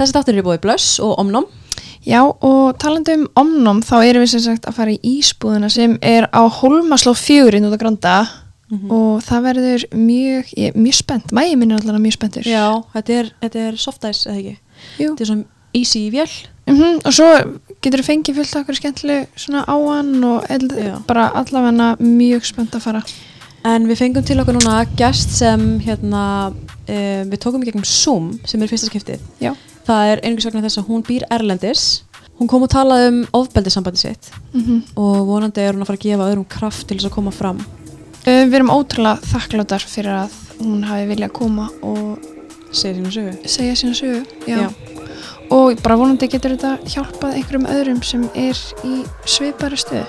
Þessi 0.00 0.14
þáttur 0.16 0.36
er 0.40 0.44
búið 0.46 0.60
Blöss 0.64 0.92
og 1.04 1.18
Omnum. 1.20 1.44
Já 2.08 2.22
og 2.24 2.78
talandi 2.80 3.18
um 3.18 3.26
omnum 3.36 3.82
þá 3.84 3.98
erum 3.98 4.22
við 4.24 4.30
sem 4.32 4.40
sagt 4.46 4.64
að 4.64 4.78
fara 4.78 4.94
í 4.94 5.00
ísbúðina 5.18 5.68
sem 5.68 5.98
er 6.00 6.24
á 6.32 6.48
Holmasló 6.48 7.12
fjögurinn 7.12 7.68
út 7.68 7.76
á 7.76 7.82
Granda 7.82 8.14
og 8.70 9.20
það 9.26 9.44
verður 9.44 9.84
mjög, 9.92 10.54
ég, 10.56 10.78
mjög 10.78 10.96
spennt, 11.02 11.34
mæði 11.36 11.58
minn 11.60 11.74
er 11.74 11.82
alltaf 11.82 12.00
mjög 12.00 12.16
spenntur. 12.16 12.48
Já, 12.48 12.80
þetta 12.94 13.16
er, 13.18 13.30
þetta 13.44 13.62
er 13.66 13.78
soft 13.82 14.08
ice, 14.08 14.24
eða 14.24 14.38
ekki? 14.38 14.56
Jú. 15.02 15.10
Þetta 15.10 15.26
er 15.26 15.30
svona 15.34 15.76
easy 15.76 16.04
í 16.06 16.12
vél. 16.14 16.28
Mm 16.70 17.00
og 17.04 17.12
svo 17.12 17.28
getur 17.82 18.00
þú 18.00 18.06
fengið 18.06 18.40
fullt 18.40 18.58
okkur 18.62 18.78
skemmtileg 18.78 19.40
svona 19.42 19.66
á 19.68 19.76
hann 19.76 20.14
og 20.24 20.46
eld, 20.54 20.76
bara 21.10 21.28
allavega 21.42 21.90
mjög 22.00 22.48
spennt 22.48 22.78
að 22.78 22.86
fara. 22.86 23.04
En 23.68 23.84
við 23.90 24.00
fengum 24.00 24.24
til 24.24 24.40
okkur 24.40 24.56
núna 24.56 24.86
gest 24.96 25.34
sem 25.42 25.74
hérna, 25.84 26.22
uh, 26.54 27.22
við 27.28 27.42
tókum 27.42 27.60
í 27.60 27.68
gegnum 27.68 27.84
Zoom 27.84 28.38
sem 28.48 28.62
er 28.62 28.70
fyrsta 28.70 28.88
skiptið. 28.88 29.20
Já. 29.42 29.52
Það 29.90 30.08
er 30.12 30.20
einhvers 30.22 30.46
vegna 30.46 30.62
þess 30.62 30.78
að 30.78 30.90
hún 30.92 31.00
býr 31.02 31.24
Erlendis. 31.34 31.84
Hún 32.38 32.48
kom 32.48 32.62
og 32.62 32.70
talaði 32.72 33.08
um 33.10 33.16
ofbeldissambandi 33.36 34.00
sitt 34.00 34.30
Mm 34.54 34.84
og 34.96 35.16
vonandi 35.28 35.60
er 35.60 35.74
hún 35.74 35.82
að 35.82 35.90
fara 35.90 35.98
að 35.98 36.04
gefa 36.06 36.28
öðrum 36.30 36.46
kraft 36.48 36.86
til 36.88 36.96
þess 36.96 37.08
að 37.10 37.16
koma 37.16 37.32
fram. 37.34 37.58
Við 38.24 38.54
erum 38.54 38.70
ótrúlega 38.70 39.20
þakkláttar 39.32 39.84
fyrir 39.90 40.14
að 40.22 40.36
hún 40.60 40.84
hafi 40.86 41.08
viljað 41.10 41.32
koma 41.40 41.66
og 41.82 42.22
Segir 42.70 43.00
sína 43.00 43.10
sögu. 43.10 43.48
segja 43.50 43.74
sína 43.74 43.94
sögu. 43.98 44.22
Já. 44.46 44.60
Já. 44.62 44.68
Og 45.50 45.82
bara 45.82 45.96
vonandi 45.98 46.28
getur 46.30 46.54
þetta 46.54 46.76
hjálpað 46.86 47.34
einhverjum 47.40 47.66
öðrum 47.66 48.02
sem 48.06 48.28
er 48.38 48.58
í 48.86 49.02
svipari 49.26 49.76
stöðu. 49.80 50.06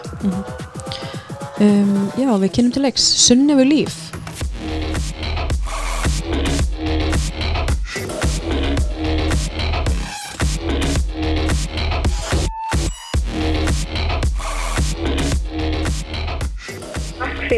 Um, 1.62 2.12
já, 2.18 2.30
við 2.38 2.52
kynum 2.54 2.72
til 2.76 2.84
leiks 2.86 3.02
Sunnefu 3.26 3.66
líf. 3.66 3.98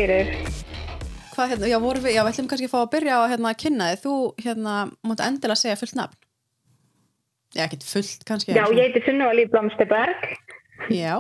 Fyrir. 0.04 0.34
Hvað 1.34 1.54
hérna, 1.54 1.70
já, 1.72 1.78
vorum 1.82 2.04
við, 2.04 2.14
já, 2.14 2.22
við 2.22 2.32
ætlum 2.34 2.48
kannski 2.52 2.68
að 2.68 2.74
fá 2.74 2.80
að 2.84 2.92
byrja 2.94 3.18
á 3.18 3.22
hérna 3.32 3.52
að 3.52 3.60
kynna 3.64 3.90
þið. 3.90 4.02
Þú, 4.04 4.16
hérna, 4.44 4.74
mátt 5.10 5.24
endilega 5.26 5.62
segja 5.62 5.78
fullt 5.80 5.98
nafn. 5.98 6.18
Já, 7.54 7.64
ekkert 7.66 7.86
fullt 7.88 8.26
kannski. 8.28 8.56
Já, 8.58 8.66
ég 8.74 8.82
heiti 8.82 9.04
Sunna 9.06 9.30
Líf 9.34 9.52
Blomsterberg. 9.54 10.28
Já. 10.94 11.16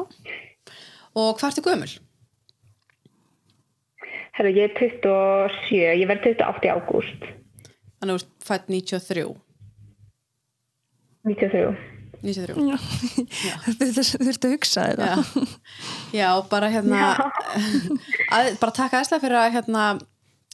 Og 1.14 1.40
hvað 1.40 1.48
ertu 1.50 1.64
gömul? 1.66 1.90
Herru, 4.34 4.54
ég 4.54 4.70
er 4.70 4.78
27, 4.82 5.82
ég 6.02 6.08
verð 6.10 6.30
28 6.34 6.70
í 6.70 6.74
ágúst. 6.74 7.28
Þannig 8.02 8.16
að 8.16 8.24
þú 8.24 8.48
fætt 8.50 8.72
93. 8.74 9.28
93. 11.30 11.93
93. 12.24 12.56
Þú 13.80 14.24
þurftu 14.24 14.50
að 14.50 14.56
hugsa 14.56 14.86
þetta. 14.90 15.08
Já. 15.12 15.46
já, 16.16 16.28
bara 16.50 16.70
hérna 16.72 17.02
að, 18.36 18.50
bara 18.62 18.76
taka 18.76 19.02
æsla 19.04 19.20
fyrir 19.24 19.40
að 19.42 19.56
hérna, 19.58 19.86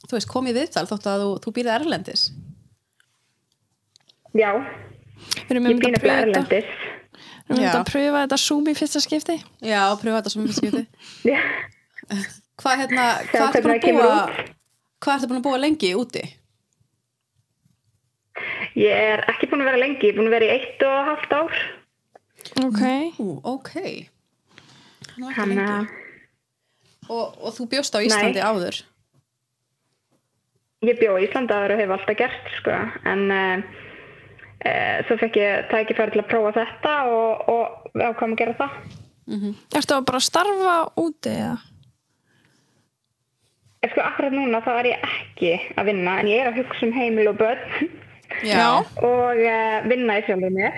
þú 0.06 0.16
veist, 0.16 0.30
komið 0.30 0.58
viðtal 0.60 0.86
þótt 0.90 1.10
að 1.12 1.24
þú, 1.24 1.30
þú 1.44 1.54
býrið 1.58 1.74
erlendis 1.78 2.24
Já, 4.36 4.50
ég 5.50 5.54
þetta. 5.90 6.26
Erlendis. 6.26 6.74
Við 7.50 7.64
erum 7.64 7.80
að 7.80 7.88
pröfa 7.88 8.20
þetta 8.24 8.36
Zoom 8.38 8.68
í 8.70 8.74
fyrsta 8.78 9.00
skipti. 9.02 9.34
Já, 9.66 9.80
pröfa 9.98 10.20
þetta 10.20 10.32
sem 10.34 10.44
við 10.46 10.58
skipti 10.60 10.84
Já, 11.32 11.40
Hvað 12.60 12.82
hérna, 12.82 13.06
hvað 13.32 13.46
ertu 13.48 15.30
búin 15.30 15.38
að 15.40 15.46
búa 15.46 15.58
lengi 15.62 15.94
úti? 15.96 16.22
Ég 18.80 19.04
er 19.14 19.24
ekki 19.30 19.50
búin 19.50 19.64
að 19.64 19.70
vera 19.72 19.82
lengi, 19.84 20.06
ég 20.06 20.14
er 20.14 20.18
búin 20.18 20.30
að 20.30 20.36
vera 20.38 20.48
í 20.48 20.54
eitt 20.56 20.84
og 20.88 21.10
halvt 21.10 21.34
ár. 21.36 21.64
Ok. 22.64 22.84
Ú, 23.20 23.26
ok 23.44 23.74
Nú 25.20 25.28
ekki 25.28 25.36
Þannig 25.36 25.58
lengi. 25.60 25.98
og, 27.12 27.36
og 27.36 27.52
þú 27.52 27.66
bjóst 27.74 27.96
á 27.96 28.00
Íslandi 28.00 28.40
Nei. 28.40 28.46
áður 28.46 28.78
ég 30.86 30.96
bjó 31.00 31.16
í 31.18 31.26
Íslandaður 31.26 31.74
og 31.74 31.82
hef 31.82 31.94
alltaf 31.96 32.16
gert, 32.16 32.52
sko. 32.56 32.76
En 33.08 33.26
uh, 33.34 33.64
uh, 34.64 34.98
svo 35.08 35.16
fekk 35.20 35.40
ég 35.40 35.66
tækifæri 35.72 36.14
til 36.14 36.22
að 36.22 36.30
prófa 36.30 36.54
þetta 36.56 36.94
og, 37.10 37.50
og 37.52 37.90
við 37.92 38.06
ákvæmum 38.06 38.36
að 38.36 38.40
gera 38.40 38.58
það. 38.60 38.78
Ertu 39.78 39.96
að 39.96 40.06
bara 40.08 40.22
starfa 40.24 40.76
úti 40.98 41.34
eða? 41.34 41.58
En 43.80 43.92
sko, 43.92 44.04
akkurat 44.04 44.34
núna 44.34 44.60
þá 44.64 44.70
er 44.78 44.88
ég 44.90 45.04
ekki 45.10 45.52
að 45.80 45.92
vinna, 45.92 46.16
en 46.20 46.28
ég 46.28 46.42
er 46.42 46.50
að 46.50 46.58
hugsa 46.60 46.88
um 46.88 46.96
heimil 46.96 47.30
og 47.30 47.38
börn 47.40 47.92
Já, 48.46 48.66
og 49.02 49.40
uh, 49.40 49.76
vinna 49.90 50.18
í 50.20 50.24
sjálfur 50.26 50.52
mér. 50.54 50.76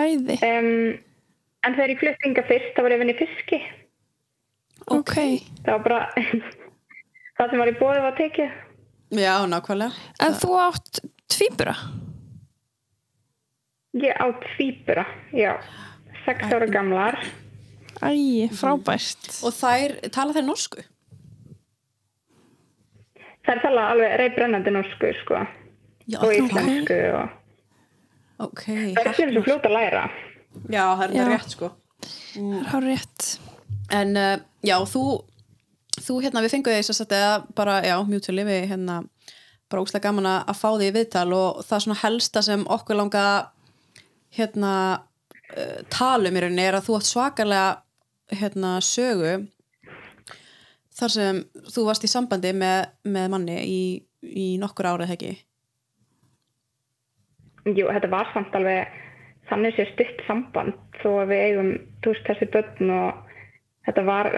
Æði. 0.00 0.36
Um, 0.46 0.68
en 1.66 1.76
þegar 1.76 1.92
ég 1.94 2.00
flutti 2.00 2.28
inga 2.30 2.44
fyrst, 2.48 2.72
þá 2.76 2.80
var 2.84 2.94
ég 2.94 3.00
að 3.00 3.04
vinna 3.04 3.14
í 3.16 3.20
fiski. 3.20 3.60
Ok. 4.92 5.14
Það 5.62 5.72
var 5.74 5.82
bara 5.86 6.00
það 7.38 7.50
sem 7.52 7.62
var 7.62 7.70
í 7.72 7.76
bóði 7.80 8.04
var 8.06 8.16
tekið. 8.18 8.54
já 9.12 9.34
nákvæmlega 9.46 9.92
En 10.24 10.34
þú 10.40 10.54
átt 10.58 11.02
tvíbura? 11.30 11.74
Ég 14.00 14.16
á 14.16 14.26
tvíbura, 14.46 15.04
já. 15.36 15.52
Sex 16.24 16.48
ára 16.48 16.66
gamlar. 16.70 17.18
Æ, 18.02 18.48
frábært. 18.56 19.28
Og 19.44 19.52
þær, 19.52 19.98
tala 20.14 20.32
þær 20.32 20.46
norsku? 20.46 20.80
Það 23.42 23.52
er 23.56 23.60
talað 23.62 23.90
alveg 23.92 24.14
reybrennandi 24.22 24.72
norsku, 24.74 25.10
sko. 25.20 25.42
Já, 26.08 26.18
Og 26.18 26.28
ok. 26.28 26.36
íslensku 26.40 26.98
og 27.18 27.38
Ok, 28.42 28.62
það 28.66 28.98
er 29.04 29.10
ekki 29.12 29.26
svo 29.30 29.42
fljótt 29.46 29.66
að 29.68 29.74
læra. 29.76 30.00
Já, 30.72 30.82
það 30.98 31.04
er 31.04 31.12
Já. 31.14 31.26
rétt 31.30 31.52
sko 31.54 31.68
Það 32.32 32.74
er 32.80 32.86
rétt. 32.88 33.26
En 33.92 34.16
uh, 34.18 34.40
já, 34.66 34.76
þú 34.88 35.02
þú 36.02 36.16
hérna, 36.24 36.42
við 36.42 36.54
fengum 36.56 36.72
því 36.72 36.80
þess 36.80 36.94
að 36.96 37.00
þetta 37.04 37.54
bara, 37.54 37.76
já, 37.86 37.94
mjútfjöli 38.08 38.44
við 38.48 38.64
hérna 38.72 38.96
bara 39.70 39.82
óslega 39.84 40.08
gaman 40.08 40.26
að 40.32 40.56
fá 40.58 40.68
því 40.74 40.88
í 40.88 40.94
viðtal 40.96 41.28
og 41.36 41.62
það 41.68 41.82
svona 41.84 42.00
helsta 42.02 42.42
sem 42.44 42.64
okkur 42.66 42.98
langa 42.98 43.24
hérna 44.36 44.72
uh, 44.98 45.78
talum 45.92 46.36
í 46.36 46.42
rauninni 46.42 46.64
er 46.66 46.78
að 46.80 46.88
þú 46.88 46.96
átt 46.98 47.08
svakalega 47.08 47.68
hérna 48.40 48.74
sögu 48.84 49.34
þar 50.96 51.12
sem 51.14 51.40
þú 51.72 51.86
varst 51.86 52.04
í 52.04 52.10
sambandi 52.10 52.52
með, 52.56 52.90
með 53.04 53.30
manni 53.32 53.56
í, 53.64 53.80
í 54.22 54.46
nokkur 54.60 54.90
árið 54.92 55.14
ekki 55.16 55.32
Jú, 57.68 57.86
þetta 57.86 58.10
var 58.10 58.30
samt 58.34 58.54
alveg 58.58 58.90
þannig 59.50 59.76
sér 59.76 59.90
stutt 59.92 60.22
samband 60.26 60.78
þó 61.02 61.10
að 61.22 61.32
við 61.32 61.42
eigum 61.46 61.70
tús 62.04 62.20
þessi 62.26 62.48
börn 62.50 62.94
og 62.94 63.36
þetta 63.86 64.04
var, 64.06 64.30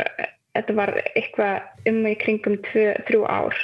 þetta 0.57 0.77
var 0.77 0.93
eitthvað 1.15 1.89
um 1.91 2.03
í 2.09 2.15
kringum 2.21 2.59
tvö, 2.69 2.91
þrjú 3.09 3.25
ár. 3.29 3.63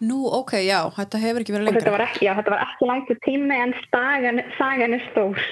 Nú, 0.00 0.22
ok, 0.32 0.54
já, 0.64 0.78
þetta 0.96 1.20
hefur 1.20 1.42
ekki 1.42 1.52
verið 1.52 1.66
Og 1.68 1.74
þetta 1.74 1.82
lengra 1.84 1.96
var 1.98 2.04
ekki, 2.06 2.24
já, 2.24 2.32
þetta 2.38 2.52
var 2.54 2.62
ekki 2.64 2.86
langt 2.88 3.10
tími 3.26 3.56
en 3.60 3.74
stagan, 3.84 4.42
sagan 4.56 4.96
er 4.96 5.02
stór. 5.10 5.42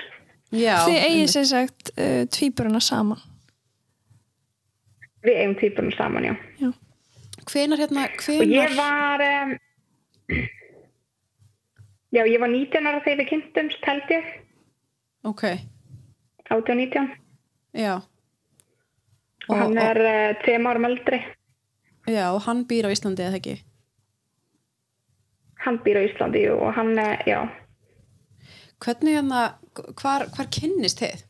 Já, 0.56 0.76
Þið 0.86 1.02
eigið 1.04 1.32
sér 1.34 1.48
sagt 1.50 1.90
uh, 1.92 2.22
tvíburuna 2.32 2.80
saman. 2.80 3.20
Við 5.26 5.42
eigum 5.42 5.56
tvíburinn 5.60 5.96
saman, 5.98 6.30
já. 6.30 6.70
hvenar 7.50 7.82
hérna, 7.82 8.06
Og 8.08 8.22
hvenar 8.24 8.54
ég 8.54 8.78
var, 8.78 9.26
um, 9.28 9.52
já, 12.14 12.22
ég 12.24 12.40
var 12.40 12.52
19 12.52 12.86
ára 12.88 13.02
þegar 13.04 13.20
við 13.22 13.30
kynntumst, 13.32 13.82
held 13.86 14.14
ég, 14.14 14.28
Ok, 15.26 15.44
18 16.48 16.56
og 16.56 16.76
19. 16.76 17.10
já 17.76 17.94
Og, 19.48 19.56
hann 19.56 19.78
er 19.80 19.98
uh, 20.04 20.34
tveim 20.42 20.66
árum 20.68 20.84
eldri. 20.84 21.22
Já, 22.08 22.26
og 22.34 22.42
hann 22.44 22.66
býr 22.68 22.84
á 22.84 22.92
Íslandi 22.92 23.24
eða 23.24 23.38
ekki? 23.38 23.54
Hann 25.64 25.78
býr 25.84 26.00
á 26.00 26.02
Íslandi 26.04 26.42
jú, 26.44 26.58
og 26.60 26.74
hann, 26.76 26.92
uh, 27.00 27.16
já, 27.24 27.40
Hvernig 28.78 29.16
hérna, 29.16 29.40
hvar, 29.98 30.28
hvar 30.36 30.46
kynnist 30.54 31.00
þið? 31.02 31.24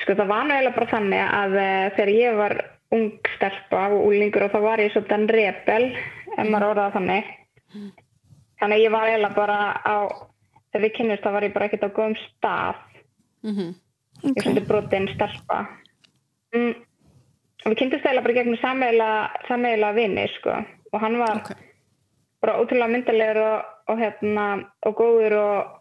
Sko 0.00 0.16
það 0.16 0.30
var 0.30 0.46
nú 0.46 0.54
eiginlega 0.54 0.76
bara 0.78 0.92
þannig 0.94 1.24
að 1.24 1.56
uh, 1.58 1.90
þegar 1.96 2.12
ég 2.14 2.38
var 2.38 2.54
ung 2.94 3.10
stelpa 3.34 3.82
og 3.92 4.06
úlingur 4.08 4.46
og 4.46 4.54
þá 4.54 4.60
var 4.64 4.82
ég 4.82 4.94
svolítið 4.94 5.34
rebel, 5.34 5.90
ef 6.38 6.46
maður 6.48 6.70
orðaði 6.70 6.96
þannig. 6.96 7.32
Þannig 8.60 8.76
að 8.76 8.84
ég 8.84 8.92
var 8.94 9.08
eiginlega 9.10 9.34
bara 9.36 9.58
á, 9.82 9.96
þegar 10.72 10.84
við 10.84 10.94
kynnist 10.96 11.24
þá 11.24 11.30
var 11.34 11.46
ég 11.46 11.54
bara 11.54 11.68
ekkert 11.68 11.86
á 11.88 11.96
góðum 11.96 12.18
stað. 12.28 12.84
Mm 13.44 13.74
Ég 14.24 14.36
er 14.38 14.44
svolítið 14.44 14.66
brotin 14.68 15.08
stelpa. 15.10 15.56
Mm. 16.54 16.74
Og 17.64 17.72
við 17.72 17.78
kynntumst 17.80 18.06
eiginlega 18.06 18.24
bara 18.24 18.36
gegnum 18.38 18.60
sameiginlega 19.48 19.96
vini, 19.96 20.26
sko. 20.38 20.54
Og 20.94 21.00
hann 21.02 21.18
var 21.18 21.40
Ok, 21.42 21.50
bara 22.40 22.54
ótrúlega 22.60 22.92
myndalegur 22.92 23.40
og, 23.42 23.66
og, 23.90 23.98
hérna, 24.00 24.46
og 24.86 24.96
góður 24.96 25.36
og, 25.40 25.74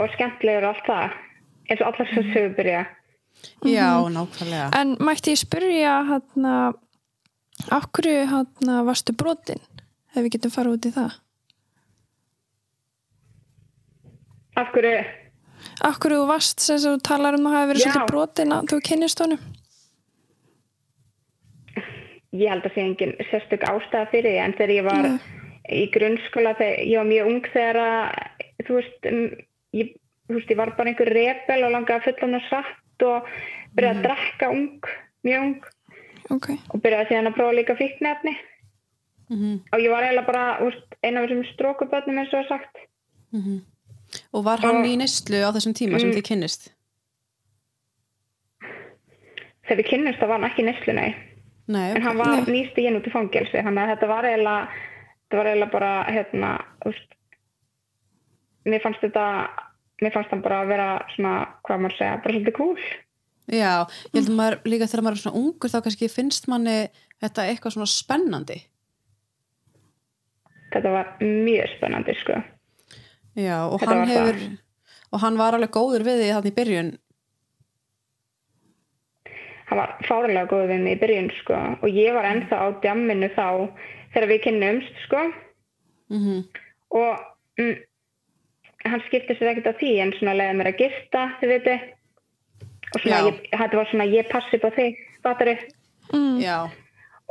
og 0.00 0.10
skemmtlegur 0.16 0.66
og 0.66 0.74
allt 0.74 0.88
það. 0.88 1.16
Eins 1.68 1.82
og 1.82 1.86
allar 1.92 2.10
svo 2.12 2.22
sögur 2.32 2.56
byrja. 2.56 2.82
já, 3.66 3.90
nákvæmlega 4.10 4.70
En 4.80 4.96
mætti 5.00 5.34
ég 5.34 5.38
spyrja 5.38 6.02
hérna, 6.08 6.72
af 7.70 7.84
hverju 7.92 8.26
hérna 8.32 8.84
varstu 8.86 9.12
brotin? 9.12 9.60
Ef 10.16 10.24
við 10.24 10.32
getum 10.38 10.52
farið 10.54 10.78
út 10.78 10.88
í 10.88 10.92
það. 10.96 11.16
Af 14.56 14.70
hverju, 14.72 14.98
Akkur 15.86 16.14
þú 16.16 16.24
varst 16.28 16.62
sem 16.64 16.78
þú 16.80 16.96
talar 17.04 17.36
um 17.36 17.48
að 17.48 17.56
hafa 17.56 17.68
verið 17.70 17.82
Já. 17.82 17.90
svolítið 17.90 18.12
brotin 18.12 18.54
að 18.56 18.68
þú 18.72 18.78
kynnist 18.88 19.22
honum 19.22 19.44
ég 22.36 22.50
held 22.52 22.66
að 22.68 22.74
sé 22.74 22.84
engin 22.84 23.14
sérstök 23.30 23.64
ástæða 23.64 24.10
fyrir 24.12 24.34
því 24.34 24.40
en 24.44 24.56
þegar 24.58 24.72
ég 24.74 24.86
var 24.86 25.06
Nei. 25.06 25.20
í 25.72 25.84
grunnskóla 25.94 26.56
þegar 26.58 26.82
ég 26.84 27.00
var 27.00 27.08
mjög 27.10 27.30
ung 27.30 27.48
þegar 27.52 27.78
að 27.82 28.66
þú 28.66 28.78
veist, 28.80 29.08
um, 29.12 29.22
ég, 29.76 29.94
þú 30.28 30.36
veist 30.38 30.52
ég 30.52 30.60
var 30.60 30.74
bara 30.76 30.92
einhver 30.92 31.12
rebel 31.16 31.64
og 31.64 31.72
langaði 31.72 31.96
að 31.96 32.06
fulla 32.10 32.26
hann 32.26 32.46
satt 32.50 33.06
og 33.06 33.30
byrjaði 33.78 33.96
að 33.96 34.04
drekka 34.08 34.52
ung 34.52 34.90
mjög 35.26 35.46
ung 35.46 35.72
Ok, 36.34 36.50
og 36.74 36.82
byrjaði 36.82 37.08
síðan 37.12 37.30
að 37.30 37.36
prófa 37.38 37.56
líka 37.56 37.78
fíknefni 37.78 38.34
Mhm, 39.28 39.60
og 39.72 39.80
ég 39.82 39.90
var 39.90 40.02
eiginlega 40.06 40.26
bara 40.26 40.58
veist, 40.62 40.94
eina 41.02 41.20
af 41.20 41.28
þessum 41.28 41.46
strókubötnum 41.54 42.18
eins 42.20 42.32
og 42.34 42.44
er 42.44 42.48
sagt 42.48 42.76
mhm. 43.32 43.60
Og 44.32 44.44
var 44.44 44.58
hann 44.62 44.76
Og- 44.76 44.86
í 44.86 44.96
neyslu 44.96 45.40
á 45.42 45.50
þessum 45.50 45.74
tíma 45.74 45.98
sem 45.98 46.10
Mm. 46.10 46.16
þið 46.16 46.26
kynnist? 46.28 46.68
þegar 49.66 49.80
við 49.82 49.88
kynnumst 49.90 50.20
það 50.20 50.28
var 50.30 50.38
hann 50.40 50.50
ekki 50.50 50.62
í 50.62 50.68
neyslu 50.68 50.94
nei 50.94 51.08
Nei, 51.66 51.90
en 51.96 52.02
hann 52.04 52.18
var 52.20 52.44
nýst 52.46 52.76
í 52.78 52.84
út 52.94 53.06
í 53.08 53.10
fangelsi 53.10 53.58
þannig 53.58 53.82
að 53.82 53.90
þetta 53.96 54.08
var 54.12 54.28
eiginlega 54.28 54.68
þetta 55.26 55.38
var 55.40 55.48
eiginlega 55.50 55.72
bara 55.72 55.92
hérna 56.14 56.50
veist, 56.84 57.16
mér 58.70 58.84
fannst 58.84 59.02
þetta 59.02 59.24
mér 60.04 60.14
fannst 60.14 60.30
hann 60.30 60.44
bara 60.44 60.60
að 60.62 60.70
vera 60.70 60.86
svona 61.16 61.32
hvað 61.66 61.82
maður 61.82 61.96
segja, 61.98 62.20
bara 62.22 62.36
svolítið 62.36 62.56
cool 62.60 62.78
Já, 63.46 63.86
ég 63.86 64.14
held 64.20 64.30
að 64.30 64.38
maður 64.38 64.56
líka 64.70 64.86
þegar 64.90 65.02
maður 65.06 65.18
er 65.18 65.22
svona 65.24 65.40
ungur 65.42 65.70
þá 65.70 65.78
kannski 65.82 66.08
finnst 66.10 66.48
manni 66.50 66.76
þetta 67.22 67.44
eitthvað 67.50 67.74
svona 67.76 67.90
spennandi 67.90 68.60
þetta 70.76 70.92
var 70.94 71.10
mjög 71.24 71.72
spennandi 71.76 72.14
sko. 72.20 72.38
Já, 73.36 73.56
og 73.66 73.80
Þetta 73.80 73.90
hann 73.92 74.12
hefur 74.12 74.38
það. 74.40 74.54
og 75.12 75.24
hann 75.24 75.40
var 75.40 75.56
alveg 75.56 75.74
góður 75.74 76.06
við 76.06 76.22
því 76.22 76.30
þannig 76.34 76.52
í 76.52 76.56
byrjun. 76.60 76.92
Hann 79.66 79.80
var 79.82 79.96
fárlega 80.06 80.46
góð 80.52 80.68
við 80.70 80.84
mig 80.84 80.96
í 80.96 81.00
byrjun 81.02 81.32
sko 81.40 81.58
og 81.80 81.88
ég 81.90 82.14
var 82.14 82.28
ennþá 82.28 82.60
á 82.62 82.66
djamminu 82.84 83.32
þá 83.34 83.48
þegar 84.14 84.30
við 84.30 84.44
kynnumst 84.46 85.02
sko. 85.08 85.26
Mm 86.12 86.46
og 86.94 87.18
mm, 87.58 87.76
hann 88.86 89.02
skipti 89.06 89.34
sér 89.36 89.52
ekkert 89.52 89.74
á 89.74 89.78
því 89.80 89.92
en 90.04 90.14
svona 90.16 90.36
leiði 90.38 90.58
mér 90.58 90.70
að 90.70 90.82
gifta 90.84 91.22
þið 91.40 91.52
veitu 91.54 91.76
og 92.94 93.00
svona 93.02 93.20
ég, 93.26 93.40
þetta 93.52 93.80
var 93.80 93.90
svona 93.90 94.08
ég 94.12 94.30
passi 94.30 94.60
på 94.62 94.72
þig 94.76 95.00
fattari 95.24 95.56
mm. 96.12 96.36
Já, 96.42 96.58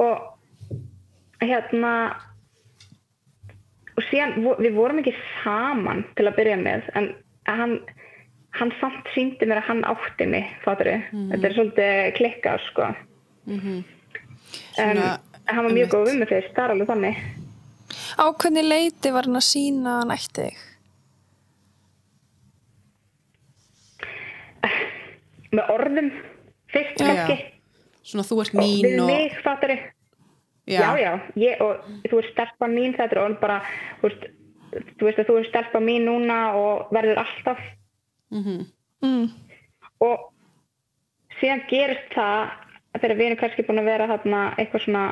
og 0.04 1.44
hérna 1.44 1.94
og 3.96 4.08
síðan 4.10 4.36
við 4.60 4.76
vorum 4.76 5.00
ekki 5.02 5.16
saman 5.44 6.04
til 6.18 6.28
að 6.28 6.38
byrja 6.40 6.58
með 6.62 6.90
en 7.00 7.12
hann 7.50 7.80
hann 8.56 8.72
samt 8.80 9.08
síndi 9.12 9.48
mér 9.48 9.60
að 9.60 9.70
hann 9.70 9.82
átti 9.90 10.28
mig 10.32 10.52
fattari, 10.64 11.00
þetta 11.12 11.48
er 11.48 11.56
svolítið 11.58 12.12
klikkað 12.20 12.62
sko. 12.70 12.92
Mhm. 13.52 13.82
En 14.80 14.96
Svona, 14.96 15.18
hann 15.52 15.66
var 15.66 15.76
mjög 15.76 15.90
góð 15.92 16.12
um 16.14 16.22
mig 16.22 16.30
fyrst, 16.30 16.54
það 16.56 16.64
er 16.64 16.74
alveg 16.76 16.92
þannig. 16.94 17.20
Á 18.16 18.26
hvernig 18.32 18.66
leiti 18.70 19.12
var 19.12 19.28
hann 19.28 19.42
að 19.42 19.50
sína 19.50 20.00
hann 20.00 20.16
ætti 20.16 20.48
þig? 20.48 20.64
með 25.56 25.70
orðum 25.72 26.10
fyrst 26.74 26.98
kannski. 27.00 27.38
Svona 28.06 28.26
þú 28.28 28.40
ert 28.44 28.56
og 28.56 28.62
mín 28.62 28.86
við 28.86 29.00
og 29.02 29.10
mig 29.10 29.38
fattari 29.44 29.78
já, 30.68 30.98
já, 30.98 31.12
ég, 31.38 31.62
og 31.62 31.84
þú 32.10 32.20
ert 32.22 32.32
stelpa 32.34 32.68
mín 32.72 32.96
þetta 32.98 33.16
er 33.16 33.22
orð 33.24 33.40
bara 33.40 33.60
þú 34.02 34.10
veist, 34.10 34.24
þú 34.98 35.06
veist 35.08 35.20
að 35.22 35.28
þú 35.30 35.38
ert 35.40 35.50
stelpa 35.52 35.80
mín 35.84 36.06
núna 36.10 36.40
og 36.58 36.92
verður 36.96 37.22
alltaf 37.26 37.60
Mhm. 38.32 38.66
Mm. 39.06 39.28
og 40.02 40.32
síðan 41.40 41.62
gerist 41.70 42.10
það 42.16 42.50
þegar 43.00 43.16
við 43.20 43.26
erum 43.28 43.38
kannski 43.38 43.66
búin 43.68 43.80
að 43.84 43.86
vera 43.92 44.08
þarna 44.08 44.40
eitthvað 44.58 44.82
svona 44.86 45.04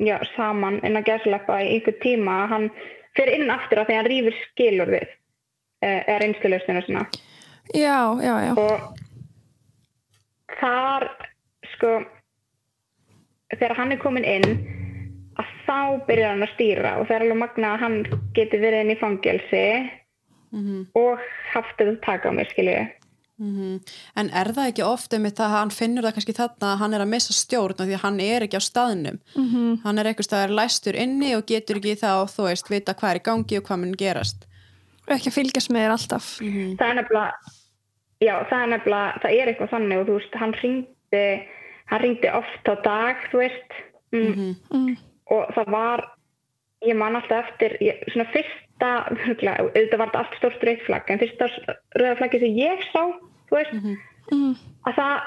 já, 0.00 0.16
saman 0.36 0.80
innan 0.84 1.04
gæslepa 1.06 1.60
í 1.62 1.68
einhver 1.76 1.94
tíma 2.02 2.48
hann 2.50 2.70
fyrir 3.14 3.38
inn 3.38 3.50
aftur 3.54 3.78
að 3.78 3.86
því 3.86 3.94
að 3.94 4.00
hann 4.00 4.10
rýfur 4.10 4.36
skilur 4.50 4.90
við 4.96 5.06
eða 5.84 6.18
reynslulausnina 6.24 6.82
svona 6.88 7.06
Já, 7.74 8.00
já, 8.20 8.34
já. 8.44 8.52
og 8.58 8.98
þar 10.60 11.06
sko 11.76 11.92
þegar 13.52 13.76
hann 13.76 13.92
er 13.92 14.00
komin 14.02 14.24
inn 14.24 14.48
að 15.38 15.46
þá 15.66 16.06
byrjar 16.08 16.30
hann 16.34 16.46
að 16.46 16.54
stýra 16.54 16.92
og 17.00 17.06
það 17.08 17.16
er 17.16 17.24
alveg 17.26 17.40
magna 17.42 17.72
að 17.74 17.80
hann 17.84 17.96
geti 18.36 18.60
verið 18.62 18.80
inn 18.84 18.94
í 18.96 19.00
fangelsi 19.00 19.64
Mhm. 20.54 20.86
og 20.94 21.18
haft 21.52 21.74
þetta 21.78 22.00
taka 22.04 22.30
á 22.30 22.32
mér 22.32 22.46
skilju 22.52 22.84
Mhm. 23.36 23.80
En 24.16 24.28
er 24.30 24.46
það 24.54 24.68
ekki 24.70 24.84
oft 24.86 25.10
einmitt 25.12 25.40
að 25.42 25.50
hann 25.50 25.70
finnur 25.74 26.04
það 26.06 26.12
kannski 26.14 26.34
þarna 26.38 26.68
að 26.70 26.78
hann 26.78 26.94
er 26.94 27.00
að 27.02 27.08
missa 27.10 27.32
stjórn 27.34 27.74
af 27.80 27.88
því 27.88 27.94
að 27.96 28.04
hann 28.06 28.20
er 28.20 28.40
ekki 28.46 28.60
á 28.62 28.62
staðnum 28.62 29.18
Mm 29.34 29.80
hann 29.82 29.98
er 29.98 30.04
eitthvað 30.06 30.28
staðar 30.28 30.54
læstur 30.54 30.94
inni 30.94 31.34
og 31.34 31.42
getur 31.46 31.76
ekki 31.80 31.96
þá 31.98 32.30
þú 32.30 32.46
veist 32.46 32.70
vita 32.70 32.94
hvað 32.94 33.10
er 33.10 33.18
í 33.18 33.24
gangi 33.26 33.58
og 33.58 33.64
hvað 33.66 33.80
mun 33.80 33.92
gerast 33.98 34.46
Ekki 35.08 35.28
að 35.28 35.34
fylgjast 35.34 35.70
með 35.74 35.82
þér 35.82 35.94
alltaf. 35.96 36.26
það 36.78 36.88
er 36.90 36.94
nefnilega 36.94 37.32
já, 38.22 38.34
það 38.48 38.62
er 38.62 38.70
nefnilega, 38.70 39.20
það 39.20 39.30
er 39.40 39.46
eitthvað 39.50 39.70
þannig 39.74 39.98
og 39.98 40.06
þú 40.06 40.14
veist, 40.20 40.34
hann 40.38 40.54
ringdi 40.62 41.26
hann 41.92 42.00
ringdi 42.02 42.30
oft 42.32 42.68
á 42.70 42.74
dag, 42.84 43.16
þú 43.30 43.42
veist 43.44 43.78
mm, 44.12 44.54
Mm. 44.70 44.96
og 45.30 45.48
það 45.54 45.70
var 45.74 46.04
ég 46.84 46.96
man 46.96 47.16
alltaf 47.16 47.48
eftir 47.48 47.76
ég, 47.80 48.02
svona 48.12 48.26
fyrsta, 48.32 48.90
auðvitað 49.12 49.98
var 49.98 50.10
þetta 50.10 50.20
allt 50.22 50.36
stórt 50.38 50.66
rauðflagg, 50.68 51.10
en 51.10 51.22
fyrsta 51.22 51.48
rauðflaggi 52.00 52.40
sem 52.42 52.58
ég 52.58 52.84
sá, 52.92 53.02
þú 53.48 53.56
veist 53.60 53.74
Mm. 54.32 54.54
að 54.88 54.94
það 54.96 55.22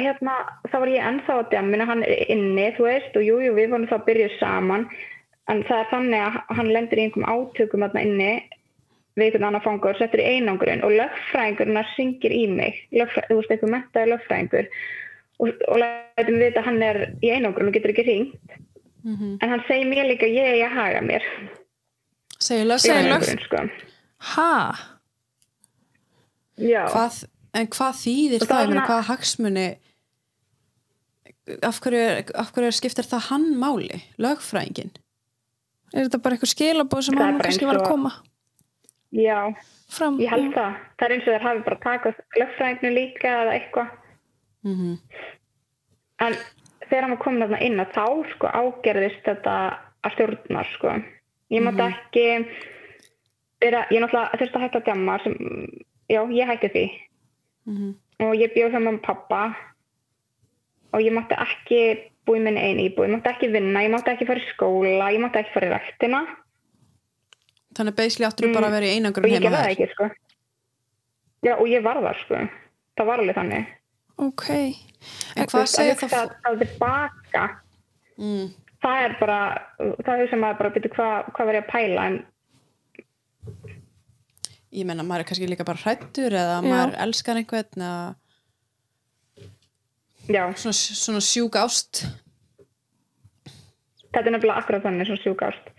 hérna, 0.00 0.34
þá 0.72 0.76
var 0.80 0.88
ég 0.88 1.04
ennþá 1.04 1.32
á 1.36 1.48
djamminu 1.52 1.84
hann 1.86 2.02
er 2.02 2.30
inni, 2.32 2.70
þú 2.76 2.86
veist, 2.88 3.16
og 3.16 3.22
jújú, 3.26 3.42
jú, 3.44 3.54
við 3.58 3.70
vorum 3.74 3.86
þá 3.90 3.96
að 3.98 4.06
byrja 4.06 4.28
saman, 4.38 4.86
en 5.52 5.62
það 5.68 5.78
er 5.82 5.90
þannig 5.90 6.22
að 6.22 6.56
hann 6.56 6.72
lendir 6.72 6.98
í 6.98 7.02
einhverjum 7.04 7.28
átökum 7.28 7.84
þarna 7.84 8.04
inni 8.06 8.32
við 9.16 9.24
einhvern 9.26 9.44
annan 9.50 9.64
fanga 9.66 9.90
og 9.90 9.98
settur 9.98 10.22
í 10.22 10.28
einangurinn 10.38 10.84
og 10.86 10.94
lögfræðingurinn 10.96 11.76
að 11.82 11.90
syngir 11.96 12.32
í 12.32 12.46
mig, 12.48 12.78
lögfræ, 12.96 13.26
þú 13.28 13.36
veist, 13.40 13.50
einhver 13.52 13.72
mentaði 13.74 14.12
lögfræðingur 14.14 14.68
og, 15.42 15.50
og 15.68 15.80
lætum 15.82 16.38
við 16.40 16.56
að 16.60 16.66
hann 16.68 16.82
er 16.86 17.00
í 17.22 17.32
einangurinn 17.34 17.70
og 17.72 17.76
getur 17.76 17.92
ekki 17.94 18.06
hringt, 18.06 18.58
Mhm. 19.02 19.38
en 19.42 19.50
hann 19.50 19.62
segir 19.66 19.88
mér 19.90 20.06
líka 20.06 20.28
ég 20.30 20.62
er 20.62 20.68
að 20.68 20.76
haga 20.78 21.00
mér 21.02 21.24
segir 22.38 22.66
lögfræðingur 22.70 22.78
Segir 22.78 23.06
einangurinn, 23.08 23.40
sko. 23.42 23.62
Ha? 24.36 24.52
Já, 26.62 26.84
hvað, 26.92 27.16
en 27.58 27.66
hvað 27.72 27.96
þýðir 27.98 28.44
það, 28.46 28.66
það 28.68 28.86
hvaða 28.86 29.06
hagsmuni 29.08 29.64
af 31.66 31.80
hverju, 31.82 32.02
af 32.38 32.52
hverju 32.54 32.72
skiptir 32.76 33.08
það 33.08 33.24
hann 33.30 33.46
máli, 33.58 34.02
lögfræðingin 34.22 34.92
Er 35.92 36.06
þetta 36.06 36.22
bara 36.24 36.36
eitthvað 36.38 36.52
skilabóð 36.54 37.02
sem 37.04 37.18
hann 37.20 37.40
kannski 37.42 37.66
var 37.68 37.80
að 37.82 37.88
koma 37.90 38.12
já, 39.12 39.40
fram? 39.92 40.20
ég 40.22 40.30
held 40.32 40.52
Já. 40.52 40.54
það 40.54 40.78
það 41.00 41.06
er 41.08 41.14
eins 41.16 41.26
og 41.26 41.34
þeir 41.34 41.46
hafi 41.48 41.64
bara 41.66 41.80
takað 41.82 42.22
lögfræðinginu 42.38 42.94
líka 42.96 43.34
eða 43.42 43.56
eitthvað 43.58 43.90
mm 44.64 44.98
En 46.22 46.36
þegar 46.86 47.02
hann 47.02 47.14
var 47.16 47.18
komin 47.18 47.42
þarna 47.42 47.58
inn 47.66 47.80
að 47.82 47.94
þá 47.96 48.04
sko 48.30 48.46
ágerðist 48.46 49.24
þetta 49.26 49.54
að 50.06 50.12
stjórna 50.14 50.62
sko. 50.70 50.92
Ég 51.50 51.64
mátti 51.64 51.82
ekki 51.82 52.26
byrja, 53.58 53.80
ég 53.90 54.04
náttúrulega 54.04 54.38
þurfti 54.38 54.58
að 54.58 54.62
hætta 54.62 54.78
að 54.78 54.86
djamma 54.86 55.16
sem, 55.24 55.34
já, 56.12 56.20
ég 56.30 56.46
hætti 56.46 56.70
því 56.74 56.84
-hmm. 57.66 57.90
og 58.28 58.34
ég 58.38 58.54
bjóð 58.54 58.78
með 58.78 59.00
pappa 59.02 59.42
og 60.92 61.00
ég 61.02 61.12
mátti 61.12 61.34
ekki 61.34 61.80
búið 62.26 62.42
minni 62.46 62.60
einu 62.60 62.86
íbúið, 62.86 63.08
ég 63.08 63.14
mátti 63.16 63.32
ekki 63.34 63.50
vinna, 63.50 63.82
ég 63.82 63.90
mátti 63.90 64.10
ekki 64.14 64.26
fara 64.26 64.40
í 64.40 64.50
skóla, 64.52 65.10
ég 65.10 65.20
mátti 65.20 65.42
ekki 65.42 65.54
fara 65.54 65.66
í 65.66 65.72
rættina 65.74 66.22
þannig 67.76 67.96
basically 67.96 68.28
áttur 68.28 68.48
þú 68.48 68.56
bara 68.56 68.68
að 68.68 68.76
vera 68.76 68.88
í 68.88 68.92
og 68.92 68.96
einangrun 68.96 69.28
ég 69.28 69.38
heima 69.38 69.44
gerði 69.48 69.62
það 69.62 69.74
ekki 69.74 69.88
sko. 69.92 70.08
Já, 71.42 71.54
og 71.56 71.68
ég 71.70 71.84
var 71.84 72.00
það 72.02 72.18
sko. 72.22 72.40
Það 72.98 73.08
var 73.08 73.22
alveg 73.22 73.38
þannig. 73.38 73.70
Ok. 74.22 74.48
en 75.36 75.46
hvað 75.50 75.62
að 75.62 75.70
segir 75.74 76.00
það 76.00 76.16
að 76.20 76.34
það 76.44 76.58
tilbaka 76.64 77.44
mm. 78.16 78.48
það 78.84 79.04
er 79.06 79.16
bara, 79.20 79.40
það 79.78 80.14
er 80.16 80.32
sem 80.32 80.42
maður 80.44 80.60
bara 80.62 80.74
byrja 80.76 80.94
hvað, 80.96 81.30
hvað 81.36 81.50
var 81.50 81.58
ég 81.58 81.64
að 81.66 81.72
pæla 81.74 82.08
en 82.10 82.18
ég 84.72 84.88
menna 84.88 85.06
maður 85.06 85.24
er 85.24 85.30
kannski 85.30 85.50
líka 85.50 85.68
bara 85.68 85.82
hrættur 85.84 86.32
eða 86.32 86.58
Já. 86.60 86.66
maður 86.68 86.98
elskar 87.06 87.40
einhvern 87.40 87.86
eða 87.88 88.02
já, 90.30 90.44
svona, 90.54 90.76
svona 90.76 91.24
sjúk 91.24 91.58
ást 91.60 92.04
þetta 94.12 94.28
er 94.28 94.36
nefnilega 94.36 94.60
akkurat 94.60 94.84
þannig 94.84 95.08
svona 95.08 95.24
sjúkast. 95.24 95.70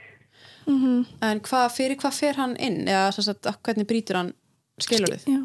Mm 0.64 1.04
en 1.28 1.42
hvað, 1.44 1.66
fyrir 1.76 2.00
hvað 2.00 2.20
fer 2.20 2.40
hann 2.40 2.56
inn 2.56 2.88
eða 2.88 3.12
sem 3.16 3.26
sagt, 3.28 3.50
hvernig 3.66 3.88
brýtur 3.90 4.20
hann 4.22 4.32
skilurðið 4.82 5.28
Já. 5.28 5.42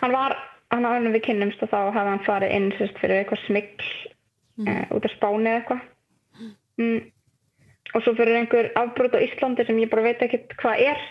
Hann 0.00 0.12
var, 0.12 0.34
hann 0.74 0.86
áður 0.88 1.08
en 1.08 1.16
við 1.16 1.26
kynnumst 1.28 1.64
og 1.64 1.72
þá 1.72 1.80
hafði 1.94 2.12
hann 2.12 2.24
farið 2.26 2.54
inn 2.58 2.70
sérst 2.78 3.00
fyrir 3.00 3.22
eitthvað 3.22 3.44
smikl 3.46 3.90
mm. 4.60 4.80
út 4.96 5.08
af 5.08 5.14
Spáni 5.16 5.50
eða 5.50 5.58
eitthvað. 5.60 5.82
Mm. 6.82 7.02
Og 7.94 8.02
svo 8.02 8.14
fyrir 8.18 8.38
einhver 8.40 8.70
afbrot 8.80 9.14
á 9.14 9.22
Íslandi 9.22 9.66
sem 9.66 9.78
ég 9.82 9.92
bara 9.92 10.06
veit 10.08 10.24
ekki 10.24 10.42
hvað 10.58 10.86
er. 10.92 11.04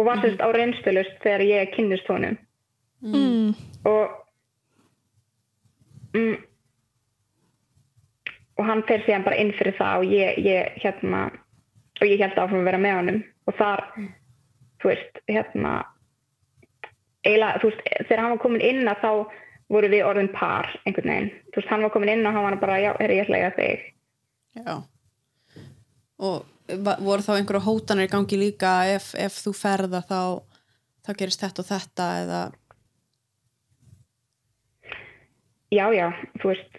og 0.00 0.06
var 0.06 0.20
sérst 0.22 0.40
á 0.40 0.48
reynstölust 0.48 1.18
þegar 1.20 1.42
ég 1.44 1.72
kynnist 1.74 2.08
honum 2.08 2.36
mm. 3.04 3.52
og 3.84 4.14
mm, 6.16 6.36
og 8.56 8.64
hann 8.68 8.84
fer 8.88 9.04
síðan 9.04 9.26
bara 9.26 9.40
inn 9.42 9.52
fyrir 9.58 9.76
það 9.76 10.00
og 10.00 10.14
ég, 10.14 10.40
ég 10.44 10.80
hérna 10.80 11.26
og 12.00 12.06
ég 12.08 12.22
held 12.22 12.38
áfram 12.38 12.62
að 12.62 12.70
vera 12.70 12.80
með 12.80 12.96
honum 13.00 13.20
og 13.50 13.56
þar, 13.58 13.84
þú 14.80 14.92
veist, 14.92 15.22
hérna 15.28 15.74
eiginlega, 17.26 17.60
þú 17.62 17.70
veist, 17.70 17.82
þegar 18.08 18.22
hann 18.22 18.34
var 18.34 18.42
komin 18.44 18.66
inn 18.66 18.90
að 18.90 19.02
þá 19.04 19.10
voru 19.70 19.90
við 19.92 20.06
orðin 20.06 20.32
par 20.34 20.70
einhvern 20.84 21.12
veginn, 21.12 21.32
þú 21.50 21.60
veist, 21.60 21.70
hann 21.70 21.84
var 21.86 21.92
komin 21.94 22.14
inn 22.14 22.26
og 22.26 22.36
hann 22.36 22.46
var 22.48 22.60
bara, 22.62 22.78
já, 22.82 22.92
er 22.98 23.14
ég 23.14 23.28
að 23.28 23.38
eiga 23.38 23.50
þig. 23.58 23.84
Já. 24.60 24.74
Og 26.20 26.80
voru 27.06 27.24
þá 27.24 27.34
einhverja 27.36 27.66
hótanir 27.66 28.08
í 28.08 28.12
gangi 28.12 28.38
líka 28.38 28.72
ef, 28.94 29.12
ef 29.18 29.38
þú 29.44 29.54
ferða 29.56 30.02
þá, 30.06 30.20
þá 31.06 31.12
gerist 31.18 31.44
þetta 31.44 31.64
og 31.64 31.70
þetta 31.70 32.08
eða, 32.24 32.42
já, 35.70 35.86
já, 35.94 36.10
þú 36.42 36.52
veist 36.52 36.78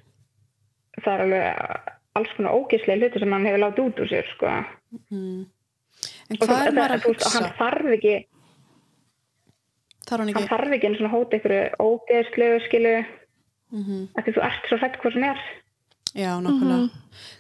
það 1.02 1.14
er 1.14 1.24
alveg 1.26 1.90
alls 2.20 2.36
konar 2.36 2.60
ógislega 2.60 3.00
hluti 3.00 3.22
sem 3.22 3.34
hann 3.36 3.48
hefur 3.48 3.64
látið 3.64 3.88
út 3.88 4.02
úr 4.04 4.12
sér, 4.12 4.30
sko. 4.36 4.54
En 4.92 6.38
og 6.38 6.48
hvað 6.48 6.66
er 6.66 6.76
maður 6.76 6.96
að 6.98 7.06
þú 7.06 7.14
veist, 7.14 7.26
hugsa? 7.26 7.34
hann 7.38 7.54
þarf 7.60 7.92
ekki 7.96 8.16
Þarf 10.12 10.20
hann 10.20 10.28
hann 10.28 10.44
ekki? 10.44 10.52
þarf 10.52 10.76
ekki 10.76 10.90
einu 10.90 11.00
svona 11.00 11.14
hóta 11.16 11.40
ykkur 11.40 11.58
ógeðslegu 11.80 12.62
skilu 12.68 12.96
Mm 13.72 14.08
af 14.20 14.26
því 14.26 14.32
þú 14.36 14.42
ert 14.44 14.66
svo 14.68 14.78
hrætt 14.82 14.98
hvað 15.00 15.14
sem 15.16 15.24
er 15.24 15.38
Já, 16.12 16.32
nákvæmlega. 16.44 16.90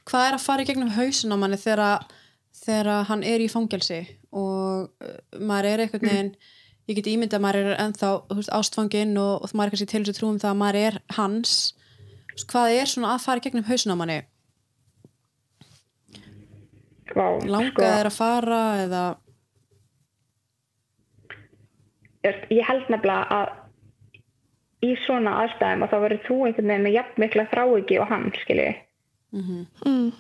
Hvað 0.08 0.26
er 0.28 0.36
að 0.38 0.44
fara 0.46 0.64
í 0.64 0.68
gegnum 0.70 0.94
hausin 0.96 1.34
á 1.36 1.38
manni 1.42 1.58
þegar, 1.60 2.06
þegar 2.56 3.04
hann 3.10 3.24
er 3.28 3.44
í 3.44 3.50
fangelsi 3.52 4.00
og 4.32 4.88
uh, 5.04 5.18
maður 5.44 5.68
er 5.74 5.84
einhvern 5.84 6.08
veginn, 6.08 6.30
ég 6.88 6.96
get 6.96 7.10
ímyndað 7.12 7.42
að 7.42 7.44
maður 7.44 7.60
er 7.74 7.82
ennþá 7.84 8.12
þú 8.30 8.38
veist, 8.40 8.54
ástfanginn 8.56 9.18
og, 9.20 9.44
og 9.44 9.52
maður 9.52 9.68
er 9.68 9.76
kannski 9.76 9.90
til 9.92 10.04
þess 10.06 10.14
að 10.14 10.20
trúum 10.22 10.40
það 10.40 10.54
að 10.54 10.62
maður 10.62 10.80
er 10.86 11.00
hans. 11.18 11.56
Hvað 12.48 12.78
er 12.78 12.92
svona 12.94 13.12
að 13.12 13.26
fara 13.26 13.44
í 13.44 13.46
gegnum 13.50 13.68
hausin 13.68 13.92
á 13.92 14.00
manni? 14.00 14.20
Vá, 17.12 17.28
Langað 17.44 17.76
sko, 17.76 17.92
er 17.92 18.08
að 18.08 18.16
fara 18.16 18.62
eða, 18.86 19.04
ég, 22.28 22.46
ég 22.50 22.68
held 22.68 22.90
nefnilega 22.90 23.42
að 23.42 23.58
í 24.82 24.96
svona 25.06 25.36
aðstæðum 25.44 25.86
að 25.86 25.92
þá 25.92 25.98
verður 26.06 26.24
þú 26.26 26.38
einhvern 26.48 26.72
veginn 26.72 26.88
með 26.88 26.96
jafn 26.98 27.22
mikla 27.22 27.48
þráiki 27.52 28.00
og 28.02 28.10
hann 28.10 28.32
skilji 28.42 28.72
Mm. 29.32 30.12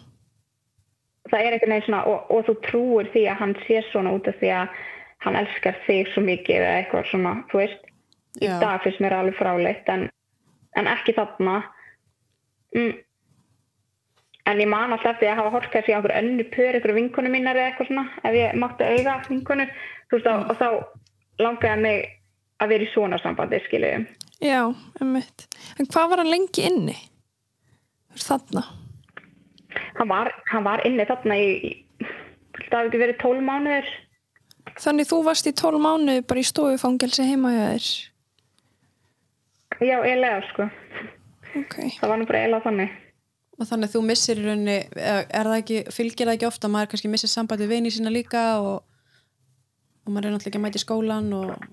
það 1.27 1.41
er 1.41 1.55
einhvern 1.55 1.74
veginn 1.74 1.84
svona 1.84 2.03
og, 2.08 2.29
og 2.31 2.46
þú 2.48 2.53
trúir 2.63 3.10
því 3.12 3.25
að 3.27 3.39
hann 3.41 3.55
sé 3.65 3.81
svona 3.89 4.13
út 4.15 4.29
af 4.31 4.38
því 4.39 4.51
að 4.55 4.77
hann 5.25 5.38
elskar 5.41 5.77
þig 5.86 6.10
svo 6.13 6.24
mikið 6.24 6.62
eða 6.62 6.77
eitthvað 6.79 7.10
svona, 7.12 7.34
þú 7.51 7.60
veist 7.60 7.89
í 8.39 8.48
Já. 8.48 8.55
dag 8.62 8.81
finnst 8.86 9.01
mér 9.03 9.17
alveg 9.17 9.36
fráleitt 9.36 9.91
en, 9.91 10.08
en 10.79 10.88
ekki 10.88 11.17
þarna 11.17 11.58
mm. 12.77 12.93
en 14.48 14.63
ég 14.63 14.72
man 14.72 14.96
alltaf 14.96 15.17
eftir 15.17 15.34
að 15.34 15.41
hafa 15.41 15.53
horkað 15.58 15.86
sér 15.86 15.93
á 15.93 15.98
einhver 16.00 16.17
önnu 16.22 16.48
pör, 16.55 16.72
einhver 16.72 16.96
vinkonu 16.96 17.34
mínar 17.36 17.60
eða 17.60 17.74
eitthvað 17.74 17.91
svona, 17.91 18.08
ef 18.24 18.39
ég 18.39 18.58
mátti 18.63 18.88
eiga 18.88 19.20
vinkonu, 19.27 19.67
þú 20.08 20.22
veist, 20.22 20.31
og, 20.31 20.48
og 20.48 20.62
þá 20.63 20.70
langaði 21.46 21.82
mig 21.86 22.04
að 22.62 22.70
vera 22.74 22.86
í 22.86 22.92
svona 22.94 23.18
sambandi, 23.22 23.60
skilju 23.68 24.06
Já, 24.42 24.62
emmitt. 25.02 25.44
En 25.78 25.86
hvað 25.86 26.08
var 26.10 26.22
hann 26.24 26.32
lengi 26.34 26.64
inni? 26.66 26.96
Þarna. 28.18 28.64
hann 30.00 30.10
var, 30.10 30.32
hann 30.52 30.64
var 30.66 30.82
inni 30.88 31.06
þarna 31.08 31.36
í, 31.38 31.52
í 31.62 32.08
það 32.68 32.78
hafi 32.78 32.88
ekki 32.90 33.02
verið 33.06 33.20
tól 33.22 33.38
mánuður 33.46 33.92
Þannig 34.82 35.08
þú 35.10 35.18
varst 35.26 35.48
í 35.50 35.54
tól 35.58 35.78
mánuði 35.82 36.22
bara 36.28 36.42
í 36.42 36.48
stofufangelsi 36.48 37.24
heima 37.28 37.52
hjá 37.54 37.64
þér. 37.72 37.88
já, 39.82 39.98
eiginlega, 40.06 40.42
sko 40.52 40.68
Ok. 41.58 41.76
það 42.00 42.08
var 42.12 42.20
nú 42.22 42.28
bara 42.30 42.42
eiginlega 42.44 42.66
þannig 42.68 42.98
og 43.62 43.68
þannig 43.70 43.90
að 43.90 43.94
þú 43.96 44.02
missir 44.08 44.40
í 44.40 44.44
rauninni, 44.46 44.76
er 44.98 45.26
er 45.30 45.46
það 45.50 45.58
ekki, 45.62 45.80
fylgir 45.94 46.28
það 46.30 46.36
ekki 46.38 46.48
ofta 46.48 46.68
að 46.68 46.72
maður 46.76 46.92
kannski 46.94 47.10
missir 47.14 47.30
samband 47.32 47.62
við 47.62 47.72
vini 47.76 47.92
sína 47.94 48.10
líka 48.14 48.42
og, 48.62 48.80
og 50.05 50.13
maður 50.13 50.27
er 50.27 50.34
náttúrulega 50.36 50.51
ekki 50.51 50.60
að 50.60 50.65
mæta 50.65 50.79
í 50.79 50.84
skólan 50.86 51.29
og, 51.38 51.70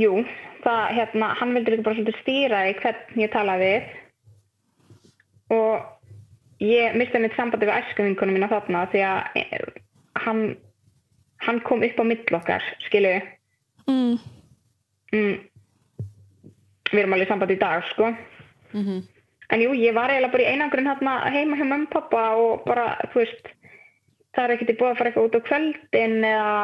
Jú, 0.00 0.22
það, 0.64 0.82
hérna, 0.96 1.34
hann 1.36 1.52
vildi 1.52 1.74
líka 1.74 1.84
bara 1.84 1.98
svolítið 1.98 2.20
stýra 2.22 2.60
í 2.70 2.76
hvern 2.78 3.20
ég 3.20 3.32
talaði 3.34 3.72
og 5.52 6.64
ég 6.64 6.96
misti 6.96 7.20
mitt 7.20 7.36
sambandi 7.36 7.68
við 7.68 7.76
æskuvinkunum 7.82 8.38
mína 8.38 8.48
þarna 8.48 8.86
því 8.92 9.02
að 9.04 9.40
eh, 9.42 9.68
hann, 10.24 10.42
hann 11.44 11.60
kom 11.68 11.84
upp 11.84 12.00
á 12.00 12.04
mill 12.06 12.40
okkar, 12.40 12.64
skilu 12.88 13.18
Mm. 13.90 14.20
mm, 15.10 15.38
við 16.92 17.00
erum 17.00 17.14
alveg 17.16 17.26
sambandi 17.26 17.56
í 17.56 17.58
dag, 17.58 17.82
sko. 17.90 18.12
Mm 18.70 19.00
en 19.50 19.62
jú, 19.64 19.72
ég 19.74 19.94
var 19.96 20.12
eiginlega 20.12 20.32
bara 20.34 20.44
í 20.44 20.50
einangrun 20.52 20.88
hérna 20.90 21.14
heima 21.34 21.58
hjá 21.58 21.66
mömmu 21.66 21.88
og 21.88 21.94
pappa 21.94 22.22
og 22.38 22.64
bara, 22.68 22.92
þú 23.10 23.22
veist 23.22 23.48
það 24.36 24.44
er 24.46 24.54
ekkert 24.54 24.72
í 24.74 24.78
búið 24.80 24.90
að 24.92 24.98
fara 25.00 25.10
eitthvað 25.10 25.28
út 25.28 25.38
á 25.38 25.46
kvöldin 25.48 26.16
eða, 26.30 26.54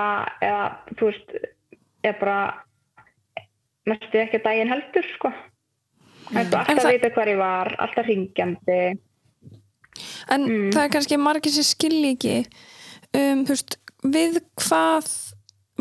eða 0.47 0.65
þú 0.99 1.11
veist 1.11 1.35
eða 2.07 2.17
bara 2.21 2.39
næstu 3.87 4.21
ekki 4.23 4.41
að 4.41 4.47
daginn 4.49 4.73
heldur 4.75 5.07
sko. 5.15 5.33
En 6.35 6.41
alltaf 6.43 6.67
það- 6.67 6.87
að 6.87 6.95
vita 6.97 7.11
hvar 7.15 7.29
ég 7.31 7.39
var 7.39 7.75
alltaf 7.79 8.07
ringjandi 8.11 8.81
En 10.29 10.43
það 10.75 10.83
er 10.83 10.91
kannski 10.93 11.17
margir 11.23 11.53
sem 11.55 11.65
skilji 11.65 12.11
ekki 12.17 12.33
um, 13.17 13.45
þú 13.47 13.53
veist, 13.55 13.77
við 14.05 14.41
hvað 14.61 15.07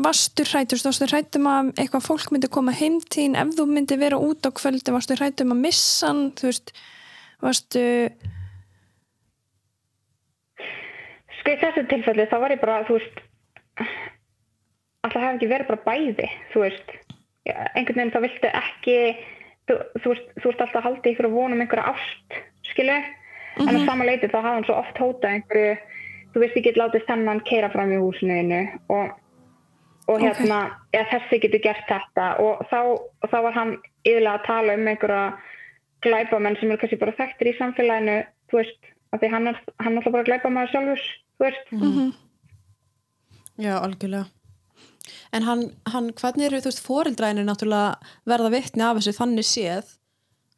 varstu 0.06 0.44
hrættur, 0.46 0.78
þú 0.78 0.86
veist, 0.86 0.88
varstu 0.88 1.08
hrættum 1.10 1.50
að 1.50 1.72
eitthvað 1.82 2.06
fólk 2.06 2.32
myndi 2.32 2.50
koma 2.52 2.72
heim 2.76 3.00
til 3.02 3.26
þín? 3.26 3.36
Ef 3.42 3.56
þú 3.58 3.66
myndi 3.72 3.98
vera 4.00 4.20
út 4.22 4.46
á 4.48 4.52
kvöldi, 4.56 4.94
varstu 4.96 5.18
hrættum 5.18 5.52
að 5.56 5.62
missa 5.66 6.08
hann, 6.12 6.30
þú 6.38 6.48
veist 6.52 6.72
varstu 7.44 7.84
sko 11.46 11.54
í 11.54 11.62
þessu 11.62 11.86
tilfelli 11.92 12.26
þá 12.26 12.38
var 12.42 12.56
ég 12.56 12.62
bara, 12.62 12.84
þú 12.88 12.98
veist 12.98 13.20
alltaf 15.06 15.22
hefði 15.22 15.36
ekki 15.36 15.50
verið 15.52 15.68
bara 15.70 15.86
bæði 15.86 16.30
þú 16.54 16.64
veist, 16.66 16.94
Já, 17.46 17.54
einhvern 17.78 18.00
veginn 18.00 18.14
þá 18.16 18.22
viltu 18.24 18.50
ekki 18.50 18.96
þú, 19.70 19.76
þú, 20.02 20.14
veist, 20.14 20.32
þú 20.40 20.48
veist 20.50 20.64
alltaf 20.66 20.88
halda 20.88 21.12
ykkur 21.12 21.28
að 21.28 21.36
vonum 21.36 21.62
einhverja 21.62 21.92
ást 21.92 22.40
skilu, 22.72 22.96
en 23.62 23.78
á 23.78 23.80
sama 23.86 24.08
leiti 24.08 24.32
þá 24.32 24.40
hafði 24.40 24.54
hann 24.56 24.66
svo 24.66 24.78
oft 24.80 25.02
hótað 25.04 25.36
einhverju 25.36 25.76
þú 26.34 26.42
veist 26.42 26.58
get 26.66 26.80
látið 26.82 27.06
þennan 27.06 27.44
keira 27.46 27.70
fram 27.70 27.94
í 27.94 28.00
húsinu 28.02 28.64
og, 28.96 29.14
og 30.10 30.26
hérna 30.26 30.58
eða 30.90 31.06
þessi 31.14 31.40
getur 31.46 31.62
gert 31.64 31.86
þetta. 31.88 32.26
Og 32.42 32.66
þá, 32.72 32.80
og 33.22 33.30
þá 33.30 33.38
var 33.46 33.56
hann 33.60 33.76
yfirlega 34.04 34.34
að 34.34 34.48
tala 34.50 34.76
um 34.76 34.90
einhverja 34.90 35.22
glæpamenn 36.04 36.58
sem 36.58 36.74
eru 36.74 36.82
kannski 36.82 37.00
bara 37.00 37.16
þekktir 37.22 37.52
í 37.54 37.56
samfélaginu 37.60 38.18
þú 38.50 38.60
veist, 38.60 38.92
af 39.14 39.22
því 39.22 39.32
hann 39.32 39.54
er, 39.54 39.62
hann 39.86 39.94
er 39.94 40.02
alltaf 40.02 40.18
bara 40.18 40.28
glæpamaður 40.28 40.74
sjálfur, 40.74 41.06
þú 41.36 41.48
veist 41.48 41.76
Já, 43.56 43.78
algjörlega. 43.80 44.26
En 45.32 45.46
hann, 45.48 45.62
hann 45.88 46.10
hvernig 46.12 46.50
eru, 46.50 46.60
þú 46.64 46.72
veist, 46.72 46.84
foreldrænir 46.84 47.46
náttúrulega 47.48 47.96
verða 48.28 48.50
vitni 48.52 48.84
af 48.84 48.98
þessu 48.98 49.14
þannig 49.16 49.48
séð 49.48 49.94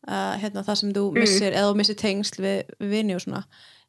uh, 0.08 0.34
hérna 0.42 0.64
það 0.66 0.80
sem 0.82 0.94
þú 0.96 1.04
missir, 1.18 1.52
eða 1.52 1.70
þú 1.70 1.76
missir 1.78 2.00
tengsl 2.00 2.42
við, 2.42 2.72
við 2.80 2.96
vini 2.96 3.18
og 3.18 3.22
svona. 3.22 3.44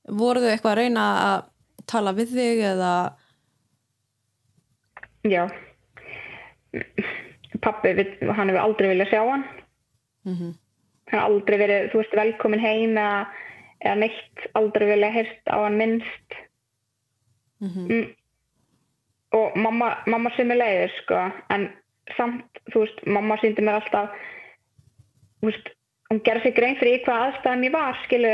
Voru 0.09 0.42
þau 0.42 0.50
eitthvað 0.50 0.75
að 0.75 0.80
reyna 0.83 1.07
að 1.25 1.49
tala 1.88 2.12
við 2.16 2.35
þig 2.37 2.62
eða, 2.75 2.92
Já. 5.26 5.49
Pappi, 7.64 7.92
við, 7.97 8.16
hann 8.37 8.50
hefur 8.50 8.62
aldrei 8.62 8.90
viljað 8.92 9.12
sjá 9.12 9.23
hann. 9.26 9.45
Mhm. 10.28 10.50
Hann 11.09 11.21
hefur 11.21 11.25
aldrei 11.25 11.59
verið, 11.59 11.88
þú 11.92 12.02
veist, 12.02 12.18
velkomin 12.18 12.62
heim 12.62 12.99
eða, 13.00 13.26
eða 13.83 13.97
neitt, 14.04 14.45
aldrei 14.59 14.87
viljað 14.92 15.16
heyrst 15.16 15.50
á 15.50 15.57
hann 15.64 15.78
minnst. 15.80 16.38
Mm. 17.60 18.14
Og 19.38 19.56
mamma, 19.60 19.90
mamma 20.08 20.30
sem 20.36 20.50
er 20.54 20.56
leiðir, 20.56 20.92
sko, 21.02 21.18
en 21.52 21.66
samt, 22.16 22.60
þú 22.72 22.80
veist, 22.86 23.02
mamma 23.06 23.36
síndi 23.42 23.60
mér 23.60 23.76
alltaf, 23.82 24.14
þú 25.42 25.50
veist, 25.50 25.68
hún 26.08 26.22
gerði 26.24 26.46
sig 26.46 26.56
grein 26.56 26.78
fyrir 26.80 27.02
hvað 27.04 27.24
aðstæðum 27.26 27.66
ég 27.68 27.74
var, 27.74 27.98
skilu, 28.06 28.32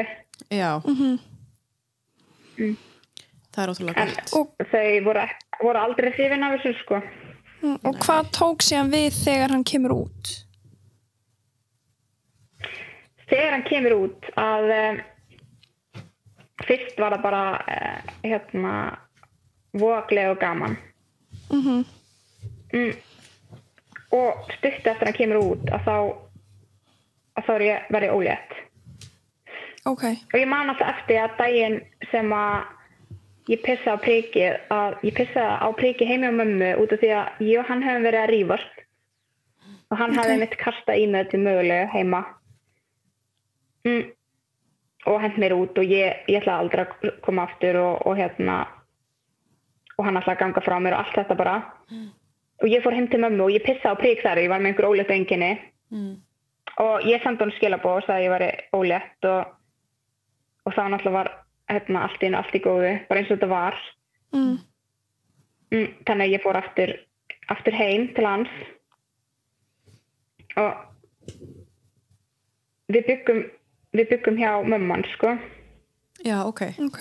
já. 0.55 0.71
Mhm. 0.85 1.19
Það 3.55 3.63
er 3.65 3.71
ótrúlega 3.73 4.03
en 4.05 4.15
gott. 4.15 4.33
Og- 4.39 4.67
þau 4.71 5.05
voru, 5.09 5.27
voru 5.63 5.79
aldrei 5.83 6.13
hrifin 6.15 6.47
af 6.47 6.61
þessu, 6.61 6.79
sko. 6.85 7.03
Mm, 7.65 7.79
og 7.85 7.95
hvað 8.05 8.31
tók 8.31 8.63
síðan 8.63 8.91
við 8.93 9.11
þegar 9.25 9.51
hann 9.51 9.65
kemur 9.65 9.93
út 10.05 10.45
þegar 13.31 13.55
hann 13.57 13.67
kemur 13.69 13.95
út 13.97 14.29
að 14.41 14.73
um, 14.75 14.99
fyrst 16.65 17.01
var 17.01 17.17
það 17.17 17.25
bara 17.25 17.43
uh, 17.63 18.13
hérna 18.25 18.75
voklega 19.75 20.33
og 20.33 20.41
gaman. 20.41 20.79
Mm 21.51 21.85
mm. 22.75 22.95
og 24.15 24.47
stutt 24.59 24.87
eftir 24.87 24.93
að 24.93 25.09
hann 25.09 25.19
kemur 25.19 25.41
út 25.43 25.73
að 25.75 25.89
þá 25.89 25.97
að 27.35 27.49
þá 27.49 27.55
ég 27.67 27.91
verið 27.97 28.15
ólétt. 28.15 28.55
Ok, 29.85 30.05
og 30.33 30.39
ég 30.39 30.49
man 30.49 30.71
alltaf 30.73 30.95
eftir 30.95 31.21
að 31.21 31.37
daginn 31.41 31.81
sem 32.13 32.31
að 32.33 33.51
ég 33.53 33.61
pissaði 33.65 33.99
á 34.01 34.05
prikið 34.05 34.71
að 34.73 34.95
ég 35.05 35.17
pissaði 35.19 35.57
á 35.61 35.69
prikið 35.77 36.11
heimi 36.13 36.31
á 36.31 36.39
mömmu 36.39 36.71
út 36.81 36.95
af 36.95 37.03
því 37.03 37.11
að 37.19 37.45
ég 37.45 37.61
og 37.61 37.69
hann 37.69 37.85
hefum 37.85 38.07
verið 38.07 38.23
að 38.23 38.33
rífast. 38.33 38.81
Og 39.93 39.99
hann 40.01 40.15
hafði 40.17 40.39
mitt 40.41 40.55
kasta 40.59 40.95
í 40.97 41.05
með 41.07 41.27
þetta 41.27 41.43
mögulegu 41.45 41.91
heima. 41.93 42.25
Mm. 43.85 44.05
og 45.05 45.19
hent 45.21 45.35
mér 45.37 45.53
út 45.53 45.77
og 45.77 45.85
ég, 45.85 46.23
ég 46.33 46.39
ætlaði 46.41 46.63
aldrei 46.65 46.83
að 46.87 47.19
koma 47.21 47.43
aftur 47.45 47.77
og, 47.77 48.07
og 48.09 48.15
hérna 48.17 48.55
og 49.99 50.07
hann 50.07 50.19
að 50.19 50.39
ganga 50.41 50.63
frá 50.65 50.77
mér 50.83 50.97
og 50.97 51.05
allt 51.05 51.19
þetta 51.19 51.37
bara. 51.39 51.57
Og 52.63 52.71
ég 52.71 52.83
fór 52.85 52.97
heim 52.97 53.09
til 53.11 53.21
mömmu 53.23 53.47
og 53.47 53.55
ég 53.55 53.65
pissaði 53.65 53.95
á 53.95 54.01
prik 54.01 54.23
þar 54.23 54.43
ég 54.43 54.53
var 54.53 54.63
með 54.63 54.73
einhver 54.73 54.89
ólétt 54.91 55.13
enginni 55.15 55.53
mm. 55.91 56.13
og 56.83 57.07
ég 57.09 57.23
sendi 57.23 57.45
hann 57.45 57.55
skilabóð 57.57 58.01
og 58.01 58.07
sagði 58.07 58.21
að 58.21 58.25
ég 58.25 58.35
var 58.35 58.45
ólétt 58.79 59.29
og, 59.31 59.57
og 60.65 60.77
það 60.77 60.93
náttúrulega 60.95 61.19
var 61.19 61.33
hérna, 61.73 62.05
allt 62.07 62.23
í 62.23 62.29
einu 62.29 62.41
allt 62.41 62.55
í 62.55 62.63
góðu 62.65 62.95
bara 63.09 63.21
eins 63.21 63.31
og 63.31 63.37
þetta 63.37 63.51
var. 63.53 63.83
Mm. 64.35 64.57
mm, 65.75 65.91
þannig 66.07 66.25
að 66.25 66.35
ég 66.37 66.45
fór 66.47 66.61
aftur, 66.63 66.95
aftur 67.55 67.79
heim 67.79 68.09
til 68.17 68.27
hans. 68.29 68.57
Og 70.55 70.73
við 72.95 73.07
byggum 73.11 73.45
við 73.95 74.11
byggum 74.11 74.39
hjá 74.39 74.51
mömman 74.67 75.07
sko. 75.15 75.37
Já, 76.25 76.43
ok. 76.47 76.67
Ok. 76.89 77.01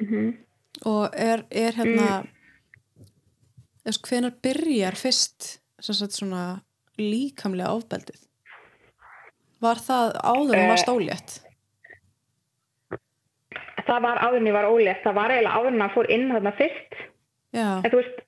Mm 0.00 0.36
og 0.86 1.10
er, 1.12 1.44
er 1.50 1.76
hérna 1.76 2.08
mm. 2.22 2.30
hvenar 4.06 4.34
byrjar 4.42 4.98
fyrst 4.98 5.56
svona 5.80 6.60
líkamlega 7.00 7.72
ofbeldið? 7.76 8.26
Var 9.60 9.80
það 9.84 10.18
áður 10.24 10.56
en 10.56 10.64
Eh. 10.64 10.68
var 10.72 10.84
stólétt 10.84 11.40
það 13.90 14.02
var 14.06 14.20
áður 14.22 14.40
en 14.40 14.48
ég 14.50 14.56
var 14.56 14.68
ólétt. 14.70 15.04
Það 15.04 15.16
var 15.18 15.34
eiginlega 15.34 15.60
áður 15.60 15.72
en 15.74 15.84
að 15.84 15.94
fór 15.94 16.10
inn 16.14 16.26
þarna 16.30 16.52
fyrst. 16.58 16.98
Já, 17.50 17.68
en 17.82 17.90
þú 17.90 18.00
veist 18.00 18.20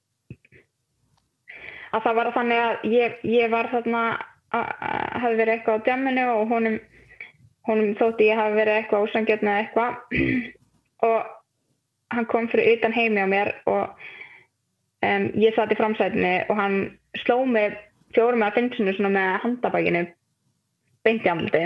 að 1.92 2.06
það 2.06 2.16
var 2.18 2.30
þannig 2.34 2.62
að 2.62 2.86
ég, 2.90 3.20
ég 3.28 3.52
var 3.52 3.68
þarna 3.70 4.02
hafði 4.52 5.38
verið 5.38 5.54
eitthvað 5.54 5.78
á 5.78 5.84
djamminu 5.86 6.24
og 6.32 6.50
honum, 6.50 6.80
honum 7.68 7.92
þótti 8.00 8.28
ég 8.30 8.40
hafi 8.40 8.58
verið 8.58 8.78
eitthvað 8.80 9.06
ósangjötn 9.06 9.52
eða 9.52 9.62
eitthvað. 9.62 9.92
Og 11.08 11.30
hann 12.16 12.28
kom 12.30 12.48
fyrir 12.52 12.76
utan 12.76 12.96
heimi 12.96 13.24
á 13.24 13.28
mér 13.28 13.54
og 13.66 13.94
um, 15.04 15.24
ég 15.40 15.56
satt 15.56 15.72
í 15.72 15.78
framsætinu 15.78 16.34
og 16.48 16.58
hann 16.58 16.76
sló 17.24 17.42
mig 17.46 17.78
fjórum 18.16 18.44
eða 18.44 18.56
fimm 18.58 18.74
sinni 18.76 18.94
svona 18.96 19.14
með 19.14 19.40
handabækinu 19.46 20.04
beint 21.02 21.26
í 21.26 21.32
amldi 21.32 21.64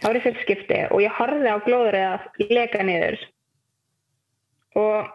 það 0.00 0.08
var 0.08 0.18
í 0.18 0.24
fyrst 0.24 0.44
skipti 0.44 0.80
og 0.88 1.02
ég 1.04 1.16
horfði 1.16 1.52
á 1.52 1.64
glóðrið 1.66 2.06
að 2.08 2.52
leka 2.56 2.84
niður. 2.86 3.18
Og 4.80 5.10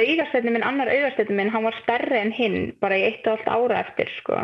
augastættin 0.00 0.54
minn, 0.54 0.66
annar 0.66 0.90
augastættin 0.92 1.38
minn 1.38 1.52
hann 1.54 1.66
var 1.66 1.78
stærri 1.80 2.20
en 2.20 2.34
hinn 2.34 2.58
bara 2.82 2.98
í 3.00 3.06
eitt 3.08 3.26
og 3.26 3.38
allt 3.38 3.48
ára 3.48 3.84
eftir 3.86 4.12
sko. 4.18 4.42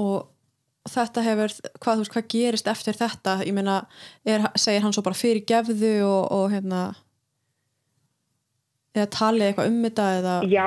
Og 0.00 0.20
þetta 0.88 1.24
hefur 1.24 1.54
hvað, 1.82 2.02
veist, 2.02 2.12
hvað 2.14 2.28
gerist 2.32 2.70
eftir 2.70 2.96
þetta? 2.96 3.40
Ég 3.44 3.54
meina, 3.56 3.82
er, 4.24 4.46
segir 4.56 4.84
hann 4.84 4.94
svo 4.96 5.04
bara 5.06 5.18
fyrir 5.18 5.44
gefðu 5.48 5.94
og, 6.06 6.22
og 6.32 6.46
hérna 6.54 6.82
eða 8.96 9.10
talið 9.14 9.48
eitthvað 9.48 9.70
um 9.70 9.82
þetta 9.86 10.06
eða? 10.20 10.36
Já. 10.50 10.66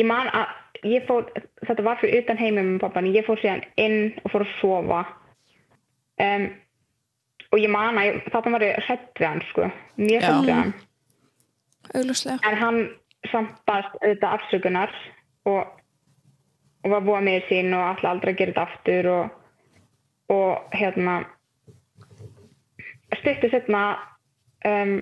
Ég 0.00 0.08
man 0.08 0.30
að 0.32 0.56
ég 0.88 1.06
fór, 1.08 1.28
þetta 1.66 1.84
var 1.84 2.00
fyrir 2.00 2.22
utan 2.22 2.40
heimum 2.40 2.74
með 2.74 2.82
pappan, 2.84 3.10
ég 3.12 3.26
fór 3.26 3.40
síðan 3.40 3.64
inn 3.80 3.98
og 4.24 4.34
fór 4.34 4.46
að 4.46 4.54
sofa. 4.60 5.00
Um, 6.20 6.46
og 7.50 7.60
ég 7.60 7.72
man 7.72 7.98
að 8.00 8.20
þarna 8.32 8.54
var 8.56 8.66
hrætt 8.86 9.20
við 9.20 9.28
hann 9.28 9.44
sko. 9.50 9.68
Mjög 10.00 10.24
hrætt 10.24 10.48
við 10.48 10.56
hann. 10.56 10.72
Augljóslega. 11.90 12.38
En 12.46 12.58
hann 12.60 12.80
samt 13.30 13.56
baðst 13.68 13.96
auðvitað 14.00 14.34
afsökunar 14.36 14.96
og, 15.50 15.79
og 16.84 16.94
var 16.94 17.04
búið 17.04 17.26
með 17.26 17.46
sín 17.48 17.74
og 17.76 17.84
alltaf 17.84 18.10
aldrei 18.10 18.32
að 18.32 18.38
gera 18.40 18.52
þetta 18.52 18.66
aftur 18.66 19.08
og, 19.14 19.34
og 20.32 20.76
hérna 20.76 21.16
styrtu 23.20 23.50
setna 23.52 23.82
um, 24.66 24.94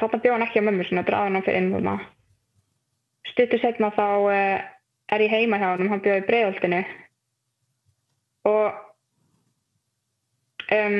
þarna 0.00 0.20
bjóð 0.22 0.36
hann 0.36 0.46
ekki 0.46 0.62
á 0.64 0.66
mömmu 0.68 0.86
sinna 0.88 1.04
draðan 1.06 1.38
hann 1.38 1.46
fyrir 1.46 1.60
inn 1.60 1.74
þarna 1.74 1.98
styrtu 3.32 3.60
setna 3.60 3.92
þá 3.96 4.06
uh, 4.06 4.64
er 5.12 5.26
ég 5.26 5.34
heima 5.34 5.60
hjá 5.60 5.68
hann 5.74 5.92
hann 5.92 6.02
bjóð 6.04 6.22
í 6.22 6.26
breiðoltinu 6.30 6.80
og 8.48 8.80
um, 10.78 10.98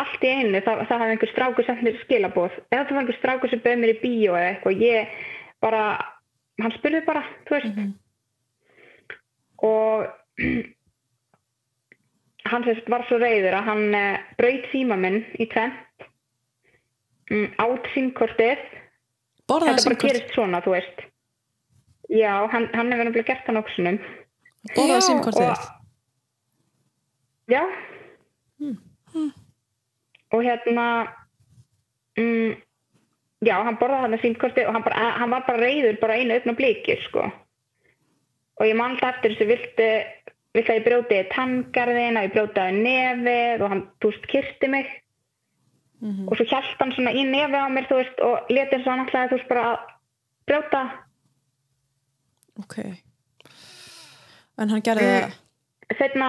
allt 0.00 0.24
í 0.24 0.30
einu 0.30 0.62
það, 0.64 0.84
það 0.88 1.02
hafði 1.02 1.16
einhver 1.16 1.32
strákur 1.32 1.66
sent 1.66 1.82
mér 1.86 1.98
skilabóð 2.04 2.54
eða 2.70 2.84
það 2.84 2.94
var 2.94 3.02
einhver 3.02 3.18
strákur 3.18 3.52
sem 3.52 3.64
bauð 3.64 3.82
mér 3.82 3.94
í 3.94 3.98
bíó 4.04 4.36
eða 4.38 4.52
eitthvað 4.54 4.84
ég 4.86 5.18
bara, 5.60 5.82
hann 6.62 6.76
spurði 6.78 7.02
bara 7.08 7.24
þú 7.48 7.56
veist 7.56 7.82
og 9.66 10.06
hann 12.50 12.64
sérst 12.66 12.88
var 12.90 13.04
svo 13.08 13.16
reyður 13.20 13.54
að 13.60 13.66
hann 13.68 13.84
uh, 13.94 14.18
braut 14.38 14.64
síma 14.72 14.96
minn 14.98 15.20
í 15.38 15.46
tvent 15.52 16.06
um, 17.30 17.46
át 17.60 17.84
símkortið 17.94 18.58
borðaði 19.50 19.74
þetta 19.76 19.88
bara 19.90 20.00
gerist 20.06 20.30
svona, 20.34 20.58
þú 20.64 20.70
veist. 20.76 20.98
Já, 22.10 22.32
hann, 22.50 22.66
hann 22.74 22.90
hefur 22.90 23.04
nefnilega 23.06 23.28
gert 23.32 23.46
það 23.46 23.54
nokksunum 23.60 23.98
borðaði 24.74 24.96
Já, 24.96 25.06
símkortið 25.10 25.50
og- 25.50 25.68
Já. 27.50 27.62
Og 30.30 30.44
hérna, 30.46 30.84
mm, 32.18 32.52
já, 33.42 33.56
hann 33.66 33.78
borðaði 33.80 34.04
hann 34.04 34.14
að 34.14 34.20
símkorti 34.22 34.62
og 34.68 34.74
hann, 34.76 34.84
bara, 34.86 35.08
hann 35.18 35.32
var 35.34 35.42
bara 35.48 35.58
reyður 35.64 35.96
bara 36.02 36.18
einu 36.20 36.36
öfn 36.38 36.52
og 36.52 36.58
blikir, 36.60 36.98
sko. 37.08 37.22
Og 38.60 38.68
ég 38.68 38.76
man 38.76 38.94
alltaf 38.94 39.16
eftir 39.16 39.34
þessu 39.34 39.48
viltu, 39.48 39.90
viltu 40.56 40.72
að 40.72 40.80
ég 40.80 40.86
brjóti 40.86 41.20
tanngarðin, 41.32 42.18
að 42.20 42.26
ég 42.28 42.34
brjótaði 42.36 42.82
nefið 42.84 43.64
og 43.64 43.72
hann, 43.72 43.84
þú 44.02 44.12
veist, 44.12 44.26
kyrti 44.30 44.72
mig. 44.72 44.90
Og 46.28 46.36
svo 46.36 46.46
hjælt 46.48 46.80
hann 46.80 46.92
svona 46.96 47.12
í 47.16 47.24
nefið 47.28 47.60
á 47.60 47.68
mér, 47.72 47.88
þú 47.88 48.00
veist, 48.00 48.20
og 48.24 48.52
leti 48.52 48.76
eins 48.76 48.86
og 48.86 48.92
hann 48.92 49.04
alltaf, 49.06 49.30
þú 49.30 49.38
veist, 49.38 49.48
bara 49.52 49.68
að 49.70 49.78
brjóta. 50.50 50.82
ok 52.60 52.76
en 54.60 54.68
hann 54.68 54.82
gerði 54.84 55.08
Mm. 55.10 55.96
Setna, 55.98 56.26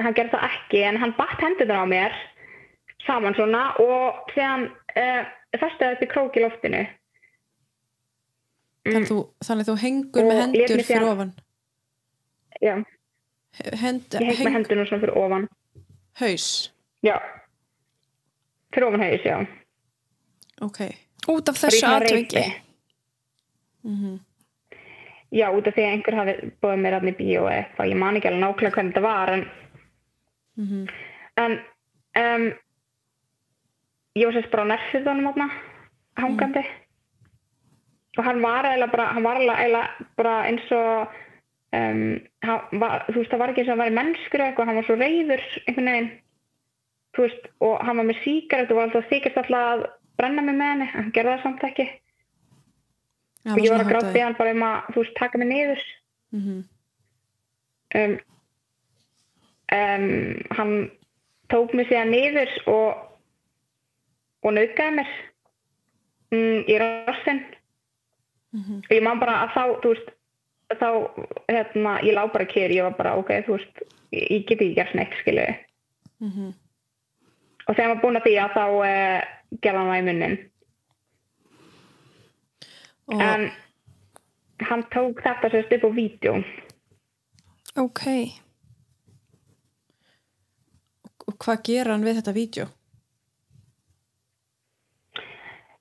hann 0.00 0.14
gerði 0.16 0.32
það 0.32 0.44
ekki, 0.48 0.82
en 0.88 0.96
hann 0.96 1.14
batt 1.18 1.42
hendurna 1.42 1.82
á 1.84 1.86
mér 1.90 2.14
saman 3.04 3.34
svona 3.36 3.64
og 3.82 4.30
síðan 4.32 4.70
uh, 4.96 5.26
festaði 5.60 5.96
upp 5.96 6.04
í 6.06 6.08
krók 6.08 6.38
í 6.38 6.44
loftinu. 6.44 6.86
Það 8.86 8.94
þannig, 8.96 9.10
þú, 9.10 9.18
þannig 9.48 9.66
þú 9.68 9.76
hengur 9.82 10.22
með 10.22 10.30
Og 10.30 10.36
lét 10.36 10.42
hendur 10.46 10.76
mig 10.76 10.86
fyrir 10.86 11.02
síðan- 11.02 11.12
ofan 11.12 11.32
Já, 12.62 12.74
Hend, 13.80 14.02
ég 14.12 14.36
heng 14.36 14.46
með 14.46 14.52
hendurna 14.56 14.84
svona 14.88 15.02
fyrir 15.02 15.16
ofan. 15.16 15.48
haus 16.20 16.46
Já, 17.04 17.16
fyrir 18.72 18.86
ofan 18.88 19.00
haus, 19.06 19.24
já. 19.24 19.36
ok, 20.60 20.78
út 21.28 21.48
af 21.48 21.56
Bara 21.60 21.68
í 21.68 21.70
þessu 21.70 21.80
svona 21.80 21.96
atviki 22.00 22.36
reiki. 22.36 22.62
Já, 25.36 25.50
út 25.52 25.66
af 25.68 25.74
því 25.74 25.82
að 25.84 25.92
einhver 25.92 26.16
hafi 26.16 26.34
búið 26.62 26.80
mér 26.84 26.94
aðni 27.00 27.12
bíó 27.18 27.42
eða 27.50 27.56
eitthvað. 27.64 27.90
Ég 27.90 27.98
man 28.00 28.16
ekki 28.16 28.28
alveg 28.30 28.42
nákvæmlega 28.44 28.74
hvernig 28.76 28.92
þetta 28.94 29.02
var, 29.04 29.32
en, 29.34 29.42
en 31.42 31.56
um, 32.22 32.44
ég 34.16 34.28
var 34.30 34.36
sérst 34.36 34.52
bara 34.54 34.64
á 34.64 34.70
nefnsiðunum 34.70 35.26
þarna, 35.30 35.48
hangandi. 36.22 36.62
Og 38.16 38.24
hann 38.24 38.42
var 38.42 38.64
eiginlega 38.64 38.92
bara, 38.92 39.06
hann 39.12 39.26
var 39.26 39.40
eiginlega 39.40 40.06
bara 40.16 40.34
eins 40.48 40.70
og, 40.72 41.16
um, 41.76 42.00
var, 42.80 43.04
þú 43.10 43.18
veist, 43.18 43.32
það 43.32 43.42
var 43.42 43.52
ekki 43.52 43.62
eins 43.62 43.68
og 43.68 43.74
hann 43.74 43.82
var 43.82 43.98
mennskur 43.98 44.40
eða 44.40 44.48
eitthvað, 44.52 44.70
hann 44.70 44.80
var 44.80 44.88
svo 44.88 44.96
reyður 45.00 45.44
einhvern 45.66 45.92
veginn. 45.92 46.10
Veist, 47.16 47.48
og 47.64 47.76
hann 47.84 48.00
var 48.00 48.08
með 48.10 48.22
síkaret 48.24 48.72
og 48.72 48.80
var 48.80 48.88
alltaf 48.88 49.10
þykist 49.12 49.40
alltaf 49.40 49.60
að 49.60 49.86
brenna 50.20 50.44
mig 50.44 50.56
með 50.56 50.72
henni, 50.72 50.88
hann 50.92 51.12
gerði 51.16 51.34
það 51.34 51.44
samt 51.44 51.66
ekki. 51.70 51.86
Já, 53.46 53.52
og 53.54 53.60
ég 53.62 53.72
var 53.72 54.00
að 54.00 54.12
við 54.12 54.24
hann 54.26 54.38
bara 54.40 54.54
um 54.56 54.64
að 54.66 54.88
þú 54.94 55.02
veist, 55.04 55.18
taka 55.20 55.40
mig 55.42 55.52
niður. 55.52 55.84
Mhm. 56.36 56.62
um, 57.96 58.16
um, 59.72 60.08
hann 60.58 60.72
tók 61.52 61.74
mig 61.74 61.86
síðan 61.88 62.10
niður 62.10 62.50
og 62.66 63.04
og 64.46 64.54
nauðgæði 64.54 64.96
mér. 65.00 65.14
Mm, 66.34 66.58
í 66.70 66.76
rassin 68.56 68.66
Mhm. 68.66 68.76
og 68.78 68.90
ég 68.96 69.02
man 69.02 69.18
bara 69.20 69.46
að 69.46 69.50
þá 69.52 69.80
þú 69.82 69.88
veist, 69.94 70.08
þá 70.80 70.88
hérna, 71.48 72.00
ég 72.02 72.14
lá 72.14 72.26
bara 72.32 72.44
kýr, 72.44 72.70
ég 72.70 72.82
var 72.82 72.96
bara 72.96 73.16
ok, 73.16 73.28
þú 73.46 73.52
veist 73.58 73.82
ég, 74.12 74.30
ég 74.30 74.46
get 74.46 74.60
ekki 74.60 74.74
gert 74.74 74.94
neitt, 74.94 75.12
skilu 75.20 75.46
Mhm. 76.20 76.54
og 77.68 77.76
þegar 77.76 77.94
maður 77.94 78.02
búin 78.02 78.16
að 78.16 78.24
því 78.26 78.34
að 78.40 78.52
þá 78.56 78.64
gerði 79.60 79.78
hann 79.78 79.88
það 79.88 80.00
í 80.00 80.04
munnin 80.04 80.50
og 83.08 83.20
en 83.22 83.50
hann 84.60 84.82
tók 84.90 85.20
þetta 85.22 85.50
sérst 85.52 85.72
upp 85.76 85.84
á 85.84 85.90
vídeo 85.94 86.44
ok, 87.76 88.00
hvað 91.38 91.62
gera 91.62 91.92
hann 91.92 92.04
við 92.04 92.16
þetta 92.22 92.32
vídeo? 92.34 92.66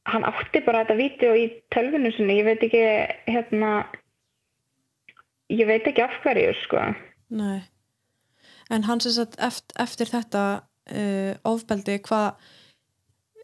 hann 0.06 0.24
átti 0.24 0.62
bara 0.76 0.84
þetta 0.84 1.00
vídeo 1.00 1.36
í 1.40 1.46
tölvinu 1.72 2.12
sinni, 2.16 2.42
ég 2.42 2.50
veit 2.50 2.68
ekki 2.68 2.84
hérna 3.32 3.72
ég 5.54 5.68
veit 5.70 5.88
ekki 5.88 6.04
af 6.04 6.20
hverju 6.24 6.54
sko. 6.64 6.84
Nei. 7.36 7.64
En 8.74 8.86
hann 8.88 9.02
sem 9.02 9.14
sagt 9.16 9.38
eftir, 9.40 9.76
eftir 9.82 10.10
þetta 10.10 10.44
uh, 10.90 11.34
ofbeldi 11.48 12.00
hvað 12.06 12.34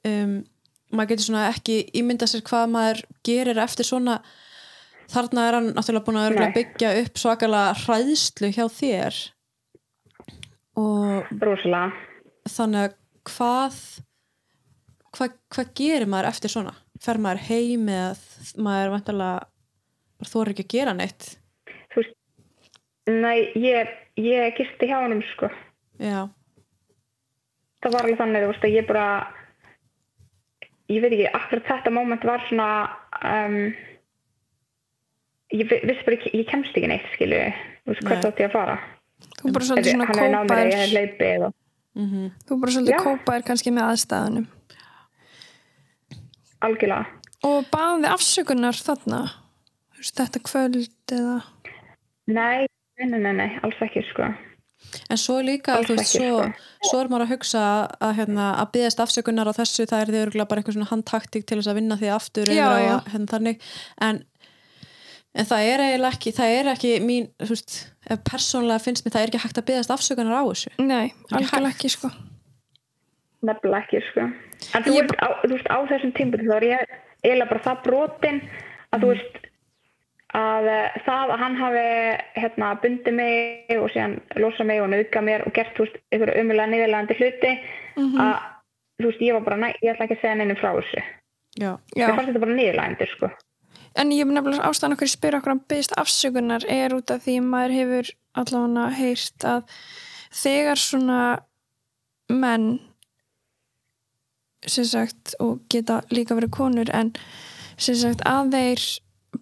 um, 0.07 0.39
maður 0.91 1.13
getur 1.13 1.27
svona 1.29 1.49
ekki 1.51 1.81
ímynda 1.97 2.27
sér 2.29 2.43
hvað 2.47 2.71
maður 2.73 3.03
gerir 3.27 3.61
eftir 3.61 3.87
svona 3.87 4.19
þarna 5.11 5.47
er 5.47 5.59
hann 5.59 5.69
náttúrulega 5.75 6.07
búin 6.07 6.21
að 6.21 6.55
byggja 6.57 6.93
upp 7.03 7.19
svakalega 7.21 7.75
hræðslu 7.83 8.51
hjá 8.55 8.65
þér. 8.71 9.19
Og 10.81 11.31
rosalega. 11.43 11.91
þannig 12.49 12.87
að 12.87 12.97
hvað 13.29 13.79
hvað, 15.17 15.35
hvað 15.53 15.71
gerir 15.79 16.07
maður 16.11 16.29
eftir 16.31 16.53
svona? 16.53 16.73
Fer 17.01 17.17
maður 17.21 17.43
heim 17.49 17.87
eða 17.89 18.11
maður 18.61 18.93
vantarlega 18.95 19.39
bara 20.21 20.31
þóra 20.33 20.53
ekki 20.53 20.65
að 20.67 20.73
gera 20.75 20.93
neitt? 20.97 21.29
Þú 21.91 22.03
veist, 22.03 22.15
nei, 23.09 23.37
ég, 23.57 23.89
ég 24.21 24.55
gisti 24.59 24.89
hjá 24.91 24.99
honum 25.01 25.23
sko. 25.33 25.49
Já, 26.01 26.27
það 27.81 27.95
var 27.95 28.05
alveg 28.05 28.19
þannig, 28.21 28.43
þú 28.45 28.51
veist, 28.53 28.67
að 28.67 28.75
ég 28.77 28.87
bara 28.89 29.05
ég 30.91 31.01
veit 31.03 31.13
ekki, 31.15 31.27
akkurat 31.39 31.69
þetta 31.71 31.93
moment 31.95 32.25
var 32.27 32.41
svona 32.49 32.69
um, 33.23 33.57
ég 35.55 35.67
vi- 35.69 35.81
vissi 35.87 36.05
bara 36.07 36.17
ekki, 36.17 36.31
ég 36.37 36.49
kemst 36.51 36.75
ekki 36.77 36.89
neitt, 36.91 37.07
skilu 37.15 37.39
þú 37.85 37.93
veist, 37.93 38.03
hvert 38.07 38.27
átti 38.29 38.43
ég 38.45 38.51
að 38.51 38.55
fara? 38.57 38.77
Þú 39.41 39.53
bara 39.55 39.67
svolítið 39.67 39.93
svona 39.95 40.07
hann 40.09 40.21
er 40.25 40.33
námið 40.35 40.57
að 40.57 40.71
ég 40.71 40.81
hef 40.81 40.93
leipið 40.97 41.45
og 41.47 41.57
mm 42.01 42.29
Þú 42.47 42.57
bara 42.61 42.71
svolítið 42.75 42.95
Já. 42.95 43.01
kópaðir 43.05 43.43
kannski 43.49 43.73
með 43.75 43.87
aðstæðanum 43.91 44.45
algjörlega. 46.65 47.05
Og 47.47 47.65
baði 47.73 48.09
afsökunar 48.11 48.77
þarna? 48.77 49.23
Þetta 50.01 50.41
kvöld 50.45 51.13
eða? 51.13 51.39
Nei, 52.31 52.65
nei, 52.97 53.07
nei, 53.09 53.19
nei, 53.21 53.33
nei, 53.37 53.49
alls 53.65 53.77
ekki 53.85 54.03
sko. 54.11 54.29
En 55.13 55.19
svo 55.21 55.37
líka, 55.45 55.75
Alls 55.77 55.87
þú 55.91 55.95
veist, 55.97 56.15
ekki, 56.17 56.25
svo, 56.25 56.39
sko. 56.41 56.87
svo 56.89 56.99
er 57.03 57.09
maður 57.11 57.25
að 57.27 57.31
hugsa 57.35 57.61
að, 58.01 58.13
hérna, 58.17 58.47
að 58.61 58.71
byggðast 58.73 59.03
afsökunar 59.03 59.49
á 59.49 59.53
þessu, 59.59 59.85
það 59.89 60.01
er 60.03 60.11
því 60.11 60.21
örgulega 60.25 60.49
bara 60.49 60.61
eitthvað 60.63 60.77
svona 60.77 60.89
handtaktik 60.89 61.45
til 61.45 61.59
þess 61.59 61.69
að 61.71 61.77
vinna 61.77 61.97
því 62.01 62.09
aftur 62.15 62.51
Já, 62.51 62.65
að- 62.65 63.09
hérna, 63.13 63.29
þannig, 63.35 63.67
en, 64.07 64.19
en 65.37 65.49
það 65.51 65.69
er 65.69 65.83
eiginlega 65.85 66.17
ekki, 66.17 66.33
það 66.39 66.55
er 66.57 66.71
ekki 66.73 66.93
mín, 67.05 67.29
þú 67.45 67.51
veist, 67.53 67.77
ef 68.09 68.23
persónlega 68.31 68.83
finnst 68.87 69.05
mér 69.05 69.15
það 69.15 69.21
er 69.27 69.31
ekki 69.33 69.43
hægt 69.45 69.61
að 69.61 69.67
byggðast 69.69 69.95
afsökunar 69.97 70.41
á 70.41 70.43
þessu. 70.49 70.73
Nei, 70.81 71.13
algjörlega 71.29 71.75
ekki 71.75 71.93
sko. 71.93 72.11
Nefnilega 73.45 73.85
ekki 73.85 74.01
sko 74.09 74.27
en 74.75 74.85
þú 74.85 74.95
Ég 74.95 75.07
veist, 75.07 75.15
á, 75.21 75.29
þú 75.43 75.53
veist, 75.55 75.71
á 75.71 75.77
þessum 75.91 76.13
tímpur 76.17 76.43
þá 76.47 76.53
er 76.57 76.67
ég 76.69 76.93
eiginlega 77.23 77.49
bara 77.53 77.65
það 77.67 77.83
brotin 77.87 78.41
að 78.91 79.03
þú 79.03 79.13
veist 79.13 79.39
að 80.41 80.69
eh, 80.71 80.99
það 81.05 81.33
að 81.33 81.41
hann 81.43 81.57
hafi 81.59 81.85
hérna 82.39 82.71
bundið 82.83 83.17
mig 83.17 83.75
og 83.77 83.89
síðan 83.91 84.17
losa 84.39 84.67
mig 84.67 84.81
og 84.83 84.91
nauðga 84.93 85.23
mér 85.27 85.45
og 85.47 85.55
gert 85.55 85.73
þú 85.75 85.87
veist 85.87 86.01
einhverju 86.11 86.43
umulega 86.45 86.71
niðurlegandi 86.71 87.17
hluti 87.19 87.53
að 87.99 88.35
þú 89.01 89.09
veist 89.09 89.23
ég 89.25 89.37
var 89.37 89.47
bara 89.47 89.59
næ, 89.59 89.71
ég 89.81 89.93
ætla 89.93 90.07
ekki 90.07 90.19
að 90.19 90.23
segja 90.23 90.37
neinum 90.39 90.59
frá 90.59 90.71
þessu. 90.77 91.05
Já, 91.59 91.71
Já. 91.97 92.05
ég 92.05 92.13
fannst 92.15 92.29
þetta 92.31 92.43
bara 92.45 92.57
niðurlegandi 92.59 93.09
sko. 93.11 93.31
En 93.99 94.13
ég 94.15 94.23
er 94.23 94.31
nefnilega 94.31 94.69
ástæðan 94.69 94.95
okkur 94.95 95.09
að 95.09 95.13
spyrja 95.17 95.39
okkur 95.41 95.53
að 95.53 95.63
byggðist 95.71 95.97
afsökunar 95.99 96.67
er 96.71 96.95
út 96.95 97.11
af 97.11 97.25
því 97.25 97.33
að 97.41 97.49
maður 97.51 97.73
hefur 97.75 98.11
allavega 98.39 98.85
heyrt 98.95 99.47
að 99.51 99.81
þegar 100.31 100.79
svona 100.79 101.19
menn 102.31 102.69
sagt 104.67 105.35
og 105.39 105.61
geta 105.71 106.01
líka 106.13 106.37
verið 106.37 106.53
konur 106.53 106.91
en 106.93 107.13
sagt 107.77 108.21
að 108.27 108.51
þeir 108.55 108.83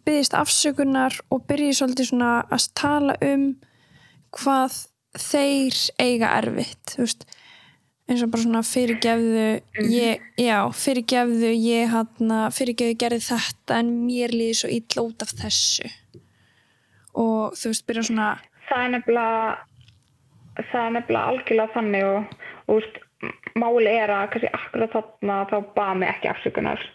byggðist 0.06 0.38
afsökunar 0.38 1.18
og 1.34 1.44
byrji 1.50 1.74
svolítið 1.76 2.12
svona 2.12 2.32
að 2.54 2.70
tala 2.78 3.18
um 3.26 3.50
hvað 4.38 4.86
þeir 5.18 5.78
eiga 6.00 6.32
erfitt 6.38 6.96
veist 7.00 7.26
eins 8.10 8.24
og 8.26 8.32
bara 8.34 8.44
svona 8.44 8.62
fyrirgefðu 8.66 9.48
ég, 9.92 10.22
já, 10.40 10.58
fyrirgefðu 10.74 11.52
ég 11.54 11.92
hann 11.94 12.36
fyrirgefðu 12.56 12.98
gerði 13.04 13.26
þetta 13.28 13.82
en 13.84 13.92
mér 14.08 14.34
líði 14.34 14.56
svo 14.62 14.70
illa 14.74 15.04
út 15.06 15.26
af 15.26 15.34
þessu. 15.38 15.92
Og 17.20 17.58
þú 17.60 17.74
veist, 17.74 17.86
byrja 17.90 18.06
svona 18.10 18.30
það 18.70 18.86
er 18.86 18.94
nefnilega 18.96 20.64
það 20.72 20.82
er 20.82 20.96
nefnilega 20.98 21.34
algjörlega 21.34 21.76
þannig 21.76 22.08
og, 22.10 22.34
og 22.74 22.90
máli 23.60 23.92
er 23.92 24.14
að 24.14 24.30
kannski 24.34 24.52
akkurat 24.54 24.96
þarna 24.96 25.42
þá 25.50 25.58
baða 25.76 25.98
mig 26.00 26.12
ekki 26.14 26.32
afsökunar. 26.32 26.86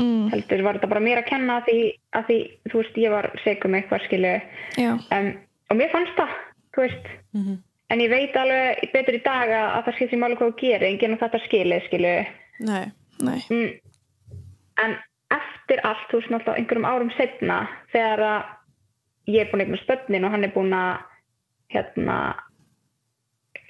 Mm, 0.00 0.30
heldur 0.32 0.62
var 0.64 0.78
þetta 0.78 0.88
bara 0.94 1.04
mér 1.04 1.20
að 1.20 1.28
kenna 1.28 1.58
að 1.60 1.66
því, 1.68 1.80
að 2.16 2.28
því 2.28 2.38
þú 2.72 2.78
veist, 2.80 3.00
ég 3.02 3.12
var 3.12 3.26
segum 3.44 3.74
eitthvað 3.76 4.06
skilu 4.06 4.30
já, 4.80 4.92
um, 4.96 5.28
og 5.68 5.76
mér 5.76 5.92
fannst 5.92 6.16
það, 6.16 6.38
þú 6.74 6.84
veist. 6.86 7.10
Mhm. 7.36 7.58
en 7.90 8.00
ég 8.00 8.10
veit 8.10 8.36
alveg 8.38 8.92
betur 8.94 9.18
í 9.18 9.22
dag 9.24 9.50
að, 9.50 9.68
að 9.76 9.84
það 9.84 9.96
skiptir 9.98 10.22
máli 10.22 10.38
hvað 10.38 10.52
þú 10.52 10.60
gerir, 10.62 10.86
enginn 10.88 11.16
að 11.16 11.22
þetta 11.24 11.40
skilið 11.44 11.86
skilu 11.88 12.14
nei, 12.70 12.84
nei. 13.18 13.40
Mm. 13.50 13.70
en 14.84 14.96
eftir 15.36 15.82
allt, 15.84 16.06
þú 16.08 16.20
veist, 16.20 16.32
náttúrulega 16.32 16.62
einhverjum 16.62 16.88
árum 16.88 17.12
setna 17.18 17.58
þegar 17.92 18.24
að 18.30 19.34
ég 19.34 19.42
er 19.42 19.50
búin 19.50 19.60
að 19.60 19.66
eignast 19.66 19.90
börnin 19.90 20.24
og 20.24 20.32
hann 20.34 20.46
er 20.46 20.54
búin 20.54 20.76
að 20.76 21.02
hérna 21.74 22.16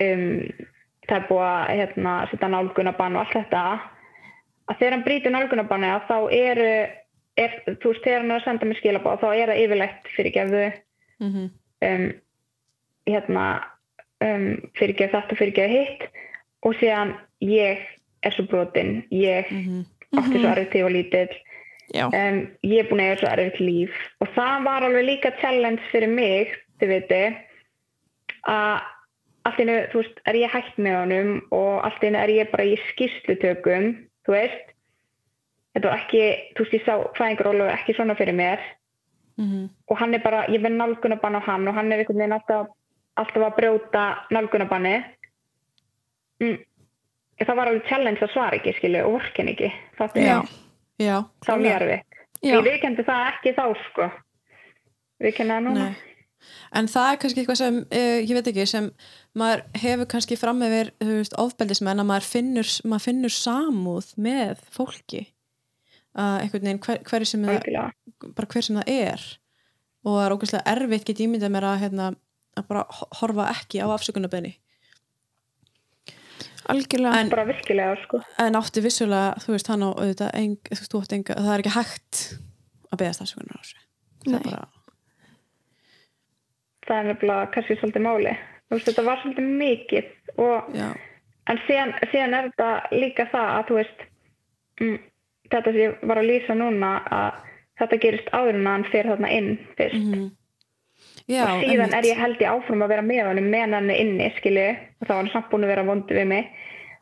um, 0.01 0.37
það 1.11 1.17
er 1.19 1.27
búið 1.29 1.47
að 1.51 1.75
hérna, 1.81 2.15
setja 2.31 2.49
nálgunabann 2.55 3.17
og 3.19 3.25
allt 3.25 3.37
þetta 3.37 3.65
að 4.71 4.79
þegar 4.79 4.95
hann 4.97 5.05
brýtur 5.07 5.35
nálgunabanni 5.35 5.93
þá 6.09 6.17
eru 6.39 6.71
er, 7.41 7.53
þú 7.67 7.93
veist, 7.93 8.05
þegar 8.05 8.21
hann 8.23 8.31
er 8.31 8.41
að 8.41 8.45
senda 8.47 8.67
mér 8.71 8.79
skilabá 8.81 9.13
þá 9.21 9.29
er 9.35 9.53
það 9.53 9.63
yfirlegt 9.65 10.11
fyrirgefðu 10.17 10.65
mm 11.21 11.51
um, 11.81 12.09
hérna 13.11 13.45
um, 14.23 14.49
fyrirgef 14.77 15.15
þetta 15.15 15.33
og 15.35 15.39
fyrirgef 15.41 15.71
hitt 15.73 16.03
og 16.69 16.75
síðan 16.77 17.15
ég 17.41 17.81
er 18.23 18.35
svo 18.37 18.45
brotin 18.51 19.01
ég 19.11 19.49
Mhm. 19.51 19.87
átti 20.19 20.37
svo 20.43 20.51
þegar 20.51 20.77
ég 20.77 20.85
var 20.85 20.93
lítill 20.93 21.37
um, 22.07 22.41
ég 22.63 22.79
er 22.85 22.89
búin 22.91 23.01
að 23.01 23.09
eiga 23.09 23.21
svo 23.23 23.31
erfitt 23.33 23.61
líf 23.65 23.97
og 24.21 24.29
það 24.37 24.65
var 24.69 24.87
alveg 24.87 25.05
líka 25.09 25.33
challenge 25.41 25.83
fyrir 25.91 26.13
mig, 26.13 26.53
þið 26.81 26.89
viti 26.95 27.23
að 28.47 28.83
allt 29.51 29.63
einu, 29.63 29.77
þú 29.93 30.03
veist, 30.03 30.21
er 30.31 30.39
ég 30.41 30.53
hægt 30.55 30.81
með 30.81 30.99
honum 31.01 31.31
og 31.57 31.85
allt 31.87 32.05
einu 32.05 32.21
er 32.21 32.33
ég 32.35 32.51
bara 32.53 32.67
í 32.67 32.77
skýrslutökum 32.89 33.89
þú 34.27 34.37
veist 34.37 34.75
þetta 35.75 35.87
var 35.87 35.99
ekki, 35.99 36.23
þú 36.57 36.65
veist, 36.65 36.77
ég 36.79 36.87
sá 36.87 36.95
fæðingarólu 37.19 37.69
ekki 37.75 37.97
svona 37.99 38.19
fyrir 38.19 38.37
mér 38.39 38.69
Mhm. 39.41 39.71
og 39.89 39.97
hann 39.97 40.15
er 40.15 40.21
bara, 40.21 40.45
ég 40.53 40.61
verð 40.61 40.77
nálgunabann 40.77 41.39
á 41.39 41.41
hann 41.41 41.69
og 41.69 41.75
hann 41.75 41.93
er 41.93 42.03
einhvern 42.03 42.19
veginn 42.19 42.35
alltaf, 42.37 42.67
alltaf 43.17 43.43
að 43.47 43.57
brjóta 43.57 44.03
nálgunabanni 44.31 44.99
mm. 46.43 46.59
það 47.41 47.57
var 47.57 47.71
alveg 47.71 47.89
challenge 47.89 48.21
að 48.21 48.33
svara 48.35 48.59
ekki, 48.59 48.75
skilu, 48.77 49.01
og 49.07 49.15
vorkin 49.17 49.49
ekki 49.49 49.73
það 49.97 50.19
er 50.21 50.45
mjög 51.57 51.77
erfitt 51.79 52.21
já, 52.43 52.55
Ég 52.57 52.63
viðkendi 52.65 53.05
það 53.05 53.27
ekki 53.35 53.53
þá 53.57 53.65
sko. 53.89 54.07
Viðkendi 55.21 55.53
það 55.53 55.67
núna. 55.67 55.89
Nei. 55.91 56.07
En 56.73 56.87
það 56.89 57.09
er 57.11 57.19
kannski 57.21 57.43
eitthvað 57.43 57.59
sem, 57.61 57.81
uh, 57.85 58.19
ég 58.25 58.33
veit 58.37 58.49
ekki, 58.49 58.67
sem 58.69 58.87
maður 59.39 59.63
hefur 59.83 60.09
kannski 60.11 60.37
fram 60.39 60.63
yfir, 60.67 60.91
þú 61.01 61.19
veist, 61.21 61.37
ofbeldismenn 61.39 62.03
að 62.03 62.09
maður 62.11 62.27
finnur, 62.31 62.71
maður 62.91 63.05
finnur 63.07 63.35
samúð 63.35 64.09
með 64.19 64.63
fólki. 64.75 65.27
Uh, 66.11 66.41
einhvern 66.43 66.65
veginn, 66.67 66.81
hver, 66.83 66.99
hver 67.07 67.25
sem 67.29 67.45
það, 67.47 67.93
hver 68.35 68.67
sem 68.67 68.81
það 68.81 68.89
er. 68.97 69.27
Og 70.03 70.17
það 70.17 70.25
er 70.27 70.35
ógeðslega 70.35 70.73
erfitt 70.75 71.05
get 71.07 71.21
ímyndað 71.23 71.53
mér 71.55 71.67
að, 71.71 71.79
hérna, 71.85 72.09
að 72.59 72.67
bara 72.73 72.83
ho- 72.99 73.09
horfa 73.21 73.47
ekki 73.53 73.79
á 73.85 73.87
afsökunarbeðni. 73.95 74.57
algjörlega 76.71 77.21
En, 77.21 77.31
Bara 77.33 77.45
virkilega 77.49 77.97
sko. 78.05 78.21
en 78.39 78.55
átti 78.59 78.83
vissulega, 78.85 79.35
þú 79.43 79.55
veist, 79.55 79.71
hann 79.73 79.83
á 79.87 79.91
auðvitað, 79.91 80.31
eng, 80.39 80.57
þú 80.71 81.01
veist, 81.01 81.15
enga, 81.17 81.35
það 81.39 81.55
er 81.55 81.63
ekki 81.65 81.73
hægt 81.77 82.21
að 82.91 83.01
beðast 83.03 83.25
afsökunar 83.25 83.59
á 83.59 83.61
þessu. 83.63 83.81
Það 84.27 84.35
er 84.35 84.45
bara, 84.51 84.69
Það 86.91 86.97
er 87.01 87.09
nefnilega 87.13 87.51
kannski 87.55 87.77
svolítið 87.79 88.03
máli. 88.07 88.31
Veist, 88.71 88.87
þetta 88.87 89.05
var 89.07 89.21
svolítið 89.23 89.53
mikið. 89.61 90.11
Og, 90.39 90.75
en 91.51 91.63
síðan, 91.67 91.95
síðan 92.13 92.37
er 92.39 92.51
þetta 92.51 92.69
líka 92.95 93.27
það 93.33 93.55
að 93.55 93.65
þú 93.69 93.79
veist, 93.81 94.05
mm, 94.81 94.99
þetta 95.51 95.73
sem 95.73 95.81
ég 95.83 96.05
var 96.11 96.21
að 96.21 96.29
lýsa 96.31 96.57
núna 96.59 96.91
að 97.11 97.41
þetta 97.81 98.01
gerist 98.05 98.35
áður 98.37 98.61
en 98.61 98.69
hann 98.71 98.87
fer 98.93 99.09
þarna 99.11 99.33
inn 99.35 99.51
fyrst. 99.79 100.05
mhm. 100.05 100.29
já, 101.27 101.45
og 101.47 101.63
síðan 101.65 101.87
einmitt. 101.87 101.95
er 101.99 102.11
ég 102.11 102.21
held 102.21 102.43
ég 102.43 102.51
áfram 102.53 102.85
að 102.85 102.93
vera 102.95 103.07
með 103.07 103.31
hann 103.31 103.51
með 103.51 103.77
hann 103.77 103.95
inni, 103.95 104.33
skilu. 104.39 104.67
Og 105.01 105.07
þá 105.07 105.15
var 105.15 105.23
hann 105.23 105.33
samt 105.35 105.51
búin 105.51 105.67
að 105.67 105.75
vera 105.75 105.87
vondu 105.89 106.19
við 106.19 106.29
mig. 106.35 106.53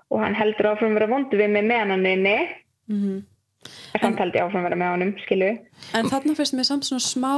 Og 0.09 0.22
hann 0.24 0.38
heldur 0.38 0.70
áfram 0.72 0.94
að 0.94 1.00
vera 1.00 1.12
vondu 1.12 1.40
við 1.40 1.50
mig 1.52 1.66
með 1.68 1.92
hann 1.92 2.07
inni. 2.07 2.38
Mhm. 2.88 3.18
En 3.94 4.00
samt 4.00 4.20
held 4.22 4.37
ég 4.37 4.44
áfram 4.44 4.62
að 4.62 4.68
vera 4.70 4.81
með 4.81 4.92
honum, 4.94 5.14
skilu. 5.24 5.50
En 5.96 6.09
þarna 6.09 6.37
finnst 6.38 6.54
mér 6.57 6.68
samt 6.68 6.87
svona 6.88 7.04
smá 7.04 7.33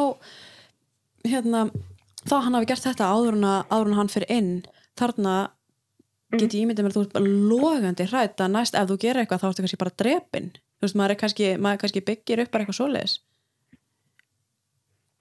hérna, 1.26 1.70
þá 2.28 2.36
hann 2.44 2.58
hafi 2.58 2.70
gert 2.70 2.86
þetta 2.88 3.08
áður 3.14 3.38
en, 3.38 3.48
að, 3.48 3.60
áður 3.70 3.90
en 3.90 3.98
hann 4.00 4.12
fyrir 4.12 4.34
inn 4.36 4.52
þarna 5.00 5.36
get 6.36 6.54
ég 6.54 6.64
ímyndið 6.64 6.84
mér 6.86 6.92
að 6.92 6.98
þú 6.98 7.04
ert 7.06 7.14
bara 7.16 7.30
logandi 7.50 8.06
hrætt 8.10 8.42
að 8.42 8.52
næst 8.54 8.76
ef 8.78 8.90
þú 8.90 8.98
gerir 9.02 9.22
eitthvað 9.22 9.42
þá 9.42 9.48
ertu 9.50 9.64
kannski 9.64 9.80
bara 9.80 9.96
drepin 10.02 10.50
þú 10.54 10.86
veist, 10.86 10.98
maður 10.98 11.14
er 11.14 11.20
kannski, 11.22 11.48
maður 11.58 11.82
kannski 11.84 12.04
byggir 12.06 12.44
upp 12.44 12.52
bara 12.52 12.64
eitthvað 12.64 12.78
svoleiðis. 12.78 13.16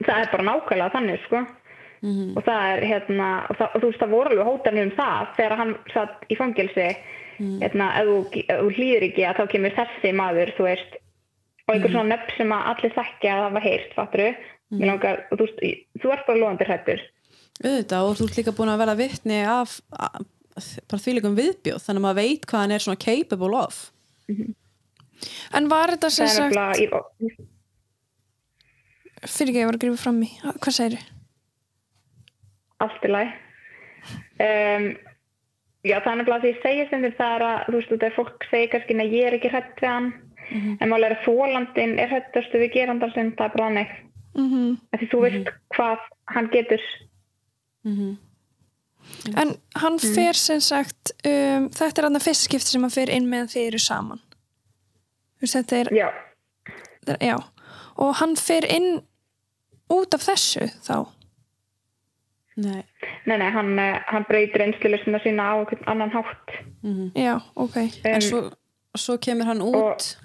Það 0.06 0.22
er 0.22 0.30
bara 0.32 0.46
nákvæmlega 0.48 0.94
þannig 0.96 1.24
sko. 1.26 1.42
Mm 2.00 2.38
og 2.40 2.46
það 2.48 2.66
er 2.74 2.86
hérna 2.88 3.30
og, 3.50 3.58
það, 3.60 3.74
og 3.74 3.82
þú 3.82 3.88
veist 3.90 4.04
það 4.04 4.14
voru 4.14 4.32
alveg 4.32 4.50
hótanir 4.50 4.86
um 4.88 4.94
það 4.96 5.34
þegar 5.36 5.56
hann 5.60 5.74
satt 5.92 6.22
í 6.32 6.38
fangilsi 6.40 6.86
hérna 7.40 7.90
ef 8.00 8.08
þú, 8.08 8.16
ef 8.40 8.62
þú 8.62 8.70
hlýður 8.78 9.06
ekki 9.10 9.26
að 9.28 9.40
þá 9.40 9.52
kemur 9.54 9.76
þessi 9.76 10.14
maður 10.16 10.54
þú 10.56 10.68
veist 10.68 10.96
og 11.66 11.74
einhver 11.74 11.94
svona 11.94 12.14
nöfn 12.14 12.38
sem 12.38 12.54
að 12.56 12.70
allir 12.72 12.96
þekkja 12.96 13.34
að 13.34 13.44
það 13.44 13.58
var 13.58 13.68
heyrt 13.68 13.98
fattur 13.98 14.40
mm. 14.72 14.84
langar, 14.86 15.24
og 15.32 15.42
þú, 15.42 15.50
þú 16.02 16.14
ert 16.16 16.28
bara 16.28 16.42
loðandi 16.42 16.70
hrættur 16.70 17.06
auðvitað 17.60 18.08
og 18.08 18.18
þú 18.20 18.28
ert 18.28 18.40
líka 18.40 18.56
búin 18.56 18.72
að 18.72 18.82
vera 18.84 18.98
vitni 19.00 19.40
af 19.44 19.78
að, 19.92 20.28
bara 20.88 21.04
þvíleikum 21.04 21.38
viðbjóð 21.38 21.84
þannig 21.84 22.00
að 22.00 22.06
maður 22.06 22.20
veit 22.22 22.48
hvað 22.50 22.64
hann 22.64 22.76
er 22.76 22.84
svona 22.84 23.04
capable 23.04 23.60
of. 23.60 23.80
En 25.56 25.68
var 25.72 25.94
þetta 25.94 26.12
sem 26.14 26.30
sagt 26.32 26.80
í- 26.80 26.88
fyrir 29.28 29.52
ekki 29.52 29.58
að 29.58 29.62
ég 29.62 29.70
var 29.70 29.78
að 29.78 29.84
grífa 29.84 30.04
fram 30.06 30.22
í. 30.24 30.30
Hvað 30.64 30.76
segir 30.78 31.06
allt 32.80 33.04
í 33.04 33.12
læg 33.12 33.32
um, 34.40 34.86
já 35.84 35.98
er 36.00 36.06
nefnilega 36.16 36.42
því 36.44 36.52
ég 36.54 36.62
segi 36.64 36.86
sem 36.88 37.08
það 37.18 37.34
er 37.36 37.46
að 37.50 37.58
þú 37.66 37.76
veist 37.76 37.92
þú 37.92 37.98
veist 38.04 38.20
fólk 38.20 38.48
segir 38.52 38.72
kannski 38.74 38.96
að 38.96 39.16
ég 39.18 39.28
er 39.28 39.36
ekki 39.40 39.52
hrætt 39.52 39.82
við 39.84 39.92
hann. 39.92 40.12
En 40.50 40.90
málega 40.90 41.12
er 41.12 41.18
að 41.20 41.26
þólandin 41.28 42.00
er 42.02 42.10
hrættastu 42.10 42.62
við 42.64 42.72
gerandar 42.74 43.12
sem 43.14 43.34
það 43.38 43.46
er 43.46 43.54
bara 43.54 43.68
þannig 43.68 43.92
mm 44.40 44.50
-hmm. 44.50 44.78
af 44.92 45.00
því 45.00 45.12
þú 45.12 45.22
veist 45.26 45.54
hvað 45.76 46.10
hann 46.34 46.50
getur. 46.56 46.82
Mm 47.84 48.18
En 49.38 49.56
hann 49.76 50.00
fer 50.00 50.38
sem 50.38 50.60
sagt 50.60 51.14
um, 51.26 51.70
þetta 51.74 52.02
er 52.02 52.08
hann 52.08 52.20
að 52.20 52.26
fyrst 52.28 52.48
skipti 52.48 52.74
sem 52.74 52.86
hann 52.86 52.94
fer 52.94 53.12
inn 53.14 53.30
meðan 53.30 53.52
þið 53.52 53.68
eru 53.68 53.82
saman. 53.84 54.22
Þetta 55.40 55.78
er, 55.78 55.92
já, 55.96 56.08
þetta 57.00 57.16
er 57.16 57.26
já. 57.30 57.38
Og 58.04 58.16
hann 58.20 58.36
fer 58.40 58.68
inn 58.68 58.90
út 59.92 60.14
af 60.14 60.26
þessu 60.28 60.68
þá? 60.86 60.98
Nei. 62.60 62.84
Nei 63.26 63.38
nei, 63.40 63.50
hann, 63.56 63.72
eh, 63.80 64.02
hann 64.12 64.26
breytir 64.28 64.66
einslulistina 64.66 65.22
sína 65.24 65.52
á 65.52 65.54
einhvern 65.62 65.86
annan 65.88 66.12
hátt. 66.12 66.58
Mm 66.84 67.12
já, 67.16 67.40
ok. 67.56 67.78
En 68.04 68.16
Um, 68.16 68.22
svo, 68.22 68.42
svo 68.96 69.18
kemur 69.18 69.46
hann 69.46 69.62
út? 69.62 70.18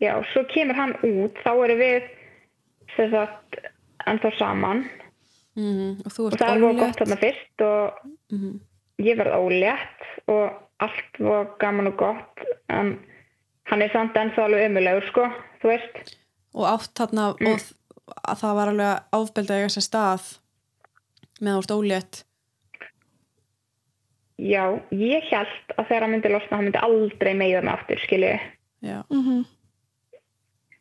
Já, 0.00 0.20
svo 0.32 0.44
kemur 0.52 0.76
hann 0.76 0.94
út 1.02 1.40
þá 1.44 1.52
erum 1.64 1.80
við 1.80 2.10
sem 2.96 3.10
sagt 3.10 3.58
ennþá 4.06 4.30
saman. 4.38 4.84
Mm 5.56 6.00
og 6.04 6.10
þú 6.12 6.24
og 6.26 6.32
ert 6.32 6.40
það 6.40 6.56
er 6.56 6.64
ólétt. 6.66 6.80
gott 6.80 6.98
þarna 7.00 7.18
fyrst 7.22 7.62
og 7.62 8.10
Mhm. 8.32 8.60
ég 8.98 9.16
verð 9.18 9.38
ólétt 9.38 10.06
og 10.28 10.52
allt 10.80 11.18
var 11.18 11.46
gaman 11.60 11.86
og 11.86 11.96
gott 11.96 12.38
en 12.68 12.98
hann 13.66 13.82
er 13.82 13.88
samt 13.92 14.14
ennþá 14.14 14.44
alveg 14.44 14.66
ömulegur 14.70 15.06
sko, 15.08 15.28
þú 15.62 15.68
veist. 15.70 16.16
Og 16.54 16.64
átt 16.66 16.94
þarna 16.94 17.28
og 17.30 17.38
þ- 17.38 17.74
að 18.28 18.38
það 18.42 18.54
var 18.54 18.68
alveg 18.68 19.02
áfbeldi 19.12 19.50
að 19.50 19.58
eiga 19.62 19.72
sér 19.74 19.86
stað 19.88 20.38
með 21.40 21.58
úr 21.58 21.74
ólétt. 21.78 22.24
Já, 24.38 24.64
ég 24.90 25.22
held 25.30 25.74
að 25.78 25.86
þegar 25.88 26.00
hann 26.02 26.10
myndi 26.10 26.30
losna 26.32 26.56
hann 26.58 26.64
myndi 26.66 26.80
aldrei 26.82 27.34
meiða 27.38 27.62
mig 27.62 27.74
aftur, 27.74 28.00
skilju 28.02 28.32
já, 28.82 29.04
mm 29.10 29.44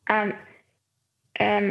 en 0.10 0.34
um, 1.40 1.68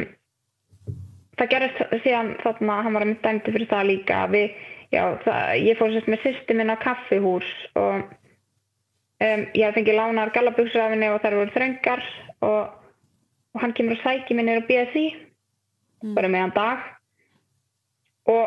það 1.39 1.51
gerist 1.53 1.81
síðan 2.03 2.33
þarna 2.43 2.79
hann 2.85 2.95
var 2.95 3.05
að 3.05 3.11
mynda 3.11 3.29
dæmdi 3.29 3.53
fyrir 3.55 3.69
það 3.71 3.89
líka 3.89 4.19
við, 4.33 4.57
já, 4.93 5.03
það, 5.25 5.53
ég 5.65 5.79
fór 5.79 5.93
sérst 5.93 6.11
með 6.11 6.25
sýsti 6.25 6.57
minn 6.57 6.73
á 6.73 6.77
kaffihús 6.83 7.51
og 7.79 7.95
um, 7.97 9.45
ég 9.55 9.63
hef 9.65 9.77
fengið 9.77 9.99
lánar 9.99 10.33
gallabuxrafinni 10.35 11.09
og 11.13 11.21
þær 11.23 11.37
voru 11.39 11.55
þröngar 11.55 12.03
og, 12.45 12.75
og 13.53 13.63
hann 13.63 13.73
kemur 13.77 13.97
og 13.97 14.03
sækir 14.03 14.37
minni 14.37 14.59
og 14.59 14.67
býða 14.69 14.89
því 14.93 15.05
bara 16.13 16.29
meðan 16.29 16.53
dag. 16.55 16.85
Og 18.27 18.43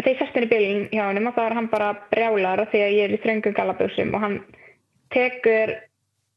þegar 0.00 0.12
ég 0.12 0.20
sest 0.20 0.36
inn 0.36 0.46
í 0.46 0.50
bílinn 0.50 0.84
hjá 0.90 1.04
hann 1.06 1.26
og 1.28 1.36
þá 1.36 1.42
er 1.44 1.56
hann 1.58 1.70
bara 1.72 1.90
brjálar 2.12 2.64
því 2.70 2.84
að 2.84 2.94
ég 2.96 3.08
er 3.08 3.16
í 3.16 3.22
þröngum 3.24 3.56
gallabuxum 3.56 4.14
og 4.16 4.24
hann 4.24 4.38
tekur 5.14 5.74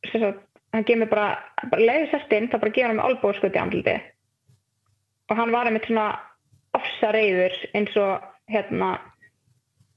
sagt, 0.09 0.41
hann 0.73 0.87
gefur 0.87 1.03
mér 1.03 1.11
bara, 1.11 1.27
bara 1.69 1.85
leiði 1.91 2.09
sest 2.11 2.33
inn, 2.33 2.49
þá 2.51 2.57
bara 2.59 2.73
gefur 2.75 2.91
hann 2.91 2.99
með 3.01 3.09
olbóðskuti 3.11 3.61
andliti 3.61 3.99
og 5.29 5.37
hann 5.37 5.51
var 5.51 5.69
einmitt 5.69 5.87
svona 5.87 6.19
ofsa 6.73 7.11
reyður 7.13 7.53
eins 7.73 7.97
og 7.97 8.23
hérna 8.51 8.95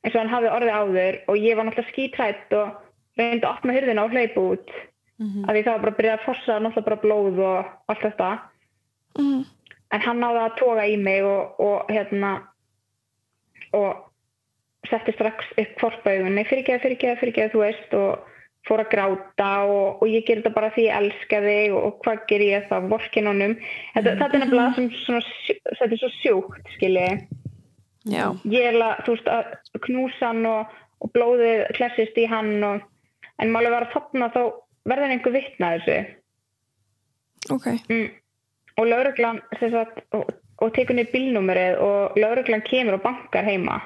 eins 0.04 0.14
og 0.14 0.20
hann 0.20 0.34
hafði 0.34 0.52
orðið 0.56 0.76
áður 0.80 1.22
og 1.28 1.36
ég 1.40 1.56
var 1.56 1.66
náttúrulega 1.66 1.92
skítrætt 1.92 2.52
og 2.52 2.76
reyndi 3.18 3.46
að 3.46 3.52
opna 3.52 3.76
hurðina 3.76 4.04
og 4.04 4.14
hleypa 4.14 4.40
út 4.52 4.76
Mhm. 5.18 5.44
af 5.48 5.54
því 5.54 5.62
það 5.64 5.72
var 5.72 5.80
bara 5.80 5.92
að 5.92 5.98
byrja 5.98 6.14
að 6.16 6.24
fossa 6.26 6.58
náttúrulega 6.60 6.84
bara 6.84 7.02
blóð 7.04 7.38
og 7.40 7.66
allt 7.88 8.02
þetta 8.04 8.30
-hmm. 9.18 9.44
en 9.92 10.00
hann 10.00 10.20
náði 10.20 10.40
að 10.44 10.56
toga 10.58 10.82
í 10.86 10.96
mig 10.96 11.24
og, 11.24 11.60
og 11.60 11.86
hérna 11.88 12.32
og 13.72 14.12
setti 14.90 15.12
strax 15.12 15.44
upp 15.58 15.72
kvorpaugunni 15.78 16.44
fyrirgeða, 16.44 16.82
fyrirgeða, 16.84 17.20
fyrirgeða, 17.20 17.52
þú 17.52 17.58
veist 17.58 17.94
og 17.94 18.18
fór 18.66 18.82
að 18.82 18.90
gráta 18.92 19.50
og, 19.70 20.02
og 20.02 20.10
ég 20.10 20.26
ger 20.26 20.40
þetta 20.40 20.54
bara 20.56 20.72
því 20.74 20.86
ég 20.88 21.00
elska 21.00 21.40
þig 21.44 21.74
og, 21.76 21.84
og 21.86 22.00
hvað 22.04 22.24
ger 22.30 22.44
ég 22.46 22.68
það, 22.70 22.88
vorkin 22.92 23.30
honum. 23.30 23.54
Þetta, 23.94 24.14
þetta 24.22 24.38
er 24.38 24.42
nefnilega 24.42 24.76
sem 24.76 24.88
svona, 25.04 25.22
þetta 25.68 25.88
er 25.88 26.02
svo 26.02 26.12
sjúkt, 26.18 26.72
skilji. 26.74 27.10
Já, 28.06 28.26
ég 28.50 28.68
er 28.68 28.78
að, 28.78 29.08
veist, 29.08 29.30
að 29.30 29.80
knúsa 29.86 30.30
hann 30.30 30.44
og, 30.46 30.76
og 31.02 31.10
blóðið 31.14 31.64
klessist 31.78 32.18
í 32.22 32.26
hann 32.30 32.54
og, 32.66 32.84
en 33.42 33.50
máli 33.54 33.72
var 33.72 33.88
að 33.88 33.96
þarna 33.96 34.30
þá 34.34 34.40
verður 34.86 35.14
einhver 35.14 35.34
vitna 35.34 35.72
að 35.72 35.86
þessu. 35.86 36.22
Ok. 37.56 37.66
Mm. 37.90 38.06
og 38.76 38.88
lauruglan 38.90 39.38
og, 40.18 40.30
tekur 40.74 40.96
niður 40.98 41.12
bílnúmerið 41.12 41.78
og 41.84 42.18
lauruglan 42.18 42.64
kemur 42.66 42.98
og 42.98 43.04
bankar 43.04 43.46
heima. 43.46 43.78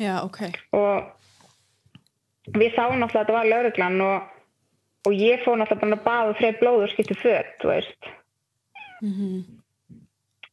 Já, 0.00 0.20
ok. 0.24 0.44
Og 0.76 1.21
við 2.50 2.74
sáum 2.74 2.98
náttúrulega 2.98 3.06
að 3.06 3.18
þetta 3.18 3.38
var 3.38 3.50
lauruglan 3.50 4.04
og, 4.06 4.28
og 5.06 5.16
ég 5.16 5.42
fór 5.44 5.58
náttúrulega 5.60 5.82
bara 5.86 5.98
að 5.98 6.06
baða 6.06 6.38
fyrir 6.40 6.60
blóð 6.60 6.86
og 6.86 6.94
skipti 6.94 7.18
föt, 7.18 7.58
þú 7.62 7.74
veist. 7.74 8.12
Mm 9.02 9.42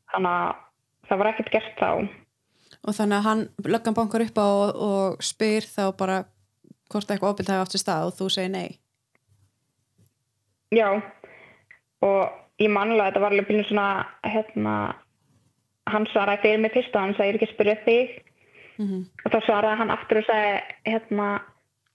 þannig 0.09 0.31
að 0.31 1.09
það 1.09 1.21
var 1.21 1.31
ekkert 1.31 1.53
gert 1.53 1.79
þá. 1.79 1.89
Og 2.79 2.95
þannig 2.95 3.17
að 3.17 3.27
hann 3.27 3.41
löggan 3.67 3.97
bankar 3.97 4.23
upp 4.25 4.39
á 4.39 4.47
og, 4.47 4.69
og 4.89 5.25
spyr 5.25 5.67
þá 5.67 5.83
bara 5.99 6.19
hvort 6.89 7.11
eitthvað 7.11 7.35
ábyrgð 7.35 7.51
hafi 7.53 7.65
átt 7.65 7.75
sér 7.75 7.83
stað 7.83 8.07
og 8.07 8.15
þú 8.17 8.29
segir 8.33 8.53
nei. 8.53 8.69
Já. 10.73 10.87
Og 12.05 12.21
ég 12.61 12.71
manlega 12.71 13.09
að 13.09 13.11
þetta 13.11 13.23
var 13.25 13.35
alveg 13.35 13.49
bílnum 13.49 13.67
svona 13.67 13.89
hérna 14.23 14.75
hann 15.89 16.05
svaraði 16.11 16.43
fyrir 16.45 16.63
mig 16.63 16.73
fyrst 16.75 16.95
og 16.95 17.01
hann 17.03 17.15
sagði 17.17 17.29
ég 17.29 17.33
er 17.33 17.39
ekki 17.39 17.49
að 17.49 17.55
spyrja 17.55 17.77
þig. 17.85 18.17
Mm 18.79 19.05
og 19.25 19.33
þá 19.33 19.39
svaraði 19.45 19.79
hann 19.81 19.93
aftur 19.93 20.21
og 20.21 20.29
sagði 20.29 20.51
hérna, 20.87 21.29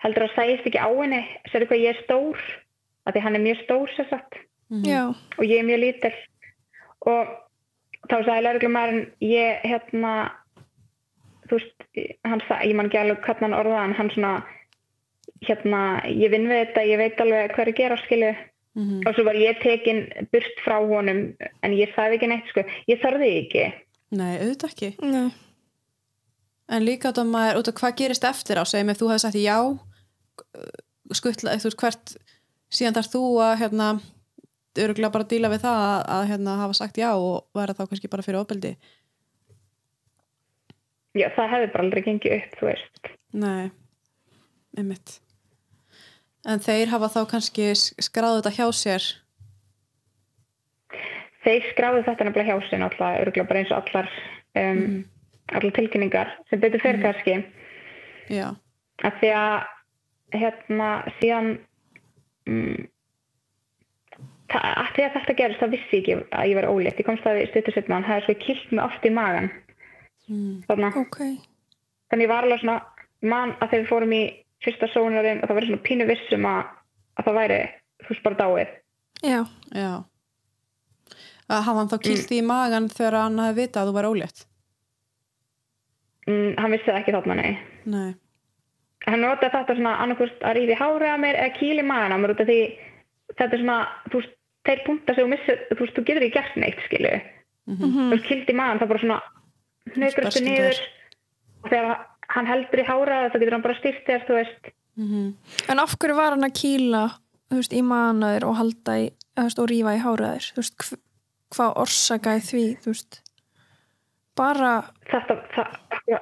heldur 0.04 0.26
að 0.26 0.36
segist 0.36 0.68
ekki 0.68 0.80
á 0.80 0.88
henni 0.88 1.22
sérðu 1.50 1.70
hvað 1.70 1.84
ég 1.84 1.94
er 1.94 2.02
stór 2.04 2.44
að 3.04 3.16
því 3.16 3.24
hann 3.24 3.38
er 3.38 3.44
mjög 3.44 3.62
stór 3.64 3.94
sér 3.96 4.08
sagt. 4.10 4.38
Já, 4.84 5.02
og 5.12 5.44
ég 5.44 5.60
er 5.60 5.68
mjög 5.68 5.82
lítil. 5.82 6.14
Og 7.04 7.34
þá 8.08 8.16
sagði 8.16 8.40
lauruglumærin 8.46 9.04
ég 9.24 9.64
hérna 9.64 10.14
þú 11.48 11.58
veist, 11.58 11.86
hann 12.24 12.42
sagði, 12.48 12.70
ég 12.70 12.78
man 12.78 12.88
ekki 12.88 13.00
alveg 13.00 13.24
hvernig 13.26 13.46
hann 13.48 13.58
orðaði 13.58 13.84
en 13.84 13.96
hann 13.98 14.10
svona 14.14 14.34
hérna, 15.44 15.80
ég 16.08 16.32
vinn 16.32 16.48
við 16.48 16.60
þetta, 16.62 16.88
ég 16.88 17.00
veit 17.00 17.20
alveg 17.20 17.52
hvað 17.52 17.64
er 17.64 17.72
að 17.72 17.80
gera 17.80 18.00
skilu 18.00 18.32
-hmm. 18.74 19.00
og 19.06 19.14
svo 19.14 19.24
var 19.24 19.38
ég 19.38 19.60
tekin 19.62 20.04
burt 20.32 20.60
frá 20.64 20.78
honum 20.80 21.24
en 21.62 21.72
ég 21.72 21.94
sagði 21.94 22.18
ekki 22.18 22.30
neitt 22.30 22.52
sko, 22.52 22.64
ég 22.90 23.00
þarði 23.02 23.30
ekki. 23.44 23.64
Nei, 24.14 24.34
auðvitað 24.40 24.70
ekki. 24.70 24.90
Nei. 25.02 25.32
En 26.72 26.84
líka 26.84 27.12
af 27.12 27.26
maður, 27.26 27.58
út 27.60 27.68
af 27.68 27.74
hvað 27.74 27.96
gerist 27.96 28.24
eftir 28.24 28.56
á 28.56 28.64
segjum 28.64 28.90
ef 28.90 29.00
þú 29.00 29.10
hefði 29.10 29.24
sagt 29.26 29.40
já 29.42 29.58
skuttla, 31.14 31.56
þú 31.60 31.70
veist 31.70 31.80
hvert 31.80 32.14
síðan 32.74 32.96
þarf 32.98 33.12
þú 33.12 33.22
að 33.44 33.56
hérna 33.62 33.88
öruglega 34.82 35.12
bara 35.14 35.28
díla 35.30 35.50
við 35.52 35.64
það 35.64 35.80
að, 35.86 35.98
að 36.16 36.28
hérna, 36.32 36.58
hafa 36.62 36.76
sagt 36.78 36.98
já 36.98 37.10
og 37.14 37.44
vera 37.54 37.76
þá 37.76 37.84
kannski 37.86 38.10
bara 38.10 38.26
fyrir 38.26 38.40
ofbeldi? 38.40 38.74
Já, 41.14 41.28
það 41.36 41.52
hefði 41.52 41.68
bara 41.74 41.84
aldrei 41.86 42.02
gengið 42.08 42.36
upp, 42.40 42.56
þú 42.58 42.70
veist. 42.72 43.10
Nei, 43.38 43.68
einmitt. 44.78 45.18
En 46.44 46.60
þeir 46.60 46.90
hafa 46.90 47.12
þá 47.12 47.20
kannski 47.30 47.68
skráðu 47.78 48.40
þetta 48.40 48.54
hjá 48.56 48.66
sér? 48.74 49.06
Þeir 51.44 51.68
skráðu 51.70 52.02
þetta 52.08 52.26
nefnilega 52.26 52.56
hjá 52.56 52.68
sér 52.68 52.82
náttúrulega 52.82 53.22
örgulega 53.22 53.48
bara 53.50 53.62
eins 53.62 53.72
og 53.72 53.78
allar 53.84 54.10
um, 54.58 54.82
allar 55.52 55.76
tilkynningar 55.76 56.34
sem 56.50 56.60
betur 56.60 56.82
fyrir 56.82 57.04
kannski. 57.04 57.38
Já, 58.32 58.48
að 59.04 59.18
því 59.20 59.32
að 59.38 59.56
hérna 60.40 60.88
síðan 61.20 61.50
mm, 62.48 62.86
það, 64.52 64.68
að 64.70 64.92
því 64.94 65.06
að 65.06 65.16
þetta 65.18 65.36
gerist 65.40 65.62
þá 65.62 65.68
vissi 65.74 65.98
ég 65.98 66.02
ekki 66.02 66.16
að 66.38 66.48
ég 66.50 66.58
var 66.60 66.70
ólétt 66.70 67.02
ég 67.02 67.08
komst 67.08 67.28
að 67.28 67.40
við 67.40 67.50
stuttur 67.52 67.76
setna 67.76 67.98
hann 67.98 68.08
hefði 68.08 68.26
svo 68.26 68.36
kilt 68.44 68.72
mig 68.72 68.84
oft 68.84 69.04
í 69.08 69.12
magan 69.14 69.50
mm. 70.28 70.54
þarna 70.68 70.92
ok, 71.02 71.20
þannig 72.12 72.26
ég 72.26 72.32
var 72.32 72.48
alveg 72.48 72.64
svona 72.64 72.78
man 73.24 73.54
að 73.58 73.68
þegar 73.68 73.84
við 73.84 73.92
fórum 73.92 74.16
í 74.16 74.24
fyrsta 74.64 74.88
sónarinn 74.92 75.42
og 75.42 75.50
það 75.50 75.58
var 75.58 75.68
svona 75.68 75.84
pínu 75.84 76.08
vissum 76.08 76.48
að, 76.48 76.72
að 77.18 77.28
það 77.28 77.38
væri 77.40 77.60
þú 78.04 78.10
veist 78.12 78.26
bara 78.26 78.40
dáið 78.40 78.74
já, 79.24 79.40
Já. 79.74 79.92
Að 81.44 81.60
hafa 81.66 81.76
hann 81.76 81.90
þá 81.92 81.98
kilt 82.00 82.30
í 82.32 82.40
magan 82.44 82.86
þegar 82.88 83.18
hann 83.20 83.40
hafi 83.42 83.58
vitað 83.58 83.82
að 83.82 83.90
þú 83.90 83.96
var 83.98 84.06
ólétt? 84.08 84.46
mm, 86.28 86.54
hann 86.58 86.72
vissi 86.72 86.88
það 86.88 87.00
ekki 87.02 87.16
þarna 87.16 87.36
nei 87.40 87.52
Nei. 87.84 88.12
Hann 89.06 89.20
notaði 89.20 89.52
þetta 89.52 89.74
svona 89.76 89.96
annarkvist 90.02 90.40
að 90.46 90.56
ríði 90.58 90.76
hárið 90.80 91.10
að 91.12 91.20
mér 91.24 91.36
eða 91.42 91.56
kýli 91.58 91.82
magan 91.84 92.14
á 92.14 92.16
mér 92.18 92.32
út 92.34 92.40
af 92.40 92.48
því 92.48 92.58
þetta 93.38 93.52
er 93.56 93.62
svona, 93.64 93.78
þú 94.10 94.20
veist, 94.20 94.34
þeir 94.64 94.82
punktar 94.86 95.14
sem 95.18 95.24
þú 95.26 95.30
missir, 95.34 95.58
þú 95.72 95.78
veist, 95.82 95.94
þú 95.98 96.04
getur 96.08 96.22
ekki 96.26 96.34
gert 96.38 96.56
neitt 96.56 96.80
skilu, 96.86 97.14
Mhm. 97.66 97.90
þú 97.92 98.10
veist, 98.14 98.26
kildi 98.28 98.54
magan 98.54 98.78
það 98.80 98.88
bara 98.88 99.00
svona 99.04 99.20
Sparskildur. 99.84 100.48
niður 100.48 100.78
og 101.64 101.70
þegar 101.70 102.06
hann 102.34 102.46
heldur 102.46 102.80
í 102.80 102.86
hárið 102.88 103.30
þá 103.32 103.38
getur 103.40 103.52
hann 103.52 103.62
bara 103.62 103.78
styrt 103.80 104.06
þér, 104.06 104.24
þú 104.28 104.34
veist 104.40 104.72
Mhm. 104.96 105.34
en 105.68 105.78
af 105.78 105.96
hverju 105.98 106.16
var 106.16 106.30
hann 106.30 106.44
að 106.48 106.56
kýla 106.62 107.02
þú 107.50 107.56
veist, 107.60 107.72
í 107.72 107.82
manaður 107.82 108.44
og 108.48 108.56
halda 108.56 108.92
í 109.04 109.10
veist, 109.36 109.58
og 109.58 109.68
rífa 109.68 109.96
í 109.96 110.00
háraður 110.00 110.52
þú 110.54 110.56
veist, 110.62 110.76
hv 110.78 110.98
hvað 111.54 111.76
orsakaði 111.76 112.42
því 112.50 112.64
þú 112.80 112.86
veist 112.94 113.20
bara, 114.36 114.72
þetta, 115.10 115.36
það, 115.54 116.20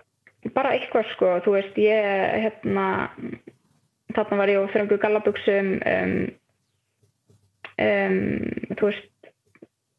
bara 0.51 0.75
eitthvað 0.75 1.09
sko, 1.13 1.33
þú 1.45 1.57
veist, 1.57 1.79
ég 1.79 2.07
hérna 2.43 2.87
þarna 4.13 4.39
var 4.41 4.53
ég 4.53 4.63
á 4.67 4.73
þröngu 4.75 4.99
gallabuxum 5.01 5.73
um, 5.89 6.15
um, 7.81 8.21
þú 8.77 8.91
veist 8.91 9.09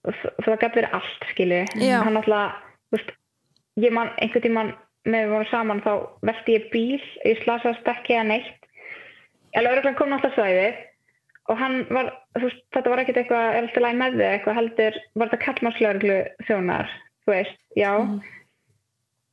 það, 0.03 0.57
gæti 0.59 0.79
verið 0.81 0.95
allt, 0.99 1.27
skilu 1.31 1.61
Já. 1.79 1.99
hann 2.03 2.19
alltaf, 2.19 2.59
þú 2.91 2.99
veist 2.99 3.13
ég 3.83 3.95
man, 3.95 4.11
einhvern 4.21 4.45
tímann 4.45 4.73
með 5.07 5.25
við 5.25 5.33
vorum 5.35 5.51
saman 5.51 5.83
þá 5.83 5.93
velti 6.27 6.57
ég 6.57 6.67
bíl, 6.71 7.05
ég 7.27 7.39
slasaðist 7.43 7.87
ekki 7.91 8.15
eða 8.15 8.27
neitt. 8.29 8.67
Ég 9.53 9.65
lögreglan 9.65 9.97
kom 9.99 10.13
alltaf 10.15 10.35
svæðið 10.37 10.77
og 11.51 11.59
hann 11.59 11.81
var, 11.91 12.11
þú 12.37 12.45
veist, 12.47 12.61
þetta 12.75 12.91
var 12.93 13.01
ekkert 13.01 13.19
eitthvað 13.21 13.47
er 13.49 13.65
alltaf 13.65 13.83
læg 13.83 13.97
með 13.99 14.19
þig, 14.19 14.29
eitthvað 14.29 14.59
heldur 14.59 15.01
var 15.19 15.31
þetta 15.31 15.43
kallmarslögreglu 15.47 16.19
þjónar 16.47 16.93
þú 17.23 17.33
veist, 17.33 17.59
já 17.79 17.91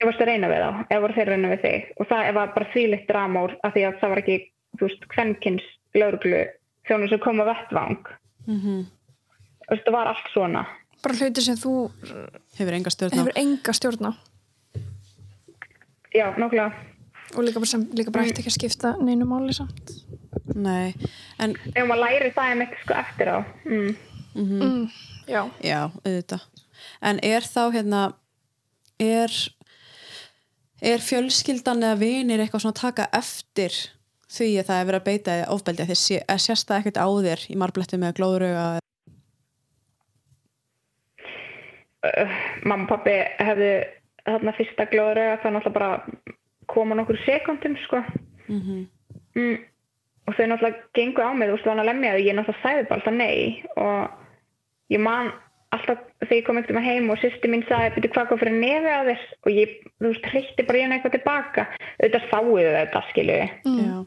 ég 0.00 0.08
varst 0.08 0.20
að 0.24 0.30
reyna 0.30 0.48
við 0.48 0.62
þá, 0.64 0.70
eða 0.90 1.00
voru 1.04 1.14
þeir 1.16 1.26
að 1.28 1.34
reyna 1.34 1.50
við 1.52 1.62
þig 1.66 1.90
og 2.00 2.08
það 2.10 2.30
var 2.38 2.52
bara 2.56 2.70
þvílitt 2.74 3.06
dramór 3.10 3.56
af 3.66 3.74
því 3.74 3.82
að 3.88 3.98
það 4.00 4.12
var 4.14 4.20
ekki, 4.22 4.36
þú 4.78 4.86
veist, 4.88 5.06
kvenkins 5.14 5.66
lögreglu 5.94 6.42
þjónar 6.88 7.12
sem 7.12 7.22
kom 7.26 7.42
á 7.42 7.44
vettvang 7.50 7.98
Mhm. 8.46 8.76
þú 9.66 9.70
veist, 9.74 9.84
það 9.86 9.92
var 9.98 10.06
allt 10.14 10.30
svona 10.32 10.66
bara 11.02 11.14
hluti 11.16 11.40
sem 11.44 11.56
þú 11.56 11.72
Hefur 12.58 12.74
enga 12.76 12.90
stjórn 12.90 13.12
á. 13.12 13.16
hefur 13.20 13.36
enga 13.36 13.72
stjórn 13.76 14.06
á 14.08 14.12
já, 16.14 16.26
nákvæmlega 16.36 16.72
og 17.36 17.44
líka 17.44 17.60
bara, 17.60 17.66
sem, 17.70 17.84
líka 17.94 18.10
bara 18.10 18.24
eftir 18.26 18.42
ekki 18.42 18.50
að 18.50 18.58
skipta 18.58 18.94
neinu 19.00 19.24
máli 19.28 19.52
samt 19.54 19.92
Nei. 20.54 20.94
En, 21.38 21.52
ef 21.76 21.86
maður 21.86 22.00
læri 22.02 22.30
það 22.34 22.48
einmitt 22.50 22.72
sko 22.82 22.94
eftir 22.98 23.28
á 23.30 23.38
mm. 23.64 23.92
mm, 24.34 24.88
já, 25.30 25.44
já, 25.62 25.78
auðvitað. 26.02 26.42
En 27.06 27.20
er 27.22 27.46
þá 27.46 27.60
hérna, 27.70 28.00
er, 28.98 29.30
er 30.80 31.02
fjölskyldan 31.04 31.82
eða 31.84 32.00
vinir 32.00 32.40
eitthvað 32.40 32.64
svona 32.64 32.76
að 32.76 32.82
taka 32.82 33.08
eftir 33.16 33.74
því 34.30 34.50
að 34.60 34.68
það 34.68 34.80
er 34.80 34.86
verið 34.88 35.00
að 35.00 35.08
beita 35.08 35.38
ofbeldi 35.54 35.84
að 35.84 35.90
þið 35.90 36.00
sé, 36.00 36.20
að 36.30 36.42
sérst 36.44 36.68
það 36.68 36.80
ekkert 36.80 37.00
á 37.02 37.08
þér 37.26 37.46
í 37.50 37.56
marbletti 37.60 37.98
með 38.00 38.16
glóðröga 38.20 38.66
uh, 42.06 42.36
mamma 42.64 42.86
og 42.86 42.92
pappi 42.92 43.16
hefðu 43.40 43.72
þarna 44.28 44.56
fyrsta 44.58 44.86
glóður 44.92 45.20
það 45.42 45.56
náttúrulega 45.56 45.76
bara 45.78 45.90
koma 46.70 46.96
nokkur 46.96 47.18
sekundum 47.24 47.76
sko 47.84 48.02
mm 48.46 48.60
-hmm. 48.60 48.80
mm. 49.34 49.56
og 50.26 50.34
þau 50.36 50.46
náttúrulega 50.46 50.82
gengu 50.94 51.22
á 51.26 51.30
mig 51.34 51.48
þú 51.48 51.52
veist, 51.52 51.64
það 51.64 51.70
var 51.70 51.76
hann 51.76 51.84
að 51.84 51.90
lemja 51.90 52.12
þau, 52.12 52.26
ég 52.26 52.34
náttúrulega 52.36 52.62
sagði 52.62 52.88
bara 52.88 52.98
alltaf 53.00 53.14
nei 53.14 53.64
og 53.76 54.10
ég 54.90 55.00
man 55.00 55.32
alltaf 55.74 56.00
þegar 56.24 56.36
ég 56.36 56.46
kom 56.46 56.60
ekkert 56.60 56.76
um 56.76 56.84
heim 56.84 57.10
og 57.12 57.20
sýsti 57.22 57.50
mín 57.50 57.66
sagði, 57.68 57.92
betur 57.96 58.14
hvað 58.14 58.30
kom 58.30 58.40
fyrir 58.40 58.56
nefi 58.58 58.94
á 58.94 59.00
þess 59.08 59.34
og 59.44 59.52
ég, 59.54 59.76
þú 59.98 60.08
veist, 60.08 60.30
hreitti 60.32 60.66
bara 60.66 60.80
ég 60.80 60.94
eitthvað 60.96 61.16
tilbaka. 61.18 61.66
Auðvitað 62.00 62.26
sáuðu 62.32 62.72
þetta 62.76 63.04
skilju 63.10 63.36
Já, 63.40 64.00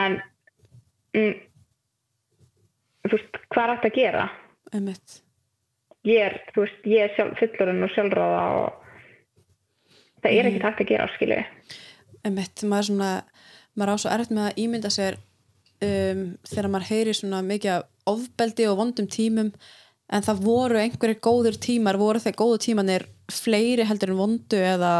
en 0.00 0.18
mm, 1.14 1.36
þú 3.06 3.14
veist, 3.14 3.38
hvað 3.54 3.62
er 3.64 3.72
þetta 3.76 3.92
að 3.92 4.00
gera? 4.00 4.26
einmitt. 4.74 5.20
Ég 6.06 6.22
er, 6.22 6.36
þú 6.54 6.64
veist, 6.64 6.82
ég 6.86 7.06
er 7.06 7.14
sjálf, 7.16 7.38
fullorinn 7.40 7.86
og 7.86 7.94
sjálfráða 7.94 8.42
og 8.60 8.82
það 10.22 10.32
er 10.32 10.50
ekkert 10.50 10.68
hægt 10.68 10.84
að 10.84 10.92
gera 10.92 11.08
skilju 11.14 11.40
Einmitt, 12.26 12.62
maður 12.66 12.82
er 12.82 12.88
svona 12.90 13.10
maður 13.76 13.92
á 13.92 13.96
svo 14.02 14.12
erfitt 14.12 14.34
með 14.34 14.48
að 14.48 14.60
ímynda 14.62 14.92
sér 14.92 15.18
um, 15.84 16.22
þegar 16.46 16.70
maður 16.72 16.88
heyri 16.90 17.16
svona 17.16 17.42
mikið 17.46 17.84
ofbeldi 18.10 18.68
og 18.70 18.78
vondum 18.80 19.10
tímum 19.10 19.52
en 20.06 20.24
það 20.26 20.42
voru 20.46 20.80
einhverjir 20.80 21.20
góður 21.24 21.58
tímar 21.62 21.98
voru 22.00 22.22
þeir 22.22 22.36
góðu 22.38 22.58
tímanir 22.66 23.06
fleiri 23.32 23.86
heldur 23.88 24.14
en 24.14 24.20
vondu 24.20 24.60
eða? 24.62 24.92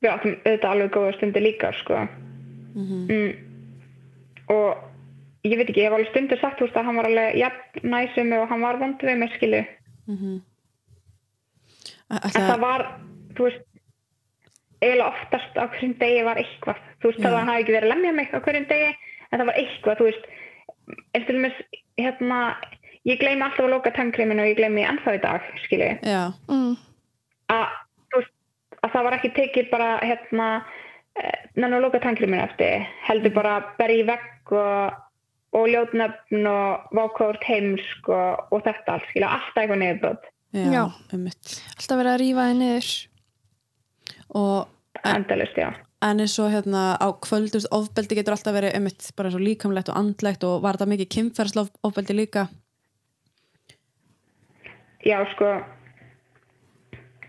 Við 0.00 0.10
áttum 0.12 0.36
auðvitað 0.44 0.70
alveg 0.72 0.92
góða 0.94 1.14
stundir 1.16 1.44
líka 1.44 1.72
sko. 1.80 2.02
Mm, 2.76 3.30
og 4.52 5.48
ég 5.48 5.56
veit 5.56 5.68
ekki, 5.68 5.80
ég 5.80 5.88
hef 5.88 5.96
alveg 5.96 6.12
stundir 6.12 6.40
sagt 6.40 6.60
þú 6.60 6.68
veist 6.68 6.76
að 6.80 6.90
hann 6.90 7.00
var 7.00 7.08
alveg 7.10 7.40
jafn 7.40 7.88
næsum 7.94 8.36
og 8.36 8.50
hann 8.50 8.66
var 8.66 8.80
vondu 8.82 9.08
við 9.08 9.18
mig 9.22 9.32
skilu 9.36 9.62
en 12.10 12.18
ætla, 12.20 12.42
það 12.50 12.60
var, 12.62 12.84
þú 13.36 13.48
veist 13.48 13.64
eiginlega 14.82 15.08
oftast 15.10 15.58
á 15.58 15.64
hverjum 15.72 15.94
degi 16.00 16.24
var 16.26 16.40
eitthvað. 16.40 16.82
Þú 17.00 17.10
veist, 17.10 17.22
það 17.22 17.36
hann 17.38 17.50
hafi 17.50 17.64
ekki 17.64 17.76
verið 17.76 17.88
að 17.88 17.94
lemja 17.94 18.16
mig 18.16 18.32
á 18.32 18.38
hverjum 18.44 18.68
degi 18.70 18.90
en 18.92 19.40
það 19.40 19.48
var 19.48 19.60
eitthvað, 19.62 20.00
þú 20.00 20.08
veist 20.10 20.28
eftir 21.16 21.38
dæmis, 21.38 21.58
hérna 22.00 22.40
ég 23.06 23.20
gleymi 23.20 23.46
alltaf 23.46 23.66
að 23.66 23.74
loka 23.74 23.92
tangkriminu 23.96 24.42
og 24.42 24.50
ég 24.50 24.58
gleymi 24.58 24.86
ennþá 24.86 25.16
í 25.16 25.22
dag, 25.22 25.46
skilu 25.64 25.92
já, 26.06 26.22
mm, 26.50 26.74
að, 27.54 27.64
að 28.82 28.92
það 28.94 29.08
var 29.08 29.18
ekki 29.18 29.32
tekið 29.36 29.72
bara 29.72 29.90
hérna 30.02 30.50
nann 31.56 31.76
að 31.76 31.86
loka 31.86 32.00
tangkriminu 32.04 32.42
eftir 32.44 32.86
heldur 33.06 33.34
bara 33.36 33.58
berja 33.80 34.02
í 34.02 34.06
vegg 34.10 34.54
og, 34.54 35.02
og 35.56 35.68
ljótnöfn 35.72 36.48
og 36.50 36.96
vákórt 36.96 37.46
heimsk 37.48 38.10
og, 38.12 38.46
og 38.52 38.64
þetta 38.66 38.96
allt, 38.96 39.08
skilja, 39.10 39.32
alltaf 39.38 39.62
eitthvað 39.62 39.82
niðurbrot. 39.82 40.30
Já, 40.56 40.68
Já. 40.72 40.82
einmitt. 41.12 41.56
Alltaf 41.76 42.00
verið 42.02 42.12
að 42.12 42.20
rífa 42.22 42.46
þið 42.50 42.60
niður. 42.60 42.92
Og 44.36 45.08
endalist, 45.16 45.60
já 45.60 45.70
en 46.04 46.20
eins 46.20 46.38
og 46.42 46.52
hérna 46.52 46.96
á 47.00 47.08
kvöldust 47.24 47.70
ofbeldi 47.72 48.18
getur 48.18 48.36
alltaf 48.36 48.54
verið 48.54 48.76
einmitt 48.76 49.08
bara 49.16 49.32
og 49.32 49.40
líkamlegt 49.40 49.88
og 49.88 49.98
andlegt 50.00 50.44
og 50.44 50.62
var 50.62 50.76
það 50.76 50.92
mikið 50.92 51.12
kynferðslof 51.14 51.72
ofbeldi 51.82 52.16
líka? 52.16 52.48
Já, 55.06 55.22
sko 55.32 55.52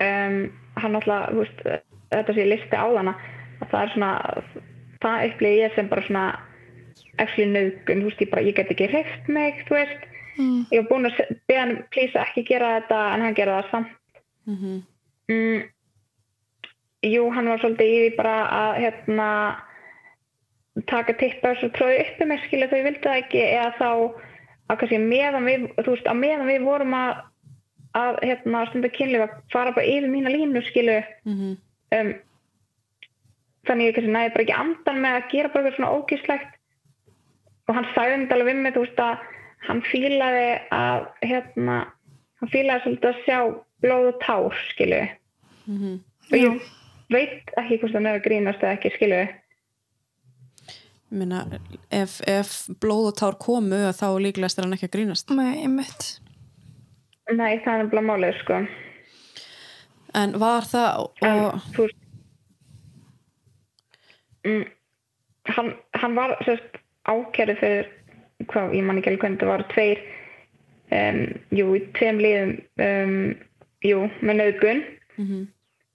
um, 0.01 0.37
hann 0.81 0.99
alltaf, 0.99 1.31
veist 1.37 1.63
þetta 2.11 2.35
sé 2.35 2.47
listi 2.47 2.75
á 2.77 2.87
að 2.87 3.13
það 3.71 3.79
er 3.81 3.93
svona, 3.93 4.11
það 5.03 5.25
upplýði 5.29 5.63
ég 5.63 5.75
sem 5.75 5.89
bara 5.89 6.05
svona 6.05 6.25
actually 7.21 7.49
nögun, 7.51 8.03
þú 8.03 8.11
veist, 8.11 8.21
ég 8.21 8.31
bara, 8.31 8.45
ég 8.45 8.57
get 8.57 8.71
ekki 8.73 8.89
hreift 8.91 9.31
mig, 9.31 9.63
þú 9.67 9.77
veist. 9.77 10.05
Mm, 10.37 10.59
ég 10.69 10.83
var 10.83 10.89
búin 10.91 11.09
að 11.09 11.21
beða 11.49 11.63
hann 11.63 11.73
please 11.93 12.13
að 12.13 12.27
ekki 12.27 12.43
gera 12.51 12.75
þetta 12.77 12.99
en 13.13 13.25
hann 13.25 13.37
gera 13.37 13.57
það 13.57 13.71
samt. 13.71 14.21
Mm 14.47 14.57
-hmm. 14.57 14.77
mm, 15.33 15.63
jú, 17.05 17.29
hann 17.33 17.49
var 17.51 17.61
svolítið 17.61 17.93
í 17.93 17.99
því 18.01 18.11
bara 18.17 18.35
að 18.61 18.81
hérna 18.83 19.29
taka 20.87 21.13
tippa 21.17 21.53
og 21.53 21.71
tróði 21.73 22.01
uppi 22.03 22.25
mig 22.29 22.43
skilja 22.45 22.69
þau 22.69 22.81
vildi 22.85 23.03
það 23.03 23.21
ekki 23.21 23.43
eða 23.45 23.71
þá 23.77 23.89
að 24.67 24.79
kannski 24.81 24.99
meðan 25.01 25.47
við, 25.47 25.69
þú 25.79 25.93
veist, 25.93 26.09
að 26.09 26.19
meðan 26.21 26.49
við 26.51 26.65
vorum 26.67 26.93
að, 26.93 27.21
að 27.97 28.19
hérna 28.23 28.65
stunda 28.69 28.91
kynlíf 28.93 29.23
að 29.25 29.37
fara 29.53 29.73
bara 29.73 29.87
yfir 29.87 30.11
mína 30.11 30.33
línu 30.33 30.61
skilju. 30.67 30.99
Mm 31.25 31.55
um, 31.95 32.13
þannig 33.67 33.89
ég 33.89 33.97
kannski 33.97 34.13
næði 34.13 34.33
bara 34.33 34.45
ekki 34.45 34.57
andan 34.61 35.01
með 35.03 35.17
að 35.17 35.29
gera 35.33 35.51
bara 35.51 35.63
eitthvað 35.63 35.77
svona 35.77 35.97
ógíslegt 35.97 36.53
og 37.67 37.75
hann 37.75 37.89
sagði 37.93 38.17
þetta 38.21 38.37
alveg 38.37 38.49
við 38.49 38.61
mig 38.63 38.75
þú 38.75 38.83
veist 38.85 39.01
að 39.03 39.23
hann 39.67 39.81
fílaði 39.89 40.49
að 40.77 41.07
hérna, 41.27 41.77
hann 42.39 42.51
fílaði 42.53 42.83
svolítið 42.85 43.09
að 43.11 43.23
sjá 43.25 43.39
blóð 43.83 44.09
og 44.11 44.19
tár 44.23 44.59
skilu 44.69 45.01
-hmm. 45.67 45.97
og 46.31 46.37
ég 46.37 46.61
veit 47.13 47.51
ekki 47.57 47.79
hvort 47.81 47.93
það 47.95 48.09
er 48.09 48.19
að 48.19 48.25
grínast 48.27 48.63
eða 48.63 48.77
ekki 48.77 48.93
skilu 48.95 49.21
Minna, 51.07 51.45
ef, 51.93 52.17
ef 52.27 52.49
blóð 52.83 53.13
og 53.13 53.15
tár 53.15 53.37
komu 53.39 53.77
þá 53.95 54.07
líklegast 54.19 54.59
er 54.59 54.65
hann 54.65 54.75
ekki 54.75 54.89
að 54.89 54.95
grínast. 54.97 55.29
Með 55.31 55.61
einmitt. 55.61 56.07
Nei 57.31 57.61
það 57.63 57.71
er 57.71 57.79
nefnilega 57.83 58.07
málið 58.09 58.41
sko. 58.41 58.57
En 60.19 60.35
var 60.41 60.67
það 60.67 61.05
en 61.23 61.43
og, 61.45 61.63
þú 61.77 61.87
mm, 64.47 64.65
hann, 65.55 65.73
hann 66.01 66.19
var 66.19 66.35
sérst 66.43 66.79
ákjæri 67.07 67.55
fyrir 67.61 67.89
hvað, 68.51 68.75
ég 68.75 68.87
man 68.87 68.99
ekki 68.99 69.13
alveg 69.13 69.23
hvernig 69.23 69.41
það 69.43 69.53
var 69.53 69.65
tveir 69.71 70.03
um, 70.97 71.21
jú, 71.55 71.67
tveim 71.97 72.21
liðum 72.23 72.53
um, 72.83 73.17
jú, 73.85 74.01
með 74.21 74.41
nöðgun 74.41 74.83
mm 74.83 75.25
-hmm. 75.25 75.45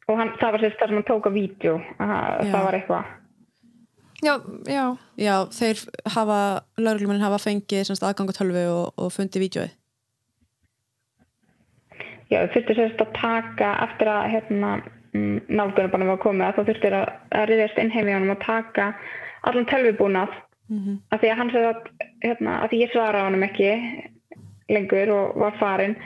Og 0.08 0.18
hann, 0.18 0.32
það 0.40 0.54
var 0.54 0.64
sérst 0.64 0.80
það 0.80 0.92
sem 0.92 0.98
hann 0.98 1.08
tók 1.10 1.28
á 1.28 1.32
vídeo 1.34 1.74
það, 1.98 2.56
var 2.56 2.78
eitthvað. 2.78 3.10
Já, 4.22 4.34
já, 4.70 4.84
Já, 5.18 5.34
þeir 5.50 5.80
hafa, 6.14 6.38
lauruglumennin 6.78 7.24
hafa 7.24 7.40
fengið 7.42 7.88
semst 7.88 8.04
aðgang 8.06 8.30
á 8.30 8.38
tölvu 8.38 8.66
og, 8.70 8.92
og 8.96 9.10
fundið 9.14 9.46
vídjóið. 9.46 9.72
Já, 12.30 12.38
þau 12.46 12.52
þurftu 12.54 12.76
sérst 12.78 13.02
að 13.02 13.16
taka 13.18 13.72
eftir 13.86 14.08
að 14.08 14.28
hérna, 14.32 14.70
nálgunarbanum 15.12 16.14
var 16.14 16.22
komið 16.22 16.46
að 16.46 16.54
þá 16.54 16.62
þurftu 16.62 16.86
þeir 16.86 16.96
að, 17.00 17.10
að 17.40 17.44
riðjast 17.50 17.82
inn 17.82 17.92
heim 17.92 18.08
í 18.08 18.16
honum 18.16 18.34
og 18.36 18.40
taka 18.46 18.92
allan 19.42 19.68
tölvubúnað. 19.68 20.40
Mm 20.72 20.98
af 21.10 21.20
því 21.20 21.28
að 21.28 21.38
hann 21.38 21.52
segði 21.52 21.68
að, 21.68 21.80
hérna, 22.22 22.52
að 22.62 22.70
því 22.70 22.78
ég 22.80 22.92
svara 22.92 23.24
honum 23.26 23.46
ekki 23.46 23.70
lengur 24.72 25.12
og 25.12 25.40
var 25.42 25.58
farin 25.60 25.96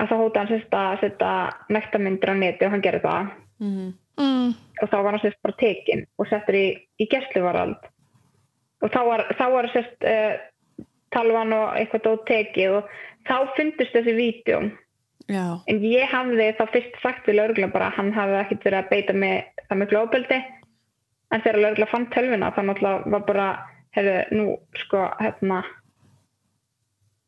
að 0.00 0.10
þá 0.10 0.14
hóta 0.16 0.42
hann 0.42 0.52
sérst 0.52 0.76
að 0.76 1.00
setja 1.02 1.32
nektarmyndir 1.72 2.32
á 2.32 2.34
neti 2.38 2.66
og 2.66 2.74
hann 2.74 2.84
gerði 2.84 3.02
það. 3.06 3.32
-hmm. 3.60 3.90
mm, 4.20 4.54
og 4.82 4.90
þá 4.90 4.96
var 4.98 5.10
hann 5.12 5.24
sérst 5.24 5.42
bara 5.42 5.60
tekin 5.60 6.06
og 6.18 6.28
settur 6.30 6.58
í, 6.58 6.66
í 6.98 7.08
gæsluvarald 7.10 7.90
og 8.82 8.90
þá 8.90 9.00
var, 9.06 9.26
þá 9.38 9.46
var 9.52 9.70
sérst 9.72 10.06
uh, 10.08 10.34
talvan 11.14 11.52
og 11.52 11.76
eitthvað 11.76 12.06
dót 12.06 12.24
tekið 12.26 12.78
og 12.78 12.94
þá 13.28 13.36
fundust 13.56 13.94
þessi 13.94 14.16
vídjum 14.16 14.72
Já, 15.30 15.60
En 15.70 15.82
ég 15.84 16.10
hafði 16.10 16.48
þá 16.58 16.64
fyrst 16.72 16.96
sagt 17.02 17.28
við 17.28 17.38
laurugla 17.38 17.68
bara 17.72 17.90
að 17.90 17.98
hann 17.98 18.10
hafði 18.16 18.38
ekkert 18.40 18.66
verið 18.66 18.78
að 18.80 18.90
beita 18.90 19.14
með 19.16 19.60
það 19.68 19.80
miklu 19.82 20.00
óbeldi. 20.02 20.38
En 21.32 21.44
þegar 21.44 21.60
laurugla 21.62 21.88
fann 21.92 22.08
tölvuna 22.12 22.50
þá 22.52 22.60
náttúrulega 22.66 23.12
var 23.14 23.24
bara, 23.28 23.46
hefðu, 23.96 24.16
nú 24.36 24.46
sko, 24.82 25.04
hérna, 25.20 25.60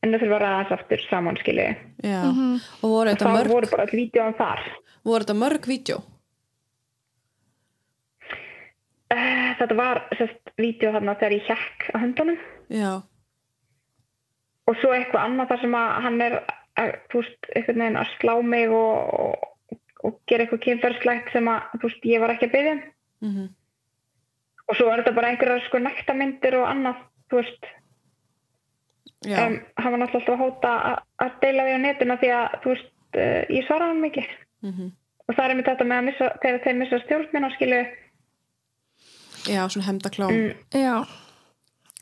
en 0.04 0.12
það 0.14 0.22
þurfa 0.24 0.36
að 0.38 0.42
ræða 0.44 0.62
þess 0.62 0.76
aftur 0.78 1.04
saman, 1.08 1.38
skiljiði. 1.40 1.76
já. 2.04 2.18
mhm, 2.28 2.56
Og 2.82 2.90
voru 2.94 3.14
þetta 3.14 3.32
mörg, 3.38 3.52
voru 3.54 3.70
bara 3.72 3.86
all 3.88 3.96
vídjóðan 4.00 4.36
þar. 4.40 4.64
voru 5.04 5.24
þetta 5.24 5.36
mörg 5.42 5.68
vídjó? 5.72 5.96
Uh, 9.14 9.50
þetta 9.60 9.76
var 9.78 10.00
sérst 10.18 10.52
vídjó 10.58 10.90
þarna 10.94 11.12
þegar 11.20 11.34
ég 11.36 11.48
hjekk 11.50 11.84
á 11.92 11.96
hundunum 12.02 12.38
Já, 12.72 12.92
og 14.64 14.78
svo 14.80 14.94
eitthvað 14.96 15.26
annað 15.28 15.50
þar 15.52 15.60
sem 15.60 15.74
að 15.76 15.90
hann 16.06 16.16
er, 16.24 16.34
að, 16.80 16.92
þú 17.12 17.20
veist, 17.20 17.48
einhvern 17.52 17.82
veginn 17.84 17.98
að 18.00 18.14
slá 18.16 18.32
mig 18.54 18.72
og, 18.72 19.12
og, 19.20 19.76
og 20.08 20.16
gera 20.30 20.46
eitthvað 20.46 20.62
kynferðslegt 20.64 21.28
sem 21.36 21.50
að, 21.52 21.68
þú 21.76 21.90
veist, 21.90 22.08
ég 22.14 22.24
var 22.24 22.32
ekki 22.34 22.48
að 22.50 22.56
byggja. 22.56 22.74
mm 23.28 23.44
Og 24.64 24.78
svo 24.78 24.86
er 24.88 25.02
þetta 25.02 25.12
bara 25.18 25.28
einhverjar 25.34 25.60
sko 25.66 25.76
nektarmyndir 25.84 26.54
og 26.56 26.62
annað, 26.70 27.02
þú 27.28 27.36
veist, 27.42 27.66
um, 29.24 29.60
hann 29.76 29.92
var 29.92 29.98
náttúrulega 29.98 30.20
alltaf 30.20 30.34
að 30.34 30.42
hóta 30.44 30.72
að- 30.90 31.02
að 31.24 31.40
deila 31.40 31.62
því 31.68 31.74
á 31.74 31.78
netuna 31.84 32.16
því 32.20 32.28
að, 32.38 32.46
þú 32.62 32.68
veist, 32.74 32.90
uh, 33.16 33.42
ég 33.56 33.66
svaraði 33.66 33.90
hann 33.92 34.04
mikið. 34.08 34.28
mm 34.62 34.92
Og 35.28 35.34
það 35.38 35.50
er 35.50 35.54
með 35.56 35.64
þetta 35.70 35.84
með 35.88 35.98
að 35.98 36.04
missa, 36.04 36.26
þegar 36.42 36.58
þeir 36.64 36.74
missa 36.76 36.96
stjórnmina, 37.00 37.48
skilu, 37.54 37.78
já, 39.48 39.68
svona 39.68 39.86
hemdaklám. 39.86 40.30
mm, 40.30 40.54
já 40.74 41.06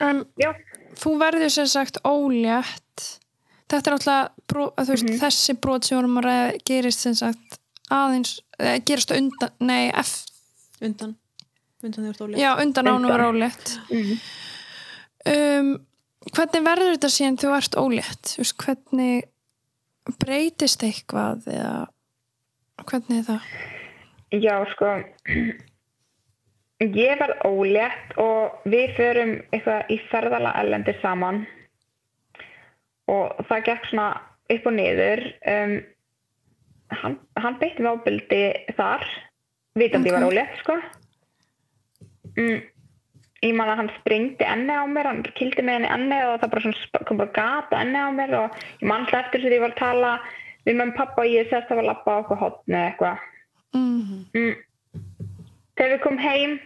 en 0.00 0.24
já, 0.42 0.50
þú 0.98 1.12
verður 1.20 1.48
sem 1.54 1.66
sagt 1.70 1.98
ólétt 2.04 3.04
þetta 3.70 3.86
er 3.86 3.92
alltaf 3.96 4.28
bró, 4.50 4.64
að, 4.76 4.84
þú 4.88 4.90
veist, 4.96 5.04
Mhm. 5.08 5.20
þessi 5.22 5.54
brot 5.60 5.84
sem 5.84 5.98
vorum 5.98 6.18
að 6.18 6.24
ræða 6.26 6.58
gerist 6.66 6.98
sem 7.00 7.14
sagt 7.14 7.58
aðeins 7.90 8.40
eh, 8.58 8.80
gerist 8.84 9.10
á 9.12 9.14
undan, 9.16 9.50
nei, 9.60 9.90
F, 9.94 10.26
Undan, 10.82 11.14
undan 11.84 12.04
þegar 12.04 12.16
þú 12.18 12.28
ert 12.32 12.38
já, 12.42 12.56
undan 12.58 12.86
ánum 12.86 12.96
Undan. 12.96 13.10
var 13.10 13.32
ólétt 13.32 13.78
mm. 13.90 14.20
um, 15.26 15.86
hvernig 16.30 16.64
verður 16.66 16.94
þetta 16.94 17.12
síðan 17.16 17.40
þú 17.42 17.52
ert 17.58 17.78
ólétt 17.80 18.32
þú 18.34 18.44
veist, 18.44 18.56
hvernig 18.62 20.16
breytist 20.22 20.86
eitthvað 20.86 21.48
eða 21.50 21.76
hvernig 22.86 23.20
er 23.20 23.28
það 23.28 23.50
já, 24.42 24.54
sko, 24.72 24.92
ég 26.82 27.18
verð 27.20 27.46
ólétt 27.46 28.14
og 28.22 28.62
við 28.70 28.94
förum 28.98 29.34
eitthvað 29.52 29.92
í 29.92 29.98
ferðala 30.10 30.54
ellendi 30.62 30.94
saman 31.02 31.44
og 33.10 33.42
það 33.48 33.66
gekk 33.68 33.88
svona 33.90 34.10
upp 34.52 34.68
og 34.68 34.76
niður. 34.76 35.22
Um, 35.48 35.76
hann, 37.02 37.18
hann 37.40 37.58
beitti 37.60 37.84
mig 37.84 37.92
ábyldi 37.96 38.42
þar, 38.76 39.06
vitandi 39.78 40.10
ég 40.10 40.16
var 40.16 40.28
ólétt, 40.28 40.58
sko. 40.62 40.78
Mm, 42.36 42.60
ég 43.42 43.54
man 43.58 43.68
að 43.72 43.80
hann 43.80 43.90
springdi 43.98 44.46
enni 44.46 44.74
á 44.74 44.84
mér, 44.86 45.08
hann 45.10 45.22
kildi 45.38 45.62
mig 45.66 45.74
henni 45.80 45.90
enni 45.90 46.18
og 46.28 46.36
það 46.42 46.52
bara 46.54 46.62
svona, 46.66 47.04
kom 47.08 47.18
bara 47.20 47.36
gata 47.38 47.80
enni 47.82 47.98
á 47.98 48.08
mér 48.14 48.34
og 48.38 48.58
ég 48.80 48.86
man 48.88 49.02
alltaf 49.02 49.24
eftir 49.26 49.40
þess 49.42 49.50
að 49.50 49.56
ég 49.56 49.64
var 49.64 49.74
að 49.74 49.80
tala 49.82 50.12
við 50.66 50.76
með 50.78 50.92
pappa 50.98 51.24
og 51.24 51.32
ég 51.32 51.48
sérst 51.50 51.70
að 51.72 51.80
var 51.80 51.84
að 51.84 51.90
lappa 51.90 52.14
á 52.14 52.20
okkur 52.22 52.40
hotni 52.42 52.76
eða 52.78 52.90
eitthvað. 52.92 53.24
mm. 53.74 54.20
Mm. 54.34 54.54
Þegar 55.76 55.92
við 55.96 56.02
komum 56.04 56.22
heim 56.22 56.58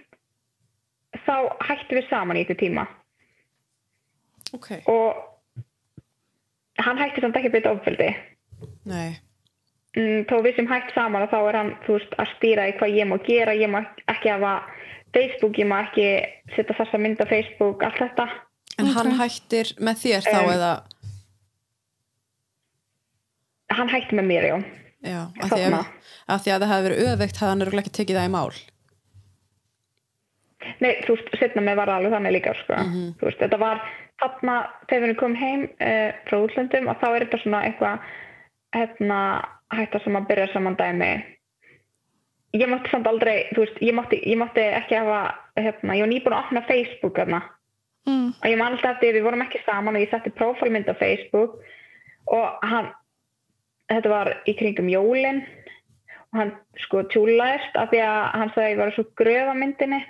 þá 1.27 1.35
hættum 1.69 1.99
við 2.01 2.09
saman 2.11 2.37
í 2.37 2.45
þetta 2.45 2.61
tíma 2.65 2.87
Ok, 4.55 4.69
og 4.87 5.23
hann 6.85 6.99
hætti 7.01 7.23
samt 7.25 7.37
ekki 7.39 7.49
að 7.51 7.57
beita 7.57 7.73
ofbeldi. 7.77 8.11
nei, 8.85 9.17
Mm, 9.97 10.27
þó 10.29 10.43
við 10.45 10.59
sem 10.59 10.67
hætt 10.69 10.91
saman 10.93 11.25
þá 11.33 11.39
er 11.49 11.57
hann 11.57 11.71
veist, 11.87 12.11
að 12.21 12.29
stýra 12.35 12.67
í 12.69 12.75
hvað 12.77 12.97
ég 12.99 13.07
má 13.09 13.17
gera, 13.25 13.55
ég 13.57 13.71
má 13.73 13.79
ekki 14.13 14.29
hafa 14.29 14.51
Facebook, 15.15 15.59
ég 15.59 15.67
má 15.71 15.79
ekki 15.85 16.09
setja 16.57 16.75
þessa 16.77 16.99
mynd 17.01 17.21
á 17.23 17.27
Facebook, 17.31 17.83
allt 17.87 17.99
þetta. 18.03 18.27
en 18.79 18.87
hann 18.93 19.13
hættir 19.21 19.73
með 19.81 20.03
þér 20.05 20.27
þá 20.27 20.39
Um, 20.43 20.51
eða, 20.57 20.73
Hann 23.77 23.89
hætti 23.91 24.15
með 24.17 24.27
mér, 24.31 24.45
já. 24.47 24.57
já, 25.03 25.21
að 25.43 25.51
því 25.53 25.63
að, 25.67 25.75
að 26.31 26.43
því 26.45 26.53
að 26.55 26.61
það 26.63 26.71
hefði 26.73 26.87
verið 26.89 27.07
öðveikt 27.11 27.37
hafði 27.41 27.51
hann 27.53 27.65
örugglega 27.65 27.83
ekki 27.87 27.95
tekið 27.99 28.19
það 28.21 28.29
í 28.29 28.33
mál. 28.37 28.53
Nei, 30.83 30.93
þú 31.07 31.17
veist, 31.17 31.33
setna 31.41 31.63
með 31.67 31.79
var 31.81 31.93
alveg 31.95 32.15
þannig 32.15 32.35
líka, 32.37 32.55
sko. 32.63 32.79
Mhm. 32.83 33.09
Þú 33.19 33.29
veist, 33.29 33.43
þetta 33.43 33.59
var 33.63 33.83
þarna, 34.23 34.55
þegar 34.91 35.11
við 35.11 35.19
komum 35.21 35.37
heim 35.41 35.67
uh, 35.67 36.11
frá 36.29 36.37
útlöndum 36.41 36.89
og 36.93 37.01
þá 37.03 37.07
er 37.11 37.27
þetta 37.27 37.43
svona 37.43 37.63
eitthvað, 37.69 38.07
hérna, 38.77 39.21
hætta 39.75 40.01
sem 40.05 40.19
að 40.21 40.29
byrja 40.31 40.49
saman 40.55 40.79
dæmi. 40.79 41.11
Ég 42.57 42.71
mátti 42.71 42.93
samt 42.93 43.09
aldrei, 43.11 43.49
þú 43.53 43.65
veist, 43.65 43.81
ég 43.85 43.97
mátti, 43.97 44.21
ég 44.25 44.39
mátti 44.41 44.63
ekki 44.79 44.97
hafa, 44.97 45.21
hérna, 45.59 45.97
ég 45.99 46.05
var 46.05 46.11
nýbúin 46.13 46.37
að 46.37 46.45
opna 46.45 46.63
Facebook, 46.69 47.19
hérna. 47.21 47.43
Mm. 48.07 48.29
Og 48.39 48.47
ég 48.47 48.59
man 48.59 48.77
alltaf 48.77 48.97
eftir, 48.97 49.17
við 49.17 49.27
vorum 49.27 49.43
ekki 49.45 49.61
saman 49.67 49.99
og 49.99 50.05
ég 50.05 50.13
setti 50.13 50.33
prófálmynd 50.39 50.89
á 50.89 50.95
Facebook 50.97 51.59
og 52.27 52.67
hann, 52.67 52.93
þetta 53.91 54.13
var 54.13 54.31
í 54.47 54.55
kringum 54.59 54.91
jólin 54.91 55.43
og 56.33 56.39
hann 56.41 56.53
sko 56.85 57.03
tjúlaðist 57.11 57.79
af 57.79 57.91
því 57.91 58.03
að 58.07 58.21
hann 58.41 58.53
sagði 58.55 58.67
að 58.67 58.73
ég 58.73 58.81
var 58.83 58.95
svo 58.95 59.05
gröð 59.19 59.51
á 59.51 59.55
myndinni 59.59 60.01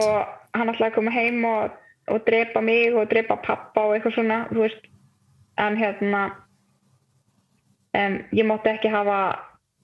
og 0.00 0.16
hann 0.56 0.72
ætlaði 0.72 0.88
að 0.90 0.96
koma 0.96 1.14
heim 1.14 1.44
og, 1.48 1.76
og 2.12 2.24
drepa 2.26 2.62
mig 2.64 2.96
og 2.96 3.08
drepa 3.12 3.38
pappa 3.44 3.86
og 3.86 3.96
eitthvað 3.96 4.16
svona, 4.16 4.38
þú 4.52 4.64
veist 4.64 4.88
en 5.58 5.78
hérna 5.78 6.22
um, 7.92 8.18
ég 8.32 8.48
mátti 8.48 8.72
ekki 8.72 8.92
hafa 8.92 9.18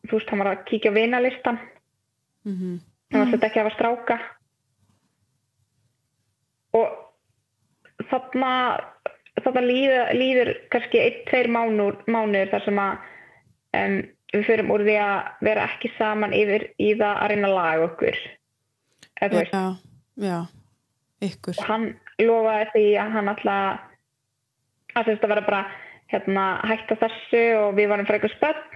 þú 0.09 0.19
veist, 0.19 0.31
hann 0.33 0.43
var 0.43 0.53
að 0.53 0.67
kíkja 0.71 0.93
vinalistan. 0.95 1.61
Mm 2.45 2.81
hann 3.15 3.23
var 3.23 3.31
svolítið 3.31 3.49
ekki 3.49 3.61
að 3.61 3.65
hafa 3.65 3.77
stráka. 3.77 4.17
Og 6.75 8.07
þarna 8.11 8.51
þarna 9.45 9.63
líður, 9.67 10.11
líður 10.19 10.51
kannski 10.73 11.03
einn, 11.03 11.21
tveir 11.29 11.51
mánur, 11.53 12.01
mánuður 12.11 12.53
þar 12.55 12.67
sem 12.67 12.81
að 12.83 13.07
um, 13.79 13.97
við 14.35 14.47
förum 14.49 14.75
úr 14.75 14.85
því 14.87 14.97
að 15.05 15.47
vera 15.49 15.69
ekki 15.71 15.93
saman 15.99 16.35
yfir 16.37 16.69
í 16.83 16.93
það 16.99 17.23
að 17.23 17.33
reyna 17.33 17.51
að 17.51 17.57
laga 17.59 17.89
okkur. 17.89 18.21
Eða 19.15 19.31
þú 19.31 19.41
veist. 19.41 19.55
Já, 19.55 19.65
já, 20.29 20.39
ykkur. 21.29 21.59
og 21.59 21.71
hann 21.71 21.89
lofaði 22.23 22.71
því 22.75 22.87
að 23.03 23.17
hann 23.19 23.33
alltaf 23.35 23.91
að 24.95 25.11
þetta 25.11 25.31
vera 25.35 25.47
bara 25.49 25.65
hérna, 26.13 26.45
hætta 26.71 26.99
þessu 27.01 27.45
og 27.59 27.79
við 27.79 27.91
varum 27.91 28.11
frekar 28.11 28.35
spöld 28.35 28.74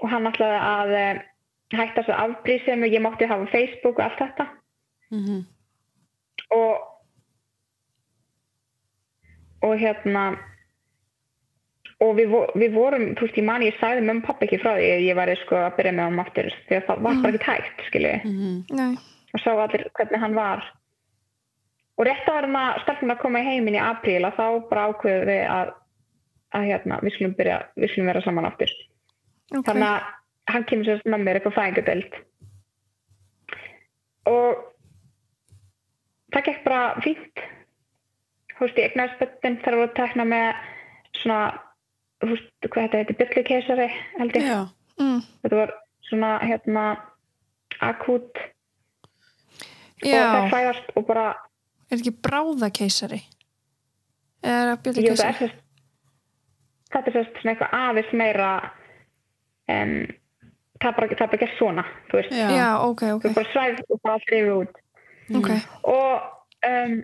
og 0.00 0.08
hann 0.12 0.28
ætlaði 0.30 0.62
að 0.62 0.94
eh, 1.00 1.20
hætta 1.74 2.02
þessu 2.02 2.16
afbrísum 2.16 2.86
og 2.86 2.94
ég 2.94 3.02
mátti 3.04 3.28
hafa 3.28 3.50
Facebook 3.52 3.98
og 3.98 4.06
allt 4.06 4.24
þetta. 4.24 4.48
Mm 5.10 5.44
og 6.50 6.76
og 9.66 9.78
hérna 9.80 10.26
og 12.04 12.10
við, 12.18 12.34
við 12.60 12.74
vorum, 12.76 13.06
þú 13.16 13.24
veist, 13.24 13.38
ég 13.40 13.46
mani 13.46 13.70
ég 13.70 13.78
sagði 13.80 14.04
mömmu 14.04 14.26
pappa 14.26 14.44
ekki 14.44 14.60
frá 14.60 14.74
því 14.76 14.88
að 14.92 15.04
ég 15.06 15.16
væri 15.16 15.36
sko 15.42 15.56
að 15.62 15.76
byrja 15.78 15.92
með 15.96 16.08
hann 16.10 16.22
aftur 16.22 16.50
því 16.68 16.76
að 16.76 16.88
það 16.88 17.04
var 17.06 17.22
bara 17.22 17.32
ekki 17.32 17.44
tækt, 17.46 17.86
skilju 17.88 18.16
-hmm. 18.24 18.58
Nei. 18.76 18.98
og 19.32 19.40
sá 19.40 19.50
allir 19.54 19.86
hvernig 19.96 20.20
hann 20.20 20.34
var. 20.34 20.66
Og 21.96 22.04
rétt 22.04 22.28
að 22.28 22.36
verðum 22.36 22.60
að 22.60 22.82
stelpun 22.82 23.10
að 23.10 23.22
koma 23.22 23.40
í 23.40 23.48
heiminn 23.48 23.78
í 23.80 23.80
apríl 23.80 24.24
að 24.28 24.36
þá 24.36 24.68
bara 24.68 24.86
ákveðu 24.88 25.24
við 25.26 25.42
að, 25.48 25.72
að 26.52 26.66
hérna, 26.68 27.00
við 27.02 27.14
skulum 27.14 27.34
byrja 27.34 27.58
við 27.76 27.90
skulum 27.90 28.06
vera 28.06 28.20
saman 28.20 28.44
aftur 28.44 28.70
ok. 29.52 29.66
þannig 29.66 29.88
að 29.88 30.08
hann 30.52 30.66
kemur 30.70 30.88
sérst 30.88 31.10
með 31.10 31.26
mér 31.26 31.38
eitthvað 31.40 31.58
fæðingadelt 31.58 32.18
og 34.30 34.64
það 36.34 36.48
gekk 36.48 36.64
bara 36.66 36.82
fínt 37.04 37.44
veist, 38.56 38.78
ég 38.80 38.90
egnaði 38.90 39.14
spöttin 39.16 39.58
þegar 39.62 39.78
voru 39.80 39.90
að 39.90 39.96
tekna 40.00 40.26
með 40.28 40.46
svona 41.20 41.40
veist, 42.24 42.52
hvað 42.68 42.86
þetta 42.86 43.02
heitir, 43.02 43.18
byllukeisari 43.20 43.88
held 44.16 44.38
ég 44.38 44.50
mm. 45.00 45.20
þetta 45.44 45.60
var 45.62 45.74
svona 46.08 46.32
hérna 46.44 46.86
akút 47.84 48.44
og 49.96 50.08
það 50.12 50.50
fæðast 50.52 50.96
og 50.96 51.06
bara 51.08 51.28
er 51.90 52.00
ekki 52.00 52.14
bráðakeisari? 52.24 53.20
Er 54.46 54.72
að 54.72 54.82
byrja 54.86 55.06
jú, 55.06 55.14
það 55.14 55.28
er 55.28 55.38
keisari? 55.38 55.52
sérst 55.52 55.62
þetta 56.94 57.10
er 57.10 57.16
sérst 57.18 57.38
svona 57.40 57.54
eitthvað 57.54 57.78
aðeins 57.80 58.12
meira 58.20 58.50
en 59.72 59.92
það 60.80 60.88
er 60.90 60.96
bara, 60.98 61.08
það 61.08 61.26
er 61.26 61.32
bara 61.34 61.42
gert 61.42 61.58
svona 61.58 61.84
þú 62.10 62.18
veist, 62.20 62.32
Já. 62.36 62.48
Já, 62.52 62.68
ok, 62.86 63.02
ok, 63.16 63.26
þú 63.26 63.34
bara 63.34 63.52
svæð 63.52 63.84
og 63.88 64.00
bara 64.04 64.24
þrifið 64.26 64.56
út. 64.56 64.80
Ok. 65.36 65.50
og 65.82 66.26
um, 66.70 66.96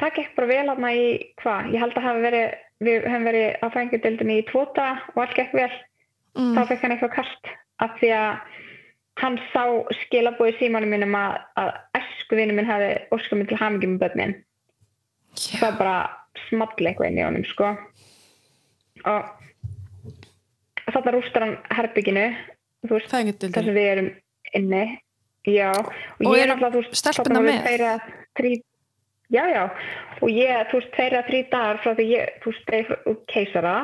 það 0.00 0.16
gekk 0.18 0.34
bara 0.36 0.50
vel 0.54 0.66
aðna 0.74 0.90
í 0.94 1.06
hvað, 1.42 1.70
ég 1.74 1.82
held 1.84 1.96
að 1.98 2.20
verið 2.24 2.58
við 2.80 3.06
hefum 3.10 3.26
verið 3.28 3.48
á 3.60 3.66
fængudildinni 3.74 4.36
í 4.40 4.44
tvota 4.48 4.90
og 5.14 5.22
allt 5.24 5.36
gekk 5.36 5.56
vel, 5.58 5.70
Mm. 6.30 6.54
þá 6.54 6.60
fekk 6.68 6.82
hann 6.84 6.92
eitthvað 6.94 7.14
kast 7.16 7.48
af 7.82 7.96
því 7.98 8.08
að 8.14 8.58
hann 9.18 9.38
sá 9.50 9.64
skilabóði 10.04 10.52
símanum 10.60 10.92
mínum 10.94 11.16
að, 11.18 11.40
að 11.58 11.70
æsku 11.98 12.38
vinnu 12.38 12.54
minn 12.54 12.68
hefði 12.68 12.92
óskar 13.10 13.40
minn 13.40 13.48
til 13.50 13.58
hamingi 13.58 13.88
með 13.90 13.98
börnin. 14.04 14.34
Já, 15.34 15.58
það 15.58 15.78
bara 15.80 15.96
small 16.46 16.70
eitthvað 16.86 17.08
inn 17.10 17.18
í 17.18 17.24
honum 17.26 17.46
sko. 17.50 17.72
Og 19.10 19.49
þarna 20.96 21.12
rústar 21.16 21.42
hann 21.46 21.56
herbygginu 21.76 22.26
veist, 22.88 23.10
þar 23.10 23.64
sem 23.64 23.74
við 23.76 23.88
erum 23.92 24.10
inni. 24.54 24.84
Já, 25.48 25.70
og, 25.72 25.92
Og 26.26 26.34
ég 26.36 26.42
er 26.44 26.50
stelpurnar 26.92 27.42
þarna 27.42 27.62
voru 27.64 27.74
eða 27.74 27.92
þrí- 28.36 28.62
já, 29.32 29.42
já, 29.54 29.62
og 30.20 30.28
ég, 30.28 30.66
þú 30.70 30.76
veist, 30.80 30.90
tveir 30.96 31.12
eða 31.16 31.26
þrý 31.30 31.40
dagar 31.50 31.78
frá 31.80 31.94
því 31.96 32.06
ég, 32.10 32.28
þú 32.42 32.52
veist, 32.52 32.66
dreif 32.66 32.90
út 33.06 33.22
keisara. 33.26 33.74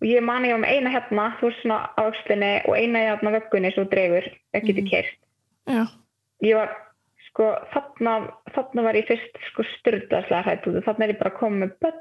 Og 0.00 0.06
ég 0.08 0.22
mani 0.24 0.48
með 0.48 0.72
eina 0.74 0.90
hérna, 0.90 1.26
þú 1.38 1.50
veist, 1.50 1.60
svona 1.62 1.78
á 1.94 2.00
öxlinni 2.08 2.52
og 2.66 2.74
eina 2.76 2.98
hérna 3.04 3.34
vöggunni 3.36 3.70
svo 3.74 3.84
dreifur, 3.90 4.26
ekki 4.54 4.72
Mhm. 4.72 4.76
til 4.80 4.88
keist 4.90 5.18
já, 5.68 5.86
ég 6.42 6.54
var 6.56 6.70
sko 7.28 7.44
þarna, 7.72 8.32
þarna 8.54 8.82
var 8.82 8.94
ég 8.94 9.06
fyrst 9.06 9.36
sko 9.52 9.62
styrðaslega 9.76 10.42
hrætt 10.42 10.66
út 10.66 10.82
þarna 10.84 11.04
er 11.04 11.12
ég 11.12 11.18
bara 11.20 11.30
komið 11.36 11.58
með 11.62 11.72
börn. 11.80 12.00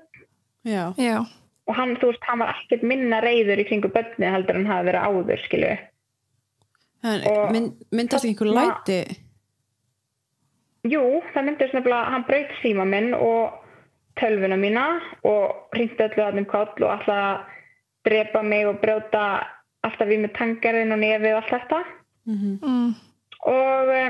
Já, 0.66 0.93
já, 0.97 1.26
og 1.70 1.78
hann, 1.78 1.96
þú 2.02 2.12
veist, 2.12 2.26
hann 2.26 2.42
var 2.42 2.56
ekkert 2.56 2.84
minna 2.90 3.22
reyður 3.22 3.62
í 3.62 3.68
kringu 3.70 3.92
börni 3.94 4.30
heldur 4.34 4.58
en 4.58 4.66
hann 4.66 4.80
hafi 4.80 4.90
verið 4.90 5.08
áður 5.08 5.44
skilju 5.46 5.78
mynd, 7.54 7.74
myndast 7.96 8.26
ekki 8.26 8.34
einhver 8.34 8.52
læti? 8.58 9.00
Jú, 10.90 11.04
það 11.34 11.46
myndist 11.46 11.76
nefnilega 11.76 12.14
hann 12.14 12.26
braut 12.28 12.56
síma 12.64 12.86
minn 12.88 13.14
og 13.16 13.60
tölvuna 14.20 14.58
mína 14.60 14.86
og 15.28 15.76
hringdi 15.76 16.06
öllu 16.08 16.26
að 16.26 16.42
um 16.42 16.48
koll 16.50 16.86
og 16.86 16.92
alltaf 16.94 17.16
að 17.16 17.58
drepa 18.08 18.42
mig 18.44 18.68
og 18.68 18.80
brjóta 18.84 19.24
alltaf 19.86 20.10
við 20.10 20.26
með 20.26 20.36
tangarinn 20.40 20.96
og 20.96 21.02
nefið 21.04 21.36
og 21.36 21.42
allt 21.42 21.54
þetta. 21.56 21.84
Mm 22.30 22.58
mm. 22.62 22.90
og 23.50 23.92
uh, 23.96 24.10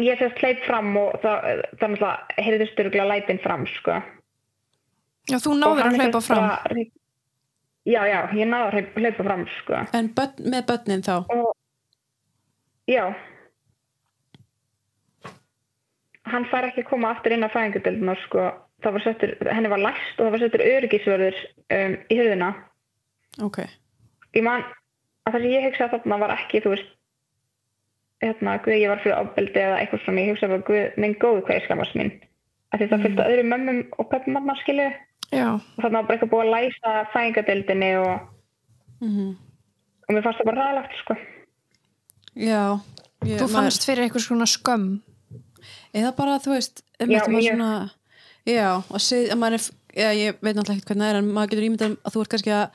ég 0.00 0.18
sérst 0.18 0.40
hleyp 0.40 0.64
fram 0.66 0.96
og 0.96 1.16
það, 1.22 1.62
það 1.80 1.94
náttúrulega 1.94 2.44
heyrðu 2.46 2.66
styrgla 2.70 3.06
lætin 3.08 3.40
fram 3.42 3.66
sko 3.66 4.00
já, 5.30 5.36
þú 5.38 5.54
náður 5.58 5.82
að 5.82 5.92
er 5.92 5.98
hlaupa 6.00 6.20
sem 6.20 6.36
fram. 6.36 6.48
bara- 6.48 6.86
já, 7.84 8.00
já, 8.12 8.18
ég 8.38 8.46
náði 8.48 8.66
að 8.66 8.94
hlaupa- 8.94 9.24
fram 9.28 9.46
sko. 9.58 9.74
En 9.92 10.08
börn, 10.16 10.34
með 10.54 10.66
börnin 10.66 11.02
þá? 11.02 11.14
Og 11.30 11.52
já. 12.88 13.14
Hann 16.24 16.44
fær 16.50 16.64
ekki 16.68 16.84
að 16.84 16.90
koma 16.90 17.10
aftur 17.14 17.32
inn 17.34 17.44
á 17.44 17.50
fæðingadildina 17.52 18.16
sko. 18.26 18.50
það 18.82 18.92
var 18.96 19.02
settur, 19.04 19.32
henni 19.54 19.68
var 19.70 19.78
læst 19.78 20.18
og 20.18 20.24
það 20.26 20.32
var 20.34 20.40
settur 20.42 20.62
öryggisvörður 20.66 21.36
um, 21.70 21.92
í 22.10 22.16
hurðina. 22.18 22.48
Ok, 23.46 23.58
ég 24.34 24.42
man 24.42 24.64
að 25.22 25.36
það 25.36 25.44
sem 25.44 25.52
ég 25.52 25.66
hugsa 25.68 25.86
þarna 25.92 26.18
var 26.18 26.32
ekki 26.34 26.62
þú 26.64 26.72
veist 26.74 26.88
hérna, 28.22 28.56
guð 28.64 28.74
ég 28.80 28.90
var 28.90 29.02
fyrir 29.04 29.20
ofbeldi 29.20 29.62
eða 29.62 29.78
eitthvað 29.78 30.02
svona, 30.02 30.24
ég 30.24 30.32
hugsa 30.32 30.50
bara 30.50 30.66
guð, 30.66 30.98
minn 30.98 31.14
góðu 31.22 31.44
hvað 31.46 31.56
ég 31.60 31.64
skammast 31.68 31.94
mín. 31.98 32.10
Af 32.72 32.80
því 32.80 32.88
það 32.90 33.04
fylgta 33.06 33.28
öðrum 33.30 33.50
mömmum 33.52 33.80
og 33.98 34.10
pöppum 34.10 34.34
manna 34.34 34.54
Já, 35.32 35.48
þarna 35.80 35.98
var 36.02 36.06
bara 36.08 36.16
eitthvað 36.18 36.32
búið 36.34 36.44
að 36.44 36.54
læsa 36.56 36.92
fæðingadeildinni 37.14 37.92
og, 38.02 38.28
mm 39.00 39.30
og 40.02 40.16
mér 40.16 40.24
fannst 40.26 40.40
það 40.42 40.48
bara 40.50 40.64
ræðilegt 40.66 40.96
sko. 40.98 41.14
Já. 42.42 42.62
Ég, 43.22 43.38
þú 43.38 43.46
fannst 43.52 43.84
fyrir 43.86 44.04
eitthvað 44.04 44.24
svona 44.26 44.48
skömm. 44.50 44.88
eða 45.94 46.10
bara 46.16 46.38
þú 46.42 46.56
veist 46.56 46.82
Já, 46.82 47.04
einmitt 47.04 47.28
maður 47.30 47.44
ég- 47.46 47.54
svona, 47.54 47.90
já, 48.44 48.66
að 48.90 49.38
maður 49.38 49.54
er 49.58 49.64
já, 49.94 50.08
ég 50.16 50.36
veit 50.42 50.56
náttúrulega 50.56 50.76
ekkert 50.80 50.90
hvernig 50.90 51.04
það 51.06 51.12
er 51.12 51.20
en 51.20 51.30
maður 51.36 51.50
getur 51.52 51.66
ímyndað 51.68 51.96
að 52.02 52.12
þú 52.16 52.20
ert 52.24 52.32
kannski 52.32 52.52
að 52.56 52.66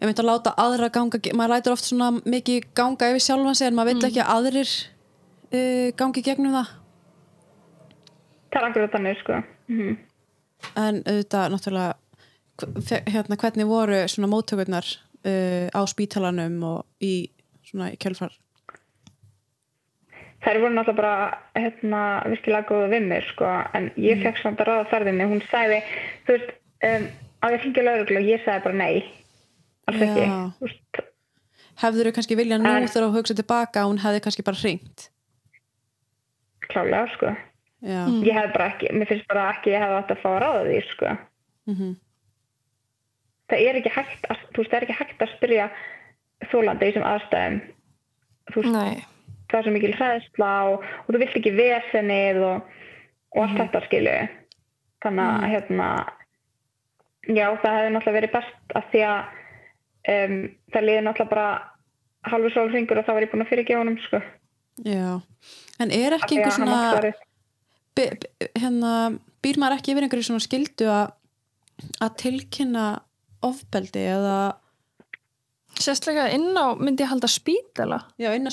ég 0.00 0.06
myndi 0.08 0.22
að 0.24 0.28
láta 0.30 0.54
aðra 0.64 0.88
ganga 0.92 1.20
maður 1.34 1.52
lætur 1.54 1.72
oft 1.76 1.84
svona 1.88 2.10
mikið 2.24 2.66
ganga 2.74 3.10
yfir 3.10 3.24
sjálfan 3.24 3.54
sig 3.58 3.66
en 3.70 3.78
maður 3.78 3.94
veit 3.94 4.08
ekki 4.10 4.22
að 4.24 4.32
aðrir 4.36 4.72
uh, 5.54 5.88
gangi 5.96 6.22
gegnum 6.26 6.56
það. 6.58 6.72
Það 8.52 8.60
er 8.60 8.68
akkurat 8.68 8.92
þannig 8.98 9.22
sko. 9.24 9.40
Mm 9.72 9.96
en 10.76 11.02
auðvitað 11.04 11.52
náttúrulega 11.54 11.94
hérna, 13.10 13.38
hvernig 13.40 13.66
voru 13.66 14.00
svona 14.10 14.30
móttökurnar 14.30 14.86
uh, 15.26 15.66
á 15.74 15.80
spítalanum 15.90 16.60
og 16.68 17.04
í 17.04 17.30
svona 17.66 17.90
í 17.94 17.98
kjölfar? 18.00 18.34
Þær 20.44 20.60
voru 20.60 20.76
náttúrulega 20.76 20.98
bara 21.00 21.14
hérna, 21.56 22.02
virkilega 22.28 22.68
góða 22.68 22.90
við 22.92 23.08
mér 23.08 23.26
sko. 23.30 23.48
En 23.74 23.88
ég 23.96 24.20
fekk 24.22 24.42
samt 24.42 24.60
að 24.60 24.70
ráða 24.70 24.90
ferðinni. 24.92 25.28
Hún 25.30 25.42
sagði, 25.48 25.80
þú 26.26 26.36
veist 26.36 26.52
um, 26.90 27.08
á 27.40 27.46
ég 27.54 27.64
hringi 27.64 27.86
lauruglu 27.86 28.20
og 28.20 28.28
ég 28.28 28.44
sagði 28.44 28.66
bara 28.68 28.80
nei. 28.82 29.00
Alls 29.88 30.04
ekki. 30.04 31.08
Hefður 31.80 32.10
þau 32.10 32.16
kannski 32.18 32.36
vilja 32.38 32.60
nú 32.60 32.70
En- 32.70 32.86
þegar 32.86 33.08
þú 33.08 33.16
hugsa 33.16 33.34
tilbaka 33.40 33.88
hún 33.88 33.98
hefði 34.04 34.22
kannski 34.24 34.44
bara 34.46 34.60
hringt? 34.60 35.08
Klálega 36.68 37.08
sko 37.16 37.32
já, 37.84 38.00
ég 38.24 38.32
hef 38.36 38.52
bara 38.56 38.70
ekki, 38.72 38.90
mér 38.96 39.10
finnst 39.12 39.28
bara 39.30 39.50
ekki 39.52 39.74
ég 39.74 39.84
hef 39.84 39.98
átt 39.98 40.14
að 40.16 40.22
fá 40.24 40.30
ráða 40.40 40.64
því 40.68 40.80
sko. 40.92 41.14
Mm 41.70 41.94
það 43.50 43.64
er 43.68 43.78
ekki 43.80 43.92
hægt 43.92 44.28
að, 44.32 44.44
þú 44.52 44.62
veist, 44.62 44.70
það 44.70 44.78
er 44.78 44.86
ekki 44.86 44.98
hægt 45.00 45.24
að 45.24 45.32
spyrja 45.34 45.66
þólandi 46.50 46.86
í 46.86 46.90
þessum 46.90 47.08
aðstæðum. 47.08 47.58
Þú 48.50 48.62
veist, 48.62 49.04
það 49.50 49.58
er 49.58 49.66
svo 49.66 49.74
mikil 49.74 49.92
hræðsla 49.98 50.52
og, 50.70 50.86
og 51.04 51.10
þú 51.10 51.20
vilt 51.22 51.38
ekki 51.40 51.54
vesenið 51.58 52.40
og, 52.44 52.72
og 53.34 53.44
allt 53.44 53.60
þetta 53.60 53.82
skilu 53.86 54.16
þannig 55.04 55.30
að 55.34 55.46
hérna 55.52 55.88
já 57.28 57.46
það 57.60 57.76
hefði 57.76 57.92
náttúrulega 57.92 58.16
verið 58.16 58.32
best 58.34 58.74
að 58.78 58.88
því 58.92 59.02
að 59.10 59.18
um, 60.14 60.38
það 60.72 60.86
liði 60.88 61.04
náttúrulega 61.04 61.34
bara 61.34 61.48
halvu 62.32 62.52
sól 62.54 62.66
hringur 62.72 63.00
og 63.00 63.06
þá 63.06 63.12
var 63.12 63.26
ég 63.26 63.32
búin 63.32 63.44
að 63.44 63.52
fyrirgefa 63.52 63.82
honum 63.82 64.00
sko. 64.00 64.20
Já. 64.84 65.08
En 65.82 65.92
er 65.92 66.16
ekki 66.16 66.38
einhver 66.38 66.56
svona 66.56 67.12
hérna, 67.98 68.92
býr 69.44 69.60
maður 69.60 69.78
ekki 69.78 69.94
yfir 69.94 70.06
einhverju 70.06 70.28
svona 70.28 70.44
skildu 70.44 70.88
að 70.90 71.12
að 72.02 72.16
tilkynna 72.22 72.84
ofbeldi 73.44 74.04
eða 74.14 74.36
sérstaklega 75.74 76.30
inn 76.36 76.54
á 76.54 76.78
myndi 76.78 77.02
ég 77.04 77.10
halda 77.10 77.30
spítala. 77.30 78.04
já, 78.18 78.30
inn 78.34 78.46
á 78.46 78.52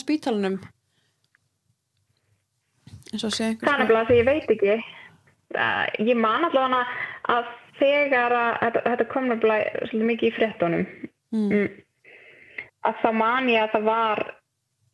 einhver 3.51 3.67
Það 3.67 3.73
er 3.73 3.81
nefnilega 3.83 4.07
því 4.07 4.17
ég 4.17 4.25
veit 4.25 4.51
ekki. 4.55 4.75
Uh, 5.51 5.85
ég 6.07 6.15
man 6.15 6.45
allavega 6.47 6.85
að 7.29 7.49
þegar 7.81 8.35
að 8.35 8.51
þetta, 8.61 8.83
þetta 8.89 9.07
kom 9.11 9.27
nefnilega 9.27 9.87
svolítið 9.89 10.07
mikið 10.11 10.29
í 10.29 10.35
fréttunum 10.37 10.85
mm. 11.35 11.65
að 12.87 13.01
þá 13.01 13.09
man 13.19 13.49
ég 13.51 13.65
að 13.65 13.73
það 13.75 13.87
var 13.89 14.21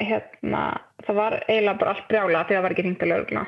hérna, 0.02 0.64
það 1.06 1.20
var 1.22 1.38
eiginlega 1.44 1.80
bara 1.84 1.94
allt 1.94 2.10
brjála 2.10 2.44
því 2.48 2.58
það 2.58 2.66
var 2.66 2.76
ekki 2.76 2.86
hringt 2.88 3.06
að 3.06 3.14
lögna 3.14 3.46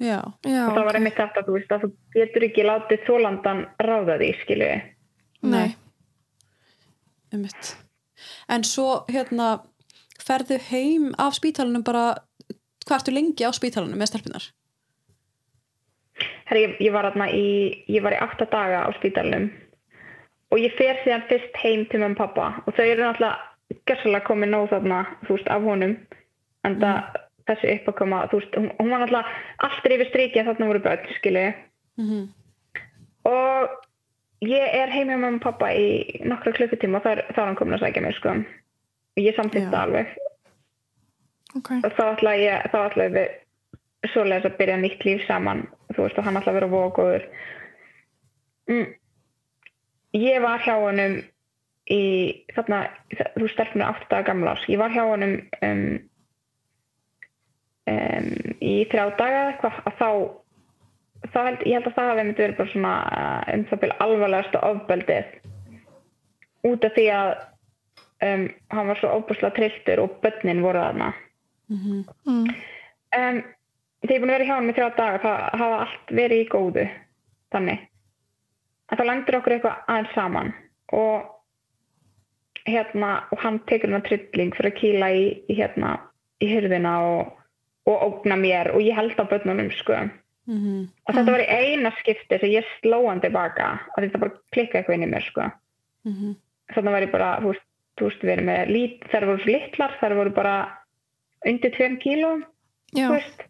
já, 0.00 0.18
Já, 0.46 0.62
og 0.68 0.76
það 0.76 0.86
var 0.88 0.98
einmitt 0.98 1.18
þetta 1.18 1.44
þú 1.46 1.58
veist 1.58 1.74
að 1.74 1.84
þú 1.84 1.92
getur 2.16 2.48
ekki 2.48 2.66
látið 2.66 3.04
þólandan 3.08 3.62
ráða 3.82 4.18
því 4.22 4.32
skilju 4.42 4.72
Nei, 5.42 5.74
einmitt. 7.34 7.72
En 8.46 8.62
svo 8.62 9.02
hérna 9.10 9.56
ferðu 10.22 10.60
heim 10.70 11.10
af 11.18 11.34
spítalunum 11.34 11.82
bara 11.82 12.12
hvað 12.86 12.98
ertu 12.98 13.14
lengi 13.14 13.46
á 13.46 13.50
spítalunum 13.54 13.98
með 13.98 14.12
stelpunar 14.12 14.50
Herri, 16.46 16.62
ég, 16.66 16.76
ég 16.84 16.94
var 16.94 17.08
þarna 17.10 17.28
í 17.34 17.46
ég 17.90 18.04
var 18.04 18.14
í 18.14 18.20
átta 18.22 18.46
daga 18.52 18.84
á 18.86 18.90
spítalunum 18.98 19.50
og 20.52 20.60
ég 20.60 20.74
fer 20.78 21.00
síðan 21.02 21.26
fyrst 21.30 21.58
heim 21.62 21.86
til 21.90 22.02
og 22.04 22.16
pappa 22.18 22.52
og 22.66 22.76
þau 22.76 22.84
eru 22.84 23.06
náttúrulega 23.06 23.80
gerðslega 23.88 24.26
komið 24.28 24.52
nóg 24.52 24.70
þarna 24.72 25.02
þú 25.24 25.36
veist 25.36 25.52
af 25.54 25.66
honum 25.66 25.94
en 26.68 26.78
það 26.82 27.20
þessi 27.48 27.74
upp 27.76 27.90
að 27.90 27.98
koma 27.98 28.22
þú 28.30 28.40
veist 28.40 28.56
hún, 28.58 28.70
var 28.78 29.02
náttúrulega 29.02 29.36
alltaf 29.66 29.94
yfir 29.96 30.10
striki 30.10 30.40
að 30.40 30.50
þarna 30.50 30.68
voru 30.70 30.82
börn 30.86 31.14
skilju 31.18 31.46
mm 31.52 32.06
-hmm. 32.08 32.24
og 33.30 33.68
ég 34.48 34.74
er 34.80 34.94
heim 34.94 35.08
hjá 35.08 35.16
mömmu 35.16 35.40
og 35.40 35.42
pappa 35.42 35.72
í 35.72 36.20
nokkra 36.24 36.52
klukkutíma 36.52 36.98
og 36.98 37.04
þá 37.04 37.10
er, 37.10 37.24
hann 37.36 37.56
komin 37.56 37.74
að 37.74 37.84
sækja 37.84 38.02
mig 38.02 38.14
sko 38.14 38.28
og 38.30 39.18
ég 39.18 39.36
samþýtti 39.36 39.68
Já. 39.68 39.72
það 39.72 39.82
alveg 39.82 40.06
ok. 41.56 41.70
og 41.84 41.92
þá 41.98 42.04
ætla 42.12 42.36
ég 42.36 42.70
þá 42.72 42.78
ætla 42.86 43.08
við 43.08 43.28
svoleiðis 44.12 44.50
að 44.50 44.56
byrja 44.58 44.76
nýtt 44.76 45.04
líf 45.04 45.26
saman 45.26 45.68
þú 45.94 46.02
veist 46.02 46.18
og 46.18 46.24
hann 46.24 46.36
ætla 46.36 46.52
að 46.52 46.54
vera 46.54 46.74
voða 46.74 46.94
góður 46.96 47.24
mm. 48.68 48.86
ég 50.12 50.42
var 50.42 50.58
hjá 50.58 50.74
honum 50.78 51.22
í 51.90 52.02
þarna, 52.54 52.84
þú 53.36 53.48
stelpnir 53.50 53.88
8 53.88 54.08
daga 54.10 54.28
gamla. 54.30 54.54
Ég 54.70 54.80
var 54.80 54.92
hjá 54.94 55.02
honum 55.06 55.38
um, 55.64 55.84
um, 57.90 58.28
í 58.62 58.74
þrjá 58.90 59.04
daga 59.18 59.40
eða 59.40 59.52
eitthvað 59.52 59.78
að 59.88 59.96
þá, 59.98 60.10
þá 61.32 61.38
held, 61.46 61.64
ég 61.66 61.78
held 61.78 61.88
að 61.88 61.96
það 61.96 62.10
hafi 62.10 62.26
myndi 62.26 62.44
verið 62.44 62.60
bara 62.60 62.72
svona 62.74 62.92
uh, 63.06 63.54
um 63.54 63.64
það 63.70 63.82
byrja 63.84 63.98
alvarlegasta 64.06 64.62
ofbeldið. 64.68 65.32
Út 66.70 66.86
af 66.86 66.94
því 66.96 67.06
að 67.16 67.32
um, 68.28 68.46
hann 68.76 68.92
var 68.92 69.00
svo 69.00 69.16
óbúslega 69.18 69.56
trilltur 69.58 70.04
og 70.04 70.18
börnin 70.22 70.64
voru 70.64 70.84
þarna. 70.84 71.12
mm. 72.28 72.52
Um, 73.12 73.42
þegar 74.02 74.12
ég 74.12 74.16
er 74.16 74.22
búin 74.22 74.30
að 74.30 74.36
vera 74.36 74.48
hjá 74.48 74.54
hann 74.56 74.68
með 74.68 74.78
þrjá 74.78 74.90
daga 74.96 75.22
það 75.22 75.42
hafa 75.62 75.80
allt 75.86 76.16
verið 76.22 76.44
í 76.44 76.48
góðu. 76.52 76.88
Þannig. 77.52 77.86
En 78.88 78.98
þá 78.98 79.04
lendur 79.08 79.38
okkur 79.38 79.56
eitthvað 79.56 79.92
aðeins 79.92 80.14
saman. 80.16 80.52
Og 80.92 81.30
hérna 82.68 83.12
og 83.32 83.40
hann 83.42 83.60
tekur 83.66 83.92
hann 83.92 84.04
trilling 84.06 84.54
fyrir 84.56 84.72
að 84.72 84.78
kýla 84.78 85.08
í, 85.16 85.22
í 85.50 85.56
hérna 85.58 85.94
í 86.42 86.50
hyrðina 86.50 86.92
og, 87.06 87.32
og 87.86 88.02
ógna 88.06 88.36
mér 88.38 88.72
og 88.74 88.82
ég 88.84 88.96
held 88.96 89.18
á 89.18 89.24
börnunum 89.26 89.70
sko. 89.78 90.08
Mhm. 90.46 90.88
og 91.06 91.14
þetta 91.14 91.30
var 91.30 91.40
í 91.40 91.52
eina 91.54 91.90
skipti 92.00 92.38
sem 92.40 92.50
ég 92.50 92.64
sló 92.80 93.06
hann 93.06 93.20
tilbaka 93.22 93.78
og 93.96 94.02
þetta 94.02 94.18
bara 94.18 94.38
klikka 94.50 94.78
eitthvað 94.78 94.94
inn 94.94 95.06
í 95.06 95.12
mér 95.12 95.22
sko. 95.22 95.50
Mhm. 96.04 96.36
þannig 96.74 96.92
var 96.92 97.02
ég 97.02 97.12
bara, 97.12 97.40
þú 97.40 97.54
veist, 98.02 98.22
við 98.22 98.32
erum 98.32 98.46
með 98.46 98.68
lít, 98.68 99.04
þær 99.10 99.26
voru 99.26 99.42
svo 99.42 99.52
litlar, 99.52 99.92
þær 100.00 100.14
voru 100.16 100.30
bara 100.34 100.78
undir 101.46 101.70
2 101.70 101.98
kílóum 102.02 102.44
Já, 102.92 103.08
þú 103.08 103.12
veist. 103.12 103.42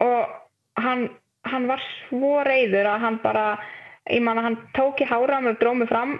Og 0.00 0.28
hann, 0.76 1.10
hann 1.44 1.66
var 1.66 1.82
svo 2.08 2.42
reyður 2.42 2.86
að 2.86 3.00
hann 3.00 3.18
bara 3.22 3.60
ég 4.08 4.22
man 4.22 4.38
að 4.38 4.48
hann 4.48 4.58
tók 4.76 5.00
í 5.02 5.08
hára 5.08 5.38
á 5.38 5.42
mér 5.42 5.54
og 5.54 5.60
dróð 5.60 5.78
mig 5.80 5.88
fram 5.88 6.18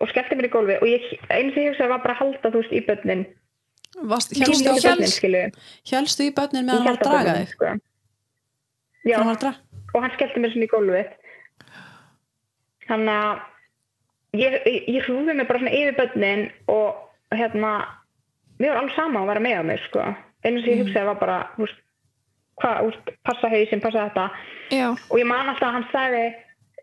og 0.00 0.10
skellti 0.10 0.36
mér 0.36 0.48
í 0.48 0.52
gólfi 0.52 0.76
og 0.80 0.88
ég, 0.88 1.06
eins 1.30 1.54
og 1.54 1.62
ég 1.62 1.70
hugsaði 1.72 1.92
var 1.92 2.02
bara 2.02 2.16
að 2.16 2.22
halda 2.22 2.50
þú 2.50 2.62
veist 2.62 2.74
í 2.74 2.84
börnin 2.88 3.24
Helstu, 5.90 6.26
í 6.26 6.32
börnin 6.34 6.64
Ég 6.64 6.66
meðan 6.66 6.74
hann 6.74 6.86
var 6.86 6.96
hélt 6.96 7.04
að 7.04 7.12
draga 7.12 7.34
þig 7.38 7.52
sko. 7.54 7.72
já, 9.04 9.16
hann 9.18 9.30
var 9.30 9.40
draga? 9.44 9.82
Og 9.94 10.02
hann 10.02 10.14
skellti 10.16 10.42
mér 10.42 10.54
svona 10.54 10.66
í 10.66 10.72
gólfið. 10.72 11.12
Þannig 12.88 13.14
að 13.14 14.40
ég, 14.40 14.56
ég, 14.66 14.78
ég 14.96 15.06
hrúði 15.06 15.36
mig 15.38 15.48
bara 15.48 15.62
svona 15.62 15.76
yfir 15.78 15.98
börnin 16.00 16.46
og 16.74 17.36
hérna 17.38 17.72
við 18.58 18.70
varum 18.70 18.82
alveg 18.82 18.96
sama 18.98 19.22
að 19.22 19.30
vera 19.32 19.44
með 19.46 19.58
á 19.58 19.64
mig 19.70 19.82
sko. 19.86 20.06
einu 20.44 20.60
sem 20.60 20.74
ég 20.74 20.82
hugsaði 20.82 21.08
var 21.08 21.20
bara 21.22 21.38
hvað, 21.54 22.80
þú 22.80 22.88
veist, 22.90 23.12
passa 23.24 23.50
hausinn, 23.50 23.82
passa 23.82 24.08
þetta. 24.08 24.26
Já, 24.74 24.88
og 24.92 25.16
ég 25.18 25.28
man 25.30 25.48
alltaf 25.48 25.70
að 25.70 25.76
hann 25.78 25.88
sagði 25.92 26.24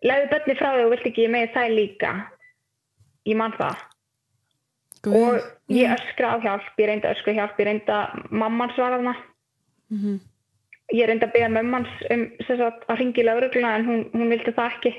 leiðu 0.08 0.32
börni 0.32 0.58
frá 0.58 0.70
þig 0.74 0.86
og 0.86 0.94
vilt 0.96 1.08
ekki 1.12 1.28
með 1.32 1.54
það 1.56 1.76
líka? 1.78 2.12
Ég 3.30 3.38
man 3.38 3.54
það. 3.60 3.84
Og 5.08 5.42
ég 5.70 5.90
öskra 5.96 6.36
á 6.36 6.38
hjálp, 6.44 6.68
ég 6.78 6.86
reyndi 6.88 7.08
að 7.08 7.16
öskra 7.16 7.34
hjálp 7.34 7.58
ég 7.60 7.66
reyndi 7.66 7.92
að 7.92 8.32
mamman 8.32 8.74
svara 8.76 8.98
hana 9.02 9.16
Mhm. 9.92 10.20
ég 10.94 11.08
reyndi 11.08 11.26
að 11.26 11.34
beða 11.34 11.50
mömmans 11.52 11.90
um 12.12 12.28
sagt, 12.48 12.86
að 12.88 12.98
ringi 13.00 13.24
lögregluna 13.24 13.76
en 13.76 13.86
hún, 13.86 14.12
hún 14.14 14.30
vildi 14.30 14.52
það 14.54 14.72
ekki 14.76 14.94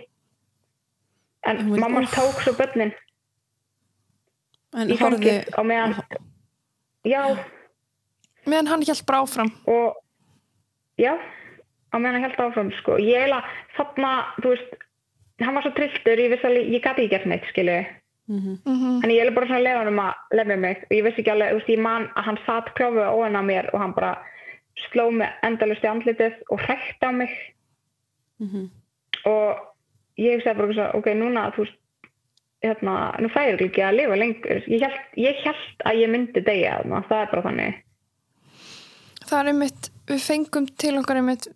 en 1.45 1.57
Hún 1.57 1.81
mamman 1.81 2.05
Úff. 2.05 2.15
tók 2.15 2.43
svo 2.43 2.53
börnin 2.53 2.93
En 4.75 4.89
í 4.89 4.97
horfði 4.97 5.45
fangið 5.45 5.49
á 5.59 5.63
meðan 5.63 5.95
já 7.05 7.23
meðan 8.47 8.67
hann 8.67 8.83
hjælt 8.83 9.07
bara 9.07 9.23
áfram 9.23 9.51
og 9.67 9.97
já, 10.99 11.13
á 11.93 11.97
meðan 11.99 12.15
hann 12.21 12.23
held 12.31 12.37
áfram 12.41 12.71
sko. 12.79 12.97
ég 12.99 13.17
eiginlega 13.17 13.45
þarna 13.77 14.13
þú 14.41 14.49
veist, 14.55 14.73
hann 15.41 15.55
var 15.55 15.63
svo 15.63 15.73
trilltur 15.77 16.17
ég 16.19 16.31
vissi 16.33 16.47
alveg, 16.47 16.71
ég 16.73 16.83
gati 16.83 17.03
ekki 17.05 17.11
gert 17.11 17.27
neitt 17.27 17.45
skilu 17.53 17.85
Mm 18.31 18.59
en 19.03 19.11
ég 19.11 19.19
eiginlega 19.19 19.35
bara 19.35 19.47
svona 19.47 19.63
lefa 19.63 19.79
hann 19.79 19.93
um 19.93 19.99
að 19.99 20.37
lemja 20.39 20.57
mig. 20.57 20.85
Og 20.91 20.95
ég 20.97 21.05
vissi 21.05 21.21
ekki 21.23 21.33
alveg, 21.33 21.51
þú 21.51 21.59
veist, 21.59 21.73
ég 21.73 21.83
man 21.83 22.09
að 22.17 22.27
hann 22.29 22.39
satt 22.47 22.75
klófið 22.79 23.09
á 23.11 23.15
hann 23.19 23.41
á 23.41 23.43
mér 23.43 23.71
og 23.73 23.81
hann 23.81 23.95
bara 23.97 24.13
sló 24.87 25.11
mig 25.11 25.29
endalust 25.43 25.85
í 25.85 25.91
andlitið 25.91 26.39
og 26.51 26.61
hrækt 26.61 27.03
á 27.03 27.11
mig. 27.13 27.31
Mhm. 28.41 28.71
og 29.25 29.59
ég 30.19 30.35
hugsaði 30.35 30.57
bara 30.59 30.75
svo, 30.75 30.99
ok, 30.99 31.07
núna 31.15 31.53
þú 31.55 31.65
veist, 31.65 31.79
hérna, 32.63 32.95
nú 33.23 33.29
fæður 33.31 33.65
ekki 33.67 33.83
að 33.83 33.97
lifa 33.97 34.17
lengur. 34.19 34.63
Ég 34.67 34.83
held, 34.83 35.01
ég 35.17 35.43
held 35.45 35.85
að 35.87 35.99
ég 36.03 36.11
myndi 36.11 36.43
degja 36.43 36.79
þarna, 36.79 37.03
það 37.09 37.23
er 37.23 37.31
bara 37.31 37.43
þannig. 37.43 37.83
Það 39.27 39.39
er 39.39 39.51
einmitt, 39.53 39.91
við 40.07 40.25
fengum 40.27 40.67
til 40.67 40.99
okkar 40.99 41.21
einmitt 41.21 41.49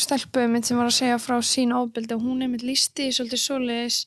stelpu 0.00 0.40
einmitt 0.40 0.68
sem 0.68 0.78
var 0.80 0.88
að 0.88 0.98
segja 0.98 1.18
frá 1.20 1.36
sín 1.44 1.74
ofbeldi 1.76 2.16
og 2.16 2.24
hún 2.24 2.44
einmitt 2.44 2.64
lísti 2.64 3.08
í 3.08 3.14
svolítið 3.16 3.42
svoleiðis 3.42 3.98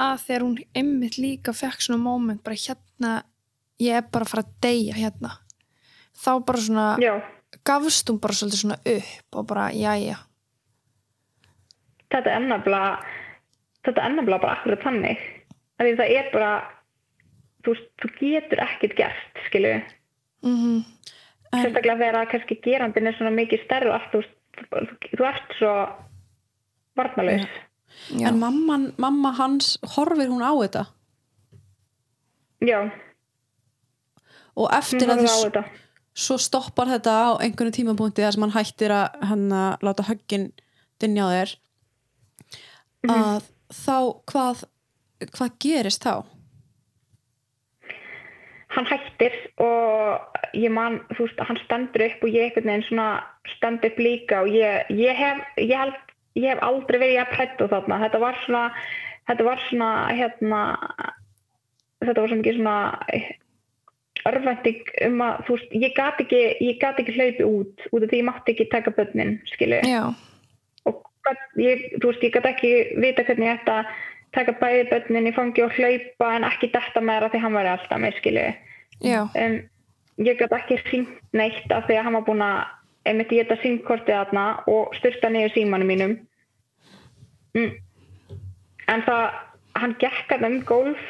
að 0.00 0.24
þegar 0.26 0.44
hún 0.46 0.58
einmitt 0.78 1.18
líka 1.20 1.54
fekk 1.56 1.84
svona 1.84 2.02
moment 2.02 2.42
bara 2.44 2.58
hérna, 2.58 3.12
ég 3.82 3.98
er 3.98 4.06
bara 4.12 4.26
að 4.26 4.32
fara 4.32 4.44
að 4.46 4.52
deyja 4.64 4.98
hérna. 4.98 5.32
Þá 6.22 6.32
bara 6.46 6.64
svona, 6.66 6.86
já, 7.02 7.14
gafst 7.66 8.10
hún 8.10 8.20
bara 8.22 8.36
svolítið 8.36 8.62
svona 8.62 8.78
upp 8.96 9.38
og 9.40 9.48
bara, 9.50 9.70
jæja. 9.76 10.20
Þetta 12.12 12.34
er 12.36 12.44
nefnilega 12.44 12.92
þetta 13.86 14.04
er 14.04 14.14
nefnilega 14.16 14.44
bara 14.44 14.56
akkurat 14.58 14.86
þannig. 14.86 15.26
Því 15.82 15.94
það 15.98 16.14
er 16.14 16.28
bara 16.32 16.52
þú, 17.66 17.76
þú 18.00 18.10
getur 18.20 18.62
ekkert 18.66 18.98
gert 18.98 19.46
skilu, 19.48 19.76
mm 20.46 20.82
En- 21.52 21.66
sérstaklega 21.66 21.98
þegar 22.00 22.30
kannski 22.30 22.56
gerandin 22.64 23.06
er 23.06 23.16
svona 23.18 23.30
mikið 23.36 23.66
allt, 23.92 24.08
þú, 24.12 24.22
þú, 24.56 24.86
þú 25.18 25.26
ert 25.28 25.56
svo 25.58 25.72
varnalaus 26.96 27.44
já, 28.10 28.28
En 28.28 28.38
mamman, 28.38 28.92
mamma 28.98 29.32
hans, 29.38 29.78
horfir 29.96 30.28
hún 30.28 30.42
á 30.42 30.52
þetta? 30.62 30.86
já, 32.62 32.90
Og 34.56 34.68
eftir 34.76 35.08
að 35.08 35.22
þess, 35.24 35.70
svo 36.12 36.36
stoppar 36.36 36.90
þetta 36.92 37.12
á 37.24 37.28
einhvern 37.40 37.72
tímapunkti 37.72 38.20
þar 38.20 38.34
sem 38.36 38.42
hann 38.44 38.52
hættir 38.56 38.92
að 38.92 39.22
hann 39.30 39.46
að 39.52 39.86
láta 39.86 40.04
höggin 40.04 40.50
dinja 41.00 41.30
þér 41.30 41.54
að 43.08 43.48
þá 43.72 43.96
hvað 44.28 44.64
hvað 45.32 45.56
gerist 45.62 46.04
þá? 46.04 46.24
hann 48.72 48.88
hættir 48.88 49.34
og 49.60 50.38
ég 50.56 50.72
man, 50.72 51.00
þú 51.16 51.26
veist, 51.26 51.40
hann 51.48 51.60
stendur 51.64 52.06
upp 52.06 52.22
og 52.24 52.32
ég 52.32 52.46
einhvern 52.48 52.70
veginn 52.70 52.86
svona 52.86 53.08
stend 53.56 53.84
upp 53.84 53.98
líka 54.00 54.42
og 54.44 54.48
ég, 54.52 54.88
ég 54.96 55.16
hef 55.16 55.42
ég 55.60 55.76
held, 55.76 55.98
ég 56.38 56.48
hef 56.48 56.62
aldrei 56.64 56.98
verið 56.98 57.22
að 57.22 57.32
prættu 57.36 57.68
þarna, 57.70 58.00
þetta 58.06 58.22
var 58.22 58.38
svona 58.44 58.64
þetta 59.28 59.46
var 59.46 59.62
svona, 59.68 59.90
hérna 60.10 60.60
þetta 62.02 62.20
var 62.20 62.32
svona 62.32 62.42
ekki 62.42 62.56
svona 62.58 62.76
örvænting 64.28 64.92
um 65.08 65.22
að, 65.24 65.40
þú 65.46 65.56
veist, 65.56 65.74
ég 65.82 65.94
gat 65.96 66.20
ekki 66.22 66.42
ekki 67.02 67.16
hlaupi 67.16 67.46
út, 67.46 67.86
út 67.90 68.04
af 68.04 68.10
því 68.10 68.20
ég 68.20 68.28
mátti 68.28 68.54
ekki 68.54 68.68
taka 68.70 68.94
börnin, 68.94 69.36
skilu 69.50 69.80
já, 69.86 70.02
og 70.86 71.02
ég, 71.58 71.88
þú 71.98 72.10
veist, 72.10 72.26
ég 72.26 72.34
gat 72.36 72.48
ekki 72.52 72.72
vita 73.02 73.26
hvernig 73.26 73.66
að 73.70 73.90
taka 74.36 74.54
bæði 74.60 74.84
börnin 74.92 75.30
í 75.30 75.34
fangi 75.36 75.64
og 75.64 75.74
hlaupa 75.76 76.30
en 76.36 76.46
ekki 76.48 76.70
detta 76.74 77.02
með 77.02 77.26
það 77.26 77.34
því 77.34 77.42
hann 77.46 77.58
væri 77.58 77.72
alltaf 77.72 78.04
með, 78.04 78.20
skilu 78.20 78.46
já, 79.02 79.20
um, 79.26 79.58
ég 80.22 80.38
gæti 80.38 80.58
ekki 80.60 80.80
hringt 80.86 81.18
neitt 81.34 81.74
af 81.74 81.88
því 81.88 81.98
að 81.98 82.08
hann 82.08 82.18
var 82.20 82.26
búinn 82.28 82.46
að 82.46 82.62
einmitt 83.06 83.32
ég 83.34 83.42
geta 83.48 83.56
símkortið 83.62 84.14
þarna 84.14 84.44
og 84.70 84.94
styrta 84.98 85.30
niður 85.30 85.54
símanum 85.56 85.88
mínum. 85.90 86.18
Mm. 87.54 87.72
en 88.88 89.02
það 89.02 89.30
hann 89.76 89.94
gekk 90.00 90.30
hann 90.30 90.44
um 90.48 90.60
gólf. 90.68 91.02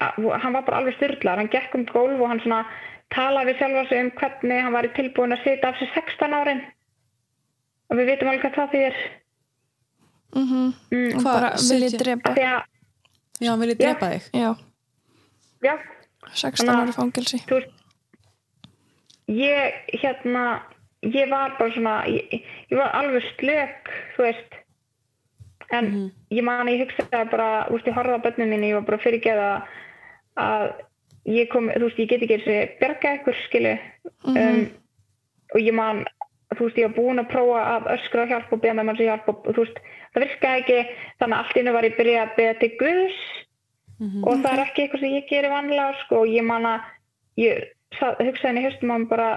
Hann 0.00 0.52
var 0.54 0.62
bara 0.64 0.78
alveg 0.80 0.94
styrlar 0.96 1.36
hann 1.38 1.48
gekk 1.52 1.74
um 1.74 1.84
gólf 1.86 2.20
og 2.20 2.28
hann 2.30 2.40
svona 2.40 2.64
talaði 3.14 3.50
við 3.52 3.58
sjálfa 3.58 3.88
sig 3.88 4.00
um 4.04 4.10
hvernig 4.20 4.62
hann 4.62 4.72
var 4.72 4.88
tilbúin 4.96 5.34
að 5.36 5.42
sita 5.44 5.68
af 5.68 5.80
sér 5.80 5.90
16 5.94 6.34
árin. 6.38 6.62
Og 7.90 7.98
við 7.98 8.06
vitum 8.12 8.28
alveg 8.30 8.44
hvað 8.44 8.54
það 8.58 8.72
þýðir. 8.74 8.96
Mhm. 10.30 10.74
Mm. 10.92 11.14
og 11.16 11.22
Hvað, 11.22 11.24
bara 11.34 11.50
viljið 11.58 11.90
setja- 11.90 12.04
drepa 12.04 12.34
því 12.36 12.44
að, 12.54 12.62
Já, 13.40 13.56
vilja 13.56 13.74
Já. 13.74 13.80
drepa 13.80 14.06
þig. 14.12 14.24
Já, 14.36 14.50
já, 15.64 15.74
16 16.34 16.66
Þannig 16.66 16.70
að- 16.70 16.86
ári 16.86 16.92
fangelsi. 17.00 17.38
þú 17.48 17.54
veist 17.56 17.72
ég 19.30 19.96
hérna 20.02 20.44
ég 21.06 21.30
var 21.30 21.54
bara 21.58 21.72
svona 21.72 21.94
ég, 22.10 22.42
ég 22.68 22.76
var 22.76 22.92
alveg 22.98 23.24
slök 23.36 23.92
þú 24.16 24.26
veist. 24.26 24.58
En 25.70 25.90
ég 26.34 26.42
man 26.42 26.66
að 26.66 26.74
ég 26.74 26.84
hugsaði 26.84 27.30
bara 27.30 27.50
þú 27.68 27.76
veist 27.76 27.90
ég 27.90 27.98
horfði 27.98 28.18
á 28.18 28.24
börnum 28.26 28.50
minni 28.50 28.72
ég 28.72 28.78
var 28.80 28.88
bara 28.88 29.02
fyrirgeða 29.04 29.50
að 30.40 30.66
ég 31.30 31.50
kom 31.52 31.70
þú 31.70 31.86
veist 31.86 32.02
ég 32.02 32.10
get 32.10 32.24
ekki 32.26 32.40
þessi 32.40 32.58
bjarga 32.80 33.14
ykkur 33.20 33.38
skilu 33.46 33.76
um, 34.34 34.64
og 35.54 35.60
ég 35.60 35.76
man 35.76 36.04
þú 36.56 36.66
veist 36.66 36.80
ég 36.80 36.90
var 36.90 36.96
búin 36.98 37.22
að 37.22 37.30
prófa 37.30 37.62
að 37.76 37.90
öskra 37.94 38.26
hjálp 38.26 38.52
og 38.52 38.62
beða 38.62 38.78
með 38.80 38.88
mann 38.88 38.98
sem 38.98 39.10
hjálp 39.10 39.30
og 39.30 39.50
þú 39.54 39.62
veist 39.62 39.82
það 40.10 40.24
virkaði 40.26 40.62
ekki. 40.62 40.80
Þannig 41.20 41.36
að 41.36 41.44
allt 41.44 41.60
innu 41.60 41.74
var 41.76 41.86
ég 41.86 41.98
byrjað 41.98 42.24
að 42.24 42.36
beða 42.38 42.56
til 42.60 42.70
Guðs. 42.80 43.20
Og 44.24 44.40
það 44.40 44.52
er 44.52 44.62
ekki 44.64 44.82
eitthvað 44.82 45.02
sem 45.04 45.14
ég 45.14 45.28
gerir 45.28 45.52
vanlega 45.52 45.90
sko, 46.04 46.22
og 46.24 46.30
ég 46.32 46.44
man 46.46 46.66
að 46.66 46.86
ég 47.36 47.66
sað, 47.98 48.20
hugsaði 48.22 48.48
henni 48.50 48.62
í 48.62 48.68
höstum 48.68 48.94
að 48.94 49.06
bara 49.10 49.28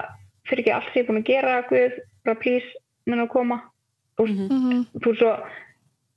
fyrir 0.49 0.63
ekki 0.63 0.73
allt 0.75 0.89
sem 0.91 0.99
ég 0.99 1.03
er 1.03 1.09
búin 1.09 1.21
að 1.21 1.29
gera 1.29 1.61
Guð, 1.69 1.99
bara 2.27 2.41
please, 2.41 2.81
menn 3.09 3.23
að 3.23 3.31
koma? 3.33 3.59
Þú 4.17 4.27
veist, 4.27 4.41
mhm, 4.53 4.83
þú 4.99 5.13
veist 5.13 5.23
svo 5.23 5.31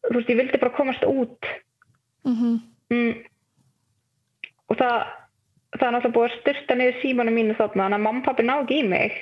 þú 0.06 0.18
veist, 0.18 0.32
ég 0.32 0.40
vildi 0.40 0.60
bara 0.62 0.76
komast 0.76 1.06
út. 1.08 1.52
Mhm, 2.26 2.60
mm, 2.90 3.14
og 4.70 4.76
það 4.76 4.98
það 5.76 5.86
er 5.86 5.92
náttúrulega 5.94 6.16
búið 6.16 6.28
að 6.28 6.36
styrta 6.40 6.76
niður 6.76 7.00
símanum 7.02 7.36
mínu 7.36 7.56
þarna 7.58 7.82
þannig 7.84 7.98
að 7.98 8.04
mamma 8.06 8.20
og 8.20 8.26
pappi 8.26 8.44
ná 8.46 8.54
ekki 8.62 8.78
í 8.80 8.88
mig. 8.88 9.18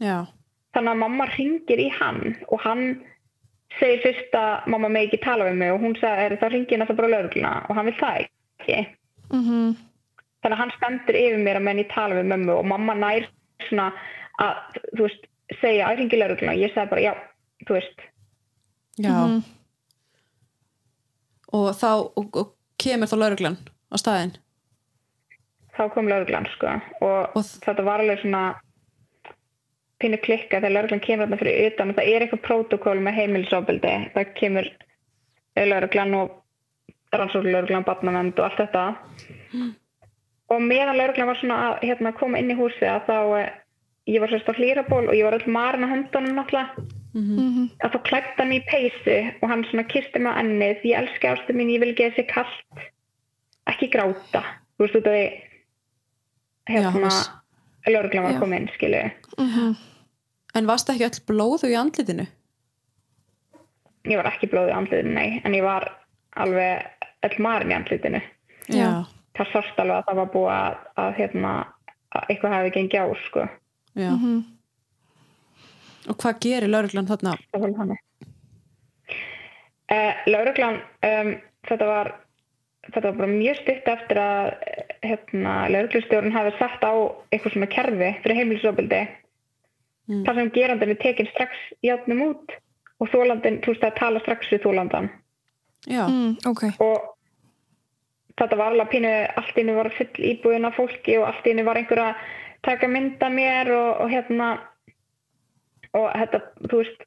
Já, 0.00 0.26
þannig 0.74 0.92
að 0.94 1.02
mamma 1.02 1.26
ringir 1.34 1.82
í 1.82 1.88
hann 1.98 2.36
og 2.48 2.60
hann 2.64 2.84
segir 3.78 4.02
fyrst 4.04 4.36
að 4.38 4.68
mamma 4.70 4.88
með 4.88 5.08
ekki 5.08 5.22
tala 5.24 5.48
við 5.48 5.58
mig 5.60 5.72
og 5.74 5.82
hún 5.82 5.96
sagði 5.98 6.38
þá 6.40 6.46
ringir 6.50 6.80
náttúrulega 6.80 7.00
bara 7.00 7.12
lögregluna 7.14 7.54
og 7.68 7.76
hann 7.78 7.90
vil 7.90 7.98
það 8.00 8.20
ekki. 8.24 8.78
Mhm. 9.30 9.76
Þannig 10.44 10.56
að 10.56 10.60
hann 10.60 10.74
stendur 10.76 11.16
yfir 11.18 11.40
mér 11.40 11.58
að 11.58 11.66
menn 11.66 11.80
ég 11.80 11.90
tala 11.92 12.18
við 12.18 12.28
mömmu 12.30 12.58
og 12.60 12.66
mamma 12.68 12.94
nær 13.00 13.26
svona 13.64 13.88
að 14.44 14.80
þú 14.92 15.06
veist, 15.06 15.26
segja 15.60 15.92
ringi 15.96 16.20
lögregluna 16.20 16.56
ég 16.60 16.74
sagði 16.74 16.92
bara 16.92 17.04
já, 17.06 17.12
þú 17.64 17.78
veist. 17.78 18.04
Já. 19.00 19.10
Mhm. 19.10 19.42
og 21.54 21.68
þá 21.78 21.90
og, 22.18 22.36
og 22.36 22.52
kemur 22.82 23.10
þá 23.10 23.16
lauruglan 23.18 23.56
á 23.90 23.96
staðinn? 23.98 24.36
Þá 25.74 25.88
kom 25.94 26.06
lögreglan 26.06 26.46
sko. 26.54 26.76
Og, 27.02 27.34
Og 27.34 27.42
þetta 27.64 27.82
var 27.86 28.02
alveg 28.02 28.20
svona 28.22 28.42
pínu 30.02 30.20
klikka 30.22 30.60
þegar 30.60 30.74
lögreglan 30.76 31.02
kemur 31.02 31.26
þarna 31.26 31.38
fyrir 31.40 31.72
utan 31.72 31.90
og 31.90 31.98
það 31.98 32.10
er 32.12 32.24
eitthvað 32.24 32.44
prótokól 32.46 33.00
með 33.02 33.18
heimilisofbeldi. 33.18 33.94
Það 34.14 34.34
kemur 34.38 34.68
lögreglan 35.58 36.14
og 36.18 36.36
rannsóknlögreglan, 37.14 37.86
barnavend 37.86 38.38
og 38.38 38.46
allt 38.48 38.60
þetta 38.62 38.84
og 40.50 40.60
meðan 40.62 40.96
lögreglan 40.98 41.26
var 41.30 41.38
svona 41.40 41.56
að 41.68 41.84
hérna, 41.88 42.12
koma 42.18 42.38
inn 42.38 42.50
í 42.50 42.58
húsið 42.58 42.88
að 42.90 43.06
þá 43.08 43.18
eh, 43.40 43.52
ég 44.06 44.20
var 44.20 44.28
sérst 44.28 44.48
á 44.50 44.54
hlýraból 44.58 45.08
og 45.08 45.14
ég 45.16 45.24
var 45.24 45.38
öll 45.38 45.48
marin 45.52 45.84
á 45.86 45.92
höndunum 45.92 46.36
náttúrulega 46.36 46.90
Mhm. 47.14 47.70
að 47.84 47.92
þá 47.94 47.98
klætti 48.08 48.34
hann 48.38 48.48
mig 48.48 48.62
í 48.64 48.66
peysu 48.70 49.16
og 49.42 49.48
hann 49.48 49.62
svona 49.70 49.84
kisti 49.86 50.18
mig 50.18 50.32
á 50.34 50.40
ennið 50.42 50.82
ég 50.82 50.98
elski 50.98 51.28
ástu 51.30 51.54
mín, 51.54 51.70
ég 51.70 51.78
vil 51.80 51.92
ekki 51.94 52.10
þessi 52.10 52.24
kallt 52.26 52.82
ekki 53.70 53.86
gráta 53.92 54.42
þú 54.76 54.82
veist 54.82 54.96
af 54.96 55.04
því 55.06 55.24
Já, 56.66 56.90
hérna 56.90 57.10
lögreglan 57.86 58.22
var 58.24 58.32
Já. 58.34 58.40
komin 58.40 58.68
skilu 58.74 59.10
Mhm. 59.38 59.76
en 60.56 60.66
varst 60.66 60.88
ekki 60.90 61.04
öll 61.06 61.20
blóðu 61.30 61.70
í 61.70 61.78
andlitinu 61.78 62.26
ég 64.10 64.16
var 64.20 64.26
ekki 64.32 64.48
blóðið 64.50 64.72
í 64.72 64.76
andlitinu, 64.78 65.14
nei 65.14 65.40
en 65.44 65.52
ég 65.54 65.62
var 65.62 65.86
alveg 66.36 66.82
öll 67.22 67.38
marin 67.38 67.70
í 67.70 67.74
andlitinu 67.78 68.20
Já. 68.68 69.04
Það 69.34 69.52
sást 69.52 69.78
alveg 69.82 69.96
að 69.96 70.08
það 70.08 70.16
var 70.20 70.32
búið 70.34 70.50
að, 70.54 70.76
að 71.02 71.12
hérna 71.18 71.52
að 72.14 72.28
eitthvað 72.30 72.52
hafi 72.56 72.70
gengið 72.76 73.00
á 73.02 73.06
sko. 73.28 73.46
Já. 73.94 74.10
Mhm. 74.10 74.42
og 76.10 76.16
hvað 76.20 76.40
gerir 76.44 76.68
lauruglan 76.68 77.06
þarna? 77.08 77.32
Uh, 79.94 80.12
lögreglan 80.26 80.78
um, 81.04 81.30
þetta 81.68 81.86
var 81.88 82.10
þetta 82.88 83.02
var 83.10 83.18
bara 83.18 83.28
mjög 83.32 83.58
stutt 83.62 83.88
eftir 83.88 84.18
að 84.20 84.48
hérna, 85.04 85.52
lögreglustjórun 85.72 86.32
hafi 86.34 86.52
sett 86.58 86.84
á 86.84 86.92
eitthvað 87.32 87.54
svona 87.56 87.68
kerfi 87.74 88.10
fyrir 88.24 88.40
heimilisofbildi 88.42 89.02
Mm. 90.04 90.18
þar 90.26 90.34
sem 90.36 90.48
gerandin 90.52 90.90
er 90.92 90.98
tekin 91.00 91.28
strax 91.30 91.54
játnum 91.80 92.18
út 92.26 92.50
og 93.00 93.08
þólandin, 93.08 93.62
þú 93.64 93.70
veist 93.72 93.86
að 93.88 93.94
tala 93.96 94.20
strax 94.20 94.50
við 94.52 94.60
þólandan 94.66 95.06
já, 95.88 96.02
Mm, 96.04 96.34
ok. 96.44 96.62
Og 96.84 97.13
þetta 98.40 98.56
var 98.58 98.72
alveg 98.72 98.88
pínu, 98.90 99.12
allt 99.38 99.58
innu 99.62 99.74
var 99.76 99.90
full 99.94 100.10
íbúðin 100.32 100.66
af 100.66 100.74
fólki 100.78 101.18
og 101.20 101.28
allt 101.28 101.46
innu 101.46 101.64
var 101.66 101.76
einhver 101.78 102.00
að 102.02 102.14
taka 102.66 102.88
mynda 102.88 103.28
mér 103.30 103.70
og, 103.70 104.00
og 104.04 104.10
hérna 104.10 104.48
og 105.94 106.08
þetta, 106.18 106.40
þú 106.70 106.80
veist 106.80 107.04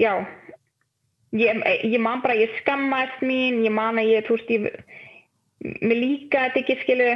já 0.00 0.12
ég, 1.36 1.58
ég 1.84 2.00
man 2.00 2.22
bara, 2.24 2.34
ég 2.38 2.54
skammaðist 2.62 3.20
mín 3.26 3.60
ég 3.66 3.74
man 3.74 3.98
að 4.00 4.08
ég, 4.14 4.24
þú 4.28 4.38
veist 4.38 4.52
ég, 4.54 4.68
mér 5.82 5.98
líka 6.04 6.46
þetta 6.48 6.64
ekki 6.64 6.78
skilu 6.84 7.10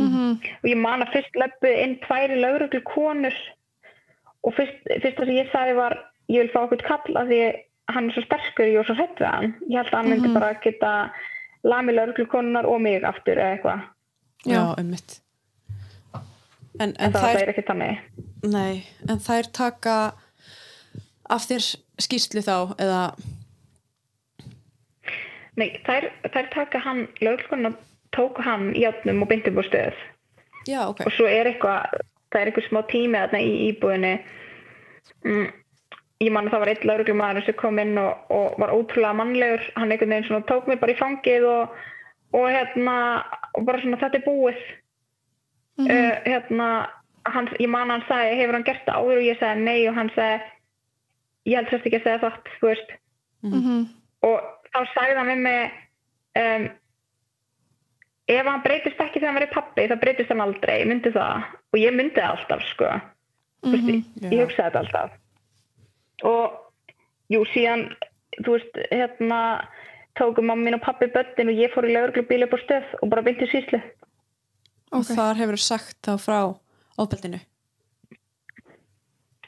Mhm. 0.00 0.38
og 0.64 0.66
ég 0.70 0.78
man 0.80 1.02
að 1.04 1.10
fyrst 1.12 1.34
löpuð 1.36 1.74
inn 1.82 1.98
tværi 2.00 2.38
lauruglu 2.40 2.80
konur 2.88 3.34
og 4.42 4.54
fyrst, 4.56 4.78
fyrst 5.02 5.18
það 5.18 5.26
sem 5.28 5.36
ég 5.36 5.50
sagði 5.52 5.74
var 5.76 5.94
ég 6.32 6.40
vil 6.40 6.48
fá 6.54 6.62
okkur 6.64 6.80
kall 6.86 7.16
af 7.20 7.28
því 7.28 7.40
hann 7.92 8.08
er 8.08 8.14
svo 8.16 8.22
sterkur 8.24 8.70
ég 8.72 8.78
var 8.80 8.88
svo 8.88 8.96
hrætt 8.96 9.20
við 9.20 9.28
hann 9.28 9.52
ég 9.68 9.76
held 9.76 9.92
að 9.92 9.98
hann 9.98 10.08
myndi 10.08 10.28
Mhm. 10.30 10.34
bara 10.38 10.54
geta 10.64 10.92
lamið 11.66 11.98
lauruglu 11.98 12.26
konunar 12.30 12.68
og 12.68 12.80
mig 12.82 13.04
aftur 13.06 13.38
eða 13.38 13.56
eitthvað. 13.56 13.84
Já, 14.48 14.62
ummitt 14.80 15.20
en, 16.80 16.90
en 16.90 16.96
en 16.98 17.12
það, 17.12 17.20
þær 17.20 17.36
það 17.36 17.42
er 17.42 17.52
ekki 17.52 17.64
þannig. 17.68 18.02
Nei, 18.52 18.72
en 19.10 19.22
þær 19.22 19.48
taka 19.54 19.96
af 21.32 21.46
þér 21.48 21.68
skýrslu 22.02 22.42
þá 22.44 22.56
eða, 22.82 23.02
Nei, 25.60 25.68
þær, 25.84 26.06
þær 26.32 26.46
taka 26.54 26.80
hann 26.80 27.02
lauruglukonar 27.20 27.74
tóku 28.16 28.44
hann 28.44 28.70
í 28.72 28.86
átnum 28.88 29.20
og 29.24 29.34
upp 29.36 29.58
á 29.60 29.64
stöð. 29.68 29.98
Já, 30.64 30.80
ok. 30.86 31.02
Og 31.04 31.12
svo 31.12 31.26
er 31.28 31.50
eitthvað 31.50 31.98
það 32.32 32.40
er 32.40 32.48
eitthvað 32.48 32.68
smá 32.70 32.80
tími 32.88 33.20
þarna 33.20 33.40
í 33.44 33.50
íbúðinni. 33.68 34.12
Mm, 35.26 35.50
ég 36.22 36.30
man 36.34 36.46
að 36.46 36.54
það 36.54 36.62
var 36.62 36.70
einn 36.72 36.88
lauruglumæður 36.88 37.44
sem 37.46 37.56
kom 37.58 37.80
inn 37.82 37.98
og, 38.00 38.30
og 38.30 38.58
var 38.62 38.72
ótrúlega 38.74 39.18
mannlegur. 39.18 39.64
Hann 39.76 39.90
einhvern 39.90 40.14
veginn 40.14 40.28
svona 40.28 40.46
tók 40.48 40.68
mig 40.70 40.80
bara 40.82 40.94
í 40.94 40.98
fangið 41.00 41.46
og, 41.50 41.76
og 42.38 42.48
hérna 42.52 42.96
og 43.58 43.66
bara 43.68 43.82
svona 43.82 44.00
þetta 44.00 44.20
er 44.20 44.26
búið. 44.26 44.64
Uh, 45.82 46.14
hérna 46.28 46.68
hann, 47.32 47.48
ég 47.58 47.70
man 47.72 47.88
að 47.90 47.94
hann 47.96 48.04
sagði 48.10 48.36
hefur 48.42 48.58
hann 48.58 48.66
gert 48.68 48.84
það 48.86 48.98
áður? 49.00 49.22
Og 49.22 49.26
ég 49.26 49.40
sagði 49.40 49.64
nei. 49.66 49.80
Og 49.90 49.96
hann 49.98 50.12
sagði 50.16 50.36
ég 51.50 51.58
held 51.58 51.72
sérst 51.72 51.88
ekki 51.88 51.98
að 52.02 52.06
segja 52.06 52.22
það 52.22 52.52
þú 52.58 52.70
veist. 52.70 52.92
Mhm. 53.42 53.80
og 54.22 54.36
þá 54.70 54.78
sagði 54.92 55.16
hann 55.18 55.30
við 55.32 55.40
mig 55.42 55.72
um, 56.38 56.66
ef 58.30 58.46
hann 58.46 58.62
breytist 58.62 59.00
ekki 59.02 59.18
þegar 59.18 59.32
hann 59.32 59.38
verið 59.40 59.56
pappi 59.56 59.86
þá 59.90 59.96
breytist 60.04 60.30
hann 60.30 60.44
aldrei, 60.44 60.76
ég 60.84 60.86
myndi 60.92 61.10
það? 61.16 61.48
Og 61.72 61.80
ég 61.80 61.96
myndi 61.96 62.14
það 62.20 62.36
alltaf 62.36 62.62
sko. 62.70 62.92
Mm 63.66 63.72
Mhm. 63.72 63.90
ég, 63.90 64.30
ég 64.30 64.40
hugsaði 64.44 64.70
þetta 64.70 64.80
alltaf 64.84 65.18
og 66.22 66.58
jú 67.32 67.42
síðan 67.52 67.86
þú 68.44 68.56
veist 68.56 68.78
hérna 68.90 69.40
tóku 70.18 70.42
mamma 70.44 70.66
mín 70.66 70.76
og 70.76 70.84
pappi 70.84 71.08
börnin 71.12 71.52
og 71.52 71.60
ég 71.60 71.72
fór 71.72 71.88
í 71.88 71.94
lauruglubíl 71.94 72.44
upp 72.46 72.56
á 72.56 72.58
stöð 72.64 72.94
og 73.02 73.10
bara 73.12 73.22
beinti 73.26 73.48
síslu 73.48 73.80
og 74.92 75.00
Ok. 75.00 75.14
þar 75.16 75.38
hefur 75.40 75.56
sagt 75.56 75.96
þá 76.04 76.16
frá 76.20 76.38
ofbeldinu? 77.00 77.40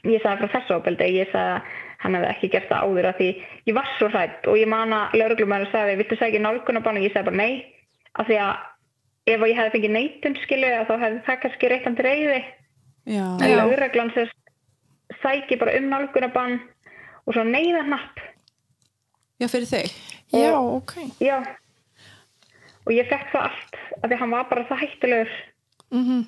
Ég 0.05 0.21
sagði 0.21 0.45
frá 0.45 0.53
þessu 0.59 0.77
ábeldi, 0.77 1.07
ég 1.17 1.29
sagði 1.33 1.53
að 1.57 1.61
hann 2.03 2.15
hefði 2.17 2.29
ekki 2.31 2.49
gert 2.53 2.67
það 2.69 2.83
áður 2.85 3.07
að 3.09 3.19
því 3.19 3.27
ég 3.69 3.77
var 3.77 3.87
svo 3.97 4.09
hrætt 4.13 4.47
og 4.49 4.57
ég 4.59 4.69
man 4.69 4.93
að 4.93 5.15
lauruglumæður 5.17 5.71
sagði, 5.71 5.95
viltu 6.01 6.17
segja 6.19 6.41
nálgunabann 6.43 6.99
og 6.99 7.05
ég 7.07 7.13
sagði 7.15 7.29
bara 7.31 7.39
nei, 7.41 7.53
af 8.13 8.27
því 8.29 8.37
að 8.45 8.53
ef 9.33 9.45
ég 9.49 9.57
hefði 9.57 9.73
fengið 9.75 9.95
neitun 9.95 10.37
skilu 10.43 10.69
þá 10.85 10.93
hefði 11.01 11.21
það 11.25 11.39
kannski 11.45 11.71
reytandi 11.71 12.05
reyði 12.05 12.41
já, 13.09 13.25
en 13.41 13.55
lauruglan 13.57 14.13
sérst 14.13 14.37
sæki 15.23 15.57
bara 15.59 15.75
um 15.79 15.89
nálgunabann 15.91 16.59
og 17.25 17.33
svo 17.33 17.43
neyðarnapp 17.43 18.19
já, 19.41 19.47
fyrir 19.47 19.67
þig? 19.69 19.91
Já, 20.33 20.51
ok. 20.59 20.93
Já. 21.21 21.37
Og 22.85 22.91
ég 22.93 23.07
fekk 23.09 23.29
það 23.33 23.47
allt 23.49 23.77
af 24.03 24.09
því 24.09 24.13
að 24.15 24.19
hann 24.21 24.31
var 24.35 24.47
bara 24.49 24.63
það 24.69 24.81
hættulegur. 24.83 25.35
Mhm. 25.91 26.23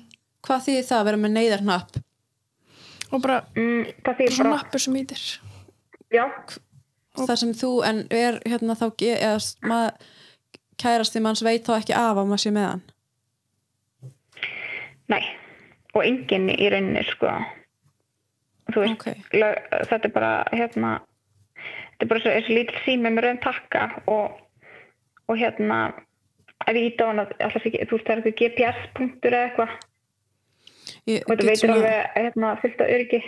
hvað 0.46 0.62
þýðir 0.68 0.86
það 0.88 1.00
að 1.00 1.04
vera 1.10 1.16
með 1.24 1.32
neyðarnapp 1.36 1.96
Og 3.12 3.22
bara 3.24 3.38
mm, 3.56 3.84
svona 4.04 4.50
bara, 4.50 4.56
nappur 4.62 4.80
sem 4.80 4.94
ítir 5.00 5.22
já, 6.12 6.24
þar 7.16 7.36
sem 7.40 7.52
þú 7.56 7.70
en 7.88 8.02
er 8.10 8.38
hérna 8.46 8.74
þá 8.78 8.86
eða 9.16 9.34
s- 9.40 9.56
mað, 9.62 9.90
kærasti 10.78 11.20
manns 11.20 11.42
veit 11.42 11.64
þá 11.66 11.78
ekki 11.80 11.94
af 11.96 12.16
að 12.16 12.28
maður 12.28 12.42
sé 12.44 12.50
með 12.54 12.66
hann? 12.68 12.82
Nei. 15.08 15.22
Og 15.96 16.04
enginn 16.04 16.50
í 16.52 16.68
rauninni 16.70 17.02
sko 17.08 17.30
veist, 18.76 19.00
Ok. 19.00 19.06
lög, 19.32 19.54
þetta 19.90 20.04
er 20.04 20.14
bara 20.14 20.32
hérna 20.52 20.90
þetta 21.98 22.04
er 22.04 22.10
bara 22.12 22.20
svo, 22.20 22.30
þessi 22.36 22.54
lítil 22.54 22.82
sími 22.84 23.10
með 23.14 23.24
raun 23.24 23.40
takka 23.42 24.02
og, 24.06 24.38
og 25.28 25.36
hérna 25.40 25.78
ef 26.66 26.74
ég 26.76 26.92
ít 26.92 27.00
á 27.00 27.06
hann 27.08 27.22
að 27.24 27.32
alltaf 27.40 27.62
þú 27.88 27.96
veist 27.96 28.06
það 28.06 28.14
er 28.14 28.22
eitthvað 28.22 28.38
GPS-punktur 28.42 29.32
eða 29.38 29.48
eitthvað. 29.48 29.76
Og 31.08 31.30
þetta 31.32 31.44
svona- 31.62 31.74
alveg 31.78 32.16
hérna 32.16 32.60
fyllt 32.60 32.80
af 32.80 32.88
öryggi. 32.96 33.22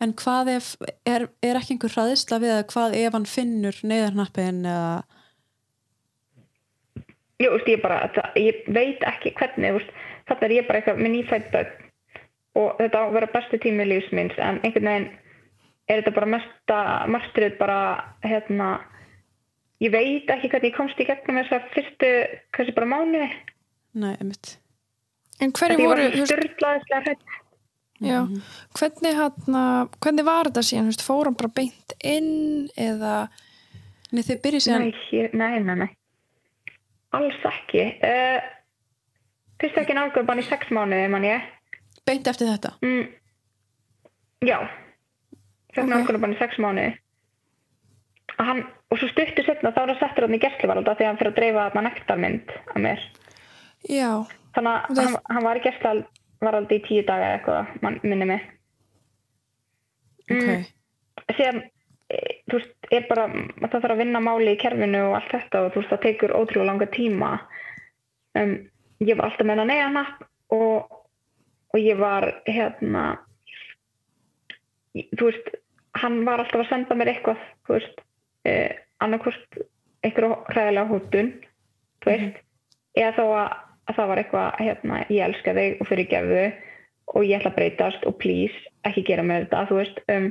En 0.00 0.12
hvað 0.12 0.48
ef, 0.56 0.76
er, 1.06 1.28
er 1.42 1.56
ekki 1.56 1.74
einhver 1.74 1.94
hraðisla 1.96 2.38
við 2.42 2.52
að 2.54 2.66
hvað 2.74 2.96
ef 3.00 3.12
hann 3.12 3.24
finnur 3.24 3.78
neyðarnappin 3.82 4.64
eða, 4.64 5.04
Jú, 7.42 7.50
veist, 7.50 7.66
ég, 7.66 7.80
bara, 7.82 8.04
ég 8.38 8.60
veit 8.70 9.02
ekki 9.02 9.32
hvernig 9.34 9.82
þetta 10.28 10.46
er 10.46 10.52
ég 10.54 10.68
bara 10.68 10.78
eitthvað 10.80 11.00
með 11.02 11.12
nýfætt 11.16 11.48
börn 11.50 11.72
og 12.58 12.80
þetta 12.80 13.00
á 13.00 13.04
að 13.04 13.14
vera 13.18 13.30
bestu 13.34 13.60
tími 13.62 13.86
lífsminns 13.88 14.36
en 14.38 14.60
einhvern 14.62 14.90
veginn 14.90 15.08
er 15.90 16.00
þetta 16.00 16.14
bara 16.16 16.32
mesta 16.36 16.80
marstrið 17.10 17.56
bara 17.60 17.78
hérna 18.24 18.68
ég 19.82 19.92
veit 19.92 20.30
ekki 20.32 20.50
hvernig 20.52 20.72
ég 20.72 20.76
komst 20.76 21.00
í 21.00 21.06
gegnum 21.08 21.40
þess 21.42 21.56
að 21.56 21.70
fyrstu, 21.74 22.10
hversu 22.56 22.74
bara 22.76 22.90
mánuði. 22.90 23.30
Nei, 24.00 24.12
einmitt. 24.16 24.54
En 25.42 25.52
hverju 25.54 25.88
voru, 25.88 26.06
já. 28.04 28.20
Hvernig 28.78 29.18
hann, 29.18 29.58
hvernig 29.98 30.26
var 30.26 30.48
þetta 30.48 30.62
síðan, 30.66 30.88
þú 30.88 30.94
veist, 30.94 31.04
fór 31.08 31.28
hann 31.30 31.38
bara 31.38 31.52
beint 31.58 31.96
inn 32.04 32.70
eða 32.80 33.16
Nei, 34.14 34.22
þið 34.22 34.40
byrjið 34.44 34.62
síðan 34.62 34.84
nei, 34.84 35.22
nei, 35.34 35.54
nei, 35.64 35.76
nei. 35.80 35.88
Alls 37.18 37.46
ekki. 37.48 37.86
Uh, 37.98 38.36
fyrst 39.58 39.80
ekki 39.80 39.96
nálgöfban 39.96 40.38
í 40.38 40.44
sex 40.46 40.70
mánuði 40.74 41.08
mann 41.10 41.26
ég 41.26 41.48
beint 42.08 42.28
eftir 42.30 42.50
þetta? 42.50 42.74
Mm, 42.84 43.04
já. 44.48 44.58
Ok. 44.62 45.78
okay. 45.78 45.90
nálgöfban 45.90 46.36
í 46.36 46.38
sex 46.38 46.60
mánuði. 46.62 46.94
Og, 48.34 48.46
hann, 48.48 48.62
og 48.90 48.98
svo 48.98 49.08
stuttu 49.10 49.44
setna 49.46 49.72
þá 49.74 49.82
er 49.82 49.92
hann 49.92 50.00
settur 50.00 50.26
hann 50.26 50.36
í 50.36 50.42
gæsluvaralda 50.42 50.96
því 50.98 51.06
hann 51.08 51.20
fyrir 51.20 51.32
að 51.32 51.38
dreifa 51.38 51.84
nektarmynd 51.86 52.54
að 52.74 52.80
mér. 52.86 53.04
Já, 53.90 54.10
þannig 54.56 54.72
að 54.74 55.00
hann, 55.02 55.18
hann 55.30 55.46
var 55.46 55.60
í 55.60 55.64
gæsluvaraldi 55.66 56.78
í 56.78 56.84
tíu 56.86 57.04
daga 57.06 57.28
eða 57.28 57.38
eitthvað, 57.38 57.76
mann 57.84 58.00
minni 58.02 58.28
mig. 58.32 58.50
Ok, 60.32 60.70
síðan 61.36 61.60
e, 62.08 62.20
þú 62.48 62.58
veist, 62.58 62.74
er 62.96 63.08
bara 63.10 63.26
það 63.28 63.74
þarf 63.76 63.94
að 63.94 64.00
vinna 64.00 64.22
máli 64.24 64.54
í 64.54 64.60
kerfinu 64.60 65.02
og 65.10 65.18
allt 65.18 65.34
þetta 65.34 65.64
og 65.66 65.74
þú 65.74 65.82
veist, 65.82 65.92
það 65.92 66.04
tekur 66.06 66.36
ótrúlega 66.38 66.70
langa 66.70 66.90
tíma. 66.94 67.32
Um, 68.40 68.54
ég 69.04 69.18
var 69.18 69.28
alltaf 69.28 69.46
með 69.46 69.62
hann 69.62 69.70
neyja 69.70 69.90
hana 69.90 70.04
og, 70.54 71.02
og 71.74 71.80
ég 71.82 71.98
var 71.98 72.28
hérna 72.46 73.04
þú 74.94 75.28
veist, 75.28 75.48
hann 75.98 76.20
var 76.26 76.42
alltaf 76.42 76.62
að 76.64 76.70
senda 76.70 76.96
mér 76.98 77.10
eitthvað 77.12 77.40
þú 77.66 77.76
veist, 77.76 78.02
eh, 78.46 78.76
annarkvort 79.02 79.58
einhverju 80.06 80.36
hræðilega 80.52 80.90
hótun 80.90 81.32
þú 82.04 82.10
veist, 82.12 82.38
eða 82.96 83.12
þá 83.16 83.24
að, 83.24 83.56
að 83.88 83.96
það 83.98 84.08
var 84.12 84.22
eitthvað, 84.22 84.60
hérna, 84.60 85.00
ég 85.10 85.24
elska 85.26 85.54
þig 85.56 85.80
og 85.80 85.88
fyrir 85.90 86.10
gefðu 86.12 86.44
og 87.14 87.24
ég 87.26 87.36
ætla 87.40 87.50
að 87.52 87.58
breytast 87.58 88.06
og 88.08 88.18
please, 88.22 88.54
ekki 88.86 89.04
gera 89.10 89.22
mér 89.26 89.44
þetta 89.46 89.66
þú 89.70 89.80
veist, 89.80 89.98
um, 90.14 90.30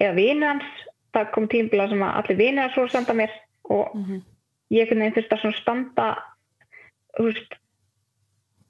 eða 0.00 0.14
vinu 0.18 0.46
hans 0.46 0.84
það 1.14 1.32
kom 1.34 1.48
tímbila 1.48 1.88
sem 1.88 2.02
að 2.02 2.16
allir 2.20 2.40
vinu 2.42 2.60
hans 2.60 2.76
voru 2.76 2.90
að 2.90 2.96
senda 2.98 3.14
mér 3.14 3.30
og 3.70 3.94
Mhm. 3.94 4.22
ég 4.70 4.80
einhvern 4.84 5.00
veginn 5.00 5.14
þurfti 5.16 5.34
að 5.34 5.40
svona 5.40 5.60
standa 5.62 6.06
þú 7.16 7.24
veist 7.30 7.54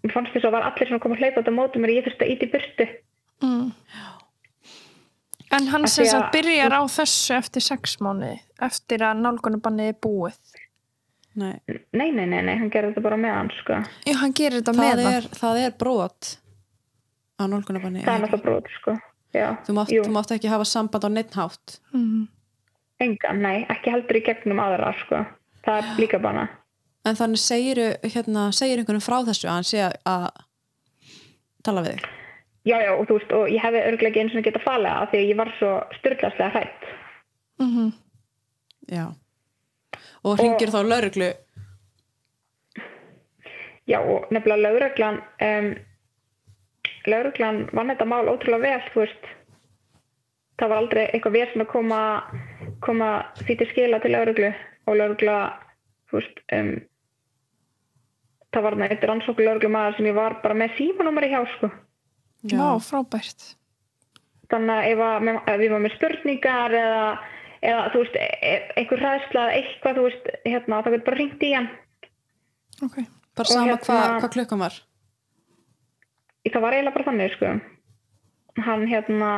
mér 0.05 0.13
fannst 0.15 0.35
þess 0.37 0.45
að 0.49 0.53
var 0.57 0.67
allir 0.69 0.93
að 0.95 1.01
koma 1.03 1.17
að 1.17 1.23
hleypa 1.25 1.41
þetta 1.43 1.55
móti 1.57 1.81
mér 1.83 1.93
og 1.95 1.97
ég 1.99 2.05
þurfti 2.09 2.27
að 2.27 2.35
íti 2.37 2.51
burtu 2.53 2.89
mm. 3.43 3.71
En 5.55 5.67
hann 5.71 5.85
sem 5.87 6.07
sagt 6.09 6.25
að- 6.25 6.33
byrjar 6.35 6.73
á 6.75 6.83
þessu 6.91 7.35
eftir 7.37 7.63
sex 7.63 7.99
mánuði, 8.03 8.41
eftir 8.65 9.05
að 9.07 9.21
nálgunubannið 9.23 9.91
er 9.93 9.99
búið. 10.03 10.39
nei 11.37 11.61
nei, 11.93 12.11
nei, 12.13 12.27
nei, 12.27 12.41
nei, 12.43 12.57
hann 12.59 12.71
gerði 12.71 12.93
þetta 12.95 13.03
bara 13.03 13.17
með 13.19 13.35
hann 13.35 13.51
sko. 13.61 13.77
Já, 14.07 14.15
hann 14.21 14.33
gerir 14.39 14.61
þetta 14.63 14.73
það 14.75 14.83
með 14.85 15.13
er, 15.13 15.23
það 15.41 15.57
er 15.65 15.73
brot 15.79 16.31
á 17.39 17.43
nálgunabanni 17.51 18.05
það 18.05 18.15
er 18.15 18.23
náttúrulega 18.25 18.43
brot 18.49 18.69
sko. 18.81 18.97
Já, 19.35 19.49
þú 19.67 19.75
mátt, 19.79 19.91
jú, 19.95 20.03
þú 20.07 20.13
mátt 20.15 20.31
ekki 20.37 20.51
hafa 20.53 20.65
samband 20.65 21.05
á 21.07 21.11
neittnátt 21.11 21.79
Mm. 21.95 22.29
engan, 23.01 23.41
nei, 23.43 23.67
ekki 23.69 23.91
heldur 23.91 24.17
í 24.21 24.25
gegnum 24.27 24.59
aðra 24.63 24.93
sko. 25.05 25.25
það 25.67 25.79
er 25.83 25.99
líka 26.03 26.19
bara 26.23 26.49
en 27.05 27.19
þannig 27.19 27.41
segir, 27.43 27.81
hérna, 28.03 28.49
segir 28.53 28.79
einhvern 28.81 29.03
frá 29.05 29.19
þessu 29.27 29.49
að 29.49 29.55
hann 29.59 29.69
sé 29.69 29.81
að- 29.85 30.45
tala 31.65 31.83
við 31.85 31.95
þig? 31.95 32.07
Já, 32.65 32.77
já, 32.81 32.93
og 32.97 33.07
þú 33.09 33.19
veist, 33.19 33.33
og 33.37 33.49
ég 33.53 33.61
hefði 33.61 33.81
örglega 33.91 34.11
ekki 34.11 34.21
eins 34.25 34.37
og 34.39 34.45
geta 34.47 34.61
falið 34.65 34.93
að 34.93 35.11
því 35.11 35.19
að 35.21 35.29
ég 35.29 35.37
var 35.37 35.51
svo 35.59 35.73
styrlaslega 35.99 36.51
hrætt 36.55 36.93
Mm 37.61 37.93
já. 38.91 39.05
Og 40.25 40.39
ringir 40.41 40.69
þá 40.73 40.81
lauruglu 40.85 41.29
Já, 43.87 43.99
og 44.01 44.31
nefnilega 44.33 44.63
lauruglan 44.65 45.19
um, 45.45 45.69
lauruglan 47.07 47.59
vann 47.77 47.93
þetta 47.93 48.07
mál 48.09 48.31
ótrúlega 48.33 48.63
vel, 48.65 48.87
þú 48.95 49.03
veist. 49.03 49.27
Það 50.61 50.71
var 50.73 50.79
aldrei 50.81 51.03
eitthvað 51.11 51.37
vesen 51.37 51.65
að 51.65 51.71
koma 51.75 52.01
koma 52.85 53.09
því 53.43 53.57
til 53.61 53.69
skila 53.73 54.01
til 54.01 54.15
lauruglu 54.15 54.51
og 54.89 54.97
laurugla 54.97 55.37
þú 56.09 56.21
veist 56.21 56.41
um, 56.57 56.73
það 58.55 58.65
var 58.67 58.77
það 58.79 58.95
eitt 58.95 59.05
rannsóku 59.11 59.45
lauruglu 59.45 59.71
maður 59.75 59.97
sem 59.99 60.09
ég 60.11 60.17
var 60.19 60.39
bara 60.45 60.55
með 60.63 60.75
símanúmeri 60.79 61.31
hjá 61.33 61.43
sko 61.57 61.71
já, 62.45 62.67
frábært. 62.89 63.45
þannig 64.53 64.75
að 64.75 64.89
ef, 64.93 65.05
að, 65.09 65.29
ef 65.53 65.61
við 65.63 65.71
varum 65.73 65.87
með 65.89 65.95
spurningar 65.97 66.75
eða, 66.81 67.05
eða 67.65 67.85
þú 67.95 68.03
veist 68.05 68.17
e- 68.21 68.63
einhver 68.81 69.03
hræðsla 69.05 69.45
eða 69.45 69.59
eitthvað, 69.61 69.99
þú 70.01 70.07
veist 70.09 70.33
hérna, 70.45 70.81
það 70.85 70.97
getur 70.97 71.07
bara 71.11 71.21
ringt 71.23 71.43
í 71.49 71.53
hann 71.57 71.71
Ok. 72.83 72.97
bara 73.35 73.47
og 73.49 73.53
sama 73.53 73.67
hérna- 73.71 73.85
hvað 73.87 74.19
hva 74.25 74.33
klukkan 74.39 74.65
var 74.65 74.81
það 76.53 76.61
var 76.65 76.77
eiginlega 76.77 76.95
bara 76.99 77.09
þannig 77.11 77.37
sko. 77.37 77.53
hann 78.65 78.87
hérna 78.87 79.31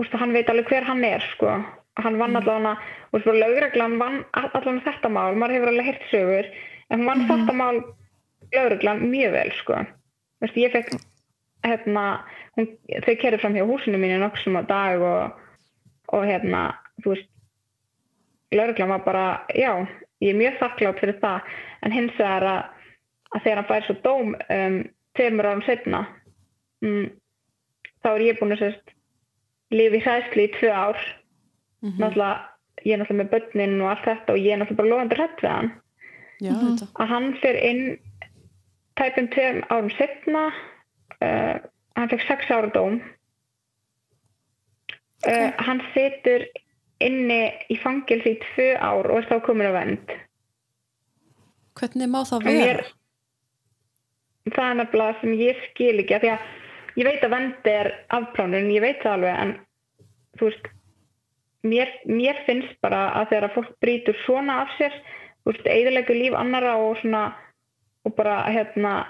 úst, 0.00 0.14
hann 0.18 0.32
veit 0.32 0.48
alveg 0.50 0.68
hver 0.70 0.84
hann 0.86 1.04
er 1.04 1.24
sko. 1.34 1.50
hann 1.96 2.18
vann 2.18 2.36
allavega 2.36 2.76
úst, 3.12 3.24
bara 3.26 3.42
lögreglan 3.42 3.98
vann 3.98 4.24
allavega 4.32 4.86
þetta 4.86 5.10
mál 5.10 5.34
maður 5.34 5.54
hefur 5.58 5.68
alveg 5.72 5.86
heyrt 5.90 6.06
sögur 6.10 6.46
en 6.90 7.00
hún 7.00 7.06
vann 7.10 7.26
þetta 7.28 7.54
mál 7.58 7.82
lögreglan 8.54 9.04
mjög 9.10 9.34
vel 9.34 9.52
sko. 9.58 9.82
Vist, 10.44 10.56
ég 10.60 10.72
fekk 10.74 10.94
hérna, 11.64 12.06
hún, 12.56 12.70
þau 13.06 13.14
kerði 13.20 13.40
fram 13.42 13.56
hjá 13.56 13.64
húsinu 13.68 14.00
mínu 14.00 14.20
nokksum 14.20 14.58
á 14.60 14.62
dag 14.68 15.02
og, 15.02 15.38
og 16.12 16.26
hérna 16.28 16.66
þú 17.02 17.14
veist 17.14 17.30
lögreglan 18.54 18.92
var 18.94 19.04
bara, 19.06 19.26
já, 19.56 19.72
ég 20.22 20.34
er 20.34 20.40
mjög 20.40 20.58
þakklátt 20.60 21.00
fyrir 21.02 21.20
það, 21.22 21.54
en 21.82 21.94
hins 21.94 22.18
vegar 22.20 22.48
að, 22.50 22.88
að 23.34 23.46
þegar 23.46 23.60
hann 23.60 23.70
fær 23.70 23.86
svo 23.86 23.96
dóm 24.04 24.34
um, 24.36 24.80
tveimur 25.18 25.50
árum 25.50 25.64
setna 25.66 26.04
um, 26.84 27.06
þá 28.04 28.10
er 28.14 28.26
ég 28.28 28.40
búin 28.40 28.54
að 28.54 28.64
sérst 28.64 28.94
lifi 29.74 30.00
í 30.00 30.04
hræðslu 30.04 30.44
í 30.44 30.50
tvö 30.58 30.72
ár. 30.72 31.06
Mhm. 31.84 32.00
náttúrulega, 32.00 32.36
ég 32.84 32.92
er 32.94 33.00
náttúrulega 33.00 33.22
með 33.22 33.32
börnin 33.32 33.80
og 33.82 33.90
allt 33.90 34.06
þetta 34.08 34.32
og 34.32 34.38
ég 34.38 34.52
er 34.52 34.60
náttúrulega 34.60 34.80
bara 34.80 34.92
lofandi 34.92 35.18
hrætt 35.18 35.42
við 35.42 35.50
hann. 35.54 35.72
Já, 36.42 36.52
þetta 36.52 36.86
að 37.00 37.10
hann 37.12 37.28
fyrir 37.40 37.66
inn 37.70 37.82
tæpum 39.00 39.30
tveim 39.34 39.62
árum 39.70 39.90
setna 39.98 40.48
uh, 40.50 41.56
hann 41.96 42.10
fekk 42.10 42.26
sex 42.28 42.50
ára 42.50 42.70
dóm. 42.74 43.00
Uh, 45.24 45.50
hann 45.58 45.80
situr 45.94 46.44
inni 47.02 47.40
í 47.72 47.78
fangilsi 47.80 48.36
í 48.36 48.42
tvö 48.42 48.68
ár 48.78 49.08
og 49.10 49.22
er 49.22 49.30
þá 49.30 49.40
komin 49.46 49.70
á 49.70 49.74
vend 49.74 50.14
hvernig 51.78 52.10
má 52.10 52.20
það 52.28 52.46
vera 52.46 52.66
mér, 52.66 52.82
það 54.52 54.68
er 54.68 54.78
nefnilega 54.80 55.18
sem 55.20 55.34
ég 55.40 55.64
skil 55.70 55.96
ekki 56.02 56.20
því 56.22 56.30
að 56.34 57.00
ég 57.00 57.08
veit 57.08 57.26
að 57.26 57.34
vend 57.34 57.68
er 57.70 57.90
afplánun, 58.14 58.70
ég 58.70 58.84
veit 58.84 59.02
það 59.02 59.16
alveg 59.16 59.40
en 59.42 59.54
þú 60.38 60.50
veist 60.50 60.70
mér, 61.66 61.94
mér 62.06 62.40
finnst 62.46 62.78
bara 62.84 63.08
að 63.20 63.32
þegar 63.32 63.54
fólk 63.56 63.72
brýtur 63.82 64.20
svona 64.22 64.60
af 64.64 64.76
sér 64.78 64.94
þú 64.94 65.50
veist, 65.50 65.66
eðilegu 65.66 66.18
líf 66.18 66.38
annara 66.38 66.76
og 66.78 67.00
svona 67.02 67.24
og 68.04 68.14
bara 68.16 68.44
hérna 68.52 69.06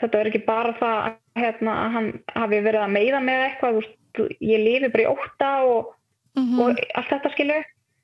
þetta 0.00 0.20
er 0.20 0.30
ekki 0.30 0.42
bara 0.46 0.72
það 0.80 1.16
hérna, 1.36 1.72
að 1.86 1.92
hann 1.96 2.08
hafi 2.36 2.60
verið 2.64 2.82
að 2.84 2.94
meiða 2.96 3.20
með 3.24 3.44
eitthvað 3.46 3.76
þú 3.76 3.80
veist, 3.82 4.36
ég 4.40 4.62
lifi 4.64 4.88
bara 4.92 5.04
í 5.06 5.12
ótta 5.12 5.50
og, 5.68 5.92
Mm 6.36 6.58
og 6.60 6.76
allt 6.94 7.08
þetta 7.08 7.30
skilu 7.32 7.54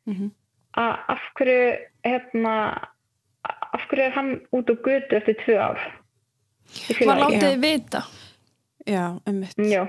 Mhm. 0.06 0.30
að 0.76 0.98
af 1.08 1.20
hverju 1.36 1.78
hérna 2.04 2.54
af 3.74 3.82
hverju 3.90 4.04
er 4.06 4.10
hann 4.16 4.30
út 4.52 4.70
á 4.72 4.74
götu 4.84 5.16
eftir 5.18 5.36
tvö 5.44 5.56
ár 5.60 5.78
ekki. 6.88 7.04
látið 7.04 7.42
þið 7.42 7.60
vita? 7.60 8.02
já, 8.86 9.20
Já, 9.58 9.88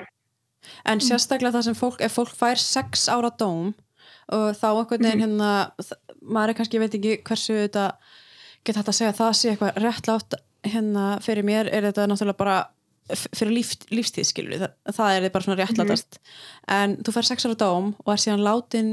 En 0.85 0.99
sérstaklega 0.99 1.51
það 1.55 1.63
sem 1.63 1.73
fólk, 1.75 2.01
ef 2.01 2.13
fólk 2.15 2.35
fær 2.35 2.55
sex 2.57 3.07
ára 3.09 3.29
dóm 3.37 3.73
og 4.31 4.55
þá 4.55 4.67
einhvern 4.79 5.03
veginn 5.03 5.19
hérna, 5.23 5.71
þ- 5.79 5.99
maður 6.23 6.49
er 6.49 6.53
kannski, 6.53 6.77
ég 6.77 6.79
veit 6.79 6.95
ekki 6.95 7.23
hversu 7.23 7.53
þetta 7.67 7.91
get 8.63 8.79
hægt 8.79 8.91
að 8.91 8.97
segja 8.99 9.11
að 9.13 9.19
það 9.21 9.33
sé 9.39 9.51
eitthvað 9.51 9.81
réttlátt 9.83 10.37
hérna 10.63 11.05
fyrir 11.23 11.45
mér 11.47 11.69
er 11.71 11.89
þetta 11.89 12.07
náttúrulega 12.07 12.39
bara 12.39 12.57
fyrir 13.35 13.51
líf, 13.57 13.73
lífstíð 13.91 14.27
skilur 14.29 14.61
það, 14.61 14.75
það 14.95 15.13
er 15.13 15.25
þið 15.25 15.33
bara 15.33 15.45
svona 15.47 15.59
réttlátast. 15.59 16.19
En 16.71 16.95
þú 17.03 17.15
fær 17.17 17.27
sex 17.27 17.47
ára 17.47 17.59
dóm 17.59 17.93
og 17.99 18.11
er 18.13 18.23
síðan 18.23 18.45
látin 18.45 18.91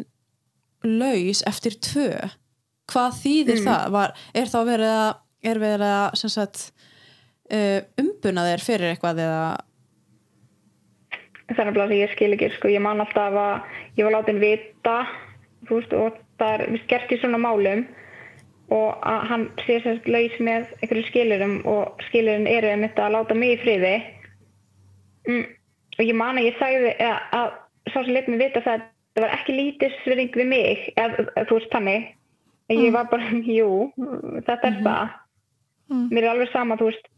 laus 0.83 1.45
eftir 1.47 1.77
tvö. 1.79 2.11
Hvað 2.91 3.19
þýðir 3.21 3.63
það? 3.63 3.91
Var, 3.95 4.15
er 4.35 4.51
þá 4.51 4.61
verið 4.67 4.95
að 4.97 5.11
er 5.51 5.61
verið 5.61 5.87
að 5.87 6.23
sagt 6.29 6.65
uh, 7.55 7.81
umbuna 8.01 8.47
þér 8.49 8.65
fyrir 8.65 8.95
eitthvað 8.95 9.23
eða? 9.25 9.45
Það 11.51 11.63
er 11.63 11.69
nefnilega 11.71 11.91
því 11.91 12.01
ég 12.01 12.13
skil 12.15 12.33
ekki 12.37 12.51
sko, 12.57 12.71
ég 12.71 12.83
man 12.85 13.03
alltaf 13.03 13.39
að 13.41 13.79
ég 13.99 14.07
var 14.07 14.15
látin 14.19 14.43
vita 14.43 14.99
þú 15.69 15.79
veist, 15.79 15.97
og 15.97 16.19
það 16.41 16.53
er 16.57 16.75
vist 16.75 16.91
gert 16.91 17.15
í 17.15 17.19
svona 17.21 17.41
málum 17.43 17.87
og 18.75 19.03
að 19.07 19.27
hann 19.31 19.47
sé 19.65 19.81
sérst 19.85 20.07
laus 20.11 20.37
með 20.43 20.69
einhverju 20.81 21.07
skilurum 21.09 21.57
og 21.71 22.03
skilurum 22.09 22.47
eru 22.51 22.71
um 22.75 22.85
þetta 22.87 23.07
að 23.07 23.17
láta 23.17 23.37
mig 23.39 23.55
í 23.57 23.61
friði. 23.65 23.95
Mm, 25.29 25.45
og 25.99 26.05
ég 26.07 26.17
man 26.17 26.41
að 26.41 26.49
ég 26.49 26.61
sagði 26.61 26.95
að, 27.07 27.19
að 27.39 27.49
sá 27.91 27.99
sem 27.99 28.13
leitt 28.15 28.31
mig 28.31 28.43
vita 28.45 28.65
það 28.65 28.77
að 28.79 28.87
það 29.11 29.25
var 29.27 29.37
ekki 29.37 29.57
lítið 29.57 29.97
svirðing 30.05 30.37
við 30.39 30.51
mig 30.53 30.85
eða 30.95 31.47
þú 31.49 31.59
veist 31.59 31.75
þannig. 31.75 32.11
Ég 32.71 32.95
var 32.95 33.09
bara, 33.11 33.33
jú, 33.59 33.71
þetta 34.47 34.61
er 34.71 34.79
það. 34.85 35.17
Mér 35.91 36.23
er 36.23 36.31
alveg 36.37 36.53
sama, 36.53 36.79
þú 36.79 36.93
veist 36.93 37.11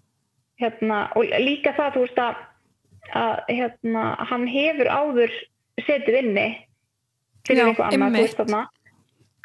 hérna, 0.62 1.04
og 1.18 1.28
líka 1.42 1.74
það, 1.76 1.94
þú 1.96 2.06
veist 2.06 2.22
að 2.22 2.40
að 3.10 3.40
hérna, 3.50 4.04
hann 4.30 4.44
hefur 4.48 4.88
áður 4.88 5.32
setið 5.82 6.18
inni 6.22 6.46
fyrir 7.46 7.72
eitthvað 7.72 7.96
annað 7.96 8.16
þú 8.16 8.22
veist, 8.22 8.38
þarna. 8.40 8.62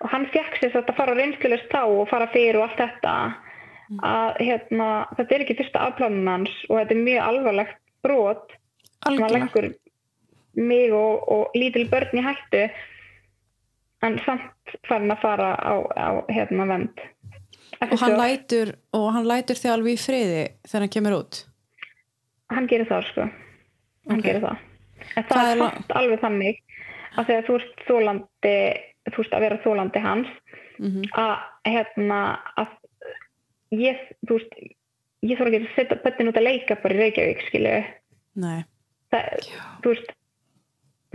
Og 0.04 0.12
hann 0.14 0.28
fekk 0.34 0.60
sér 0.62 0.78
að 0.82 0.94
fara 0.98 1.16
reynslulist 1.18 1.70
þá 1.72 1.82
og 1.86 2.08
fara 2.12 2.30
fyrir 2.34 2.60
og 2.60 2.68
allt 2.68 2.82
þetta 2.82 3.14
að 4.04 4.40
hérna, 4.44 4.88
þetta 5.16 5.36
er 5.36 5.44
ekki 5.46 5.58
fyrsta 5.62 5.84
afplánun 5.88 6.28
hans 6.28 6.54
og 6.68 6.80
þetta 6.82 6.96
er 6.96 7.04
mjög 7.08 7.22
alvarlegt 7.24 7.78
brot 8.04 8.52
sem 8.52 8.58
að 9.00 9.12
algjörlega. 9.12 9.46
leggur 9.46 9.70
mig 10.58 10.94
og, 10.94 11.28
og 11.32 11.56
lítil 11.56 11.86
börn 11.90 12.20
í 12.20 12.24
hættu 12.26 12.64
en 14.06 14.18
samt 14.26 14.76
farin 14.90 15.14
að 15.14 15.22
fara 15.24 15.52
á, 15.56 15.74
á 15.96 16.10
hérna 16.30 16.68
vend 16.70 17.04
og 17.82 18.00
hann 18.02 18.18
lætur 18.18 18.74
og 18.98 19.12
hann 19.16 19.28
lætur 19.30 19.60
þig 19.60 19.72
alveg 19.72 19.98
í 19.98 20.02
friði 20.02 20.44
þegar 20.68 20.86
hann 20.86 20.94
kemur 20.98 21.18
út? 21.22 21.42
Hann 22.54 22.68
gerir 22.72 22.88
það 22.88 23.08
sko. 23.12 23.26
Hann 24.08 24.22
Ok. 24.22 24.26
gerir 24.26 24.44
það. 24.46 24.62
En 25.16 25.24
það 25.28 25.32
Hvað 25.32 25.50
er 25.52 25.98
alveg 26.00 26.22
þannig 26.22 26.62
að 27.18 27.28
þegar 27.30 27.48
þú 27.48 27.58
ert 27.58 27.84
þólandi 27.88 28.54
þú 29.12 29.24
veist 29.24 29.36
að 29.36 29.46
vera 29.48 29.62
þólandi 29.66 30.04
hans 30.04 30.34
mm 30.78 31.08
að 31.18 31.38
hérna 31.66 32.20
að 32.62 32.74
ég, 33.74 33.98
þú 34.28 34.38
veist 34.38 34.58
ég 35.26 35.40
þarf 35.40 35.50
ekki 35.50 35.62
að 35.64 35.76
setja 35.76 36.02
bönnin 36.04 36.32
út 36.32 36.38
að 36.38 36.48
leika 36.48 36.78
bara 36.84 36.94
í 36.94 37.00
Reykjavík 37.02 37.46
skilju 37.48 37.78
þú 39.82 39.94
veist 39.94 40.12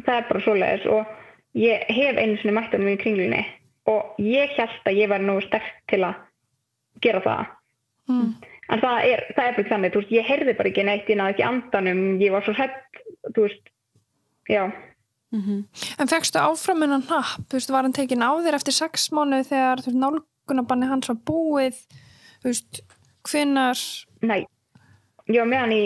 það 0.02 0.16
er 0.16 0.28
bara 0.28 0.44
svoleiðis 0.44 0.86
og 0.90 1.58
ég 1.58 1.84
hef 1.88 2.18
einu 2.18 2.36
sinni 2.40 2.54
mætt 2.56 2.74
um 2.74 2.88
í 2.88 2.96
kringlunni 3.00 3.42
og 3.90 4.22
ég 4.22 4.54
held 4.56 4.88
að 4.88 4.98
ég 4.98 5.10
var 5.10 5.22
nú 5.22 5.38
sterk 5.44 5.68
til 5.90 6.02
að 6.06 6.20
gera 7.02 7.22
það. 7.24 7.50
Mm. 8.10 8.30
en 8.74 8.80
það 8.82 9.04
er, 9.06 9.20
það 9.36 9.44
er 9.44 9.52
bara 9.54 9.62
ekki 9.62 9.70
þannig, 9.70 9.92
þú 9.92 10.00
veist, 10.00 10.12
ég 10.12 10.26
heyrði 10.26 10.54
bara 10.58 10.70
ekki 10.72 10.84
neitt, 10.86 11.10
ég 11.10 11.18
náði 11.18 11.34
ekki 11.36 11.44
andanum, 11.46 12.00
ég 12.18 12.32
var 12.34 12.42
svo 12.42 12.54
hrætt 12.56 13.02
þú 13.28 13.44
veist, 13.46 13.70
já 14.50 14.62
mm 15.32 15.64
En 15.98 16.08
fegstu 16.08 16.38
áfram 16.38 16.82
hennan 16.84 17.04
hnapp, 17.08 17.46
þú 17.48 17.58
veist, 17.58 17.70
var 17.72 17.86
hann 17.86 17.96
tekin 17.96 18.24
á 18.24 18.30
þér 18.44 18.58
eftir 18.58 18.74
sex 18.76 19.10
mánuð 19.12 19.48
þegar 19.50 19.82
þú 19.82 19.90
veist, 19.90 20.00
nálgunabanni 20.04 20.88
hans 20.90 21.08
var 21.08 21.18
búið, 21.28 21.78
þú 22.42 22.50
veist, 22.50 22.82
hvinnar, 23.30 23.78
nei, 24.22 24.46
ég 25.28 25.40
var 25.40 25.50
með 25.50 25.62
hann 25.64 25.72
í 25.72 25.82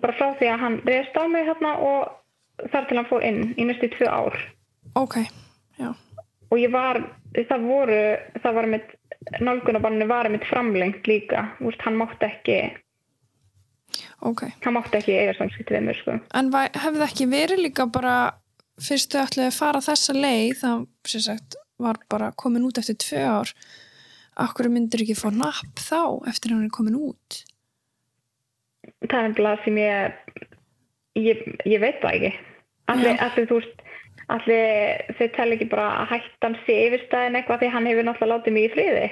bara 0.00 0.16
frá 0.16 0.34
því 0.38 0.50
að 0.52 0.62
hann 0.64 0.80
reyðst 0.86 1.18
á 1.18 1.22
mig 1.28 1.48
hérna 1.48 1.74
og 1.82 2.68
þar 2.72 2.88
til 2.88 2.98
hann 2.98 3.10
fór 3.10 3.26
inn 3.26 3.40
í 3.56 3.66
næstu 3.68 3.90
tvö 3.94 4.08
ár. 4.10 4.38
Ok, 4.98 5.18
já, 5.78 5.92
og 6.50 6.58
ég 6.58 6.72
var, 6.72 7.02
það 7.36 7.68
voru 7.68 8.02
það 8.42 8.60
var 8.60 8.70
mitt, 8.74 8.92
nálgunabannu 9.40 10.06
var 10.08 10.30
mitt 10.32 10.46
framlengt 10.48 11.06
líka, 11.10 11.50
þú 11.58 11.72
veist, 11.72 11.82
hann 11.84 11.98
mátti 12.00 12.30
ekki 12.30 12.60
ok. 14.30 14.44
hann 14.64 14.76
mátti 14.76 15.00
ekki 15.00 15.16
eiga 15.16 15.34
samskipt 15.38 15.72
við 15.74 15.84
mér, 15.88 16.00
sko. 16.02 16.18
En 16.38 16.52
hefði 16.54 17.04
ekki 17.08 17.28
verið 17.30 17.64
líka 17.66 17.88
bara, 17.90 18.16
fyrst 18.82 19.14
þau 19.14 19.24
ætlaði 19.24 19.50
að 19.50 19.58
fara 19.58 19.84
þessa 19.84 20.16
leið, 20.16 20.54
það, 20.62 20.86
sem 21.14 21.26
sagt, 21.28 21.60
var 21.78 22.00
bara 22.10 22.32
komin 22.36 22.66
út 22.66 22.80
eftir 22.80 22.98
tvö 23.02 23.26
ár, 23.26 23.54
akkur 24.38 24.70
myndir 24.72 25.04
ekki 25.04 25.18
fá 25.18 25.28
napp 25.34 25.82
þá, 25.82 26.28
eftir 26.30 26.54
hann 26.54 26.66
er 26.66 26.74
komin 26.74 26.98
út? 26.98 27.42
það 29.06 29.18
er 29.18 29.28
nefnilega 29.28 29.64
sem 29.64 29.78
ég 29.80 30.16
ég, 31.18 31.42
ég 31.66 31.82
veit 31.82 32.00
það 32.02 32.16
ekki. 32.16 32.32
Allir, 32.88 33.18
allir 33.20 33.48
þú 33.50 33.60
veist 33.60 33.84
allir 34.32 35.14
þau 35.18 35.28
tel 35.36 35.48
ekki 35.54 35.68
bara 35.72 35.88
að 36.02 36.12
hættan 36.14 36.56
sé 36.66 36.76
yfirstæðin 36.86 37.38
eitthvað 37.38 37.62
því 37.62 37.72
hann 37.74 37.88
hefur 37.88 38.06
náttúrulega 38.08 38.34
látið 38.34 38.56
mig 38.56 38.68
í 38.68 38.72
friði 38.74 39.06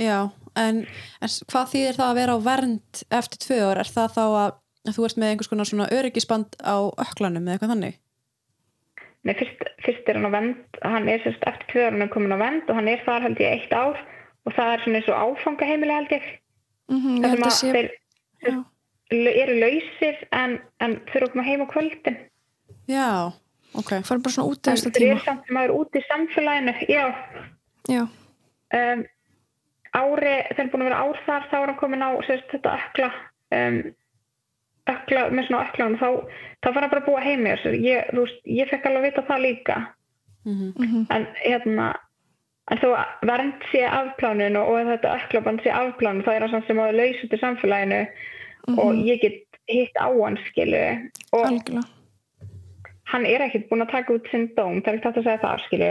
já 0.00 0.18
en, 0.56 0.80
en 1.22 1.32
hvað 1.50 1.70
þýðir 1.74 1.96
það 1.98 2.08
að 2.10 2.18
vera 2.20 2.34
á 2.34 2.46
vernd 2.46 3.02
eftir 3.10 3.38
tvö 3.44 3.58
ár, 3.70 3.80
er 3.82 3.90
það 3.90 4.14
þá 4.16 4.22
að, 4.24 4.54
að 4.88 4.96
þú 4.98 5.04
ert 5.08 5.18
með 5.22 5.28
einhvers 5.32 5.50
konar 5.52 5.68
svona 5.70 5.90
öryggisband 5.94 6.56
á 6.62 6.76
öklanum 7.04 7.46
eða 7.48 7.56
eitthvað 7.56 7.72
þannig? 7.74 8.00
Nei, 9.24 9.32
fyrst, 9.38 9.62
fyrst 9.80 10.08
er 10.12 10.18
hann 10.20 10.28
á 10.28 10.32
vend 10.36 10.80
hann 10.84 11.08
er 11.08 11.22
sérst 11.24 11.46
eftir 11.48 11.70
tvö 11.72 11.84
árunum 11.88 12.10
komin 12.12 12.34
á 12.36 12.38
vend 12.42 12.68
og 12.68 12.76
hann 12.76 12.90
er 12.92 13.00
þar 13.06 13.22
held 13.24 13.38
ég 13.40 13.54
eitt 13.56 13.72
ár 13.72 13.96
og 14.44 14.52
það 14.52 14.72
er 14.74 14.82
svona 14.84 14.98
eins 15.00 15.08
og 15.08 15.22
áfangaheimili 15.24 15.94
held 15.96 16.12
ég. 16.12 16.26
Mm 16.92 17.22
þar 17.24 17.38
ég 17.38 17.38
sem 17.40 17.46
að 17.46 17.54
að 17.54 17.78
þeir 17.78 17.88
já, 18.44 18.58
l- 19.16 19.34
eru 19.40 19.54
lausir 19.62 20.18
en, 20.36 20.58
en 20.84 20.98
þurfa 21.08 21.24
að 21.30 21.32
koma 21.32 21.46
heim 21.48 21.64
á 21.64 21.66
kvöldin. 21.72 22.18
Já, 22.92 23.06
ok. 23.80 23.90
Fara 24.04 24.20
bara 24.26 24.34
svona 24.36 24.50
út 24.52 24.68
eftir 24.74 24.92
þeir 24.92 25.00
tíma. 25.00 25.14
eru 25.16 25.24
samt 25.24 25.48
sem 25.48 25.56
aður 25.62 25.72
út 25.78 25.96
í 25.96 26.04
samfélaginu 26.10 26.74
já, 26.92 27.04
Já, 27.88 28.02
um, 28.04 29.04
ári, 29.94 30.34
þegar 30.48 30.60
hann 30.62 30.70
búin 30.72 30.84
að 30.84 30.88
vera 30.90 31.02
ár 31.04 31.20
þar 31.26 31.48
þá 31.50 31.56
er 31.60 31.66
hann 31.70 31.80
komin 31.82 32.06
á 32.06 32.10
sérst, 32.26 32.48
þetta 32.52 32.76
ökla 32.78 33.10
um, 33.58 33.76
ökla, 34.94 35.26
með 35.32 35.46
svona 35.48 35.66
öklanum 35.68 35.98
þá, 36.00 36.08
þá 36.62 36.68
fann 36.70 36.82
hann 36.84 36.92
bara 36.94 37.02
að 37.04 37.08
búa 37.10 37.22
heim 37.24 37.44
með 37.46 37.60
þessu. 37.62 37.76
Ég, 37.84 38.10
þú 38.12 38.24
veist, 38.26 38.40
ég 38.58 38.72
fekk 38.72 38.88
alveg 38.90 39.00
að 39.00 39.06
vita 39.08 39.26
það 39.30 39.44
líka. 39.48 39.76
Mm 40.44 40.72
mm 40.76 41.06
en 41.14 41.26
hérna 41.40 41.86
en 42.72 42.80
þó 42.80 42.88
vernd 43.28 43.64
sé 43.70 43.82
afplánun 43.88 44.56
og, 44.60 44.68
og 44.72 44.86
þetta 44.92 45.14
öklaband 45.20 45.62
sé 45.64 45.72
afplánun 45.72 46.24
þá 46.24 46.30
er 46.34 46.44
hann 46.44 46.52
samt 46.54 46.68
sem 46.68 46.80
að 46.80 46.94
laus 46.96 47.24
út 47.24 47.34
í 47.36 47.40
samfélaginu 47.40 48.00
og 48.80 49.00
ég 49.04 49.20
get 49.20 49.58
hitt 49.68 49.96
á 50.00 50.08
hann 50.08 50.38
skilu 50.48 50.80
og 51.32 51.44
algjörlega. 51.44 51.84
hann 53.12 53.26
er 53.28 53.44
ekkert 53.44 53.68
búin 53.68 53.84
að 53.84 53.92
taka 53.92 54.16
út 54.16 54.30
sinn 54.32 54.46
dóm 54.56 54.80
það 54.80 54.90
er 54.92 54.96
ekki 54.98 55.08
hægt 55.10 55.20
að 55.20 55.28
segja 55.28 55.42
það 55.44 55.64
skilu 55.66 55.90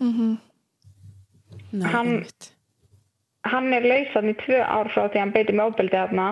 Mm 0.00 0.38
Nei, 1.72 1.86
Hann- 1.90 2.08
einmitt. 2.08 2.52
Hann 3.48 3.72
er 3.72 3.86
lausan 3.88 4.32
í 4.32 4.36
tvö 4.42 4.60
ár 4.60 4.90
frá 4.92 5.08
því 5.08 5.22
hann 5.22 5.34
beiti 5.34 5.56
með 5.56 5.72
óbeldi 5.72 5.96
þarna 5.96 6.28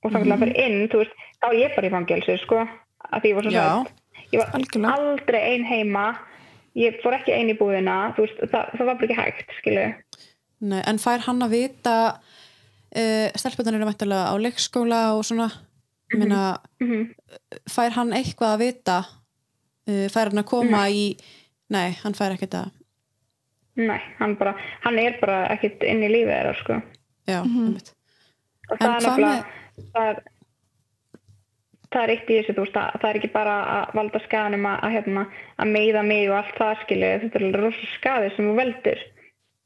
og 0.00 0.12
þannig 0.12 0.26
að 0.26 0.32
hann 0.32 0.42
fyrir 0.44 0.60
inn, 0.64 0.88
þú 0.88 1.02
veist, 1.02 1.24
þá 1.40 1.46
er 1.50 1.58
ég 1.60 1.76
bara 1.76 1.88
í 1.88 1.94
fangelsu, 1.94 2.36
sko, 2.44 2.64
að 3.10 3.22
því 3.22 3.30
ég 3.30 3.38
var 3.38 3.46
svo 3.46 3.54
hrædd. 3.54 3.94
Ég 4.30 4.40
var 4.40 4.52
Algjörlega. 4.56 4.92
aldrei 4.96 5.40
ein 5.40 5.64
heima, 5.68 6.04
ég 6.78 7.00
fór 7.02 7.16
ekki 7.18 7.34
ein 7.36 7.52
í 7.52 7.56
búðina, 7.58 7.96
veist, 8.16 8.40
það, 8.52 8.72
það 8.76 8.90
var 8.90 9.00
bara 9.00 9.08
ekki 9.08 9.18
hægt, 9.18 9.56
skilu. 9.58 9.86
Nei, 10.70 10.80
en 10.84 11.00
fær 11.00 11.24
hann 11.24 11.44
að 11.44 11.56
vita 11.56 11.96
uh, 12.16 13.28
stelputan 13.36 13.76
eru 13.76 13.88
mættulega 13.88 14.32
á 14.32 14.34
leikskóla 14.40 15.00
og 15.16 15.24
svona 15.24 15.50
mm 16.12 16.22
-hmm. 16.22 16.58
Mm 16.80 17.14
fær 17.70 17.90
hann 17.90 18.12
eitthvað 18.12 18.52
að 18.54 18.58
vita 18.58 18.98
uh, 19.88 20.08
fær 20.08 20.28
hann 20.28 20.38
að 20.38 20.50
koma 20.50 20.88
í 20.88 21.16
nei, 21.68 21.96
hann 22.02 22.14
fær 22.14 22.32
ekkert 22.32 22.54
að 22.54 22.70
Nei, 23.80 24.00
hann 24.18 24.36
bara, 24.40 24.56
hann 24.84 24.98
er 25.02 25.16
bara 25.22 25.44
ekkert 25.54 25.86
inn 25.86 26.04
í 26.04 26.10
lífið 26.12 26.34
þeirra, 26.34 26.58
sko. 26.60 26.82
já, 27.30 27.40
einmitt 27.40 27.94
Og 28.70 28.76
En 28.76 28.84
það 28.84 28.92
er 28.92 29.04
hvað 29.04 29.20
nefnilega, 29.20 29.86
það 29.94 30.08
er, 30.10 30.18
það 31.90 32.02
er 32.02 32.12
eitt 32.14 32.28
í 32.30 32.34
þessu, 32.38 32.54
þú 32.56 32.64
veist, 32.66 32.76
að, 32.78 32.98
það 33.02 33.08
er 33.10 33.20
ekki 33.20 33.30
bara 33.34 33.54
að 33.76 33.94
valda 33.98 34.20
skadanum 34.26 34.66
að, 34.70 34.76
að, 34.86 34.96
hérna, 34.96 35.24
að 35.56 35.72
meiða 35.74 36.02
mig 36.06 36.28
og 36.30 36.36
allt 36.38 36.60
það, 36.60 36.82
skilu, 36.84 37.08
þetta 37.24 37.40
er 37.40 37.46
alveg 37.48 37.64
rosa 37.64 37.88
skadi 37.96 38.34
sem 38.36 38.50
þú 38.50 38.56
veldur. 38.60 39.06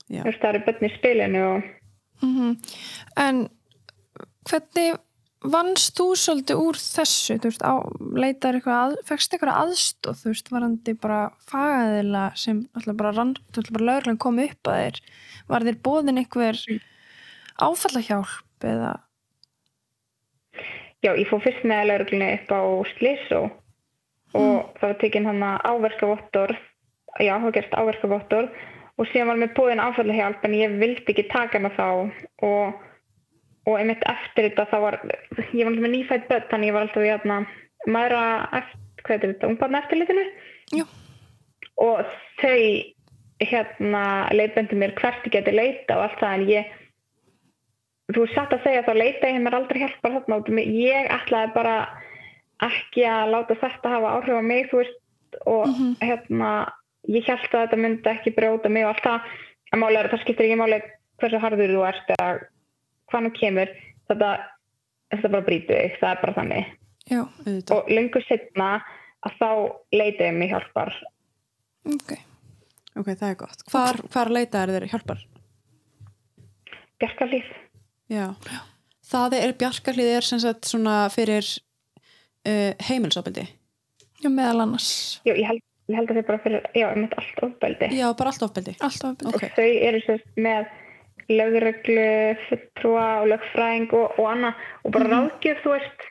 Já. 0.04 0.20
Þú 0.20 0.28
veist, 0.30 0.40
það 0.40 0.50
eru 0.52 0.62
börn 0.68 0.86
í 0.88 0.92
spilinu 0.94 1.42
og 1.50 1.68
-hmm. 2.24 2.56
En 3.16 3.48
hvernig 4.48 4.96
vannst 5.44 5.98
þú 5.98 6.06
svolítið 6.16 6.60
úr 6.64 6.78
þessu, 6.80 7.38
þú 7.38 7.50
veist, 7.50 7.64
á, 7.64 7.74
leitar 8.16 8.58
eitthvað, 8.58 8.80
að, 8.80 8.94
fegst 9.10 9.34
eitthvað 9.34 9.60
aðstóð, 9.60 10.20
þú 10.22 10.32
veist, 10.32 10.52
varandi 10.54 10.94
bara 11.04 11.20
fagaðila 11.50 12.24
sem 12.40 12.64
alltaf 12.74 13.00
bara 13.00 13.14
rann, 13.16 13.34
veist, 13.56 13.72
bara 13.74 13.88
lögurlega 13.90 14.22
kom 14.24 14.40
upp 14.44 14.70
að 14.72 14.80
þér, 14.82 15.00
var 15.52 15.66
þér 15.68 15.80
bóðin 15.84 16.22
einhver 16.22 16.62
áfallahjálp 17.64 18.68
eða, 18.70 18.94
Já, 21.04 21.10
ég 21.20 21.28
fór 21.28 21.42
fyrst 21.44 21.64
með 21.68 21.90
lauruglunni 21.90 22.30
upp 22.38 22.52
á 22.56 22.60
Slísó 22.94 23.40
og 24.34 24.70
það 24.78 24.86
var 24.86 24.94
tekinn 25.02 25.26
hann 25.28 25.42
að 25.44 25.66
áverkavottor, 25.68 26.54
já, 27.20 27.34
það 27.34 27.44
var 27.44 27.54
gert 27.56 27.76
áverkavottor 27.76 28.48
og 28.96 29.10
síðan 29.10 29.28
var 29.28 29.40
mér 29.42 29.52
búin 29.58 29.82
áfallahjálp 29.84 30.46
en 30.48 30.56
ég 30.56 30.78
vildi 30.80 31.04
ekki 31.12 31.26
taka 31.28 31.60
hana 31.60 31.70
þá 31.76 31.84
og, 32.48 32.80
og 33.64 33.78
einmitt 33.78 34.04
eftir 34.10 34.50
þetta 34.50 34.66
þá 34.70 34.76
var, 34.84 34.98
ég 35.04 35.64
var 35.64 35.72
alltaf 35.72 35.84
með 35.84 35.94
nýfætt 35.94 36.28
börn 36.30 36.48
þannig 36.50 36.70
ég 36.70 36.76
var 36.76 36.86
alltaf 36.86 37.04
í 37.04 37.10
hérna 37.10 37.38
maðura 37.84 38.24
eftir, 38.60 38.80
hvað 39.04 39.16
er 39.16 39.32
þetta, 39.32 39.50
ungbarn 39.50 39.78
eftirlitinu 39.80 40.24
jú, 40.78 40.86
og 41.84 42.14
þau 42.40 42.60
hérna 43.44 44.04
leitbendi 44.32 44.78
mér 44.80 44.94
hvert 45.00 45.26
ég 45.26 45.36
geti 45.36 45.54
leita 45.54 45.98
og 45.98 46.06
allt 46.06 46.20
það 46.22 46.38
en 46.38 46.46
ég 46.52 46.72
þú 48.14 48.26
satt 48.32 48.52
að 48.54 48.64
segja 48.66 48.84
þá 48.86 48.94
leita 48.96 49.32
ég 49.32 49.44
mér 49.44 49.58
aldrei 49.58 49.82
hjálpar 49.82 50.16
þarna 50.18 50.40
út 50.40 50.52
um 50.52 50.60
ég 50.62 51.10
ætlaði 51.18 51.52
bara 51.56 51.76
ekki 52.64 53.04
að 53.08 53.32
láta 53.34 53.58
þetta 53.60 53.96
hafa 53.96 54.14
áhrif 54.18 54.40
á 54.40 54.42
mig 54.44 54.68
þú 54.70 54.82
veist 54.82 55.00
og 55.50 55.68
hérna 56.00 56.50
ég 57.10 57.26
held 57.28 57.48
að 57.50 57.64
þetta 57.66 57.80
myndi 57.80 58.10
ekki 58.12 58.32
brjóta 58.36 58.70
mig 58.72 58.86
og 58.86 58.94
allt 58.94 59.06
það. 59.06 59.30
En 59.72 59.82
máli 59.82 59.98
að 59.98 60.10
það 60.12 60.22
skiptir 60.24 60.48
ekki 60.48 60.60
máli 60.60 60.80
hversu 61.20 61.40
harður 61.42 61.74
þú 61.74 61.86
ert 61.88 62.12
eða 62.16 62.28
hvað 63.14 63.24
nú 63.28 63.32
kemur 63.38 63.72
þetta, 64.10 64.30
þetta 65.14 65.32
bara 65.36 65.46
brýtu 65.48 65.72
þig, 65.78 65.96
það 66.02 66.10
er 66.16 66.22
bara 66.26 66.36
þannig. 66.40 66.70
Já, 67.08 67.20
auðvitað. 67.22 67.74
og 67.78 67.90
lengur 67.94 68.24
setna 68.28 68.68
að 69.24 69.38
þá 69.40 69.50
leita 69.96 70.26
ég 70.28 70.38
mig 70.42 70.50
hjálpar. 70.52 70.92
Ok, 71.94 72.14
ok, 72.96 73.08
það 73.14 73.28
er 73.30 73.38
gott. 73.44 73.64
Hvar, 73.70 74.00
hvar 74.12 74.32
leita 74.32 74.62
er 74.66 74.72
þeir 74.78 74.90
hjálpar? 74.92 75.22
bjarkarlíf 77.02 77.46
Já. 78.12 78.28
það 79.04 79.34
er 79.40 79.52
bjarkarlið 79.58 80.10
er 80.18 80.24
sem 80.26 80.40
sagt 80.42 80.68
svona 80.70 81.04
fyrir 81.12 81.44
uh, 82.46 82.72
heimilsofbeldi 82.86 83.44
já, 84.22 84.28
meðal 84.30 84.62
annars, 84.64 84.88
Já, 85.26 85.34
ég 85.34 85.44
held, 85.48 85.64
ég 85.90 85.98
held 85.98 86.12
að 86.12 86.20
þau 86.20 86.26
bara 86.30 86.42
fyrir, 86.46 86.68
já, 86.72 86.86
ég 86.86 87.00
myndi 87.00 87.18
allt 87.20 87.42
ofbeldi. 87.48 87.90
já, 87.98 88.06
bara 88.16 88.32
allt 88.32 88.46
ofbeldi. 88.46 88.76
Alltaf 88.80 89.10
að 89.10 89.18
byrja, 89.20 89.34
ok, 89.34 89.44
Og 89.44 89.58
þau 89.58 89.68
eru 89.90 90.02
sérst 90.06 90.40
með 90.46 90.70
lögreglu, 91.30 92.08
fulltrúa 92.48 93.06
og 93.22 93.30
lögfræðing 93.32 93.94
og, 93.96 94.18
og 94.18 94.30
annað 94.32 94.66
og 94.84 94.96
bara 94.96 95.10
ráðgjöf, 95.12 95.62
þú 95.64 95.76
veist. 95.76 96.06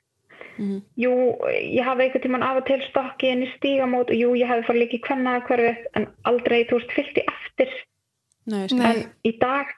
Jú, 1.02 1.14
ég 1.50 1.82
hafði 1.82 2.06
einhvern 2.06 2.24
tímann 2.28 2.46
af 2.46 2.60
og 2.60 2.68
til 2.68 2.78
stokki 2.86 3.32
inn 3.34 3.42
í 3.46 3.50
stígamót 3.56 4.12
og 4.14 4.20
jú, 4.20 4.36
ég 4.38 4.50
hafði 4.50 4.68
farið 4.68 4.84
líka 4.84 5.00
í 5.00 5.06
kvenna 5.08 5.40
en 5.98 6.06
aldrei, 6.30 6.60
þú 6.70 6.78
veist, 6.78 6.94
fyllt 6.94 7.18
í 7.18 7.26
eftir. 7.26 7.74
Nei. 8.44 8.68
Nei. 8.76 8.86
en 8.90 9.04
í 9.24 9.32
dag 9.40 9.72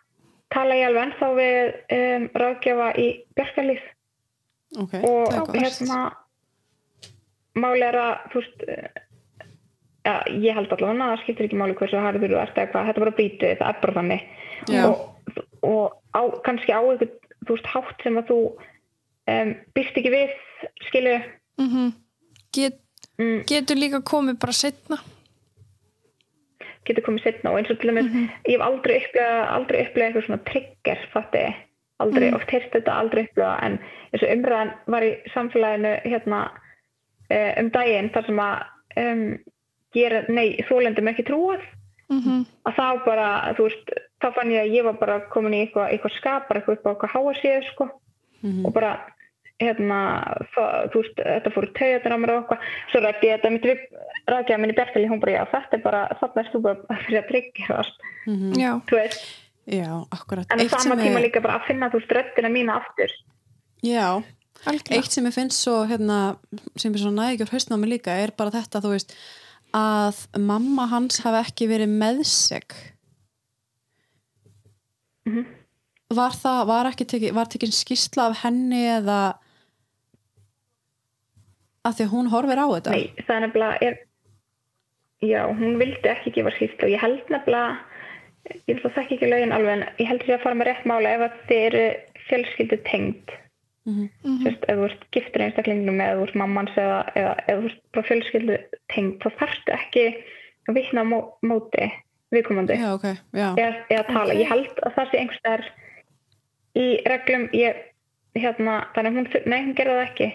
tala 0.53 0.77
ég 0.77 0.89
alveg 0.89 1.03
ennþá 1.05 1.31
við 1.37 1.73
um, 1.97 2.27
ráðgjöfa 2.41 2.87
í 3.01 3.07
björkalíf 3.37 3.83
ok, 4.81 4.95
og 5.05 5.51
hérna 5.53 5.99
máli 7.55 7.85
er 7.85 7.97
að 7.99 8.13
þú 8.31 8.41
veist 8.41 8.65
eh, 8.73 9.03
ja, 10.07 10.15
ég 10.31 10.57
held 10.57 10.73
allavega 10.73 10.95
að 10.95 11.13
það 11.13 11.21
skiptir 11.23 11.47
ekki 11.47 11.59
máli 11.61 11.77
hversu 11.77 12.01
harður 12.01 12.33
þú 12.33 12.41
ert 12.41 12.57
eða 12.57 12.71
hvað, 12.73 12.89
þetta 12.89 13.01
er 13.01 13.05
bara 13.05 13.17
bítið, 13.19 13.53
það 13.61 13.69
er 13.69 13.79
bara 13.83 13.97
þannig 13.99 14.27
Já. 14.71 14.85
og, 14.87 15.15
og 15.61 15.95
á, 16.15 16.21
kannski 16.45 16.73
á 16.73 16.81
einhvern 16.81 17.11
veist 17.45 17.67
hátt 17.69 18.01
sem 18.03 18.17
að 18.19 18.31
þú 18.31 18.39
um, 18.45 19.51
býst 19.77 19.99
ekki 19.99 20.13
við 20.13 20.33
skilu 20.89 21.19
mm 21.61 21.93
Get, 22.55 22.79
mm, 23.19 23.41
getur 23.49 23.75
líka 23.75 23.99
komið 23.99 24.39
bara 24.39 24.55
setna 24.55 24.97
getur 26.87 27.03
komið 27.03 27.25
setna 27.25 27.51
og 27.51 27.59
eins 27.59 27.71
og 27.73 27.81
til 27.81 27.91
dæmis 27.91 28.11
ég 28.47 28.53
hef 28.53 28.63
aldrei 28.63 28.99
upplegað 29.01 29.41
aldrei 29.57 29.79
upplegað 29.83 30.07
eitthvað 30.07 30.27
svona 30.27 30.45
trigger 30.49 31.01
fatti, 31.11 31.45
aldrei, 32.05 32.29
oft 32.37 32.53
heyrst 32.53 32.71
þetta 32.77 32.99
aldrei 33.01 33.25
upplegað 33.25 33.65
en 33.67 33.79
eins 34.13 34.23
og 34.23 34.31
umræðan 34.37 34.71
var 34.95 35.07
í 35.07 35.11
samfélaginu 35.33 35.93
hérna 36.05 36.39
uh, 37.31 37.51
um 37.59 37.71
daginn 37.75 38.11
þar 38.15 38.29
sem 38.29 38.41
að 38.45 38.63
um, 39.03 39.25
gera, 39.95 40.23
nei, 40.31 40.55
þólendum 40.69 41.11
ekki 41.11 41.27
trúað. 41.29 41.63
Mm 42.11 42.43
að 42.65 42.77
þá 42.77 42.87
bara, 43.05 43.29
þú 43.57 43.67
veist, 43.67 43.91
þá 44.21 44.27
fann 44.35 44.51
ég 44.51 44.61
að 44.63 44.73
ég 44.75 44.83
var 44.87 44.93
bara 45.01 45.19
komin 45.33 45.53
í 45.53 45.63
eitthvað, 45.65 45.91
eitthvað 45.91 46.15
skapar 46.19 46.57
eitthvað 46.61 46.77
upp 46.79 46.85
á 46.85 46.91
eitthvað 46.93 47.13
háa 47.15 47.33
séu, 47.41 47.61
sko. 47.73 47.89
Mhm. 48.45 48.65
og 48.65 48.73
bara, 48.73 48.91
hérna 49.59 49.99
það, 50.53 50.89
þú 50.91 51.01
veist, 51.01 51.15
þetta 51.17 51.51
fór 51.55 51.65
taugatir 51.73 52.13
á 52.13 52.17
mér 52.19 52.31
og 52.35 52.41
eitthvað, 52.43 52.65
svo 52.91 52.99
rætti 53.01 53.27
ég 53.29 53.39
þetta 53.39 53.51
mitt 53.55 53.63
við 53.69 53.79
rækjaði 54.27 54.59
minni 54.61 54.75
Bertili, 54.75 55.07
hún 55.09 55.19
bara, 55.23 55.31
já, 55.37 55.45
þetta 55.53 55.73
er 55.77 55.83
bara 55.85 56.01
þarna 56.19 56.41
erst 56.43 56.53
þú 56.53 56.61
bara 56.61 56.99
fyrir 57.05 57.21
að 57.23 57.29
tryggja 57.31 57.67
það, 57.71 57.91
Mhm. 58.25 58.53
Já, 58.57 58.71
þú 58.89 58.95
veist. 58.99 59.25
Já, 59.65 59.89
akkurat. 60.11 60.45
En 60.51 60.59
á 60.59 60.69
sama 60.69 60.95
tíma 60.95 61.17
er- 61.19 61.25
líka 61.29 61.41
bara 61.41 61.59
að 61.59 61.65
finna, 61.67 61.89
þú 61.89 61.99
veist, 62.01 62.11
röddina 62.11 62.49
mína 62.51 62.75
aftur. 62.81 63.09
Já, 63.83 64.23
algjörlega. 64.65 64.97
Eitt 64.97 65.11
sem 65.11 65.25
ég 65.25 65.33
finnst 65.33 65.61
svo 65.63 65.85
hérna, 65.87 66.37
sem 66.75 66.91
er 66.93 66.97
svona 66.99 67.21
nægjur 67.37 67.49
haustin 67.49 67.73
á 67.73 67.79
mig 67.79 67.89
líka 67.89 68.07
er 68.23 68.31
bara 68.37 68.51
þetta, 68.51 68.81
þú 68.81 68.91
veist 68.93 69.15
að 69.73 70.39
mamma 70.39 70.87
hans 70.87 71.19
hafi 71.21 71.41
ekki 71.45 71.67
verið 71.67 71.89
meðseg 75.25 75.35
Mhm. 75.35 75.45
var 76.15 76.31
það, 76.31 76.67
var 76.67 76.85
ekki 76.91 77.05
tekið 77.05 77.33
var 77.33 77.45
tekið 77.45 77.71
skýrsla 77.73 78.29
af 78.29 78.41
henni 78.43 78.83
eða 78.85 79.19
að 81.85 81.95
því 81.97 82.05
að 82.05 82.13
hún 82.13 82.29
horfir 82.33 82.61
á 82.61 82.67
þetta? 82.75 82.91
Nei, 82.91 83.13
það 83.25 83.35
er 83.35 83.43
nefnilega 83.45 83.77
er, 83.87 83.97
já, 85.25 85.41
hún 85.59 85.77
vildi 85.81 86.09
ekki 86.11 86.33
gefa 86.37 86.53
skýrt 86.55 86.83
og 86.85 86.89
ég 86.93 87.01
held 87.01 87.29
nefnilega 87.29 87.77
ég 88.55 88.67
vil 88.75 88.81
það 88.83 88.95
þekki 88.99 89.15
ekki 89.17 89.29
lögin 89.31 89.53
alveg 89.55 89.73
en 89.79 89.87
ég 89.97 90.07
held 90.11 90.21
að 90.21 90.29
ég 90.29 90.37
að 90.39 90.43
fara 90.45 90.55
með 90.59 90.69
rétt 90.69 90.85
mála 90.85 91.13
ef 91.15 91.25
að 91.25 91.39
þið 91.49 91.65
eru 91.65 91.83
fjölskyldu 92.29 92.77
tengd. 92.85 93.35
Mhm. 93.85 94.09
Sest, 94.43 94.63
ef 94.69 94.77
þú 94.79 94.85
ert 94.89 95.03
giftur 95.13 95.41
einstaklingnum 95.45 95.99
eða 96.01 96.15
þú 96.17 96.23
ert 96.27 96.35
mammans 96.41 96.73
eða, 96.81 96.99
eða, 97.15 97.33
eða 97.47 97.59
þú 97.61 97.65
ert 97.69 97.81
bara 97.93 98.07
fjölskyldu 98.09 98.57
tengd 98.93 99.19
þá 99.21 99.29
þarftu 99.41 99.73
ekki 99.77 100.05
að 100.69 100.73
vitna 100.79 101.01
á 101.01 101.05
mó, 101.05 101.19
móti 101.45 101.91
viðkomandi. 102.37 102.77
Já, 102.81 102.89
ok, 102.95 103.07
já. 103.35 103.47
Eða, 103.53 103.71
eða 103.95 104.05
tala. 104.11 104.37
Ég 104.37 104.51
held 104.51 104.83
að 104.85 104.97
það 104.97 105.11
sé 105.11 105.21
einhvers 105.21 105.43
þar 105.45 105.65
í 106.75 106.85
reglum 107.07 107.47
ég, 107.55 107.81
hérna, 108.35 108.75
þannig 108.95 109.11
að 109.11 109.17
hún, 109.21 109.49
nei, 109.51 109.59
hún 109.63 109.75
gerði 109.77 109.95
það 109.95 110.05
ekki. 110.09 110.29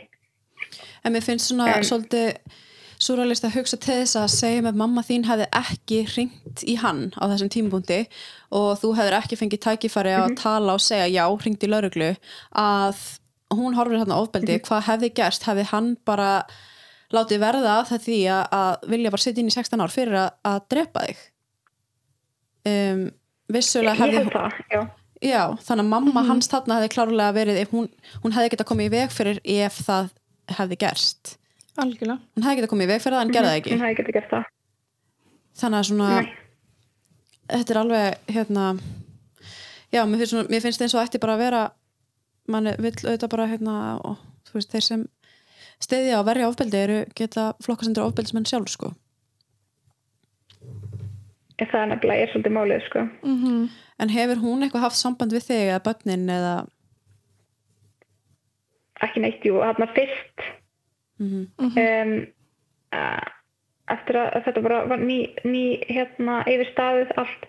En 1.05 1.15
mér 1.17 1.25
finnst 1.25 1.51
svona 1.51 1.69
En- 1.75 1.87
svolítið 1.89 2.59
súralist 3.01 3.47
að 3.49 3.55
hugsa 3.57 3.79
til 3.81 3.95
þess 4.03 4.19
að 4.21 4.27
segja 4.35 4.65
með 4.67 4.77
mamma 4.77 5.03
þín 5.07 5.25
hefði 5.25 5.47
ekki 5.57 6.01
ringt 6.17 6.65
í 6.69 6.75
hann 6.83 7.07
á 7.17 7.25
þessum 7.33 7.49
tímpunkti 7.55 8.01
og 8.53 8.75
þú 8.83 8.91
hefur 8.99 9.17
ekki 9.17 9.39
fengið 9.41 9.63
tækifæri 9.65 10.13
að 10.19 10.35
tala 10.37 10.75
og 10.77 10.85
segja 10.85 11.07
já, 11.09 11.25
ringt 11.41 11.65
í 11.65 11.71
lauruglu 11.71 12.11
að 12.53 13.01
hún 13.57 13.75
horfir 13.79 14.03
þarna 14.03 14.21
ofbeldi, 14.21 14.59
hvað 14.69 14.85
hefði 14.91 15.13
gerst? 15.17 15.47
Hefði 15.49 15.65
hann 15.73 15.89
bara 16.05 16.45
látið 17.11 17.41
verða 17.43 17.79
það 17.89 18.05
því 18.05 18.19
að, 18.31 18.43
að 18.61 18.89
vilja 18.93 19.11
bara 19.17 19.25
sitja 19.25 19.43
inn 19.43 19.51
í 19.51 19.57
16 19.57 19.81
ár 19.83 19.95
fyrir 19.95 20.19
að, 20.21 20.31
að 20.53 20.61
drepa 20.77 21.07
þig 21.09 21.25
um, 22.69 23.05
vissulega 23.53 23.95
ég 23.97 24.03
hefði 24.05 24.19
held 24.21 24.35
það, 24.35 24.59
já. 24.71 24.81
Já, 25.21 25.43
þannig 25.67 25.85
að 25.85 25.91
mamma 25.91 26.23
hans 26.25 26.49
þarna 26.49 26.79
hefði 26.79 26.93
klárlega 26.95 27.35
verið 27.37 27.59
hún, 27.75 27.91
hún 28.23 28.33
hefði 28.33 28.53
getað 28.55 28.69
komið 28.71 28.87
í 28.87 28.93
veg 28.95 29.11
fyrir 29.13 29.41
ef 29.45 29.81
það 29.85 30.07
hefði 30.57 30.79
gerst. 30.81 31.35
Algjörlega. 31.81 32.17
Hún 32.37 32.47
hefði 32.47 32.61
getað 32.61 32.73
komið 32.73 32.87
í 32.87 32.91
veg 32.91 33.03
fyrir 33.05 33.19
það 33.19 33.27
en 33.27 33.35
gerði 33.35 33.51
það 33.51 33.59
ekki. 33.61 33.75
hún 33.75 33.85
hefði 33.85 33.99
getið 33.99 34.17
gert 34.17 34.33
það. 34.33 34.47
Þannig 35.61 35.81
að 35.81 35.87
svona 35.91 36.09
Nei. 36.15 36.31
þetta 37.53 37.75
er 37.75 37.81
alveg 37.83 38.33
hérna 38.33 38.65
já, 39.93 40.01
mér 40.07 40.23
finnst, 40.23 40.33
svona, 40.33 40.49
mér 40.49 40.65
finnst 40.65 40.87
eins 40.87 40.97
og 40.97 41.05
ætti 41.05 41.21
bara 41.21 41.37
að 41.37 41.45
vera 41.45 41.63
mann 42.51 42.73
vill 42.79 42.97
auðvitað 43.05 43.33
bara 43.35 43.49
hérna 43.51 43.77
og 44.01 44.17
þú 44.49 44.57
veist, 44.57 44.73
þeir 44.73 44.87
sem 44.87 45.05
stiðja 45.85 46.19
og 46.21 46.27
verja 46.29 46.49
ofbeldi 46.49 46.81
eru 46.81 46.99
geta 47.17 47.51
flokkasendur 47.65 48.09
ofbeldismenn 48.09 48.49
sjálf 48.49 48.73
sko 48.73 48.95
það 51.69 51.83
er 51.83 51.91
nefnilega 51.93 52.25
er 52.25 52.33
svolítið 52.33 52.57
málið 52.57 52.85
sko. 52.89 53.07
mm 53.23 53.71
en 54.01 54.09
hefur 54.09 54.39
hún 54.41 54.65
eitthvað 54.65 54.87
haft 54.87 54.97
samband 54.97 55.35
við 55.37 55.43
þig 55.45 55.67
eða 55.67 55.83
börnin 55.85 56.31
eða? 56.33 56.55
Ekki 59.05 59.21
neitt, 59.21 59.45
jú, 59.45 59.59
þarna 59.61 59.89
fyrst. 59.93 60.47
Mm 61.21 61.43
um, 61.61 62.15
uh, 62.97 63.29
eftir 63.91 64.19
að 64.21 64.43
þetta 64.47 64.63
bara 64.65 64.81
var 64.91 65.01
ný, 65.03 65.19
ný 65.45 65.65
hérna 65.91 66.41
yfir 66.49 66.69
staðið 66.71 67.15
allt 67.21 67.47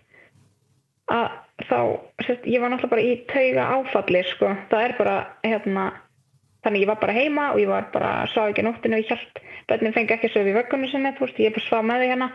að 1.12 1.28
þá, 1.68 1.80
sérst, 2.26 2.48
ég 2.50 2.64
var 2.64 2.72
náttúrulega 2.72 2.94
bara 2.96 3.06
í 3.06 3.18
tauga 3.30 3.68
áfalli, 3.76 4.24
sko, 4.32 4.54
það 4.72 4.86
er 4.86 4.96
bara 4.98 5.16
hérna, 5.46 5.86
þannig 6.66 6.86
ég 6.86 6.92
var 6.92 7.02
bara 7.04 7.18
heima 7.18 7.50
og 7.54 7.62
ég 7.62 7.70
var 7.72 7.90
bara, 7.94 8.14
sá 8.32 8.48
ekki 8.48 8.66
nóttinu 8.66 8.98
og 8.98 9.04
ég 9.04 9.12
held, 9.12 9.44
bönnin 9.70 9.96
fengi 9.96 10.16
ekki 10.16 10.32
að 10.32 10.36
sofa 10.38 10.52
í 10.52 10.56
vöggunum 10.58 10.92
sinni, 10.92 11.14
þú 11.18 11.28
veist, 11.28 11.44
ég 11.44 11.56
bara 11.56 11.68
svaf 11.68 11.86
með 11.88 12.04
því 12.04 12.10
hérna 12.14 12.30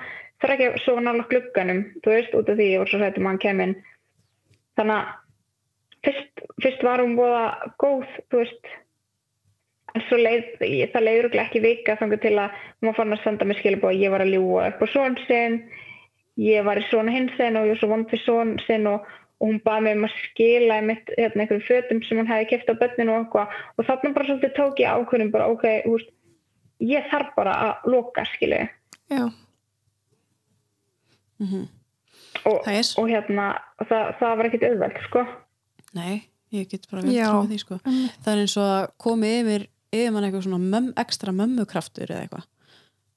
er 0.44 0.54
ekki 0.54 0.66
að 0.70 0.80
sofa 0.84 1.04
nála 1.04 1.28
glugganum, 1.30 1.84
þú 2.04 2.12
veist, 2.12 2.34
út 2.36 2.50
af 2.52 2.58
því 2.58 2.66
ég 2.70 2.82
var 2.82 2.90
svo 2.90 3.00
sættum 3.02 3.26
að 3.26 3.32
hann 3.32 3.44
kem 3.44 3.62
inn. 3.64 3.76
Þannig 4.76 4.96
að 4.96 5.14
fyrst, 6.06 6.42
fyrst 6.64 6.84
var 6.86 7.02
hún 7.02 7.16
búða 7.18 7.44
góð, 7.82 8.18
þú 8.30 8.42
veist 8.42 8.72
en 9.96 10.04
svo 10.10 10.18
leið, 10.20 10.48
ég, 10.68 10.90
það 10.92 11.06
leiður 11.06 11.38
ekki 11.40 11.62
vika 11.64 11.96
þannig 11.96 12.20
til 12.24 12.34
að 12.42 12.56
hún 12.84 12.96
fann 12.98 13.16
að 13.16 13.22
senda 13.24 13.48
mér 13.48 13.60
skilabóð 13.62 13.94
að 13.94 14.02
ég 14.04 14.12
var 14.12 14.24
að 14.24 14.32
ljúa 14.34 14.66
upp 14.70 14.82
á 14.84 14.86
svon 14.92 15.16
sinn. 15.24 15.60
Ég 16.36 16.66
var 16.66 16.76
í 16.76 16.82
svona 16.90 17.14
hinn 17.14 17.30
sinn 17.38 17.56
og 17.56 17.64
ég 17.64 17.72
var 17.72 17.80
svo 17.80 17.88
vond 17.94 18.10
fyrir 18.10 18.24
svon 18.26 18.50
sinn 18.66 18.84
og, 18.90 19.06
og 19.40 19.48
hún 19.48 19.62
baði 19.64 19.86
mig 19.86 19.96
um 19.96 20.04
að 20.04 20.18
skila 20.20 20.76
einmitt, 20.82 21.08
hérna, 21.16 21.46
einhverjum 21.46 21.64
fötum 21.64 22.02
sem 22.04 22.20
hún 22.20 22.28
hefði 22.28 22.50
kæft 22.50 22.68
á 22.68 22.80
börninu 22.82 23.14
og 23.14 23.22
eitthvað. 23.22 23.56
Og 23.72 23.88
þarna 23.88 24.12
bara 24.18 24.28
svolítið 24.28 24.52
tók 24.58 24.82
ég 24.84 25.00
ákvörðum 25.00 25.32
bara 25.32 25.48
ok, 25.54 25.64
veist, 25.88 26.12
ég 26.82 27.08
þarf 27.10 27.32
bara 27.36 27.56
að 27.64 27.90
loka 27.92 28.24
skilu 28.34 28.60
já, 29.08 29.24
og, 31.40 32.58
Það 32.64 32.72
er- 32.78 32.92
og 33.02 33.08
hérna 33.10 33.46
og 33.80 33.86
það, 33.90 34.10
það 34.20 34.36
var 34.40 34.48
ekkit 34.50 34.66
auðveld 34.70 34.98
sko. 35.08 35.24
Nei, 35.96 36.14
ég 36.52 36.68
get 36.70 36.86
bara 36.90 37.02
vel 37.02 37.12
trúið 37.14 37.48
því 37.52 37.58
sko. 37.62 37.78
Það 37.86 38.32
er 38.32 38.42
eins 38.44 38.56
og 38.60 38.68
að 38.72 38.84
komi 39.02 39.32
yfir 39.40 39.66
yfir 39.96 40.12
mann 40.12 40.26
eitthvað 40.26 40.46
svona 40.46 40.60
möm, 40.60 40.92
ekstra 41.00 41.32
mömmukraftur 41.32 42.10
eða 42.10 42.24
eitthvað. 42.26 42.46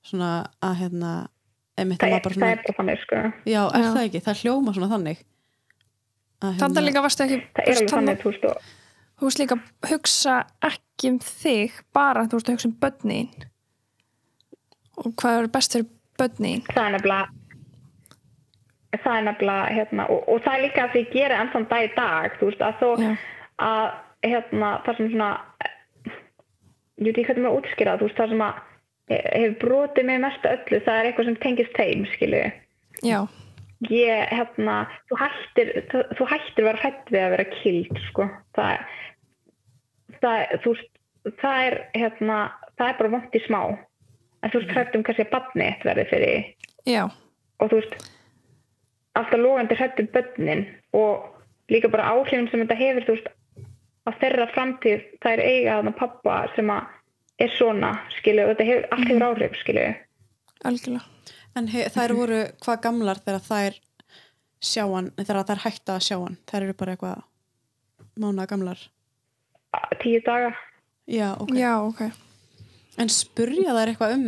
Svona 0.10 0.30
að 0.64 0.76
hérna 0.84 1.12
einmitt 1.80 2.00
það 2.00 2.10
að 2.10 2.16
er, 2.16 2.24
bara 2.24 2.34
það 2.34 2.40
svona 2.40 2.52
er 2.52 2.62
bara 2.64 2.78
þannig 2.80 3.02
sko. 3.04 3.22
Já, 3.46 3.62
er 3.68 3.84
Já. 3.84 3.90
það 3.94 4.04
ekki? 4.08 4.22
Það 4.28 4.42
hljóma 4.44 4.74
svona 4.76 4.92
þannig. 4.94 5.24
Að, 6.40 6.54
hérna, 6.54 6.60
þannig 6.64 6.86
líka 6.88 7.02
varstu 7.04 7.26
ekki 7.26 7.40
það 7.56 7.64
er 7.66 7.74
alveg 7.76 7.90
þannig, 7.94 8.20
þú 8.22 8.30
veist, 8.32 8.46
og 8.48 9.20
þú 9.20 9.28
veist 9.28 9.40
líka 9.42 9.56
að 9.60 9.90
hugsa 9.92 10.36
ekki 10.70 11.10
um 11.12 11.20
þig 11.20 11.80
bara 11.94 12.24
þú 12.30 12.40
veist 12.40 12.50
að 12.52 12.56
hugsa 12.56 12.70
um 12.70 12.78
börnin. 12.86 13.30
Og 15.00 15.14
hvað 15.20 15.42
er 15.44 15.50
best 15.52 15.76
fyrir 15.76 15.90
börnin? 16.20 16.64
Það 16.70 16.86
er 16.86 16.96
nefnilega 16.96 17.39
það 18.96 19.16
er 19.16 19.26
nefnilega 19.28 19.74
hérna, 19.78 20.06
og, 20.10 20.24
og 20.30 20.46
það 20.46 20.56
er 20.56 20.64
líka 20.66 20.86
að 20.86 20.94
því 20.94 21.04
ég 21.04 21.12
gera 21.14 21.42
enn 21.42 21.52
þann 21.54 21.68
dag 21.74 21.86
í 21.86 21.92
dag 21.98 22.40
þú 22.40 22.50
veist 22.50 22.64
að 22.66 22.80
þó 22.80 22.90
Já. 23.04 23.12
að 23.66 23.90
hérna, 24.30 24.72
það 24.86 24.98
sem 24.98 25.12
svona 25.14 25.34
ég 27.00 27.12
veit 27.12 27.22
ekki 27.24 27.38
með 27.40 27.52
að 27.52 27.60
útskýra 27.60 28.00
þú 28.00 28.10
veist 28.10 28.24
það 28.24 28.34
sem 28.34 28.48
að 28.48 28.66
hefur 29.10 29.60
brotið 29.64 30.10
mig 30.10 30.24
mest 30.24 30.50
öllu 30.50 30.82
það 30.86 30.98
er 30.98 31.10
eitthvað 31.10 31.30
sem 31.30 31.38
tengist 31.44 31.78
þeim 31.78 32.04
skilu 32.14 32.42
já, 33.06 33.20
ég 33.88 34.34
hérna 34.34 34.80
þú 35.08 35.20
hættir, 35.22 35.72
þú, 35.92 36.04
þú 36.18 36.28
hættir 36.34 36.68
vera 36.68 36.82
hrætt 36.84 37.12
við 37.14 37.24
að 37.24 37.34
vera 37.36 37.48
kild 37.54 38.02
sko. 38.10 38.28
Það, 38.58 38.96
það, 40.20 40.56
þú 40.64 40.74
veist, 40.74 40.90
það 41.40 41.66
er 41.68 41.78
hérna 41.96 42.40
það 42.80 42.86
er 42.90 43.00
bara 43.00 43.14
vont 43.16 43.38
í 43.38 43.44
smá. 43.46 43.62
En 44.40 44.52
þú 44.52 44.62
veist 44.62 44.76
hrætt 44.76 44.98
um 44.98 45.06
kannski 45.08 45.28
að 45.28 45.34
badni 45.36 45.68
eitt 45.68 45.86
verði 45.88 46.08
fyrir 46.12 46.50
já, 46.88 47.04
og 47.60 47.72
þú 47.72 47.82
veist 47.82 47.96
alltaf 49.18 49.40
logandi 49.40 49.78
hrættum 49.80 50.10
börnin 50.14 50.66
og 50.94 51.26
líka 51.72 51.90
bara 51.92 52.12
áhrifin 52.14 52.50
sem 52.52 52.62
þetta 52.64 52.80
hefur 52.80 53.08
þú 53.08 53.18
veist 53.18 53.32
á 54.06 54.10
þeirra 54.22 54.48
framtíð 54.54 55.08
það 55.22 55.34
er 55.34 55.44
eiga 55.46 55.78
þarna 55.80 55.96
pappa 55.98 56.38
sem 56.56 56.72
að 56.74 56.96
er 57.40 57.52
svona 57.56 57.94
skilu 58.18 58.44
og 58.44 58.54
þetta 58.54 58.70
hefur, 58.70 58.88
allt 58.92 59.10
hefur 59.10 59.28
áhrif 59.30 59.60
skilu 59.62 59.88
algjörlega. 60.66 61.06
En 61.58 61.68
he, 61.72 61.86
þær 61.92 62.14
voru 62.18 62.40
hvað 62.64 62.82
gamlar 62.84 63.22
þegar 63.24 63.46
þær 63.46 63.78
sjáan, 64.60 65.12
þegar 65.18 65.46
þær 65.50 65.64
hætta 65.66 65.96
að 65.96 66.06
sjáan 66.06 66.38
þær 66.50 66.66
eru 66.66 66.78
bara 66.78 66.96
eitthvað 66.96 67.22
mánuða 68.20 68.50
gamlar. 68.52 68.82
Tíu 70.02 70.20
daga. 70.26 70.52
Já, 71.10 71.34
ok. 71.40 71.54
já, 71.58 71.74
ok, 71.82 72.02
En 73.00 73.10
spurja 73.10 73.74
þær 73.74 73.94
eitthvað 73.94 74.16
um 74.18 74.28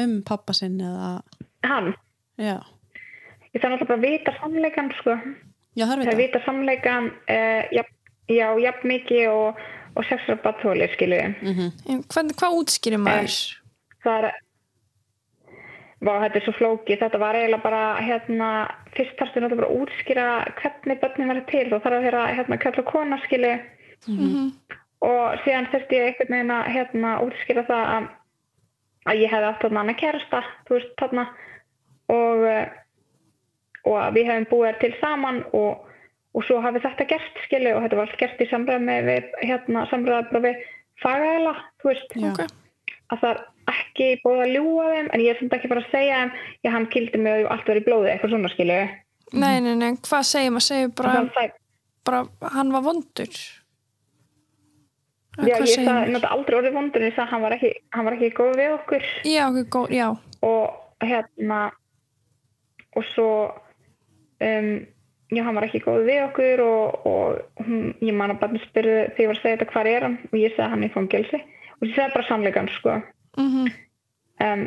um 0.00 0.16
pappa 0.26 0.54
sinn 0.56 0.80
eða? 0.80 1.20
Hann, 1.66 1.92
já, 2.40 2.58
ég 3.56 3.62
þarf 3.64 3.72
náttúrulega 3.72 3.90
bara 3.90 3.98
að 3.98 4.06
vita 4.06 4.36
sannleikan 4.40 4.92
sko, 5.00 5.16
já 5.80 5.84
það 5.88 5.98
veit 6.04 6.12
er 6.14 6.20
vita. 6.22 6.44
sannleikan 6.46 7.10
uh, 7.10 7.62
jafn, 7.72 7.94
já, 8.28 8.48
jafn 8.68 8.88
mikið 8.92 9.28
og, 9.32 9.62
og 9.96 10.04
sexra 10.10 10.36
bathóli 10.44 10.88
skilu 10.94 11.22
mm 11.40 11.70
en 11.88 12.02
hvað, 12.12 12.34
hvað 12.40 12.58
útskýrir 12.62 13.00
maður? 13.02 13.38
það 14.04 14.18
er 14.30 14.42
Vá, 16.04 16.12
þetta 16.20 16.36
er 16.36 16.44
svo 16.44 16.52
flókið, 16.58 16.98
þetta 17.00 17.18
var 17.22 17.36
eiginlega 17.38 17.64
bara 17.64 17.84
hérna, 18.04 18.48
fyrst 18.92 19.14
þarfstu 19.16 19.40
náttúrulega 19.40 19.62
bara 19.62 19.70
að 19.72 19.78
útskýra 19.86 20.24
hvernig 20.58 20.98
börnin 21.00 21.30
verður 21.32 21.46
til. 21.48 21.62
Og 21.72 21.80
þarf 21.86 21.96
að 21.96 22.04
vera 22.04 22.24
hérna 22.36 22.58
kall 22.60 22.74
og 22.82 22.90
kona 22.90 23.16
skilu 23.24 23.52
Mhm. 24.06 24.42
og 25.08 25.38
síðan 25.46 25.70
þurfti 25.72 25.96
ég 25.96 26.04
einhvern 26.10 26.34
veginn 26.36 26.52
að 26.52 26.68
hérna, 26.74 27.14
útskýra 27.24 27.64
það 27.66 27.86
að, 27.96 28.08
að 29.08 29.20
ég 29.22 29.32
hefði 29.32 29.48
átt 29.48 29.64
þarna 29.64 29.80
annað 29.86 29.98
kærasta 30.02 30.42
þú 30.68 30.76
veist 30.76 30.92
þarna. 31.00 31.24
Og, 32.12 32.44
eh, 32.44 32.68
og 33.86 33.98
að 34.02 34.18
við 34.18 34.30
hefum 34.30 34.48
búið 34.52 34.68
þær 34.68 34.78
til 34.82 34.92
saman 35.00 35.42
og, 35.56 35.82
og 36.36 36.46
svo 36.46 36.60
hafi 36.64 36.82
þetta 36.84 37.08
gert 37.12 37.42
skilu 37.46 37.74
og 37.74 37.82
þetta 37.84 37.98
var 38.00 38.08
allt 38.08 38.20
gert 38.22 38.42
í 38.42 38.48
samræði 38.50 39.00
við 39.08 39.28
hérna, 39.42 39.84
samræði 39.90 40.30
bara 40.30 40.44
við 40.46 40.62
fagæla 41.02 41.56
þú 41.82 41.90
veist. 41.92 42.16
Já. 42.16 42.30
ok, 42.30 42.40
að 43.12 43.22
það 43.24 43.30
er 43.32 43.42
ekki 43.76 44.08
búið 44.22 44.42
að 44.44 44.54
ljúga 44.54 44.86
þeim 44.94 45.10
en 45.10 45.24
ég 45.24 45.32
er 45.32 45.40
samt 45.40 45.58
ekki 45.58 45.72
bara 45.72 45.84
að 45.84 45.92
segja 45.92 46.22
þeim 46.22 46.32
já 46.66 46.72
hann 46.76 46.88
kildi 46.94 47.20
mig 47.22 47.44
og 47.44 47.52
allt 47.54 47.70
var 47.70 47.80
í 47.80 47.84
blóði 47.86 48.12
eitthvað 48.12 48.34
svona 48.34 48.52
skilu 48.54 48.80
nei, 49.34 49.54
nei, 49.60 49.74
nei, 49.74 49.92
hvað 50.06 50.26
segir 50.30 50.52
maður? 50.54 50.66
segir 50.70 50.92
bara, 50.98 51.22
það, 51.36 51.54
bara 52.06 52.52
hann 52.56 52.74
var 52.74 52.84
vondur. 52.86 53.40
Já 55.36 55.52
ég 55.52 55.68
sagði 55.68 56.20
aldrei 56.24 56.54
orðið 56.56 56.76
vondur 56.78 57.02
en 57.02 57.10
ég 57.10 57.16
sagði 57.16 57.34
hann 57.34 57.42
var 57.44 57.54
ekki, 57.58 57.72
hann 57.92 58.06
var 58.06 58.16
ekki 58.16 58.30
góð 58.38 58.54
við 58.56 58.76
okkur. 58.78 59.08
Já, 59.28 59.42
ok, 59.50 59.58
góð, 59.74 59.90
já, 59.92 60.06
og 60.46 61.04
hérna 61.04 61.60
og 62.96 63.04
svo 63.12 63.30
um, 64.44 64.70
já 65.32 65.42
hann 65.42 65.54
var 65.58 65.66
ekki 65.66 65.80
góð 65.84 66.04
við 66.06 66.20
okkur 66.28 66.60
og, 66.62 67.06
og 67.10 67.66
hún, 67.66 67.94
ég 68.04 68.14
man 68.14 68.30
að 68.34 68.40
barni 68.44 68.60
spyrði 68.62 68.96
þegar 69.16 69.22
ég 69.24 69.30
var 69.32 69.36
að 69.38 69.42
segja 69.42 69.56
þetta 69.58 69.72
hvar 69.74 69.90
er 69.90 70.06
hann? 70.06 70.18
Og 70.32 70.38
ég 70.38 70.54
sagði 70.56 70.70
hann 70.74 70.86
í 70.86 70.92
fangelsi. 70.94 71.40
Og 71.80 71.88
ég 71.88 71.94
sagði 71.96 72.14
bara 72.14 72.28
sannleikan 72.28 72.68
sko. 72.76 72.96
Mhm. 73.40 73.66
Um, 74.46 74.66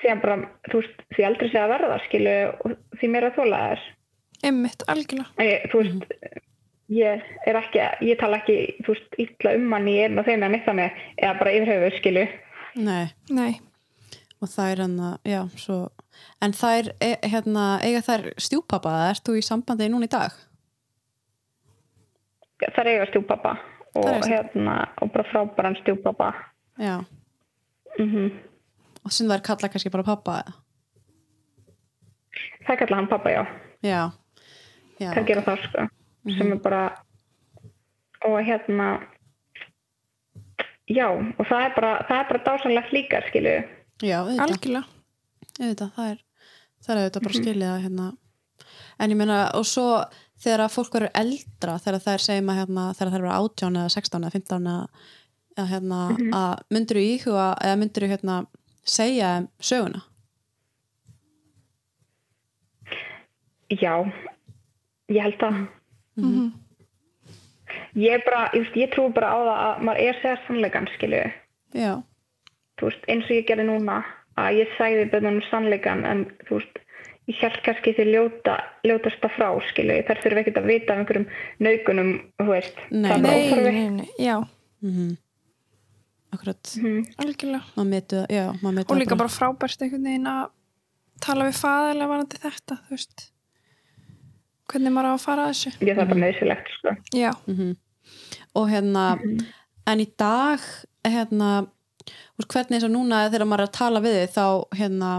síðan 0.00 0.20
bara 0.22 0.36
þú 0.70 0.80
veist 0.80 1.02
því 1.14 1.24
aldrei 1.28 1.48
segja 1.52 1.64
að 1.66 1.72
verða 1.76 1.98
skilu 2.06 2.32
og 2.64 2.72
því 2.98 3.10
meira 3.12 3.28
þóla 3.36 3.58
þess 3.72 3.90
Einmitt, 4.42 4.82
algjörlega. 4.90 5.28
ég, 5.46 5.66
þú 5.70 5.82
veist 5.82 6.14
ég 6.92 7.26
er 7.46 7.58
ekki, 7.60 7.82
ég 8.08 8.18
tala 8.18 8.40
ekki 8.40 8.56
þú 8.82 8.94
veist, 8.96 9.18
illa 9.22 9.52
um 9.58 9.68
hann 9.76 9.86
í 9.92 9.98
einn 10.02 10.18
og 10.18 10.26
þeim 10.26 10.40
eða 10.42 10.50
neitt 10.56 10.66
þannig 10.66 10.96
eða 11.22 11.34
bara 11.38 11.52
yfir 11.58 11.70
höfuð 11.74 11.98
skilu 12.00 12.24
Nei, 12.82 13.04
Nei. 13.30 13.52
og 14.42 14.48
þær 14.50 14.82
hann 14.86 14.98
já, 15.28 15.40
svo 15.60 15.78
en 16.42 16.52
þær, 16.56 16.92
e, 17.00 17.10
hérna, 17.22 17.66
eiga 17.82 18.00
þær 18.06 18.32
stjúpappa 18.40 18.94
ert 19.10 19.24
þú 19.26 19.36
í 19.38 19.44
sambandi 19.46 19.88
núna 19.92 20.08
í 20.08 20.12
dag? 20.12 20.32
það 22.62 22.80
er 22.84 22.90
eiga 22.92 23.06
stjúpappa 23.10 23.56
og 23.98 24.26
hérna 24.28 24.76
og 25.02 25.12
bara 25.12 25.28
frábæran 25.32 25.78
stjúpappa 25.82 26.32
Já, 26.80 27.02
mm 27.98 28.30
og 29.02 29.10
sem 29.10 29.26
þær 29.26 29.42
kalla 29.42 29.68
kannski 29.68 29.90
bara 29.90 30.06
pappa 30.06 30.36
eða? 30.42 30.52
það 32.66 32.78
kalla 32.78 32.96
hann 33.00 33.08
pappa 33.10 33.30
já. 33.34 33.42
Já, 33.82 34.02
já, 35.02 35.08
það 35.16 35.26
gera 35.26 35.42
það 35.48 35.64
sko 35.66 35.86
sem 36.36 36.52
er 36.54 36.60
bara 36.62 36.82
og 38.28 38.38
hérna 38.46 38.88
já 40.86 41.08
og 41.10 41.44
það 41.48 41.66
er 41.66 41.74
bara 41.74 41.92
það 42.06 42.18
er 42.20 42.28
bara 42.30 42.44
dásanlegt 42.46 42.94
líka 42.94 43.22
skilu 43.28 43.56
já, 44.02 44.18
Algjörlega. 44.22 44.84
Auðvitað, 45.60 45.90
það 45.96 46.10
er 46.10 46.20
það 46.82 46.92
er 46.94 47.00
auðvitað 47.00 47.26
bara 47.26 47.40
skilið 47.40 47.70
að 47.70 47.82
hérna 47.86 48.06
en 48.98 49.14
ég 49.14 49.18
meina, 49.18 49.38
og 49.58 49.66
svo 49.68 49.86
þegar 50.42 50.64
að 50.64 50.74
fólk 50.76 50.96
verður 50.96 51.14
eldra, 51.22 51.76
þegar 51.82 52.04
þær 52.06 52.24
segjum 52.26 52.52
að 52.52 52.60
hérna, 52.62 52.86
þegar 52.98 53.12
þær 53.12 53.26
verður 53.26 53.36
18 53.36 53.78
eða 53.82 53.92
16 53.96 54.22
eða 54.22 54.34
15 54.36 54.70
eða, 54.72 55.66
hérna, 55.72 56.00
að 56.38 56.64
myndir 56.74 56.98
þú 56.98 57.04
íhuga, 57.10 57.46
eða 57.62 57.78
myndir 57.82 58.06
þú 58.06 58.10
hérna 58.14 58.38
segja 58.82 59.30
söguna? 59.62 60.02
Já, 63.72 63.94
ég 65.08 65.22
held 65.24 65.38
það. 65.40 65.62
Mm 66.20 66.50
ég 67.98 68.16
er 68.16 68.24
bara, 68.24 68.46
ég, 68.56 68.68
ég 68.76 68.90
trú 68.92 69.08
bara 69.12 69.32
á 69.32 69.38
það 69.38 69.60
að 69.66 69.84
maður 69.86 70.02
er 70.06 70.18
segja 70.20 70.40
sannleikan 70.46 70.88
skilu 70.94 71.22
Já, 71.76 71.92
þú 72.80 72.88
veist, 72.88 73.06
eins 73.08 73.28
og 73.28 73.36
ég 73.36 73.48
gerði 73.48 73.68
núna 73.68 74.00
að 74.40 74.58
ég 74.62 74.68
sagði 74.78 75.10
bönnunum 75.12 75.42
sannleikan 75.50 76.04
en 76.08 76.24
þú 76.48 76.58
veist, 76.60 76.78
ég 77.28 77.36
held 77.42 77.58
kannski 77.64 77.92
því 77.96 78.06
ljóta, 78.12 78.56
ljótasta 78.84 79.28
frá, 79.36 79.48
skilu 79.70 79.98
þær 80.08 80.22
þurfi 80.24 80.40
ekkert 80.42 80.60
að 80.62 80.70
vita 80.72 80.92
af 80.92 80.98
einhverjum 81.02 81.26
naukunum 81.60 82.12
þú 82.40 82.46
veist, 82.50 82.80
Nei. 82.90 83.10
það 83.10 83.26
er 83.26 83.36
óþarfi 83.36 83.72
nei, 83.72 83.90
nei, 83.98 84.08
já, 84.18 84.38
mhm 84.82 85.12
Akkurat, 86.32 86.70
algjörlega. 87.20 87.60
maður 87.76 87.88
metu 87.90 88.20
já, 88.32 88.46
maður 88.62 88.74
metu 88.78 88.94
Og 88.94 88.98
líka 89.02 89.16
bara 89.20 89.28
frábært 89.28 89.82
einhvern 89.84 90.06
veginn 90.08 90.30
að 90.30 90.46
tala 91.20 91.44
við 91.44 91.58
fæðilega 91.60 92.08
varandi 92.08 92.38
þetta, 92.40 92.76
þú 92.86 92.94
veist. 92.96 93.24
Hvernig 94.72 94.94
maður 94.96 95.10
á 95.12 95.12
að 95.12 95.20
fara 95.26 95.44
að 95.44 95.50
þessu. 95.52 95.72
ég 95.84 95.98
það 95.98 96.00
er 96.00 96.08
bara 96.08 96.22
nöðsilegt 96.22 96.70
sko. 96.78 96.94
Já, 97.12 97.30
Mhm. 97.46 97.76
og 98.56 98.70
hérna 98.72 99.04
en 99.86 99.98
í 100.00 100.06
dag 100.16 100.58
hérna, 101.04 101.68
hvernig 102.42 102.78
eins 102.78 102.88
og 102.88 102.94
núna 102.94 103.26
þegar 103.28 103.48
maður 103.48 103.64
er 103.64 103.70
að 103.70 103.78
tala 103.78 104.02
við 104.04 104.18
þig 104.18 104.34
þá 104.36 104.46
hérna 104.78 105.12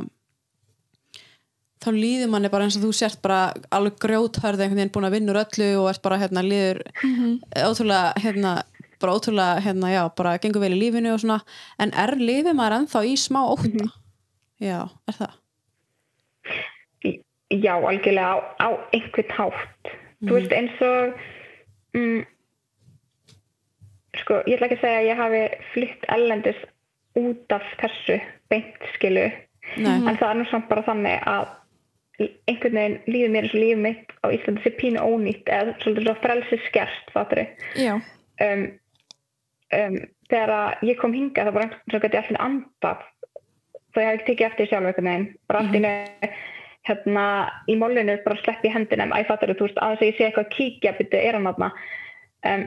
þá 1.83 1.89
líður 1.91 2.31
manni 2.31 2.51
bara 2.51 2.67
eins 2.67 2.77
og 2.79 2.85
þú 2.85 2.91
sért 2.95 3.21
bara 3.23 3.41
alveg 3.75 3.97
grjóthörð 4.03 4.63
einhvern 4.63 4.79
veginn 4.79 4.93
búin 4.95 5.07
að 5.09 5.15
vinna 5.17 5.33
úr 5.33 5.41
öllu 5.43 5.69
og 5.81 5.89
ert 5.91 6.03
bara 6.05 6.19
hérna 6.21 6.45
líður 6.45 6.83
ótrúlega 7.67 8.13
hérna 8.23 8.53
bara 9.03 9.15
ótrúlega 9.17 9.59
hérna 9.59 9.91
já, 9.91 10.03
bara 10.15 10.37
gengur 10.39 10.63
vel 10.63 10.75
í 10.77 10.79
lífinu 10.79 11.13
og 11.13 11.21
svona, 11.23 11.41
en 11.79 11.91
er 11.99 12.15
lífið 12.19 12.55
maður 12.55 12.77
ennþá 12.79 13.01
í 13.09 13.15
smá 13.19 13.41
ótta? 13.43 13.89
Já, 14.63 14.79
er 15.11 15.17
það? 15.17 15.39
já, 17.53 17.73
algjörlega 17.75 18.29
á, 18.31 18.37
á 18.63 18.69
einhvern 18.95 19.33
hátt. 19.37 19.91
Þú 20.23 20.37
veist, 20.37 20.53
eins 20.55 20.79
og 20.87 21.17
mm, 21.97 22.21
sko, 24.21 24.39
ég 24.47 24.55
ætla 24.55 24.69
ekki 24.69 24.79
að 24.79 24.85
segja 24.85 25.01
að 25.01 25.09
ég 25.09 25.21
hafi 25.21 25.41
flytt 25.73 26.07
ellendis 26.15 26.63
út 27.19 27.55
af 27.55 27.65
þessu 27.81 28.19
beint 28.51 28.87
skilu 28.95 29.27
Nei, 29.79 29.95
en 29.95 30.17
það 30.19 30.29
er 30.29 30.39
nú 30.39 30.47
samt 30.49 30.67
bara 30.69 30.83
þannig 30.85 31.21
að 31.29 31.51
einhvern 32.49 32.77
veginn 32.77 32.97
líður 33.09 33.31
mér 33.33 33.45
eins 33.45 33.53
og 33.55 33.61
lífið 33.63 33.83
mitt 33.83 34.11
á 34.21 34.27
Íslandi 34.35 34.63
sé 34.63 34.71
pínu 34.77 35.01
ónýtt 35.01 35.49
eða 35.49 35.75
svolítið 35.81 36.09
svo 36.09 36.15
frelsi 36.21 36.59
skert 36.67 37.13
fattari 37.15 37.45
já, 37.79 37.93
um, 37.95 38.65
um, 39.79 39.97
þegar 40.29 40.53
að 40.57 40.85
ég 40.89 40.99
kom 41.01 41.15
hinga 41.15 41.47
það 41.47 41.57
var 41.57 41.65
eins 41.67 41.97
og 41.97 42.03
gæti 42.05 42.19
allir 42.19 42.41
andað. 42.43 43.05
Þá 43.93 43.99
ég 44.01 44.07
hef 44.07 44.15
ekki 44.17 44.27
tekið 44.29 44.47
eftir 44.47 44.69
sjálf 44.69 44.89
einhvern 44.89 45.09
veginn. 45.09 45.27
Bara 45.49 45.61
allt 45.61 45.77
í 45.77 45.81
nöðu 45.83 46.29
hérna 46.83 47.25
í 47.71 47.75
mólinu 47.79 48.15
bara 48.25 48.39
sleppi 48.41 48.71
hendinum 48.73 49.13
æ 49.15 49.21
fattar 49.27 49.53
þú 49.53 49.69
veist 49.69 49.77
aðeins 49.79 50.01
að 50.01 50.09
ég 50.09 50.17
sé 50.17 50.25
eitthvað 50.27 50.47
að 50.47 50.55
kíkja 50.57 50.95
byrju 50.97 51.19
er 51.19 51.37
hann 51.37 51.47
þarna? 51.47 51.69
Um, 52.43 52.65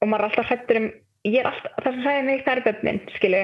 og 0.00 0.08
maður 0.08 0.24
er 0.24 0.28
alltaf 0.28 0.48
hrættur 0.48 0.80
um 0.80 0.88
ég 1.26 1.38
er 1.40 1.48
alltaf, 1.50 1.72
það 1.82 1.92
sem 1.94 2.02
sagði 2.06 2.22
mig 2.28 2.44
það 2.46 2.56
er 2.56 2.64
bönnin 2.68 3.00
skilu 3.16 3.42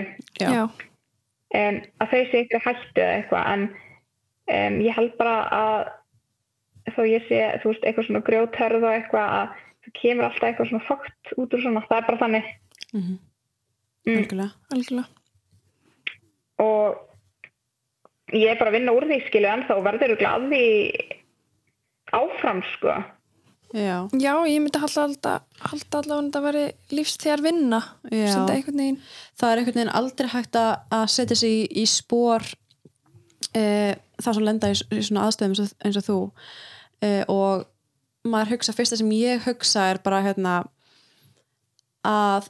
um, 1.55 1.76
að 2.01 2.10
þau 2.12 2.22
sé 2.30 2.38
eitthvað 2.42 2.66
hættu 2.68 3.02
eða 3.02 3.16
eitthvað 3.18 3.51
en 3.55 3.66
um, 4.55 4.80
ég 4.84 4.96
held 4.98 5.14
bara 5.18 5.36
að 5.59 6.94
þó 6.94 7.02
ég 7.09 7.26
sé 7.28 7.40
þú 7.62 7.72
veist 7.72 7.84
eitthvað 7.88 8.06
svona 8.09 8.24
grjóthörð 8.28 8.84
og 8.84 8.92
eitthvað 8.94 9.34
að 9.38 9.55
það 9.84 9.96
kemur 10.01 10.24
alltaf 10.28 10.48
eitthvað 10.48 10.70
svona 10.70 10.88
fókt 10.88 11.34
út 11.40 11.55
úr 11.56 11.62
svona, 11.64 11.82
það 11.88 11.98
er 12.02 12.06
bara 12.10 12.22
þannig. 12.24 12.52
Mhm, 12.94 13.14
Mm. 14.05 14.18
algjörlega. 14.20 14.51
Algjörlega. 14.74 15.09
og 16.59 16.98
ég 18.36 18.51
er 18.51 18.59
bara 18.60 18.70
að 18.70 18.76
vinna 18.76 18.92
úr 18.92 19.06
því 19.09 19.16
skilu 19.26 19.48
en 19.48 19.62
þá 19.64 19.74
verður 19.86 20.12
þú 20.12 20.18
glaði 20.20 20.66
áfram 22.12 22.60
sko 22.74 22.92
Já, 23.74 24.06
Já, 24.14 24.32
ég 24.46 24.60
myndi 24.62 24.78
halda 24.78 25.02
alltaf, 25.09 25.46
að 25.66 25.80
þetta 25.82 26.42
veri 26.44 26.64
lífstíðar 26.94 27.42
vinna. 27.42 27.80
Það 29.34 29.51
er 29.51 29.60
einhvern 29.62 29.78
veginn 29.80 29.96
aldrei 29.98 30.28
hægt 30.30 30.59
að 30.60 31.06
setja 31.10 31.38
sig 31.40 31.56
í, 31.56 31.64
í 31.82 31.84
spór 31.90 32.46
e, 33.51 33.64
það 34.22 34.36
sem 34.36 34.46
lenda 34.46 34.70
í, 34.70 34.76
í 34.78 35.02
svona 35.09 35.24
aðstöðum 35.26 35.56
eins 35.56 35.64
og, 35.64 35.72
eins 35.82 35.98
og 35.98 36.06
þú. 36.06 36.18
E, 37.02 37.10
og 37.34 37.64
maður 38.30 38.55
hugsa, 38.55 38.76
fyrsta 38.78 39.01
sem 39.01 39.10
ég 39.16 39.42
hugsa 39.48 39.88
er 39.90 40.01
bara 40.05 40.22
hérna 40.22 40.55
að 42.05 42.46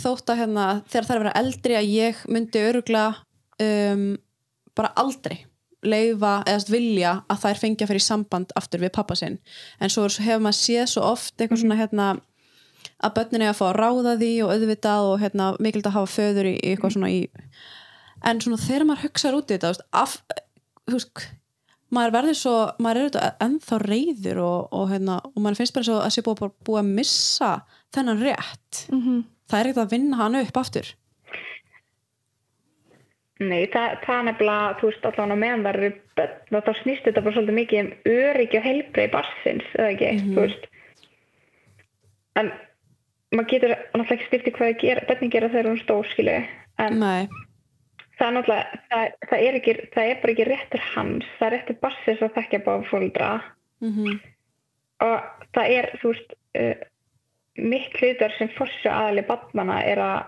þótt 0.00 0.32
að 0.32 0.42
hérna 0.42 0.66
þegar 0.88 1.06
það 1.06 1.14
er 1.14 1.20
að 1.20 1.24
vera 1.24 1.38
eldri 1.44 1.78
að 1.78 1.92
ég 1.92 2.24
myndi 2.32 2.64
örugla 2.64 3.04
um, 3.60 4.04
bara 4.74 4.92
aldrei 4.98 5.44
leifa 5.86 6.40
eða 6.46 6.60
st, 6.60 6.72
vilja 6.72 7.12
að 7.30 7.44
þær 7.44 7.60
fengja 7.62 7.88
fyrir 7.88 8.04
samband 8.04 8.52
aftur 8.58 8.82
við 8.82 8.92
pappa 8.96 9.16
sinn. 9.18 9.38
En 9.80 9.92
svo 9.92 10.08
hefur 10.08 10.42
maður 10.44 10.60
séð 10.60 10.86
svo 10.92 11.06
oft 11.12 11.34
eitthvað 11.40 11.62
svona 11.62 11.80
hérna 11.80 12.08
að 13.00 13.14
börnin 13.16 13.44
er 13.44 13.52
að 13.52 13.58
fá 13.60 13.66
að 13.70 13.78
ráða 13.80 14.14
því 14.20 14.30
og 14.44 14.54
auðvitað 14.54 15.08
og 15.08 15.20
hérna 15.22 15.50
mikild 15.60 15.88
að 15.88 15.96
hafa 15.96 16.12
föður 16.14 16.50
í, 16.52 16.54
eitthvað 16.72 16.96
svona 16.96 17.12
í 17.12 17.20
en 18.26 18.40
svona 18.42 18.60
þegar 18.60 18.86
maður 18.88 19.06
hugsaður 19.06 19.38
út 19.38 19.50
í 19.50 19.56
þetta 19.56 19.72
veist, 19.72 19.84
af, 19.96 20.16
veist, 20.90 21.26
maður 21.94 22.16
verður 22.18 22.38
svo 22.40 22.54
maður 22.82 23.00
er 23.00 23.06
auðvitað 23.08 23.44
ennþá 23.46 23.80
reyður 23.86 24.42
og, 24.44 24.58
og, 24.76 24.86
hérna, 24.92 25.18
og 25.30 25.38
maður 25.40 25.60
finnst 25.62 25.76
bara 25.76 25.88
svo 25.88 25.98
að 26.00 26.14
sé 26.14 26.24
búið, 26.26 26.42
bara 26.44 26.68
búið 26.68 26.82
að 26.82 26.90
missa 27.00 27.52
þennan 27.96 28.24
rétt. 28.24 28.82
Mhm. 28.92 29.22
það 29.50 29.60
er 29.60 29.70
ekkert 29.70 29.84
að 29.84 29.94
vinna 29.96 30.20
hann 30.20 30.40
upp 30.40 30.60
aftur 30.60 30.92
Nei, 33.40 33.62
það, 33.72 33.94
það 34.04 34.24
nefnilega, 34.26 34.72
þú 34.80 34.88
veist, 34.90 35.06
allan 35.08 35.32
á 35.32 35.36
meðan 35.40 35.62
það 35.64 35.76
eru 35.78 35.90
börn, 36.18 36.32
þá- 36.50 36.64
þá 36.66 36.72
snýst 36.82 37.06
þetta 37.06 37.22
bara 37.24 37.34
svolítið 37.36 37.56
mikið 37.56 37.78
um 37.80 37.92
öryggi 38.14 38.58
og 38.60 38.66
heilbrið 38.66 39.12
barsins, 39.14 39.70
eða 39.78 39.92
ekki, 39.94 40.10
þú 40.26 40.40
veist. 40.42 40.66
En 42.40 42.50
maður 43.32 43.48
getur 43.54 43.72
náttúrulega 43.76 44.16
ekki 44.18 44.28
styrti 44.28 44.52
hvað 44.58 44.72
að 44.74 44.82
gera, 44.82 45.06
börnin 45.08 45.32
gera 45.32 45.48
þegar 45.54 45.70
hún 45.70 45.80
stór, 45.80 46.10
skilu, 46.12 46.34
en 46.84 46.98
Nei, 47.00 47.28
það 48.18 48.26
er 48.28 48.34
náttúrulega, 48.36 48.80
það, 48.90 49.16
það, 49.30 49.46
er 49.48 49.58
ekki, 49.60 49.74
það 49.96 50.10
er 50.12 50.20
bara 50.20 50.34
ekki 50.34 50.48
réttur 50.50 50.84
hans, 50.90 51.30
það 51.38 51.46
er 51.48 51.54
réttur 51.56 51.80
barsins 51.86 52.24
að 52.26 52.34
þekkja 52.36 52.62
báða 52.68 52.88
fóldra 52.92 53.30
mm 53.80 54.20
og 55.00 55.46
það 55.56 55.70
er, 55.72 55.86
þú 56.02 56.10
veist, 56.12 56.32
uh, 56.60 56.74
mitt 57.56 57.94
hlutar 57.96 58.34
sem 58.36 58.50
fórsjá 58.52 58.90
aðali 58.92 59.22
barnana 59.24 59.78
er 59.88 59.96
að 60.04 60.18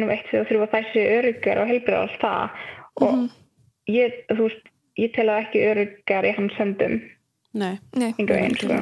nú 0.00 0.10
eitt 0.12 0.28
þegar 0.30 0.48
þurfa 0.50 0.68
þessi 0.74 1.06
öryggar 1.18 1.62
og 1.62 1.70
heilbrið 1.70 1.96
og 1.98 2.04
allt 2.04 2.20
það. 2.22 2.62
Og 3.04 3.90
ég, 3.94 4.20
þú 4.30 4.46
veist, 4.48 4.70
ég 5.00 5.14
tel 5.14 5.26
að 5.30 5.42
ekki 5.44 5.64
öryggar 5.70 6.28
í 6.28 6.34
hans 6.36 6.60
höndum. 6.60 7.00
Nei. 7.54 7.74
Nei, 7.94 8.10
einn, 8.18 8.56
sko. 8.58 8.80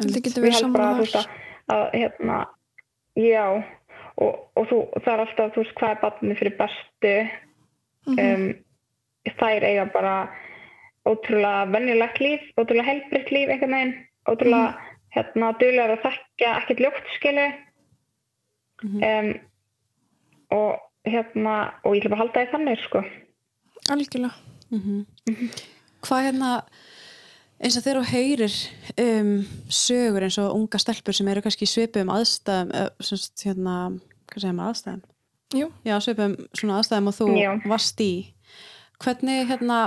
þetta 0.00 0.22
getur 0.24 0.46
verið 0.46 0.60
saman 0.62 0.84
að, 0.86 1.02
að, 1.04 1.32
að 1.74 1.84
hérna, 1.98 2.38
já. 3.20 3.46
Og, 4.14 4.38
og 4.54 4.68
þú, 4.70 4.80
það 5.02 5.12
er 5.12 5.24
alltaf, 5.24 5.52
þú 5.54 5.64
veist, 5.64 5.76
hvað 5.80 5.92
er 5.92 6.00
barnið 6.04 6.40
fyrir 6.40 6.56
bestu? 6.60 7.14
Um, 8.14 8.48
þær 9.40 9.64
eiga 9.64 9.84
bara 9.92 10.16
ótrúlega 11.08 11.68
vennilegt 11.72 12.20
líf, 12.20 12.44
ótrúlega 12.56 12.88
helbriðt 12.88 13.32
líf 13.34 13.52
einhvern 13.52 13.76
veginn, 13.76 13.94
ótrúlega 14.28 14.92
hérna, 15.14 15.52
duglegar 15.60 15.94
að 15.94 16.04
þekka 16.04 16.52
ekkert 16.60 16.82
ljótt 16.84 17.12
skilu 17.16 17.46
um, 18.82 19.30
og 20.54 20.70
hérna 21.08 21.54
og 21.84 21.94
ég 21.94 22.02
ætla 22.02 22.14
bara 22.14 22.18
að 22.18 22.24
halda 22.24 22.42
því 22.42 22.52
þannig 22.54 22.82
sko. 22.84 23.04
Algjörlega. 23.92 24.34
Hvað 26.04 26.26
hérna 26.26 26.50
eins 27.64 27.78
og 27.78 27.84
þegar 27.84 28.00
þú 28.00 28.12
heyrir 28.12 28.54
um, 29.04 29.32
sögur 29.72 30.26
eins 30.26 30.38
og 30.42 30.54
unga 30.56 30.80
stelpur 30.82 31.16
sem 31.16 31.28
eru 31.32 31.42
kannski 31.44 31.68
í 31.68 31.70
svipum 31.70 32.12
aðstæðum 32.12 32.72
semst, 33.04 33.36
hérna, 33.46 33.76
hvað 34.30 34.46
segir 34.46 34.56
maður 34.56 34.74
aðstæðum? 34.74 35.02
Jú, 35.54 35.68
já, 35.86 35.94
svipum 36.02 36.38
svona 36.56 36.80
aðstæðum 36.80 37.10
og 37.10 37.18
þú 37.18 37.28
Já. 37.38 37.50
varst 37.70 38.00
í. 38.02 38.12
Hvernig 39.04 39.46
hérna 39.50 39.78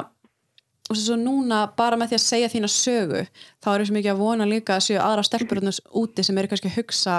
og 0.87 0.95
svo 0.95 1.17
núna 1.19 1.65
bara 1.75 1.97
með 1.99 2.13
því 2.13 2.17
að 2.17 2.23
segja 2.23 2.49
þína 2.51 2.69
sögu 2.71 3.23
þá 3.63 3.69
er 3.73 3.85
svo 3.87 3.95
mikið 3.97 4.13
að 4.13 4.21
vona 4.21 4.47
líka 4.47 4.77
að 4.77 4.85
séu 4.87 4.99
aðra 5.03 5.25
stelpur 5.27 5.59
úti 5.99 6.23
sem 6.23 6.37
eru 6.39 6.51
kannski 6.51 6.71
að 6.71 6.77
hugsa 6.79 7.17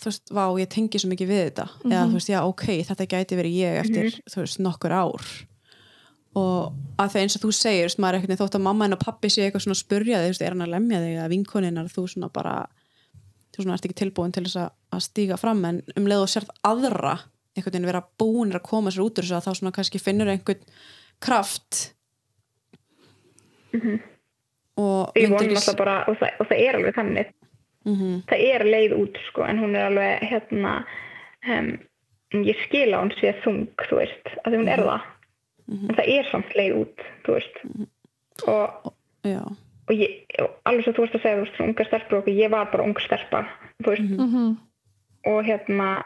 þú 0.00 0.10
veist, 0.10 0.30
vá, 0.34 0.44
ég 0.60 0.68
tengi 0.74 0.98
svo 1.00 1.10
mikið 1.12 1.28
við 1.30 1.42
þetta. 1.48 1.66
Eða 1.86 2.04
þú 2.10 2.18
veist, 2.18 2.30
já, 2.32 2.38
ok, 2.44 2.64
þetta 2.90 3.06
gæti 3.14 3.38
verið 3.38 3.58
ég 3.60 3.80
eftir, 3.84 4.16
þú 4.32 4.40
veist, 4.42 4.60
nokkur 4.64 4.94
ár. 4.96 5.28
Og 6.34 6.72
að 6.98 7.12
það 7.14 7.20
eins 7.22 7.36
og 7.38 7.42
þú 7.44 7.50
segir 7.54 7.84
veist, 7.86 8.00
maður 8.02 8.16
er 8.18 8.24
ekkert 8.24 8.40
þótt 8.42 8.56
að 8.58 8.64
mamma 8.66 8.88
en 8.88 8.96
og 8.96 9.02
pappi 9.04 9.30
sé 9.30 9.44
eitthvað 9.46 9.62
svona 9.68 9.76
að 9.78 9.82
spurja 9.84 10.18
þig, 10.18 10.24
þú 10.26 10.32
veist, 10.34 10.42
er 10.42 10.56
hann 10.56 10.64
að 10.66 10.72
lemja 10.74 11.02
þig 11.04 11.12
eða 11.18 11.28
vinkoninar, 11.30 11.92
þú 11.94 12.04
svona 12.10 12.30
bara 12.34 12.54
þú 13.54 13.62
svona 13.62 13.76
ert 13.78 13.86
ekki 13.86 13.98
tilbúin 14.02 14.32
til 14.34 14.42
þess 14.48 14.58
að, 14.64 14.72
að 14.98 15.04
stíga 15.06 15.36
fram. 15.38 15.60
En 15.68 15.78
um 15.94 16.08
leið 16.10 16.24
og 16.24 16.32
sérð 16.32 16.50
aðra 16.66 17.14
einhvern 17.54 17.70
veginn 17.76 17.86
vera 17.86 18.02
búinir 18.18 18.58
að 18.58 18.64
koma 18.66 18.90
sér 18.90 19.04
út 19.06 19.20
úr 19.22 19.28
þess 19.28 19.36
að 19.38 19.46
þá 19.46 19.58
svona 19.60 19.74
kannski 19.76 20.00
finnur 20.02 20.32
einhvern 20.32 20.64
kraft. 21.22 21.84
Og 24.74 25.14
myndir 25.14 25.30
vonum 25.30 25.38
ekki- 25.38 25.56
alltaf 25.60 25.78
bara 25.78 25.96
og 26.10 26.18
það, 26.18 26.30
og 26.42 26.48
það 26.50 26.62
er 26.66 26.78
alveg 26.80 26.94
þannig 27.84 27.98
Mhm. 28.00 28.22
það 28.26 28.44
er 28.54 28.64
leið 28.64 28.92
út 28.98 29.16
sko 29.28 29.42
en 29.44 29.58
hún 29.58 29.76
er 29.76 29.86
alveg 29.90 30.22
hérna 30.30 30.84
um, 31.48 31.78
ég 32.44 32.56
skil 32.64 32.94
á 32.94 32.98
hún 33.04 33.12
sé 33.20 33.34
þung 33.44 33.66
þú 33.76 33.96
veist, 34.00 34.26
að 34.46 34.56
hún 34.56 34.68
er 34.68 34.78
það. 34.78 35.02
En 35.68 35.94
það 35.96 36.08
er 36.18 36.24
samt 36.30 36.54
leið 36.56 36.74
út 36.80 36.98
þú 37.24 37.32
veist. 37.34 37.56
Og, 38.48 38.92
já, 39.24 39.40
og, 39.88 39.94
ég, 39.94 40.24
og 40.40 40.50
alveg 40.64 40.84
svo 40.84 40.92
þú 40.92 41.04
veist 41.04 41.14
að 41.14 41.22
segja 41.22 41.36
þú 41.36 41.44
veist, 41.44 41.56
svona 41.56 41.68
unga 41.70 41.84
stelpur 41.84 42.16
og 42.16 42.22
okkur, 42.24 42.34
ég 42.42 42.50
var 42.50 42.70
bara 42.72 42.84
ung 42.84 42.96
stelpa 43.00 43.44
þú 43.82 43.90
veist, 43.92 44.10
Mhm. 44.18 44.56
og 45.26 45.44
hérna 45.44 46.02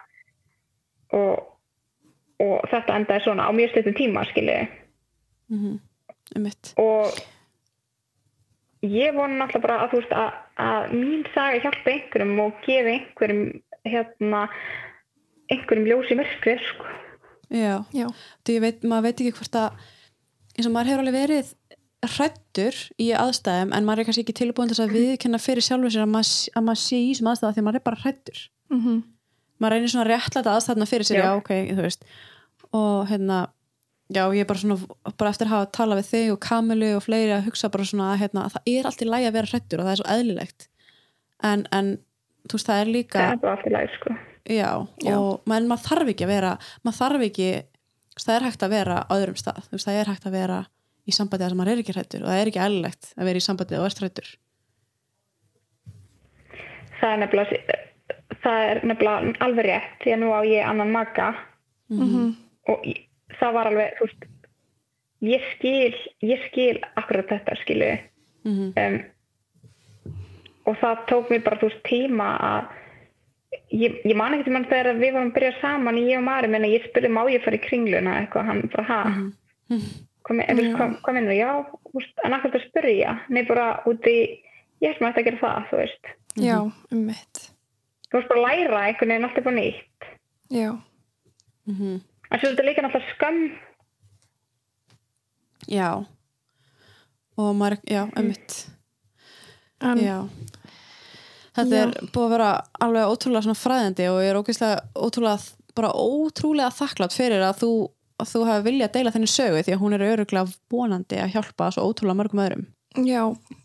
og, 1.12 1.46
og 2.40 2.60
þetta 2.70 2.94
endaði 2.98 3.22
svona 3.24 3.48
á 3.48 3.50
mjög 3.54 3.70
stundum 3.70 3.94
tíma 3.94 4.26
skiljiði 4.28 4.68
um 5.50 5.80
mitt 6.42 6.74
og 6.76 7.06
ég 8.82 9.14
vona 9.16 9.38
náttúrulega 9.46 9.62
bara 9.64 9.78
að 9.86 9.90
þú 9.94 10.00
veist 10.02 10.12
að, 10.12 10.32
að 10.58 10.92
mín 10.98 11.24
saga 11.34 11.60
hjálpa 11.62 11.92
einhverjum 11.94 12.40
og 12.44 12.56
gefi 12.66 12.94
einhverjum 12.96 13.42
hérna 13.88 14.40
einhverjum 15.52 15.86
ljós 15.88 16.10
í 16.12 16.18
myrkrið 16.18 16.64
sko. 16.68 16.84
já, 17.54 17.74
já, 17.96 18.06
veit, 18.60 18.82
maður 18.84 19.06
veit 19.08 19.20
ekki 19.22 19.36
hvort 19.38 19.56
að 19.56 19.78
eins 20.58 20.66
og 20.68 20.74
maður 20.74 20.90
hefur 20.92 21.04
alveg 21.04 21.16
verið 21.22 21.52
hrættur 22.08 22.76
í 23.02 23.08
aðstæðum 23.16 23.72
en 23.74 23.86
maður 23.86 24.02
er 24.02 24.08
kannski 24.08 24.22
ekki 24.26 24.34
tilbúin 24.42 24.68
til 24.70 24.76
þess 24.76 24.84
að 24.86 24.96
viðkenna 24.98 25.40
fyrir 25.42 25.64
sjálfur 25.66 25.90
sér 25.94 26.04
að 26.04 26.12
maður, 26.12 26.34
að 26.58 26.66
maður 26.68 26.82
sé 26.84 26.98
í 27.00 27.08
þessum 27.12 27.30
aðstæða 27.32 27.54
því 27.56 27.62
að 27.62 27.66
maður 27.68 27.80
er 27.80 27.86
bara 27.88 28.02
hrættur 28.04 28.42
Mhm. 28.68 28.98
maður 29.58 29.72
reynir 29.74 29.90
svona 29.90 30.04
að 30.04 30.10
réttlæta 30.12 30.52
aðstæðna 30.54 30.86
fyrir 30.86 31.06
sér 31.08 31.18
já, 31.18 31.24
Já. 31.24 31.36
ok, 31.40 31.50
þú 31.72 31.82
veist 31.86 32.04
og 32.78 33.08
hérna, 33.08 33.38
já, 34.08 34.22
ég 34.34 34.40
er 34.40 34.48
bara 34.48 34.58
svona 34.62 34.76
bara 35.18 35.30
eftir 35.34 35.46
að 35.48 35.54
hafa 35.54 35.70
talað 35.78 36.00
við 36.00 36.08
þig 36.12 36.32
og 36.32 36.40
Kamilu 36.46 36.90
og 36.96 37.02
fleiri 37.04 37.32
að 37.36 37.46
hugsa 37.48 37.68
bara 37.72 37.84
svona 37.84 38.12
að 38.14 38.20
hérna, 38.22 38.44
að 38.48 38.54
það 38.56 38.70
er 38.74 38.86
allt 38.90 39.02
í 39.04 39.08
lægi 39.08 39.28
að 39.28 39.36
vera 39.38 39.50
hrættur 39.52 39.80
og 39.82 39.88
það 39.88 39.92
er 39.94 40.00
svo 40.02 40.08
eðlilegt 40.16 40.68
en, 41.44 41.66
en 41.72 41.90
þú 42.48 42.56
veist, 42.58 42.68
það 42.70 42.80
er 42.84 42.92
líka 42.94 43.18
það 43.18 43.32
er 43.36 43.42
bara 43.44 43.56
allt 43.56 43.66
í 43.68 43.74
lagi 43.74 43.92
sko. 43.98 44.16
Já, 44.48 44.70
Já. 45.04 45.14
og 45.20 45.42
menn 45.50 45.68
maður 45.68 45.86
þarf 45.90 46.12
ekki 46.14 46.24
að 46.24 46.32
vera 46.32 46.52
maður 46.86 46.98
þarf 47.02 47.26
ekki, 47.28 47.48
það 48.24 48.34
er 48.38 48.46
hægt 48.48 48.62
að 48.64 48.74
vera 48.78 48.96
á 49.04 49.12
öðrum 49.18 49.36
stað, 49.38 49.60
þú 49.68 49.76
veist, 49.76 49.88
það 49.90 49.98
er 50.02 50.12
hægt 50.14 50.26
að 50.30 50.36
vera 50.38 50.58
í 51.08 51.12
sambandi 51.16 51.44
að 51.44 51.52
sem 51.52 51.58
maður 51.60 51.72
er 51.74 51.82
ekki 51.82 51.94
hrættur 51.96 52.24
og 52.24 52.28
það 52.32 52.40
er 52.42 52.50
ekki 52.52 52.62
eðlilegt 52.64 53.10
að 53.16 53.28
vera 53.28 53.40
í 53.42 53.44
sambandi 53.44 53.78
og 53.78 53.86
ert 53.88 54.00
hrættur 54.02 54.30
það 57.00 57.12
er 57.14 57.20
nefnilega 57.22 57.76
það 58.42 58.64
er 58.70 58.80
nefnilega 58.88 59.32
alveg 59.46 59.68
rétt 59.68 59.94
því 60.02 60.14
að 60.14 60.20
nú 60.22 60.32
á 60.34 60.40
ég 60.48 60.66
annan 60.68 60.92
maka 60.94 61.28
Mhm. 61.88 62.34
og 62.68 62.82
ég, 62.84 63.07
það 63.36 63.54
var 63.58 63.70
alveg 63.70 63.98
þú 63.98 64.08
veist, 64.08 64.26
ég 65.28 65.46
skil 65.52 65.94
ég 66.30 66.44
skil 66.48 66.74
akkurat 66.96 67.30
þetta 67.34 67.60
skilu 67.62 67.92
mm 68.48 68.74
um, 68.76 68.98
og 70.68 70.76
það 70.76 71.04
tók 71.08 71.30
mér 71.32 71.44
bara 71.46 71.56
þú 71.62 71.70
veist 71.70 71.84
tíma 71.88 72.26
að 72.44 72.74
ég, 73.72 73.94
ég 74.04 74.16
man 74.16 74.34
ekki 74.36 74.48
til 74.48 74.52
mann 74.52 74.66
þegar 74.68 74.98
við 74.98 75.14
varum 75.14 75.30
að 75.30 75.36
byrja 75.38 75.52
saman 75.62 76.00
ég 76.02 76.18
og 76.18 76.26
Mari, 76.26 76.50
menna 76.52 76.68
ég 76.68 76.84
spurði 76.88 77.10
má 77.12 77.22
ég 77.32 77.44
fara 77.44 77.56
í 77.56 77.62
kringluna? 77.64 78.18
Eitthvað, 78.20 78.50
hann 78.50 78.60
bara 78.74 78.84
ha? 78.88 78.98
Hvað, 79.68 80.36
men, 80.36 80.60
Já. 80.60 80.72
hvað, 80.76 80.96
hvað 81.04 81.16
minnur, 81.16 81.36
já 81.38 81.50
þú 81.88 81.94
veist, 81.96 82.20
en 82.24 82.36
akkur 82.36 82.52
þetta 82.52 82.68
spurði 82.68 82.94
ég, 82.98 83.22
nei 83.32 83.42
bara 83.48 83.68
úti 83.88 84.16
ég 84.82 84.90
held 84.90 85.00
maður 85.00 85.14
ætti 85.14 85.22
að 85.22 85.28
gera 85.30 85.40
það, 85.44 85.70
þú 85.70 85.80
veist. 85.80 86.12
Já, 86.36 86.58
um 86.92 87.06
mitt 87.08 87.42
þú 88.08 88.18
veist 88.18 88.30
bara 88.32 88.42
að 88.42 88.46
læra 88.46 88.82
einhvern 88.88 89.12
veginn 89.12 89.28
alltaf 89.28 89.44
bara 89.48 89.56
nýtt. 89.56 90.08
Já, 90.52 90.70
-hmm. 91.68 92.00
En 92.28 92.40
svo 92.40 92.48
er 92.48 92.54
þetta 92.54 92.66
líka 92.66 92.84
náttúrulega 92.84 93.14
skömm. 93.16 93.44
Já. 95.68 95.90
Og 97.38 97.52
maður, 97.54 97.78
já, 97.86 98.02
emmitt 98.18 98.56
en, 99.84 100.00
Já. 100.02 100.16
Þetta 101.58 101.74
Já. 101.74 101.82
er 101.84 102.10
búið 102.14 102.24
að 102.24 102.32
vera 102.34 102.48
alveg 102.86 103.12
ótrúlega 103.12 103.44
svona 103.46 103.58
fræðandi 103.58 104.08
og 104.10 104.18
ég 104.22 104.32
er 104.32 104.38
ógeðslega 104.38 104.80
ótrúlega, 104.94 105.54
bara 105.78 105.92
ótrúlega 105.94 106.74
þakklátt 106.74 107.14
fyrir 107.14 107.44
að 107.46 107.62
þú, 107.62 107.70
að 108.22 108.32
þú 108.32 108.42
hafi 108.48 108.66
viljað 108.68 108.92
deila 108.96 109.14
þenni 109.14 109.30
sögu 109.30 109.62
því 109.66 109.74
að 109.74 109.82
hún 109.82 109.96
er 109.96 110.06
öruglega 110.08 110.58
vonandi 110.70 111.22
að 111.22 111.32
hjálpa 111.36 111.70
svo 111.74 111.86
ótrúlega 111.90 112.20
mörgum 112.20 112.42
öðrum. 112.44 112.66
Já, 113.06 113.22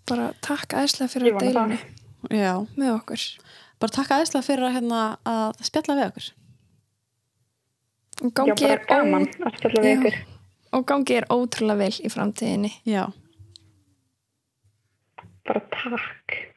bara 0.10 0.31
takk 0.45 0.76
æðslega 0.77 1.14
fyrir 1.14 1.34
að 1.34 1.45
deila 1.48 1.60
það. 1.60 1.76
henni 1.76 2.40
Já, 2.44 2.53
með 2.80 2.94
okkur. 2.95 3.26
Bara 3.81 3.95
takk 3.98 4.14
aðeinslega 4.15 4.48
fyrir 4.48 4.68
að, 4.68 4.76
hérna, 4.77 5.02
að 5.27 5.65
spjalla 5.68 5.98
við 5.99 6.10
okkur 6.11 6.30
og 8.22 8.30
já 8.30 8.35
gangi 8.35 8.61
bara 8.61 8.73
er, 8.73 8.85
gaman 8.88 9.26
ó, 9.26 9.49
Já. 9.84 10.14
og 10.72 10.85
gangi 10.85 11.18
er 11.18 11.26
ótrúlega 11.30 11.77
vel 11.77 11.99
í 12.03 12.10
framtíðinni. 12.14 12.72
Já, 12.85 13.07
bara 15.45 15.61
takk 15.73 16.52